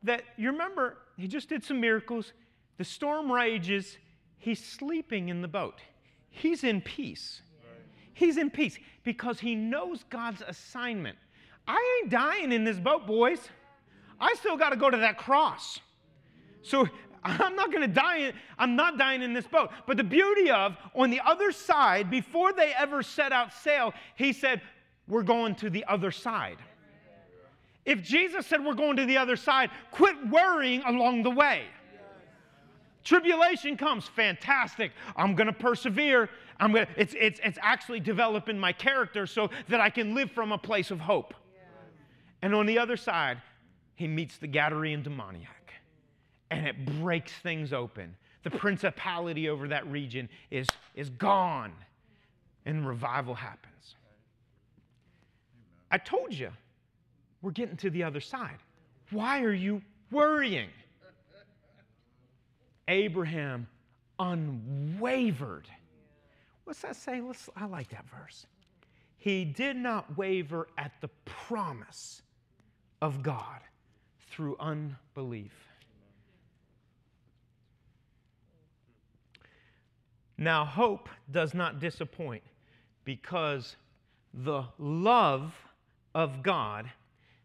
that 0.03 0.23
you 0.37 0.51
remember, 0.51 0.99
he 1.17 1.27
just 1.27 1.49
did 1.49 1.65
some 1.65 1.81
miracles. 1.81 2.31
The 2.77 2.85
storm 2.85 3.29
rages. 3.29 3.97
He's 4.37 4.63
sleeping 4.63 5.27
in 5.27 5.41
the 5.41 5.49
boat. 5.49 5.81
He's 6.29 6.63
in 6.63 6.79
peace. 6.79 7.41
He's 8.13 8.37
in 8.37 8.49
peace 8.49 8.79
because 9.03 9.37
he 9.37 9.53
knows 9.53 10.05
God's 10.09 10.41
assignment. 10.47 11.17
I 11.67 11.99
ain't 12.03 12.09
dying 12.09 12.53
in 12.53 12.63
this 12.63 12.79
boat, 12.79 13.05
boys. 13.05 13.49
I 14.17 14.33
still 14.35 14.55
got 14.55 14.69
to 14.69 14.77
go 14.77 14.89
to 14.89 14.97
that 14.97 15.17
cross. 15.17 15.81
So 16.61 16.87
I'm 17.39 17.55
not 17.55 17.71
going 17.71 17.81
to 17.81 17.93
die. 17.93 18.17
In, 18.17 18.33
I'm 18.57 18.75
not 18.75 18.97
dying 18.97 19.21
in 19.21 19.33
this 19.33 19.47
boat. 19.47 19.71
But 19.87 19.97
the 19.97 20.03
beauty 20.03 20.51
of, 20.51 20.75
on 20.93 21.09
the 21.09 21.21
other 21.25 21.51
side, 21.51 22.09
before 22.09 22.53
they 22.53 22.73
ever 22.77 23.01
set 23.01 23.31
out 23.31 23.53
sail, 23.53 23.93
he 24.15 24.33
said, 24.33 24.61
We're 25.07 25.23
going 25.23 25.55
to 25.55 25.69
the 25.69 25.85
other 25.87 26.11
side. 26.11 26.57
If 27.85 28.01
Jesus 28.01 28.47
said 28.47 28.63
we're 28.63 28.75
going 28.75 28.95
to 28.97 29.05
the 29.05 29.17
other 29.17 29.35
side, 29.35 29.69
quit 29.91 30.15
worrying 30.29 30.81
along 30.83 31.23
the 31.23 31.29
way. 31.29 31.63
Tribulation 33.03 33.75
comes, 33.75 34.07
fantastic. 34.07 34.93
I'm 35.17 35.35
going 35.35 35.47
to 35.47 35.53
persevere. 35.53 36.29
I'm 36.61 36.71
going 36.71 36.85
to, 36.85 36.91
it's, 36.95 37.13
it's, 37.19 37.41
it's 37.43 37.59
actually 37.61 37.99
developing 37.99 38.57
my 38.57 38.71
character 38.71 39.27
so 39.27 39.49
that 39.67 39.81
I 39.81 39.89
can 39.89 40.15
live 40.15 40.31
from 40.31 40.53
a 40.53 40.57
place 40.57 40.91
of 40.91 41.01
hope. 41.01 41.33
And 42.41 42.55
on 42.55 42.65
the 42.65 42.79
other 42.79 42.95
side, 42.95 43.41
he 43.95 44.07
meets 44.07 44.37
the 44.37 44.47
Gadarene 44.47 45.03
demoniac 45.03 45.62
and 46.53 46.67
it 46.67 47.01
breaks 47.01 47.31
things 47.31 47.73
open. 47.73 48.15
The 48.43 48.51
principality 48.51 49.49
over 49.49 49.67
that 49.69 49.87
region 49.87 50.29
is, 50.51 50.67
is 50.95 51.09
gone, 51.09 51.73
and 52.65 52.87
revival 52.87 53.33
happens. 53.33 53.95
I 55.89 55.97
told 55.97 56.33
you, 56.33 56.49
we're 57.41 57.51
getting 57.51 57.77
to 57.77 57.89
the 57.89 58.03
other 58.03 58.19
side. 58.19 58.57
Why 59.11 59.43
are 59.43 59.53
you 59.53 59.81
worrying? 60.11 60.69
Abraham 62.87 63.67
unwavered. 64.19 65.67
What's 66.63 66.81
that 66.81 66.95
say? 66.95 67.21
Let's, 67.21 67.49
I 67.55 67.65
like 67.65 67.89
that 67.89 68.05
verse. 68.09 68.45
He 69.17 69.45
did 69.45 69.77
not 69.77 70.17
waver 70.17 70.67
at 70.77 70.91
the 71.01 71.09
promise 71.25 72.21
of 73.01 73.23
God 73.23 73.61
through 74.31 74.57
unbelief. 74.59 75.53
Now, 80.43 80.65
hope 80.65 81.07
does 81.31 81.53
not 81.53 81.79
disappoint 81.79 82.43
because 83.05 83.77
the 84.33 84.65
love 84.77 85.53
of 86.13 86.43
God 86.43 86.91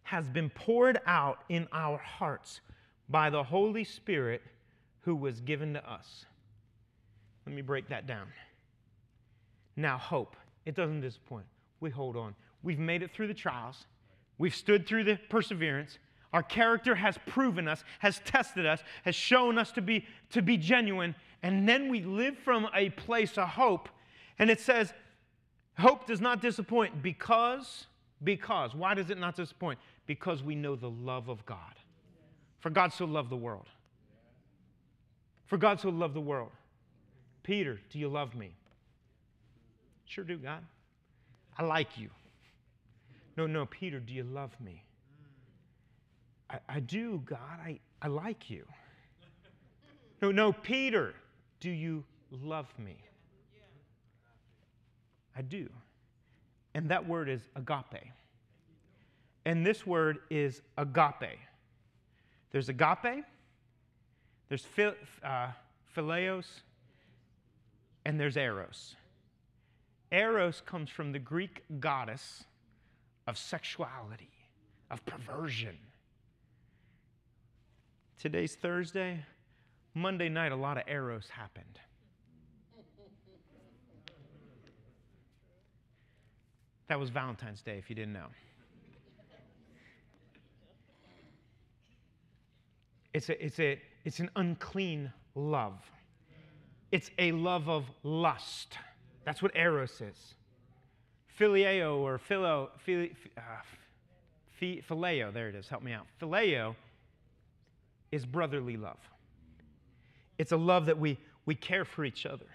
has 0.02 0.28
been 0.28 0.50
poured 0.50 0.98
out 1.06 1.44
in 1.48 1.68
our 1.70 1.98
hearts 1.98 2.60
by 3.08 3.30
the 3.30 3.44
Holy 3.44 3.84
Spirit 3.84 4.42
who 5.02 5.14
was 5.14 5.40
given 5.40 5.74
to 5.74 5.90
us. 5.90 6.24
Let 7.46 7.54
me 7.54 7.62
break 7.62 7.88
that 7.88 8.08
down. 8.08 8.26
Now, 9.76 9.96
hope, 9.96 10.34
it 10.66 10.74
doesn't 10.74 11.00
disappoint. 11.00 11.46
We 11.78 11.90
hold 11.90 12.16
on. 12.16 12.34
We've 12.64 12.80
made 12.80 13.04
it 13.04 13.12
through 13.12 13.28
the 13.28 13.34
trials, 13.34 13.86
we've 14.38 14.56
stood 14.56 14.88
through 14.88 15.04
the 15.04 15.20
perseverance. 15.28 15.98
Our 16.32 16.42
character 16.42 16.94
has 16.94 17.16
proven 17.26 17.68
us, 17.68 17.84
has 18.00 18.20
tested 18.24 18.66
us, 18.66 18.82
has 19.04 19.14
shown 19.14 19.56
us 19.56 19.72
to 19.72 19.80
be, 19.80 20.04
to 20.30 20.42
be 20.42 20.58
genuine, 20.58 21.14
and 21.42 21.68
then 21.68 21.88
we 21.88 22.02
live 22.02 22.36
from 22.38 22.68
a 22.74 22.90
place 22.90 23.38
of 23.38 23.48
hope. 23.48 23.88
And 24.38 24.50
it 24.50 24.60
says, 24.60 24.92
hope 25.78 26.06
does 26.06 26.20
not 26.20 26.40
disappoint 26.40 27.02
because, 27.02 27.86
because, 28.22 28.74
why 28.74 28.94
does 28.94 29.10
it 29.10 29.18
not 29.18 29.36
disappoint? 29.36 29.78
Because 30.06 30.42
we 30.42 30.54
know 30.54 30.74
the 30.74 30.90
love 30.90 31.28
of 31.28 31.44
God. 31.46 31.74
For 32.60 32.70
God 32.70 32.92
so 32.92 33.04
loved 33.04 33.30
the 33.30 33.36
world. 33.36 33.66
For 35.46 35.56
God 35.56 35.80
so 35.80 35.90
loved 35.90 36.14
the 36.14 36.20
world. 36.20 36.50
Peter, 37.42 37.80
do 37.90 37.98
you 37.98 38.08
love 38.08 38.34
me? 38.34 38.52
Sure 40.04 40.24
do, 40.24 40.36
God. 40.36 40.64
I 41.56 41.62
like 41.62 41.98
you. 41.98 42.10
No, 43.36 43.46
no, 43.46 43.66
Peter, 43.66 44.00
do 44.00 44.12
you 44.12 44.24
love 44.24 44.50
me? 44.60 44.82
I, 46.50 46.58
I 46.68 46.80
do, 46.80 47.22
God. 47.24 47.38
I, 47.64 47.78
I 48.02 48.08
like 48.08 48.50
you. 48.50 48.64
No, 50.20 50.32
no, 50.32 50.52
Peter, 50.52 51.14
do 51.60 51.70
you 51.70 52.04
love 52.30 52.72
me? 52.78 52.96
I 55.36 55.42
do. 55.42 55.68
And 56.74 56.88
that 56.90 57.06
word 57.06 57.28
is 57.28 57.42
agape. 57.56 58.12
And 59.44 59.64
this 59.64 59.86
word 59.86 60.18
is 60.30 60.62
agape. 60.76 61.38
There's 62.50 62.68
agape, 62.68 63.24
there's 64.48 64.66
uh, 65.22 65.48
phileos, 65.94 66.46
and 68.04 68.18
there's 68.18 68.36
eros. 68.36 68.96
Eros 70.10 70.62
comes 70.64 70.88
from 70.88 71.12
the 71.12 71.18
Greek 71.18 71.62
goddess 71.78 72.44
of 73.26 73.36
sexuality, 73.36 74.30
of 74.90 75.04
perversion. 75.04 75.76
Today's 78.18 78.54
Thursday. 78.54 79.24
Monday 79.98 80.28
night, 80.28 80.52
a 80.52 80.56
lot 80.56 80.76
of 80.78 80.84
Eros 80.88 81.28
happened. 81.28 81.78
That 86.88 86.98
was 86.98 87.10
Valentine's 87.10 87.60
Day, 87.60 87.76
if 87.76 87.90
you 87.90 87.96
didn't 87.96 88.14
know. 88.14 88.28
It's, 93.12 93.28
a, 93.28 93.44
it's, 93.44 93.58
a, 93.58 93.80
it's 94.04 94.20
an 94.20 94.30
unclean 94.36 95.12
love. 95.34 95.78
It's 96.92 97.10
a 97.18 97.32
love 97.32 97.68
of 97.68 97.84
lust. 98.02 98.78
That's 99.24 99.42
what 99.42 99.54
eros 99.54 100.00
is. 100.00 100.34
Phileo 101.38 101.96
or 101.98 102.18
philo, 102.18 102.70
phil, 102.78 103.08
uh, 103.36 103.40
phileo, 104.60 105.32
there 105.32 105.48
it 105.48 105.54
is, 105.54 105.68
help 105.68 105.82
me 105.82 105.92
out. 105.92 106.06
Phileo 106.20 106.74
is 108.10 108.24
brotherly 108.24 108.76
love. 108.76 108.98
It's 110.38 110.52
a 110.52 110.56
love 110.56 110.86
that 110.86 110.98
we, 110.98 111.18
we 111.46 111.54
care 111.54 111.84
for 111.84 112.04
each 112.04 112.24
other. 112.24 112.46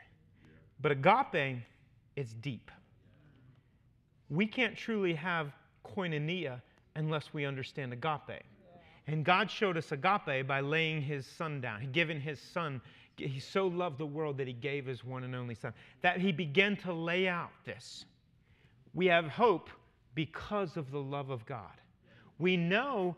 But 0.81 0.91
agape 0.91 1.59
is 2.15 2.33
deep. 2.33 2.71
We 4.29 4.47
can't 4.47 4.75
truly 4.75 5.13
have 5.13 5.51
koinonia 5.85 6.61
unless 6.95 7.33
we 7.33 7.45
understand 7.45 7.93
agape. 7.93 8.43
And 9.07 9.25
God 9.25 9.51
showed 9.51 9.77
us 9.77 9.91
agape 9.91 10.47
by 10.47 10.61
laying 10.61 11.01
his 11.01 11.25
son 11.25 11.59
down, 11.59 11.91
giving 11.91 12.21
his 12.21 12.39
son. 12.39 12.81
He 13.17 13.39
so 13.39 13.67
loved 13.67 13.97
the 13.97 14.05
world 14.05 14.37
that 14.37 14.47
he 14.47 14.53
gave 14.53 14.85
his 14.85 15.03
one 15.03 15.23
and 15.23 15.35
only 15.35 15.55
son, 15.55 15.73
that 16.01 16.19
he 16.19 16.31
began 16.31 16.77
to 16.77 16.93
lay 16.93 17.27
out 17.27 17.51
this. 17.65 18.05
We 18.93 19.07
have 19.07 19.27
hope 19.27 19.69
because 20.15 20.77
of 20.77 20.91
the 20.91 20.99
love 20.99 21.29
of 21.29 21.45
God. 21.45 21.81
We 22.39 22.55
know 22.55 23.15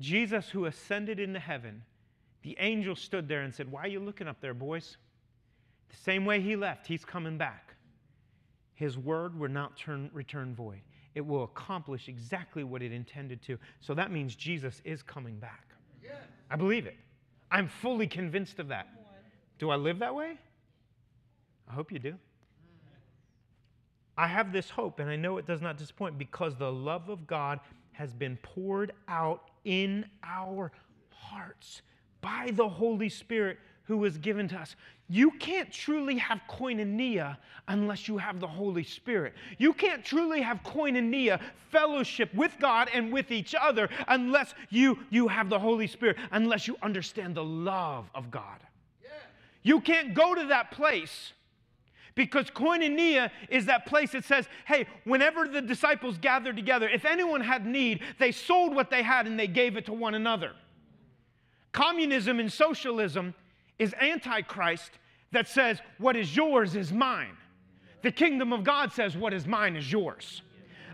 Jesus, 0.00 0.48
who 0.48 0.66
ascended 0.66 1.18
into 1.18 1.40
heaven, 1.40 1.82
the 2.42 2.56
angel 2.60 2.94
stood 2.94 3.28
there 3.28 3.42
and 3.42 3.54
said, 3.54 3.70
Why 3.70 3.82
are 3.82 3.88
you 3.88 4.00
looking 4.00 4.28
up 4.28 4.40
there, 4.40 4.54
boys? 4.54 4.96
The 5.88 5.96
same 5.96 6.24
way 6.24 6.40
he 6.40 6.56
left, 6.56 6.86
he's 6.86 7.04
coming 7.04 7.38
back. 7.38 7.74
His 8.74 8.96
word 8.96 9.38
will 9.38 9.50
not 9.50 9.76
turn, 9.76 10.10
return 10.12 10.54
void 10.54 10.82
it 11.18 11.26
will 11.26 11.42
accomplish 11.42 12.06
exactly 12.08 12.62
what 12.62 12.80
it 12.80 12.92
intended 12.92 13.42
to. 13.42 13.58
So 13.80 13.92
that 13.94 14.12
means 14.12 14.36
Jesus 14.36 14.80
is 14.84 15.02
coming 15.02 15.36
back. 15.40 15.64
I 16.48 16.54
believe 16.54 16.86
it. 16.86 16.96
I'm 17.50 17.66
fully 17.66 18.06
convinced 18.06 18.60
of 18.60 18.68
that. 18.68 18.86
Do 19.58 19.70
I 19.70 19.74
live 19.74 19.98
that 19.98 20.14
way? 20.14 20.38
I 21.68 21.72
hope 21.72 21.90
you 21.90 21.98
do. 21.98 22.14
I 24.16 24.28
have 24.28 24.52
this 24.52 24.70
hope, 24.70 25.00
and 25.00 25.10
I 25.10 25.16
know 25.16 25.38
it 25.38 25.46
does 25.46 25.60
not 25.60 25.76
disappoint 25.76 26.18
because 26.18 26.54
the 26.54 26.70
love 26.70 27.08
of 27.08 27.26
God 27.26 27.58
has 27.90 28.12
been 28.12 28.36
poured 28.42 28.92
out 29.08 29.50
in 29.64 30.04
our 30.22 30.70
hearts 31.10 31.82
by 32.20 32.50
the 32.52 32.68
Holy 32.68 33.08
Spirit 33.08 33.58
who 33.84 33.96
was 33.96 34.18
given 34.18 34.48
to 34.48 34.56
us. 34.56 34.76
You 35.08 35.30
can't 35.32 35.72
truly 35.72 36.18
have 36.18 36.40
koinonia 36.48 37.38
unless 37.68 38.06
you 38.06 38.18
have 38.18 38.40
the 38.40 38.46
Holy 38.46 38.84
Spirit. 38.84 39.32
You 39.56 39.72
can't 39.72 40.04
truly 40.04 40.42
have 40.42 40.62
koinonia, 40.62 41.40
fellowship 41.70 42.32
with 42.34 42.54
God 42.60 42.90
and 42.92 43.10
with 43.10 43.30
each 43.30 43.54
other, 43.58 43.88
unless 44.06 44.54
you, 44.68 44.98
you 45.08 45.26
have 45.28 45.48
the 45.48 45.58
Holy 45.58 45.86
Spirit, 45.86 46.18
unless 46.32 46.68
you 46.68 46.76
understand 46.82 47.34
the 47.34 47.44
love 47.44 48.10
of 48.14 48.30
God. 48.30 48.58
Yeah. 49.02 49.08
You 49.62 49.80
can't 49.80 50.12
go 50.12 50.34
to 50.34 50.44
that 50.48 50.72
place 50.72 51.32
because 52.14 52.50
koinonia 52.50 53.30
is 53.48 53.64
that 53.66 53.86
place 53.86 54.12
that 54.12 54.26
says, 54.26 54.46
hey, 54.66 54.86
whenever 55.04 55.48
the 55.48 55.62
disciples 55.62 56.18
gathered 56.18 56.56
together, 56.56 56.86
if 56.86 57.06
anyone 57.06 57.40
had 57.40 57.64
need, 57.64 58.02
they 58.18 58.32
sold 58.32 58.74
what 58.74 58.90
they 58.90 59.02
had 59.02 59.26
and 59.26 59.40
they 59.40 59.46
gave 59.46 59.78
it 59.78 59.86
to 59.86 59.94
one 59.94 60.14
another. 60.14 60.52
Communism 61.72 62.40
and 62.40 62.52
socialism 62.52 63.34
is 63.78 63.94
Antichrist 63.94 64.92
that 65.32 65.48
says, 65.48 65.80
What 65.98 66.16
is 66.16 66.34
yours 66.34 66.74
is 66.74 66.92
mine. 66.92 67.36
The 68.02 68.12
kingdom 68.12 68.52
of 68.52 68.64
God 68.64 68.92
says, 68.92 69.16
What 69.16 69.34
is 69.34 69.46
mine 69.46 69.76
is 69.76 69.90
yours. 69.90 70.42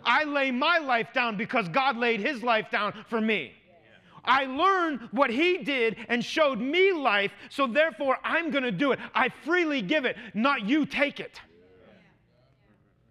I 0.04 0.24
lay 0.24 0.50
my 0.50 0.78
life 0.78 1.12
down 1.14 1.36
because 1.36 1.68
God 1.68 1.96
laid 1.96 2.20
his 2.20 2.42
life 2.42 2.70
down 2.70 3.04
for 3.08 3.20
me. 3.20 3.54
I 4.24 4.46
learned 4.46 5.08
what 5.12 5.30
he 5.30 5.58
did 5.58 5.96
and 6.08 6.24
showed 6.24 6.58
me 6.58 6.92
life, 6.92 7.32
so 7.50 7.66
therefore 7.66 8.18
I'm 8.24 8.50
going 8.50 8.64
to 8.64 8.72
do 8.72 8.92
it. 8.92 8.98
I 9.14 9.28
freely 9.28 9.82
give 9.82 10.04
it, 10.04 10.16
not 10.32 10.66
you 10.66 10.86
take 10.86 11.20
it. 11.20 11.40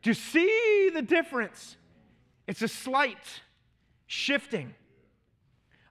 Do 0.02 0.10
you 0.10 0.16
see 0.16 0.90
the 0.94 1.02
difference? 1.02 1.78
It's 2.48 2.62
a 2.62 2.68
slight 2.68 3.42
shifting. 4.08 4.74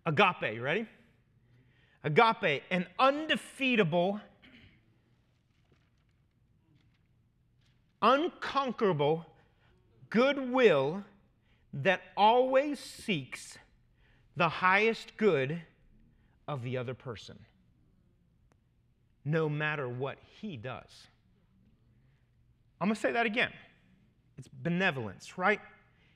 Agape, 0.04 0.54
you 0.54 0.62
ready? 0.62 0.86
Agape, 2.04 2.62
an 2.70 2.86
undefeatable, 2.98 4.20
unconquerable 8.00 9.24
goodwill 10.10 11.04
that 11.72 12.02
always 12.16 12.80
seeks 12.80 13.56
the 14.36 14.48
highest 14.48 15.16
good 15.16 15.62
of 16.48 16.62
the 16.62 16.76
other 16.76 16.94
person, 16.94 17.38
no 19.24 19.48
matter 19.48 19.88
what 19.88 20.18
he 20.40 20.56
does. 20.56 21.06
I'm 22.80 22.88
going 22.88 22.96
to 22.96 23.00
say 23.00 23.12
that 23.12 23.26
again. 23.26 23.52
It's 24.36 24.48
benevolence, 24.48 25.38
right? 25.38 25.60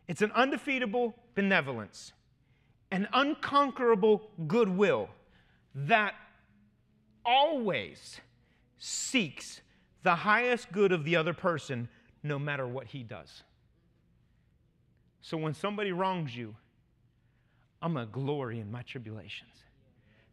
It's 0.08 0.20
an 0.20 0.32
undefeatable 0.32 1.14
benevolence, 1.36 2.12
an 2.90 3.06
unconquerable 3.12 4.22
goodwill 4.48 5.08
that 5.76 6.14
always 7.24 8.20
seeks 8.78 9.60
the 10.02 10.14
highest 10.14 10.72
good 10.72 10.90
of 10.90 11.04
the 11.04 11.16
other 11.16 11.34
person 11.34 11.88
no 12.22 12.38
matter 12.38 12.66
what 12.66 12.86
he 12.86 13.02
does. 13.02 13.42
So 15.20 15.36
when 15.36 15.54
somebody 15.54 15.92
wrongs 15.92 16.34
you, 16.34 16.54
I'm 17.82 17.92
going 17.92 18.06
to 18.06 18.12
glory 18.12 18.58
in 18.58 18.70
my 18.70 18.82
tribulations 18.82 19.52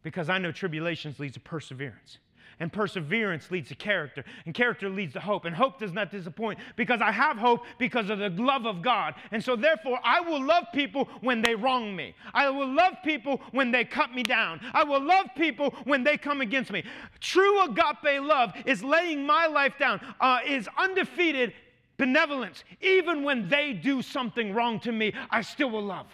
because 0.02 0.28
I 0.30 0.38
know 0.38 0.50
tribulations 0.50 1.20
leads 1.20 1.34
to 1.34 1.40
perseverance. 1.40 2.18
And 2.60 2.72
perseverance 2.72 3.50
leads 3.50 3.68
to 3.68 3.74
character, 3.74 4.24
and 4.46 4.54
character 4.54 4.88
leads 4.88 5.12
to 5.14 5.20
hope. 5.20 5.44
And 5.44 5.54
hope 5.54 5.78
does 5.78 5.92
not 5.92 6.10
disappoint 6.10 6.58
because 6.76 7.00
I 7.00 7.10
have 7.10 7.36
hope 7.36 7.64
because 7.78 8.10
of 8.10 8.18
the 8.18 8.30
love 8.30 8.66
of 8.66 8.80
God. 8.80 9.14
And 9.32 9.42
so, 9.42 9.56
therefore, 9.56 9.98
I 10.04 10.20
will 10.20 10.42
love 10.42 10.64
people 10.72 11.08
when 11.20 11.42
they 11.42 11.54
wrong 11.54 11.94
me. 11.94 12.14
I 12.32 12.48
will 12.50 12.72
love 12.72 12.94
people 13.04 13.40
when 13.52 13.70
they 13.70 13.84
cut 13.84 14.14
me 14.14 14.22
down. 14.22 14.60
I 14.72 14.84
will 14.84 15.02
love 15.02 15.26
people 15.36 15.74
when 15.84 16.04
they 16.04 16.16
come 16.16 16.40
against 16.40 16.70
me. 16.70 16.84
True 17.20 17.64
agape 17.64 18.22
love 18.22 18.52
is 18.66 18.84
laying 18.84 19.26
my 19.26 19.46
life 19.46 19.74
down, 19.78 20.00
uh, 20.20 20.38
is 20.46 20.68
undefeated 20.78 21.52
benevolence. 21.96 22.64
Even 22.80 23.24
when 23.24 23.48
they 23.48 23.72
do 23.72 24.02
something 24.02 24.54
wrong 24.54 24.80
to 24.80 24.92
me, 24.92 25.12
I 25.30 25.42
still 25.42 25.70
will 25.70 25.84
love. 25.84 26.06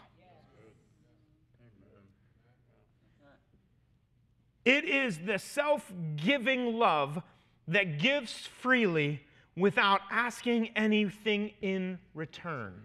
It 4.71 4.85
is 4.85 5.19
the 5.19 5.37
self 5.37 5.93
giving 6.15 6.79
love 6.79 7.21
that 7.67 7.99
gives 7.99 8.47
freely 8.47 9.21
without 9.57 10.01
asking 10.13 10.71
anything 10.77 11.51
in 11.61 11.99
return 12.15 12.81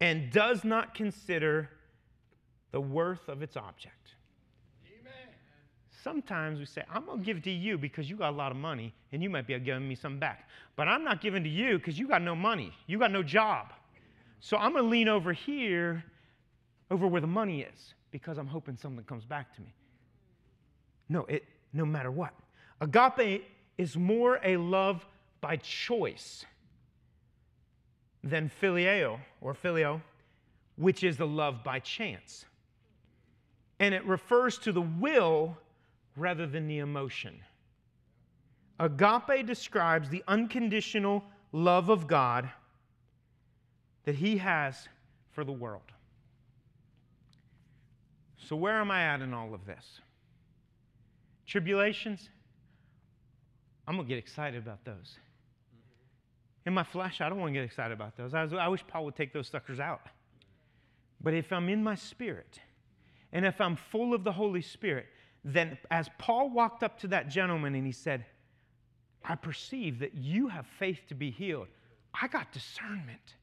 and 0.00 0.30
does 0.30 0.62
not 0.62 0.94
consider 0.94 1.68
the 2.70 2.80
worth 2.80 3.28
of 3.28 3.42
its 3.42 3.56
object. 3.56 4.14
Sometimes 6.04 6.60
we 6.60 6.64
say, 6.64 6.84
I'm 6.94 7.06
going 7.06 7.18
to 7.18 7.24
give 7.24 7.42
to 7.42 7.50
you 7.50 7.76
because 7.76 8.08
you 8.08 8.14
got 8.14 8.30
a 8.30 8.36
lot 8.36 8.52
of 8.52 8.56
money 8.56 8.94
and 9.10 9.20
you 9.20 9.28
might 9.28 9.48
be 9.48 9.58
giving 9.58 9.88
me 9.88 9.96
some 9.96 10.20
back. 10.20 10.48
But 10.76 10.86
I'm 10.86 11.02
not 11.02 11.20
giving 11.20 11.42
to 11.42 11.50
you 11.50 11.78
because 11.78 11.98
you 11.98 12.06
got 12.06 12.22
no 12.22 12.36
money, 12.36 12.72
you 12.86 13.00
got 13.00 13.10
no 13.10 13.24
job. 13.24 13.72
So 14.38 14.56
I'm 14.56 14.74
going 14.74 14.84
to 14.84 14.88
lean 14.88 15.08
over 15.08 15.32
here, 15.32 16.04
over 16.88 17.08
where 17.08 17.20
the 17.20 17.26
money 17.26 17.62
is 17.62 17.94
because 18.10 18.38
I'm 18.38 18.46
hoping 18.46 18.76
something 18.76 19.04
comes 19.04 19.24
back 19.24 19.54
to 19.56 19.60
me. 19.60 19.74
No, 21.08 21.24
it, 21.24 21.44
no 21.72 21.84
matter 21.84 22.10
what. 22.10 22.34
Agape 22.80 23.44
is 23.76 23.96
more 23.96 24.40
a 24.44 24.56
love 24.56 25.06
by 25.40 25.56
choice 25.56 26.44
than 28.24 28.50
phileo 28.60 29.18
or 29.40 29.54
filio, 29.54 30.02
which 30.76 31.04
is 31.04 31.16
the 31.16 31.26
love 31.26 31.62
by 31.64 31.78
chance. 31.78 32.44
And 33.80 33.94
it 33.94 34.04
refers 34.04 34.58
to 34.58 34.72
the 34.72 34.82
will 34.82 35.56
rather 36.16 36.46
than 36.46 36.66
the 36.66 36.78
emotion. 36.78 37.40
Agape 38.80 39.46
describes 39.46 40.08
the 40.08 40.22
unconditional 40.28 41.24
love 41.52 41.88
of 41.88 42.06
God 42.06 42.50
that 44.04 44.16
He 44.16 44.38
has 44.38 44.88
for 45.30 45.44
the 45.44 45.52
world. 45.52 45.82
So, 48.48 48.56
where 48.56 48.80
am 48.80 48.90
I 48.90 49.02
at 49.02 49.20
in 49.20 49.34
all 49.34 49.52
of 49.52 49.66
this? 49.66 50.00
Tribulations? 51.46 52.30
I'm 53.86 53.96
going 53.96 54.06
to 54.06 54.08
get 54.08 54.18
excited 54.18 54.56
about 54.56 54.86
those. 54.86 55.18
In 56.64 56.72
my 56.72 56.82
flesh, 56.82 57.20
I 57.20 57.28
don't 57.28 57.38
want 57.38 57.50
to 57.50 57.54
get 57.54 57.64
excited 57.64 57.92
about 57.92 58.16
those. 58.16 58.32
I, 58.32 58.42
was, 58.42 58.54
I 58.54 58.68
wish 58.68 58.86
Paul 58.86 59.04
would 59.04 59.16
take 59.16 59.34
those 59.34 59.48
suckers 59.48 59.80
out. 59.80 60.00
But 61.20 61.34
if 61.34 61.52
I'm 61.52 61.68
in 61.68 61.82
my 61.82 61.94
spirit, 61.94 62.58
and 63.34 63.44
if 63.44 63.60
I'm 63.60 63.76
full 63.76 64.14
of 64.14 64.24
the 64.24 64.32
Holy 64.32 64.62
Spirit, 64.62 65.06
then 65.44 65.76
as 65.90 66.08
Paul 66.16 66.48
walked 66.48 66.82
up 66.82 66.98
to 67.00 67.08
that 67.08 67.28
gentleman 67.28 67.74
and 67.74 67.84
he 67.84 67.92
said, 67.92 68.24
I 69.22 69.34
perceive 69.34 69.98
that 69.98 70.14
you 70.14 70.48
have 70.48 70.66
faith 70.78 71.00
to 71.08 71.14
be 71.14 71.30
healed. 71.30 71.68
I 72.18 72.28
got 72.28 72.50
discernment. 72.52 73.34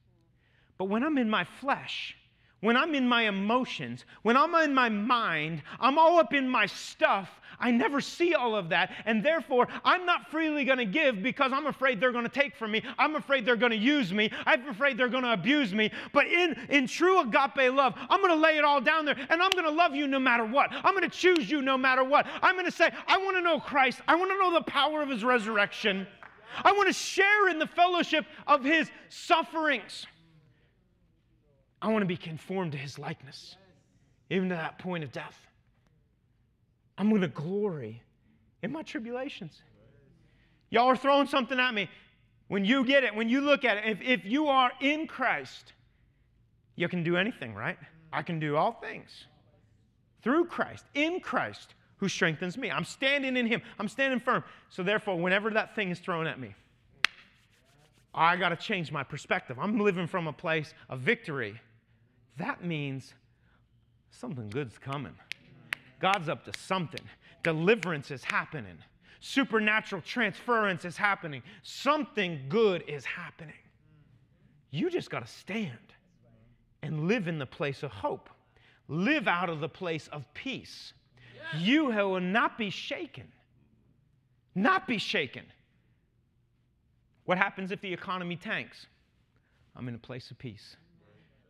But 0.79 0.85
when 0.85 1.03
I'm 1.03 1.19
in 1.19 1.29
my 1.29 1.43
flesh, 1.43 2.17
when 2.65 2.75
I'm 2.75 2.95
in 2.95 3.07
my 3.07 3.23
emotions, 3.23 4.05
when 4.23 4.35
I'm 4.35 4.55
in 4.55 4.73
my 4.73 4.89
mind, 4.89 5.61
I'm 5.79 5.99
all 5.99 6.17
up 6.17 6.33
in 6.33 6.49
my 6.49 6.65
stuff. 6.65 7.29
I 7.59 7.69
never 7.69 8.01
see 8.01 8.33
all 8.33 8.55
of 8.55 8.69
that. 8.69 8.91
And 9.05 9.23
therefore, 9.23 9.67
I'm 9.83 10.05
not 10.05 10.31
freely 10.31 10.65
going 10.65 10.79
to 10.79 10.85
give 10.85 11.21
because 11.21 11.51
I'm 11.53 11.67
afraid 11.67 11.99
they're 11.99 12.11
going 12.11 12.25
to 12.25 12.29
take 12.29 12.55
from 12.55 12.71
me. 12.71 12.81
I'm 12.97 13.15
afraid 13.15 13.45
they're 13.45 13.55
going 13.55 13.71
to 13.71 13.77
use 13.77 14.11
me. 14.11 14.31
I'm 14.47 14.67
afraid 14.67 14.97
they're 14.97 15.09
going 15.09 15.23
to 15.23 15.33
abuse 15.33 15.73
me. 15.73 15.91
But 16.11 16.25
in, 16.25 16.59
in 16.69 16.87
true 16.87 17.21
agape 17.21 17.71
love, 17.71 17.93
I'm 18.09 18.19
going 18.19 18.33
to 18.33 18.41
lay 18.41 18.57
it 18.57 18.65
all 18.65 18.81
down 18.81 19.05
there 19.05 19.15
and 19.29 19.41
I'm 19.41 19.51
going 19.51 19.65
to 19.65 19.71
love 19.71 19.95
you 19.95 20.07
no 20.07 20.19
matter 20.19 20.43
what. 20.43 20.71
I'm 20.73 20.95
going 20.95 21.09
to 21.09 21.15
choose 21.15 21.49
you 21.49 21.61
no 21.61 21.77
matter 21.77 22.03
what. 22.03 22.25
I'm 22.41 22.55
going 22.55 22.65
to 22.65 22.71
say, 22.71 22.89
I 23.07 23.17
want 23.19 23.37
to 23.37 23.41
know 23.41 23.59
Christ. 23.59 24.01
I 24.07 24.15
want 24.15 24.31
to 24.31 24.37
know 24.37 24.53
the 24.53 24.63
power 24.63 25.03
of 25.03 25.09
his 25.09 25.23
resurrection. 25.23 26.07
I 26.63 26.71
want 26.71 26.87
to 26.87 26.93
share 26.93 27.49
in 27.49 27.59
the 27.59 27.67
fellowship 27.67 28.25
of 28.47 28.63
his 28.63 28.89
sufferings. 29.09 30.07
I 31.81 31.89
want 31.89 32.01
to 32.01 32.07
be 32.07 32.17
conformed 32.17 32.71
to 32.71 32.77
his 32.77 32.97
likeness, 32.97 33.55
even 34.29 34.49
to 34.49 34.55
that 34.55 34.79
point 34.79 35.03
of 35.03 35.11
death. 35.11 35.37
I'm 36.97 37.09
going 37.09 37.21
to 37.21 37.27
glory 37.27 38.01
in 38.63 38.71
my 38.71 38.81
tribulations. 38.83 39.61
Y'all 40.69 40.87
are 40.87 40.95
throwing 40.95 41.27
something 41.27 41.59
at 41.59 41.73
me. 41.73 41.89
When 42.47 42.63
you 42.63 42.85
get 42.85 43.03
it, 43.03 43.15
when 43.15 43.29
you 43.29 43.41
look 43.41 43.65
at 43.65 43.77
it, 43.77 43.85
if, 43.85 44.01
if 44.01 44.25
you 44.25 44.47
are 44.47 44.71
in 44.79 45.07
Christ, 45.07 45.73
you 46.75 46.87
can 46.87 47.03
do 47.03 47.17
anything, 47.17 47.53
right? 47.53 47.77
I 48.13 48.21
can 48.21 48.39
do 48.39 48.55
all 48.55 48.73
things 48.73 49.25
through 50.21 50.45
Christ, 50.45 50.85
in 50.93 51.19
Christ, 51.19 51.75
who 51.97 52.09
strengthens 52.09 52.57
me. 52.57 52.71
I'm 52.71 52.83
standing 52.83 53.37
in 53.37 53.47
Him, 53.47 53.61
I'm 53.79 53.87
standing 53.87 54.19
firm. 54.19 54.43
So, 54.69 54.83
therefore, 54.83 55.17
whenever 55.17 55.49
that 55.51 55.75
thing 55.75 55.91
is 55.91 55.99
thrown 55.99 56.27
at 56.27 56.39
me, 56.39 56.55
I 58.15 58.37
got 58.37 58.49
to 58.49 58.55
change 58.55 58.91
my 58.91 59.03
perspective. 59.03 59.59
I'm 59.59 59.77
living 59.77 60.07
from 60.07 60.27
a 60.27 60.33
place 60.33 60.73
of 60.89 61.01
victory. 61.01 61.59
That 62.37 62.63
means 62.63 63.13
something 64.09 64.49
good's 64.49 64.77
coming. 64.77 65.13
God's 65.99 66.29
up 66.29 66.45
to 66.45 66.57
something. 66.57 67.01
Deliverance 67.43 68.11
is 68.11 68.23
happening. 68.23 68.77
Supernatural 69.19 70.01
transference 70.01 70.85
is 70.85 70.95
happening. 70.95 71.43
Something 71.63 72.45
good 72.47 72.83
is 72.87 73.03
happening. 73.03 73.53
You 74.71 74.89
just 74.89 75.09
got 75.09 75.25
to 75.25 75.31
stand 75.31 75.71
and 76.83 77.07
live 77.07 77.27
in 77.27 77.37
the 77.37 77.45
place 77.45 77.83
of 77.83 77.91
hope. 77.91 78.29
Live 78.87 79.27
out 79.27 79.49
of 79.49 79.59
the 79.59 79.69
place 79.69 80.07
of 80.11 80.25
peace. 80.33 80.93
You 81.57 81.85
will 81.85 82.19
not 82.19 82.57
be 82.57 82.69
shaken. 82.69 83.27
Not 84.53 84.87
be 84.87 84.97
shaken. 84.97 85.43
What 87.25 87.37
happens 87.37 87.71
if 87.71 87.81
the 87.81 87.91
economy 87.91 88.35
tanks? 88.35 88.87
I'm 89.75 89.87
in 89.87 89.95
a 89.95 89.99
place 89.99 90.31
of 90.31 90.37
peace. 90.37 90.77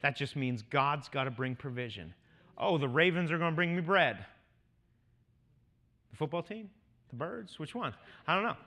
That 0.02 0.15
just 0.15 0.35
means 0.35 0.61
God's 0.61 1.10
got 1.10 1.26
to 1.26 1.31
bring 1.31 1.56
provision. 1.56 2.14
Oh, 2.57 2.77
the 2.77 2.88
ravens 2.88 3.31
are 3.31 3.38
going 3.38 3.52
to 3.52 3.56
bring 3.56 3.76
me 3.76 3.81
bread. 3.81 4.26
The 6.11 6.18
football 6.18 6.43
team? 6.43 6.69
The 7.10 7.15
birds? 7.15 7.60
Which 7.60 7.76
one? 7.76 7.93
I 8.27 8.35
don't 8.35 8.43
know. 8.43 8.57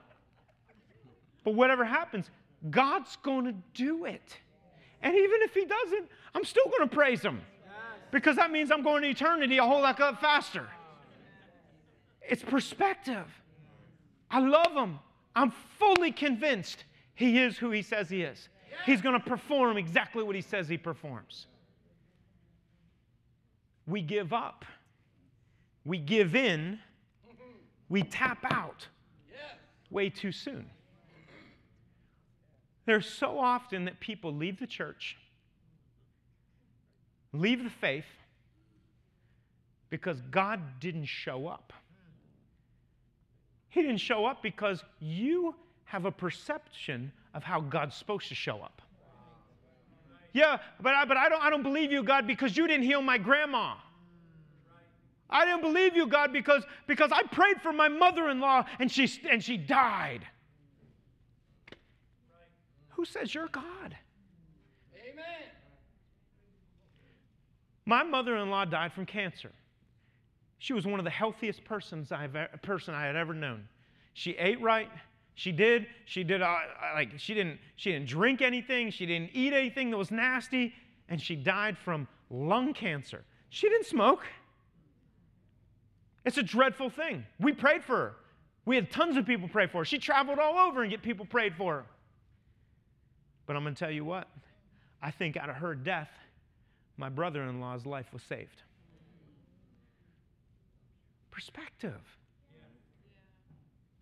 But 1.45 1.55
whatever 1.55 1.85
happens, 1.85 2.31
God's 2.71 3.17
going 3.17 3.47
to 3.47 3.55
do 3.75 4.05
it. 4.05 4.37
And 5.03 5.15
even 5.15 5.43
if 5.43 5.55
He 5.55 5.65
doesn't, 5.65 6.09
I'm 6.35 6.45
still 6.45 6.67
going 6.67 6.89
to 6.89 6.95
praise 6.95 7.23
Him 7.23 7.41
because 8.11 8.37
that 8.37 8.51
means 8.51 8.71
I'm 8.71 8.83
going 8.83 9.03
to 9.03 9.09
eternity 9.09 9.59
a 9.59 9.65
whole 9.65 9.81
lot 9.81 9.99
faster. 10.21 10.67
It's 12.21 12.43
perspective. 12.43 13.27
I 14.31 14.41
love 14.41 14.73
Him. 14.73 14.99
I'm 15.35 15.53
fully 15.79 16.13
convinced 16.13 16.85
He 17.19 17.39
is 17.39 17.59
who 17.59 17.71
He 17.71 17.83
says 17.83 18.09
He 18.09 18.23
is. 18.23 18.49
He's 18.87 19.03
going 19.03 19.21
to 19.21 19.29
perform 19.29 19.77
exactly 19.77 20.23
what 20.23 20.37
He 20.37 20.43
says 20.43 20.69
He 20.69 20.79
performs. 20.79 21.47
We 23.87 24.03
give 24.03 24.33
up, 24.33 24.65
we 25.85 25.99
give 25.99 26.35
in 26.35 26.79
we 27.89 28.03
tap 28.03 28.45
out 28.51 28.87
way 29.91 30.11
too 30.11 30.33
soon. 30.33 30.67
There's 32.87 33.09
so 33.09 33.39
often 33.39 33.85
that 33.87 34.01
people 34.01 34.35
leave 34.35 34.59
the 34.59 34.67
church, 34.67 35.17
leave 37.33 37.65
the 37.65 37.71
faith, 37.71 38.07
because 39.91 40.21
God 40.31 40.61
didn't 40.81 41.07
show 41.07 41.47
up. 41.47 41.73
He 43.71 43.83
didn't 43.83 43.99
show 43.99 44.27
up 44.27 44.43
because 44.43 44.83
you 45.01 45.55
have 45.89 46.05
a 46.05 46.13
perception 46.13 47.11
of 47.35 47.43
how 47.43 47.61
God's 47.61 47.97
supposed 47.97 48.29
to 48.29 48.35
show 48.35 48.61
up. 48.61 48.81
Yeah, 50.33 50.59
but 50.81 50.95
I, 50.95 51.05
but 51.05 51.17
I 51.17 51.29
don't 51.29 51.43
I 51.43 51.51
don't 51.51 51.63
believe 51.63 51.91
you, 51.91 52.03
God, 52.03 52.27
because 52.27 52.57
you 52.57 52.69
didn't 52.69 52.85
heal 52.85 53.03
my 53.03 53.19
grandma. 53.19 53.75
I 55.31 55.45
didn't 55.45 55.61
believe 55.61 55.95
you, 55.95 56.07
God, 56.07 56.33
because, 56.33 56.63
because 56.87 57.11
I 57.13 57.23
prayed 57.25 57.61
for 57.63 57.73
my 57.73 57.89
mother 57.89 58.31
in 58.31 58.41
law 58.41 58.65
and 58.79 58.91
she, 58.91 59.11
and 59.29 59.45
she 59.45 59.59
died. 59.59 60.27
Who 62.91 63.05
says 63.05 63.35
you're 63.35 63.49
God? 63.49 63.97
Amen. 64.97 65.25
My 67.85 68.03
mother 68.03 68.37
in 68.37 68.49
law 68.49 68.65
died 68.65 68.93
from 68.93 69.05
cancer. 69.05 69.53
She 70.59 70.73
was 70.73 70.87
one 70.87 70.99
of 70.99 71.05
the 71.05 71.11
healthiest 71.11 71.65
persons 71.65 72.11
I've, 72.11 72.37
person 72.63 72.95
I 72.95 73.05
had 73.05 73.15
ever 73.15 73.35
known. 73.35 73.69
She 74.15 74.33
ate 74.33 74.61
right. 74.61 74.91
She 75.39 75.53
did. 75.53 75.87
She 76.05 76.25
did. 76.25 76.43
Uh, 76.43 76.59
like 76.97 77.11
she 77.17 77.33
didn't. 77.33 77.61
She 77.77 77.93
didn't 77.93 78.09
drink 78.09 78.43
anything. 78.43 78.91
She 78.91 79.07
didn't 79.07 79.31
eat 79.33 79.53
anything 79.53 79.89
that 79.93 79.97
was 79.97 80.11
nasty, 80.11 80.75
and 81.09 81.23
she 81.23 81.37
died 81.37 81.79
from 81.79 82.09
lung 82.29 82.75
cancer. 82.75 83.23
She 83.49 83.69
didn't 83.69 83.87
smoke. 83.87 84.25
It's 86.25 86.39
a 86.39 86.43
dreadful 86.43 86.91
thing. 86.91 87.25
We 87.39 87.53
prayed 87.53 87.85
for 87.85 87.97
her. 87.97 88.15
We 88.65 88.75
had 88.75 88.91
tons 88.91 89.17
of 89.17 89.27
people 89.27 89.49
pray 89.49 89.69
for 89.69 89.79
her. 89.79 89.85
She 89.85 89.99
traveled 89.99 90.41
all 90.41 90.59
over 90.59 90.83
and 90.83 90.91
get 90.91 91.03
people 91.03 91.25
prayed 91.25 91.55
for 91.55 91.77
her. 91.77 91.87
But 93.47 93.55
I'm 93.55 93.63
going 93.63 93.77
to 93.77 93.79
tell 93.79 93.93
you 93.93 94.05
what, 94.05 94.27
I 95.01 95.13
think 95.13 95.37
out 95.37 95.49
of 95.49 95.55
her 95.55 95.77
death, 95.77 96.11
my 96.97 97.09
brother 97.09 97.45
in 97.45 97.61
law's 97.61 97.87
life 97.87 98.13
was 98.13 98.25
saved. 98.25 98.63
Perspective. 101.31 102.18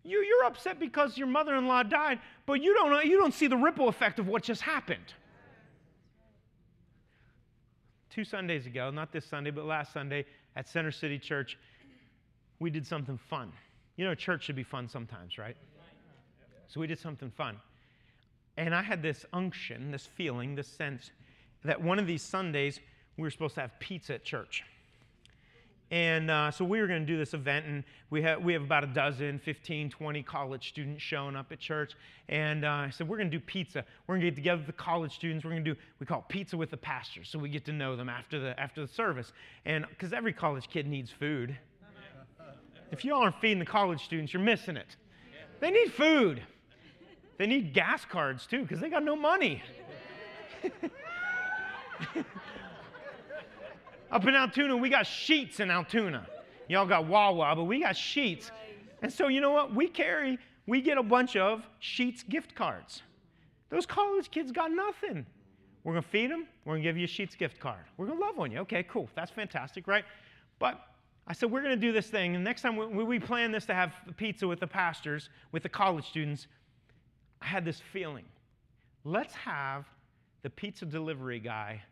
You, 0.06 0.22
you're 0.22 0.44
upset 0.44 0.78
because 0.78 1.18
your 1.18 1.26
mother 1.26 1.56
in 1.56 1.66
law 1.66 1.82
died, 1.82 2.20
but 2.46 2.62
you 2.62 2.74
don't, 2.74 3.04
you 3.04 3.18
don't 3.18 3.34
see 3.34 3.48
the 3.48 3.56
ripple 3.56 3.88
effect 3.88 4.18
of 4.18 4.28
what 4.28 4.42
just 4.42 4.62
happened. 4.62 5.14
Two 8.10 8.24
Sundays 8.24 8.66
ago, 8.66 8.90
not 8.90 9.12
this 9.12 9.26
Sunday, 9.26 9.50
but 9.50 9.64
last 9.64 9.92
Sunday 9.92 10.24
at 10.54 10.68
Center 10.68 10.92
City 10.92 11.18
Church, 11.18 11.58
we 12.60 12.70
did 12.70 12.86
something 12.86 13.18
fun. 13.18 13.52
You 13.96 14.04
know, 14.04 14.14
church 14.14 14.44
should 14.44 14.56
be 14.56 14.62
fun 14.62 14.88
sometimes, 14.88 15.38
right? 15.38 15.56
So 16.68 16.80
we 16.80 16.86
did 16.86 16.98
something 16.98 17.30
fun. 17.30 17.56
And 18.56 18.74
I 18.74 18.82
had 18.82 19.02
this 19.02 19.26
unction, 19.32 19.90
this 19.90 20.06
feeling, 20.06 20.54
this 20.54 20.68
sense 20.68 21.10
that 21.64 21.82
one 21.82 21.98
of 21.98 22.06
these 22.06 22.22
Sundays 22.22 22.80
we 23.16 23.22
were 23.22 23.30
supposed 23.30 23.54
to 23.56 23.62
have 23.62 23.78
pizza 23.80 24.14
at 24.14 24.24
church. 24.24 24.62
And 25.90 26.30
uh, 26.30 26.50
so 26.50 26.64
we 26.64 26.80
were 26.80 26.88
going 26.88 27.02
to 27.02 27.06
do 27.06 27.16
this 27.16 27.32
event, 27.32 27.66
and 27.66 27.84
we 28.10 28.20
have, 28.22 28.42
we 28.42 28.52
have 28.54 28.62
about 28.62 28.82
a 28.82 28.88
dozen, 28.88 29.38
15, 29.38 29.90
20 29.90 30.22
college 30.24 30.68
students 30.68 31.00
showing 31.00 31.36
up 31.36 31.52
at 31.52 31.60
church. 31.60 31.94
And 32.28 32.64
uh, 32.64 32.70
I 32.70 32.90
said, 32.90 33.08
We're 33.08 33.18
going 33.18 33.30
to 33.30 33.36
do 33.38 33.44
pizza. 33.44 33.84
We're 34.06 34.16
going 34.16 34.22
to 34.22 34.30
get 34.30 34.36
together 34.36 34.62
the 34.66 34.72
college 34.72 35.14
students. 35.14 35.44
We're 35.44 35.52
going 35.52 35.64
to 35.64 35.74
do, 35.74 35.80
we 36.00 36.06
call 36.06 36.20
it 36.20 36.28
pizza 36.28 36.56
with 36.56 36.70
the 36.70 36.76
pastor. 36.76 37.22
So 37.22 37.38
we 37.38 37.48
get 37.48 37.64
to 37.66 37.72
know 37.72 37.94
them 37.94 38.08
after 38.08 38.40
the, 38.40 38.58
after 38.58 38.80
the 38.80 38.92
service. 38.92 39.32
And 39.64 39.86
because 39.88 40.12
every 40.12 40.32
college 40.32 40.68
kid 40.68 40.88
needs 40.88 41.10
food. 41.10 41.56
If 42.90 43.04
you 43.04 43.14
aren't 43.14 43.40
feeding 43.40 43.58
the 43.58 43.66
college 43.66 44.04
students, 44.04 44.32
you're 44.32 44.42
missing 44.42 44.76
it. 44.76 44.96
They 45.60 45.70
need 45.70 45.92
food. 45.92 46.42
They 47.38 47.46
need 47.46 47.74
gas 47.74 48.04
cards 48.04 48.46
too, 48.46 48.62
because 48.62 48.80
they 48.80 48.88
got 48.88 49.04
no 49.04 49.14
money. 49.14 49.62
Up 54.10 54.26
in 54.26 54.34
Altoona, 54.34 54.76
we 54.76 54.88
got 54.88 55.04
Sheetz 55.04 55.60
in 55.60 55.70
Altoona. 55.70 56.26
Y'all 56.68 56.86
got 56.86 57.06
Wawa, 57.06 57.54
but 57.56 57.64
we 57.64 57.80
got 57.80 57.94
Sheetz. 57.94 58.50
And 59.02 59.12
so, 59.12 59.28
you 59.28 59.40
know 59.40 59.50
what? 59.50 59.74
We 59.74 59.88
carry, 59.88 60.38
we 60.66 60.80
get 60.80 60.96
a 60.96 61.02
bunch 61.02 61.36
of 61.36 61.62
Sheetz 61.82 62.26
gift 62.28 62.54
cards. 62.54 63.02
Those 63.68 63.84
college 63.84 64.30
kids 64.30 64.52
got 64.52 64.70
nothing. 64.70 65.26
We're 65.82 65.92
going 65.92 66.02
to 66.02 66.08
feed 66.08 66.30
them. 66.30 66.46
We're 66.64 66.74
going 66.74 66.82
to 66.82 66.88
give 66.88 66.96
you 66.96 67.04
a 67.04 67.08
Sheetz 67.08 67.36
gift 67.36 67.60
card. 67.60 67.84
We're 67.96 68.06
going 68.06 68.18
to 68.18 68.24
love 68.24 68.38
on 68.38 68.50
you. 68.50 68.58
Okay, 68.58 68.84
cool. 68.84 69.08
That's 69.14 69.30
fantastic, 69.30 69.86
right? 69.86 70.04
But 70.58 70.80
I 71.26 71.32
said, 71.32 71.50
we're 71.50 71.62
going 71.62 71.78
to 71.78 71.80
do 71.80 71.92
this 71.92 72.06
thing. 72.06 72.36
And 72.36 72.44
next 72.44 72.62
time 72.62 72.76
we, 72.76 73.04
we 73.04 73.18
plan 73.18 73.50
this 73.52 73.66
to 73.66 73.74
have 73.74 73.92
pizza 74.16 74.46
with 74.46 74.60
the 74.60 74.66
pastors, 74.66 75.30
with 75.52 75.62
the 75.62 75.68
college 75.68 76.06
students, 76.06 76.46
I 77.42 77.46
had 77.46 77.64
this 77.64 77.80
feeling. 77.92 78.24
Let's 79.04 79.34
have 79.34 79.84
the 80.42 80.50
pizza 80.50 80.86
delivery 80.86 81.40
guy 81.40 81.82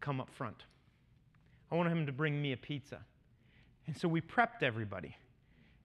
come 0.00 0.20
up 0.20 0.30
front. 0.30 0.64
I 1.70 1.74
want 1.74 1.90
him 1.90 2.06
to 2.06 2.12
bring 2.12 2.40
me 2.40 2.52
a 2.52 2.56
pizza. 2.56 3.00
And 3.86 3.96
so 3.96 4.08
we 4.08 4.20
prepped 4.20 4.62
everybody. 4.62 5.16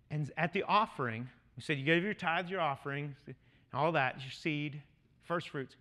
And 0.09 0.31
at 0.37 0.53
the 0.53 0.63
offering, 0.63 1.29
we 1.55 1.63
said, 1.63 1.77
you 1.77 1.85
give 1.85 2.03
your 2.03 2.13
tithes, 2.13 2.49
your 2.49 2.61
offerings, 2.61 3.15
all 3.73 3.93
that, 3.93 4.21
your 4.21 4.31
seed, 4.31 4.81
first 5.23 5.49
fruits. 5.49 5.75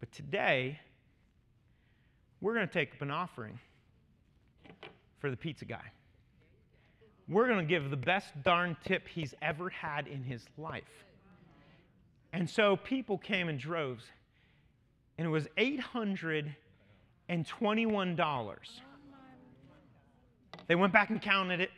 But 0.00 0.12
today, 0.12 0.78
we're 2.40 2.54
going 2.54 2.66
to 2.66 2.72
take 2.72 2.94
up 2.94 3.02
an 3.02 3.10
offering 3.10 3.58
for 5.18 5.30
the 5.30 5.36
pizza 5.36 5.64
guy. 5.64 5.92
We're 7.28 7.46
going 7.46 7.58
to 7.58 7.64
give 7.64 7.90
the 7.90 7.96
best 7.96 8.42
darn 8.42 8.76
tip 8.84 9.06
he's 9.06 9.34
ever 9.42 9.70
had 9.70 10.06
in 10.06 10.22
his 10.22 10.44
life. 10.56 10.84
And 12.32 12.48
so 12.48 12.76
people 12.76 13.18
came 13.18 13.48
in 13.48 13.58
droves, 13.58 14.04
and 15.16 15.26
it 15.26 15.30
was 15.30 15.46
$821. 15.58 16.54
They 20.68 20.74
went 20.74 20.92
back 20.92 21.10
and 21.10 21.20
counted 21.20 21.60
it. 21.60 21.70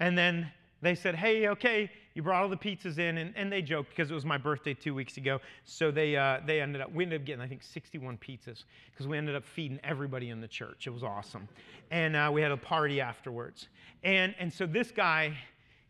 And 0.00 0.16
then 0.16 0.50
they 0.80 0.94
said, 0.94 1.16
hey, 1.16 1.48
okay, 1.48 1.90
you 2.14 2.22
brought 2.22 2.42
all 2.42 2.48
the 2.48 2.56
pizzas 2.56 2.98
in. 2.98 3.18
And, 3.18 3.34
and 3.36 3.52
they 3.52 3.60
joked 3.60 3.90
because 3.90 4.10
it 4.10 4.14
was 4.14 4.24
my 4.24 4.38
birthday 4.38 4.74
two 4.74 4.94
weeks 4.94 5.16
ago. 5.16 5.40
So 5.64 5.90
they, 5.90 6.16
uh, 6.16 6.40
they 6.46 6.60
ended 6.60 6.80
up, 6.80 6.92
we 6.92 7.04
ended 7.04 7.20
up 7.20 7.26
getting, 7.26 7.42
I 7.42 7.48
think, 7.48 7.62
61 7.64 8.18
pizzas 8.18 8.64
because 8.92 9.08
we 9.08 9.18
ended 9.18 9.34
up 9.34 9.44
feeding 9.44 9.80
everybody 9.82 10.30
in 10.30 10.40
the 10.40 10.48
church. 10.48 10.86
It 10.86 10.90
was 10.90 11.02
awesome. 11.02 11.48
And 11.90 12.14
uh, 12.14 12.30
we 12.32 12.40
had 12.40 12.52
a 12.52 12.56
party 12.56 13.00
afterwards. 13.00 13.68
And, 14.04 14.34
and 14.38 14.52
so 14.52 14.66
this 14.66 14.92
guy, 14.92 15.36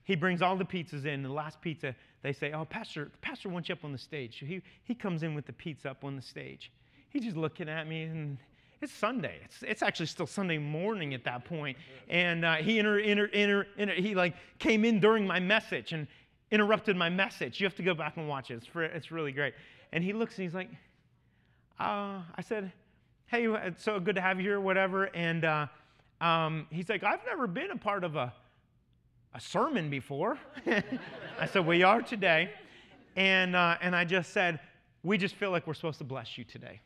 he 0.05 0.17
brings 0.17 0.41
all 0.41 0.57
the 0.57 0.65
pizzas 0.65 1.05
in. 1.05 1.23
The 1.23 1.29
last 1.29 1.61
pizza, 1.61 1.95
they 2.23 2.33
say, 2.33 2.53
oh, 2.53 2.65
Pastor, 2.65 3.11
Pastor 3.21 3.51
wants 3.51 3.69
you 3.69 3.75
up 3.75 3.85
on 3.85 3.93
the 3.93 3.99
stage. 3.99 4.41
So 4.41 4.47
he, 4.47 4.63
he 4.85 4.95
comes 4.95 5.23
in 5.23 5.35
with 5.35 5.45
the 5.45 5.53
pizza 5.53 5.91
up 5.91 6.05
on 6.05 6.17
the 6.17 6.23
stage. 6.23 6.73
He's 7.11 7.25
just 7.25 7.37
looking 7.37 7.69
at 7.69 7.87
me 7.87 8.05
and 8.05 8.39
it's 8.81 8.93
Sunday. 8.93 9.41
It's, 9.45 9.63
it's 9.63 9.83
actually 9.83 10.07
still 10.07 10.27
Sunday 10.27 10.59
morning 10.59 11.15
at 11.15 11.25
that 11.25 11.45
point. 11.45 11.77
And 12.09 12.45
uh, 12.45 12.57
he 12.57 12.79
inter, 12.79 12.99
inter, 12.99 13.27
inter, 13.27 13.67
inter, 13.77 13.95
he 13.95 14.15
like 14.15 14.35
came 14.59 14.85
in 14.85 15.01
during 15.01 15.27
my 15.27 15.41
message 15.41 15.93
and 15.93 16.07
interrupted 16.51 16.97
my 16.97 17.09
message. 17.09 17.61
You 17.61 17.67
have 17.67 17.77
to 17.77 17.83
go 17.83 17.95
back 17.95 18.17
and 18.17 18.29
watch 18.29 18.51
it. 18.51 18.55
It's, 18.55 18.67
for, 18.67 18.83
it's 18.83 19.11
really 19.11 19.33
great. 19.33 19.55
And 19.93 20.05
he 20.05 20.13
looks 20.13 20.37
and 20.39 20.45
he's 20.45 20.55
like, 20.55 20.71
uh, 21.81 22.23
I 22.35 22.43
said, 22.43 22.73
hey, 23.27 23.47
it's 23.47 23.83
so 23.83 23.99
good 24.01 24.15
to 24.15 24.21
have 24.21 24.39
you 24.39 24.45
here, 24.45 24.61
whatever. 24.61 25.05
And 25.15 25.45
uh, 25.45 25.67
um, 26.21 26.67
he's 26.71 26.89
like, 26.89 27.03
I've 27.03 27.25
never 27.27 27.47
been 27.47 27.71
a 27.71 27.77
part 27.77 28.05
of 28.05 28.17
a, 28.17 28.33
a 29.35 29.41
sermon 29.41 29.91
before. 29.91 30.39
I 31.39 31.47
said, 31.47 31.67
we 31.67 31.83
are 31.83 32.01
today. 32.01 32.51
And, 33.17 33.57
uh, 33.57 33.77
and 33.81 33.95
I 33.95 34.05
just 34.05 34.33
said, 34.33 34.61
we 35.03 35.19
just 35.19 35.35
feel 35.35 35.51
like 35.51 35.67
we're 35.67 35.75
supposed 35.75 35.99
to 35.99 36.05
bless 36.05 36.39
you 36.39 36.45
today. 36.45 36.81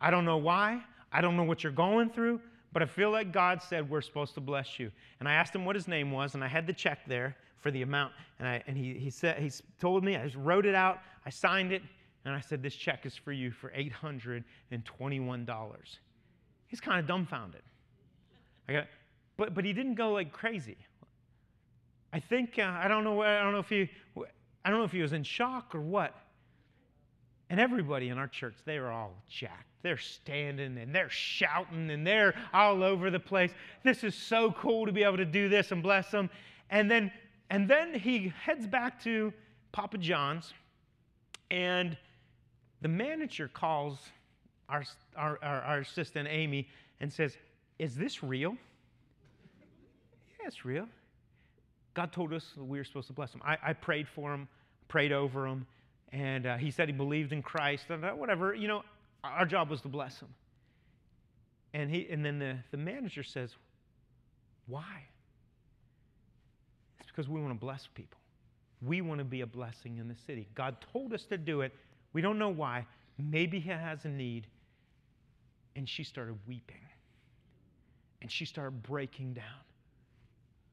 I 0.00 0.10
don't 0.10 0.24
know 0.24 0.36
why. 0.36 0.82
I 1.16 1.22
don't 1.22 1.34
know 1.34 1.44
what 1.44 1.62
you're 1.62 1.72
going 1.72 2.10
through, 2.10 2.42
but 2.74 2.82
I 2.82 2.86
feel 2.86 3.10
like 3.10 3.32
God 3.32 3.62
said 3.62 3.88
we're 3.88 4.02
supposed 4.02 4.34
to 4.34 4.40
bless 4.42 4.78
you. 4.78 4.92
And 5.18 5.26
I 5.26 5.32
asked 5.32 5.54
him 5.54 5.64
what 5.64 5.74
his 5.74 5.88
name 5.88 6.10
was, 6.10 6.34
and 6.34 6.44
I 6.44 6.46
had 6.46 6.66
the 6.66 6.74
check 6.74 7.06
there 7.06 7.34
for 7.62 7.70
the 7.70 7.80
amount. 7.80 8.12
And, 8.38 8.46
I, 8.46 8.62
and 8.66 8.76
he, 8.76 8.92
he 8.92 9.08
said, 9.08 9.38
he 9.38 9.50
told 9.80 10.04
me, 10.04 10.14
I 10.14 10.24
just 10.24 10.36
wrote 10.36 10.66
it 10.66 10.74
out, 10.74 10.98
I 11.24 11.30
signed 11.30 11.72
it, 11.72 11.80
and 12.26 12.34
I 12.34 12.40
said, 12.40 12.62
This 12.62 12.76
check 12.76 13.06
is 13.06 13.16
for 13.16 13.32
you 13.32 13.50
for 13.50 13.70
$821. 13.70 14.44
He's 16.66 16.80
kind 16.82 17.00
of 17.00 17.06
dumbfounded. 17.06 17.62
I 18.68 18.74
got, 18.74 18.88
but, 19.38 19.54
but 19.54 19.64
he 19.64 19.72
didn't 19.72 19.94
go 19.94 20.12
like 20.12 20.32
crazy. 20.32 20.76
I 22.12 22.20
think, 22.20 22.58
uh, 22.58 22.64
I, 22.64 22.88
don't 22.88 23.04
know, 23.04 23.22
I 23.22 23.38
don't 23.42 23.52
know 23.52 23.60
if 23.60 23.70
he, 23.70 23.88
I 24.66 24.68
don't 24.68 24.80
know 24.80 24.84
if 24.84 24.92
he 24.92 25.00
was 25.00 25.14
in 25.14 25.22
shock 25.22 25.74
or 25.74 25.80
what. 25.80 26.14
And 27.48 27.60
everybody 27.60 28.08
in 28.08 28.18
our 28.18 28.26
church, 28.26 28.54
they 28.64 28.80
were 28.80 28.90
all 28.90 29.14
jacked. 29.28 29.68
They're 29.82 29.98
standing 29.98 30.78
and 30.78 30.92
they're 30.92 31.10
shouting 31.10 31.90
and 31.90 32.04
they're 32.04 32.34
all 32.52 32.82
over 32.82 33.08
the 33.10 33.20
place. 33.20 33.52
This 33.84 34.02
is 34.02 34.16
so 34.16 34.50
cool 34.50 34.86
to 34.86 34.92
be 34.92 35.04
able 35.04 35.18
to 35.18 35.24
do 35.24 35.48
this 35.48 35.70
and 35.70 35.82
bless 35.82 36.10
them. 36.10 36.28
And 36.70 36.90
then, 36.90 37.12
and 37.50 37.68
then 37.70 37.94
he 37.94 38.32
heads 38.42 38.66
back 38.66 39.02
to 39.04 39.32
Papa 39.70 39.98
John's, 39.98 40.52
and 41.50 41.96
the 42.80 42.88
manager 42.88 43.48
calls 43.48 43.98
our, 44.68 44.84
our, 45.16 45.38
our, 45.42 45.62
our 45.62 45.78
assistant, 45.78 46.26
Amy, 46.28 46.66
and 47.00 47.12
says, 47.12 47.36
Is 47.78 47.94
this 47.94 48.24
real? 48.24 48.56
yeah, 50.40 50.46
it's 50.46 50.64
real. 50.64 50.88
God 51.94 52.12
told 52.12 52.32
us 52.32 52.52
we 52.56 52.78
were 52.78 52.84
supposed 52.84 53.06
to 53.06 53.12
bless 53.12 53.32
him. 53.32 53.40
I, 53.44 53.56
I 53.62 53.72
prayed 53.72 54.08
for 54.08 54.34
him, 54.34 54.48
prayed 54.88 55.12
over 55.12 55.46
him, 55.46 55.66
and 56.12 56.46
uh, 56.46 56.56
he 56.56 56.70
said 56.70 56.88
he 56.88 56.92
believed 56.92 57.32
in 57.32 57.42
Christ, 57.42 57.86
and 57.90 58.04
uh, 58.04 58.12
whatever. 58.12 58.54
You 58.54 58.68
know, 58.68 58.82
our 59.24 59.46
job 59.46 59.70
was 59.70 59.80
to 59.82 59.88
bless 59.88 60.20
him. 60.20 60.28
And, 61.74 61.90
he, 61.90 62.06
and 62.10 62.24
then 62.24 62.38
the, 62.38 62.56
the 62.70 62.76
manager 62.76 63.22
says, 63.22 63.54
Why? 64.66 65.04
It's 67.00 67.10
because 67.10 67.28
we 67.28 67.40
want 67.40 67.52
to 67.52 67.58
bless 67.58 67.86
people. 67.94 68.18
We 68.82 69.00
want 69.00 69.18
to 69.18 69.24
be 69.24 69.40
a 69.40 69.46
blessing 69.46 69.98
in 69.98 70.08
the 70.08 70.14
city. 70.26 70.48
God 70.54 70.76
told 70.92 71.12
us 71.12 71.24
to 71.24 71.38
do 71.38 71.62
it. 71.62 71.72
We 72.12 72.22
don't 72.22 72.38
know 72.38 72.48
why. 72.48 72.86
Maybe 73.18 73.58
He 73.58 73.70
has 73.70 74.04
a 74.04 74.08
need. 74.08 74.46
And 75.74 75.88
she 75.88 76.04
started 76.04 76.38
weeping. 76.46 76.76
And 78.22 78.30
she 78.30 78.44
started 78.44 78.82
breaking 78.82 79.34
down. 79.34 79.44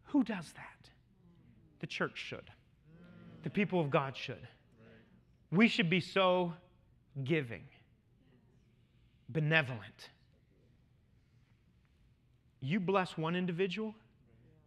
Who 0.05 0.23
does 0.23 0.53
that? 0.53 0.89
The 1.79 1.87
church 1.87 2.13
should. 2.15 2.49
The 3.43 3.49
people 3.49 3.81
of 3.81 3.89
God 3.89 4.15
should. 4.15 4.47
We 5.53 5.67
should 5.67 5.89
be 5.89 5.99
so 5.99 6.51
giving 7.23 7.61
benevolent. 9.29 10.09
You 12.59 12.79
bless 12.79 13.17
one 13.17 13.35
individual, 13.35 13.93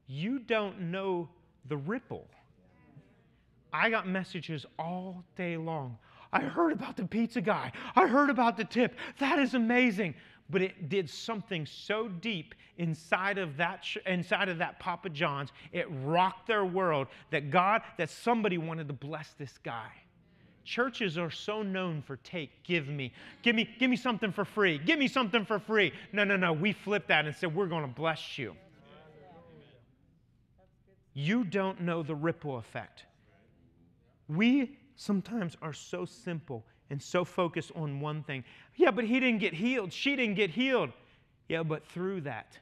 you 0.06 0.38
don't 0.38 0.80
know 0.92 1.28
the 1.68 1.76
ripple. 1.76 2.28
I 3.72 3.90
got 3.90 4.06
messages 4.06 4.64
all 4.78 5.24
day 5.36 5.56
long. 5.56 5.98
I 6.32 6.40
heard 6.40 6.72
about 6.72 6.96
the 6.96 7.04
pizza 7.04 7.40
guy. 7.40 7.72
I 7.96 8.06
heard 8.06 8.30
about 8.30 8.56
the 8.56 8.64
tip. 8.64 8.94
That 9.18 9.38
is 9.38 9.54
amazing. 9.54 10.14
But 10.50 10.62
it 10.62 10.88
did 10.88 11.10
something 11.10 11.66
so 11.66 12.06
deep 12.06 12.54
inside 12.78 13.38
of 13.38 13.56
that 13.56 13.84
inside 14.06 14.48
of 14.48 14.58
that 14.58 14.78
Papa 14.78 15.10
John's. 15.10 15.50
It 15.72 15.86
rocked 16.04 16.46
their 16.46 16.64
world 16.64 17.08
that 17.30 17.50
God 17.50 17.82
that 17.98 18.10
somebody 18.10 18.56
wanted 18.56 18.86
to 18.86 18.94
bless 18.94 19.34
this 19.38 19.58
guy. 19.64 19.90
Churches 20.66 21.16
are 21.16 21.30
so 21.30 21.62
known 21.62 22.02
for 22.02 22.16
take, 22.16 22.64
give 22.64 22.88
me, 22.88 23.12
give 23.42 23.54
me, 23.54 23.70
give 23.78 23.88
me 23.88 23.96
something 23.96 24.32
for 24.32 24.44
free, 24.44 24.78
give 24.78 24.98
me 24.98 25.06
something 25.06 25.44
for 25.44 25.60
free. 25.60 25.92
No, 26.12 26.24
no, 26.24 26.36
no. 26.36 26.52
We 26.52 26.72
flip 26.72 27.06
that 27.06 27.24
and 27.24 27.34
said, 27.34 27.54
we're 27.54 27.68
going 27.68 27.82
to 27.82 27.94
bless 27.94 28.36
you. 28.36 28.56
You 31.14 31.44
don't 31.44 31.80
know 31.82 32.02
the 32.02 32.16
ripple 32.16 32.58
effect. 32.58 33.04
We 34.28 34.76
sometimes 34.96 35.56
are 35.62 35.72
so 35.72 36.04
simple 36.04 36.64
and 36.90 37.00
so 37.00 37.24
focused 37.24 37.70
on 37.76 38.00
one 38.00 38.24
thing. 38.24 38.42
Yeah, 38.74 38.90
but 38.90 39.04
he 39.04 39.20
didn't 39.20 39.38
get 39.38 39.54
healed. 39.54 39.92
She 39.92 40.16
didn't 40.16 40.34
get 40.34 40.50
healed. 40.50 40.90
Yeah, 41.48 41.62
but 41.62 41.86
through 41.86 42.22
that, 42.22 42.58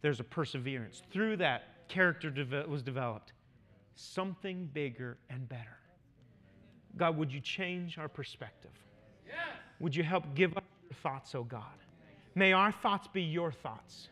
there's 0.00 0.20
a 0.20 0.24
perseverance. 0.24 1.02
Through 1.12 1.36
that, 1.36 1.86
character 1.88 2.32
was 2.66 2.82
developed. 2.82 3.34
Something 3.94 4.70
bigger 4.72 5.18
and 5.28 5.46
better. 5.46 5.76
God, 6.96 7.16
would 7.16 7.32
you 7.32 7.40
change 7.40 7.98
our 7.98 8.08
perspective? 8.08 8.70
Yes. 9.26 9.36
Would 9.80 9.96
you 9.96 10.04
help 10.04 10.34
give 10.34 10.56
us 10.56 10.64
your 10.82 10.96
thoughts, 11.02 11.34
oh 11.34 11.44
God? 11.44 11.62
May 12.34 12.52
our 12.52 12.72
thoughts 12.72 13.08
be 13.08 13.22
your 13.22 13.52
thoughts. 13.52 14.08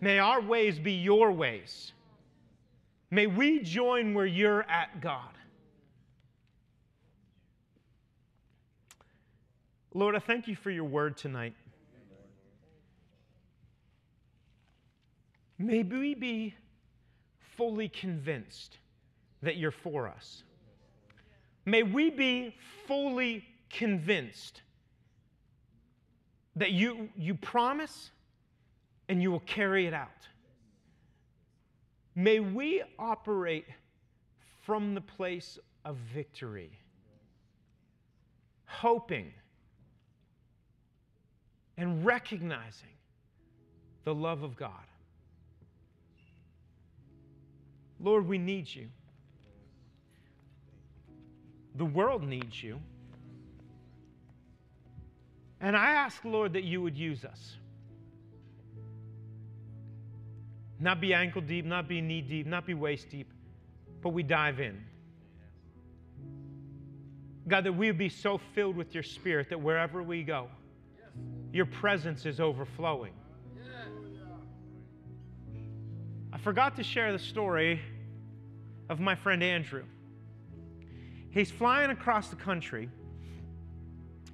May 0.00 0.18
our 0.18 0.40
ways 0.40 0.78
be 0.78 0.92
your 0.92 1.32
ways. 1.32 1.92
May 3.10 3.26
we 3.26 3.60
join 3.60 4.14
where 4.14 4.26
you're 4.26 4.62
at, 4.62 5.00
God. 5.00 5.30
Lord, 9.92 10.14
I 10.14 10.20
thank 10.20 10.46
you 10.46 10.54
for 10.54 10.70
your 10.70 10.84
word 10.84 11.16
tonight. 11.16 11.54
May 15.58 15.82
we 15.82 16.14
be 16.14 16.54
fully 17.56 17.88
convinced 17.88 18.78
that 19.42 19.56
you're 19.56 19.70
for 19.70 20.08
us. 20.08 20.44
May 21.64 21.82
we 21.82 22.10
be 22.10 22.56
fully 22.86 23.44
convinced 23.68 24.62
that 26.56 26.72
you, 26.72 27.08
you 27.16 27.34
promise 27.34 28.10
and 29.08 29.22
you 29.22 29.30
will 29.30 29.40
carry 29.40 29.86
it 29.86 29.94
out. 29.94 30.08
May 32.14 32.40
we 32.40 32.82
operate 32.98 33.66
from 34.62 34.94
the 34.94 35.00
place 35.00 35.58
of 35.84 35.96
victory, 36.12 36.70
hoping 38.66 39.32
and 41.76 42.04
recognizing 42.04 42.88
the 44.04 44.14
love 44.14 44.42
of 44.42 44.56
God. 44.56 44.72
Lord, 47.98 48.26
we 48.26 48.38
need 48.38 48.72
you. 48.72 48.88
The 51.76 51.84
world 51.84 52.22
needs 52.22 52.62
you. 52.62 52.80
And 55.60 55.76
I 55.76 55.90
ask, 55.90 56.24
Lord, 56.24 56.54
that 56.54 56.64
you 56.64 56.80
would 56.82 56.96
use 56.96 57.24
us. 57.24 57.56
Not 60.78 61.00
be 61.00 61.12
ankle 61.12 61.42
deep, 61.42 61.66
not 61.66 61.86
be 61.88 62.00
knee 62.00 62.22
deep, 62.22 62.46
not 62.46 62.66
be 62.66 62.72
waist 62.72 63.10
deep, 63.10 63.30
but 64.00 64.10
we 64.10 64.22
dive 64.22 64.60
in. 64.60 64.82
God, 67.46 67.64
that 67.64 67.72
we 67.72 67.88
would 67.88 67.98
be 67.98 68.08
so 68.08 68.40
filled 68.54 68.76
with 68.76 68.94
your 68.94 69.02
spirit 69.02 69.50
that 69.50 69.60
wherever 69.60 70.02
we 70.02 70.22
go, 70.22 70.48
your 71.52 71.66
presence 71.66 72.24
is 72.24 72.40
overflowing. 72.40 73.12
I 76.32 76.38
forgot 76.38 76.76
to 76.76 76.82
share 76.82 77.12
the 77.12 77.18
story 77.18 77.80
of 78.88 79.00
my 79.00 79.14
friend 79.14 79.42
Andrew. 79.42 79.84
He's 81.30 81.50
flying 81.50 81.90
across 81.90 82.28
the 82.28 82.36
country, 82.36 82.88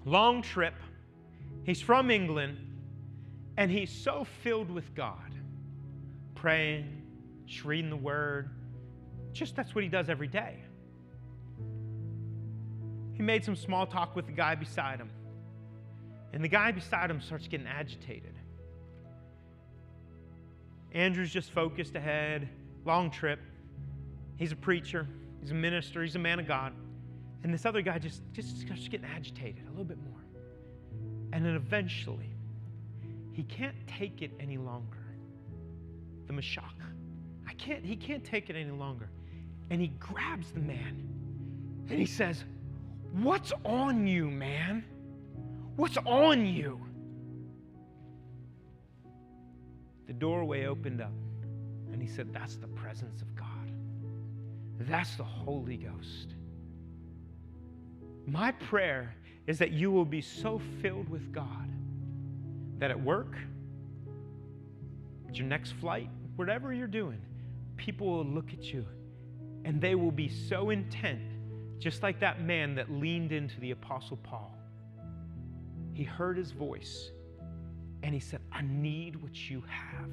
long 0.04 0.42
trip. 0.42 0.74
He's 1.64 1.80
from 1.80 2.10
England, 2.10 2.58
and 3.56 3.70
he's 3.70 3.90
so 3.90 4.26
filled 4.42 4.70
with 4.70 4.94
God, 4.94 5.34
praying, 6.34 7.02
just 7.46 7.64
reading 7.64 7.90
the 7.90 7.96
Word. 7.96 8.50
Just 9.32 9.56
that's 9.56 9.74
what 9.74 9.84
he 9.84 9.90
does 9.90 10.08
every 10.08 10.28
day. 10.28 10.62
He 13.12 13.22
made 13.22 13.44
some 13.44 13.56
small 13.56 13.86
talk 13.86 14.16
with 14.16 14.26
the 14.26 14.32
guy 14.32 14.54
beside 14.54 14.98
him, 14.98 15.10
and 16.32 16.42
the 16.42 16.48
guy 16.48 16.70
beside 16.72 17.10
him 17.10 17.20
starts 17.20 17.46
getting 17.48 17.66
agitated. 17.66 18.34
Andrew's 20.92 21.30
just 21.30 21.50
focused 21.50 21.94
ahead, 21.94 22.48
long 22.86 23.10
trip. 23.10 23.40
He's 24.36 24.52
a 24.52 24.56
preacher, 24.56 25.06
he's 25.40 25.50
a 25.50 25.54
minister, 25.54 26.02
he's 26.02 26.14
a 26.14 26.18
man 26.18 26.40
of 26.40 26.46
God. 26.46 26.72
And 27.42 27.52
this 27.52 27.64
other 27.64 27.82
guy 27.82 27.98
just, 27.98 28.22
just 28.32 28.60
starts 28.60 28.88
getting 28.88 29.06
agitated 29.06 29.64
a 29.66 29.70
little 29.70 29.84
bit 29.84 29.98
more. 29.98 30.24
And 31.32 31.44
then 31.44 31.54
eventually, 31.54 32.30
he 33.32 33.42
can't 33.42 33.76
take 33.86 34.22
it 34.22 34.30
any 34.40 34.56
longer. 34.56 34.98
The 36.26 36.32
Mashach. 36.32 36.62
I 37.46 37.52
can't, 37.54 37.84
he 37.84 37.96
can't 37.96 38.24
take 38.24 38.50
it 38.50 38.56
any 38.56 38.70
longer. 38.70 39.10
And 39.70 39.80
he 39.80 39.88
grabs 39.98 40.52
the 40.52 40.60
man 40.60 41.06
and 41.88 41.98
he 41.98 42.06
says, 42.06 42.44
What's 43.12 43.52
on 43.64 44.06
you, 44.06 44.30
man? 44.30 44.84
What's 45.76 45.96
on 45.98 46.46
you? 46.46 46.80
The 50.06 50.12
doorway 50.12 50.66
opened 50.66 51.00
up 51.00 51.12
and 51.92 52.00
he 52.00 52.08
said, 52.08 52.32
That's 52.32 52.56
the 52.56 52.68
presence 52.68 53.22
of 53.22 53.34
God. 53.34 53.46
That's 54.80 55.16
the 55.16 55.24
Holy 55.24 55.76
Ghost. 55.76 56.35
My 58.26 58.50
prayer 58.50 59.14
is 59.46 59.58
that 59.58 59.70
you 59.70 59.92
will 59.92 60.04
be 60.04 60.20
so 60.20 60.60
filled 60.82 61.08
with 61.08 61.32
God 61.32 61.70
that 62.78 62.90
at 62.90 63.00
work, 63.00 63.36
at 65.28 65.36
your 65.36 65.46
next 65.46 65.72
flight, 65.72 66.10
whatever 66.34 66.72
you're 66.72 66.88
doing, 66.88 67.20
people 67.76 68.08
will 68.08 68.24
look 68.24 68.52
at 68.52 68.64
you 68.72 68.84
and 69.64 69.80
they 69.80 69.94
will 69.94 70.10
be 70.10 70.28
so 70.28 70.70
intent, 70.70 71.20
just 71.78 72.02
like 72.02 72.18
that 72.20 72.40
man 72.40 72.74
that 72.74 72.90
leaned 72.90 73.32
into 73.32 73.60
the 73.60 73.70
Apostle 73.70 74.16
Paul. 74.18 74.52
He 75.92 76.02
heard 76.02 76.36
his 76.36 76.50
voice 76.50 77.10
and 78.02 78.12
he 78.12 78.20
said, 78.20 78.40
I 78.52 78.62
need 78.62 79.16
what 79.16 79.48
you 79.48 79.62
have. 79.68 80.10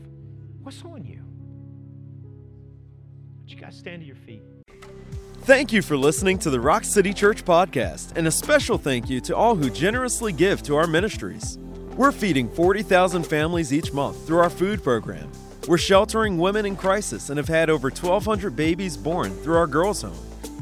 What's 0.62 0.84
on 0.84 1.04
you? 1.04 1.24
Would 3.42 3.52
you 3.52 3.58
guys 3.58 3.76
stand 3.76 4.02
to 4.02 4.08
your 4.08 4.16
feet? 4.16 4.44
Thank 5.46 5.74
you 5.74 5.82
for 5.82 5.98
listening 5.98 6.38
to 6.40 6.50
the 6.50 6.62
Rock 6.62 6.86
City 6.86 7.14
Church 7.14 7.44
podcast, 7.44 8.16
and 8.16 8.26
a 8.28 8.32
special 8.32 8.78
thank 8.78 9.10
you 9.10 9.20
to 9.20 9.36
all 9.36 9.56
who 9.56 9.70
generously 9.70 10.32
give 10.32 10.64
to 10.64 10.78
our 10.78 10.88
ministries. 10.88 11.58
We're 11.98 12.14
feeding 12.14 12.50
40,000 12.50 13.24
families 13.24 13.74
each 13.74 13.92
month 13.92 14.26
through 14.26 14.38
our 14.38 14.50
food 14.50 14.82
program. 14.82 15.30
We're 15.68 15.78
sheltering 15.78 16.38
women 16.38 16.66
in 16.66 16.78
crisis 16.78 17.30
and 17.30 17.38
have 17.38 17.50
had 17.50 17.70
over 17.70 17.90
1,200 17.90 18.56
babies 18.56 18.96
born 18.96 19.36
through 19.44 19.58
our 19.58 19.68
girls' 19.68 20.04
home. 20.04 20.16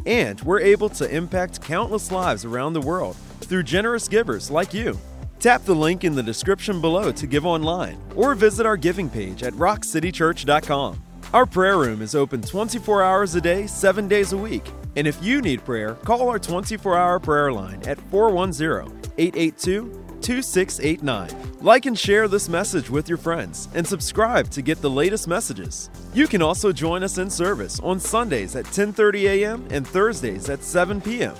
And 0.08 0.42
we're 0.42 0.62
able 0.62 0.90
to 0.90 1.16
impact 1.16 1.62
countless 1.62 2.12
lives 2.12 2.44
around 2.44 2.74
the 2.74 2.82
world 2.82 3.16
through 3.42 3.62
generous 3.62 4.08
givers 4.08 4.50
like 4.50 4.74
you. 4.74 4.98
Tap 5.40 5.64
the 5.64 5.76
link 5.76 6.04
in 6.04 6.16
the 6.16 6.24
description 6.24 6.82
below 6.82 7.12
to 7.12 7.28
give 7.28 7.46
online 7.46 8.00
or 8.16 8.34
visit 8.34 8.66
our 8.66 8.78
giving 8.78 9.12
page 9.12 9.44
at 9.44 9.54
rockcitychurch.com. 9.54 11.04
Our 11.34 11.46
prayer 11.46 11.78
room 11.78 12.02
is 12.02 12.14
open 12.14 12.42
24 12.42 13.04
hours 13.04 13.36
a 13.36 13.42
day, 13.42 13.66
7 13.66 14.10
days 14.10 14.34
a 14.34 14.38
week. 14.38 14.70
And 14.98 15.08
if 15.08 15.22
you 15.24 15.42
need 15.42 15.64
prayer, 15.64 15.96
call 15.96 16.28
our 16.28 16.40
24 16.40 16.98
hour 16.98 17.20
prayer 17.20 17.54
line 17.54 17.82
at 17.88 18.02
410 18.10 19.14
882 19.18 19.98
2689. 20.20 21.30
Like 21.62 21.86
and 21.86 21.98
share 21.98 22.28
this 22.28 22.50
message 22.50 22.90
with 22.90 23.08
your 23.08 23.18
friends 23.18 23.70
and 23.74 23.88
subscribe 23.88 24.50
to 24.50 24.62
get 24.62 24.82
the 24.82 24.90
latest 24.90 25.28
messages. 25.30 25.90
You 26.14 26.28
can 26.28 26.42
also 26.42 26.74
join 26.74 27.02
us 27.02 27.18
in 27.18 27.30
service 27.30 27.80
on 27.80 28.02
Sundays 28.02 28.58
at 28.58 28.66
10:30 28.66 29.24
a.m. 29.30 29.68
and 29.72 29.88
Thursdays 29.88 30.50
at 30.50 30.64
7 30.64 31.00
p.m. 31.00 31.36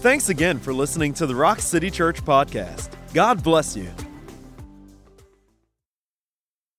Thanks 0.00 0.30
again 0.30 0.58
for 0.58 0.72
listening 0.72 1.12
to 1.14 1.26
the 1.26 1.34
Rock 1.34 1.60
City 1.60 1.90
Church 1.90 2.24
podcast. 2.24 2.90
God 3.12 3.42
bless 3.42 3.76
you. 3.76 3.90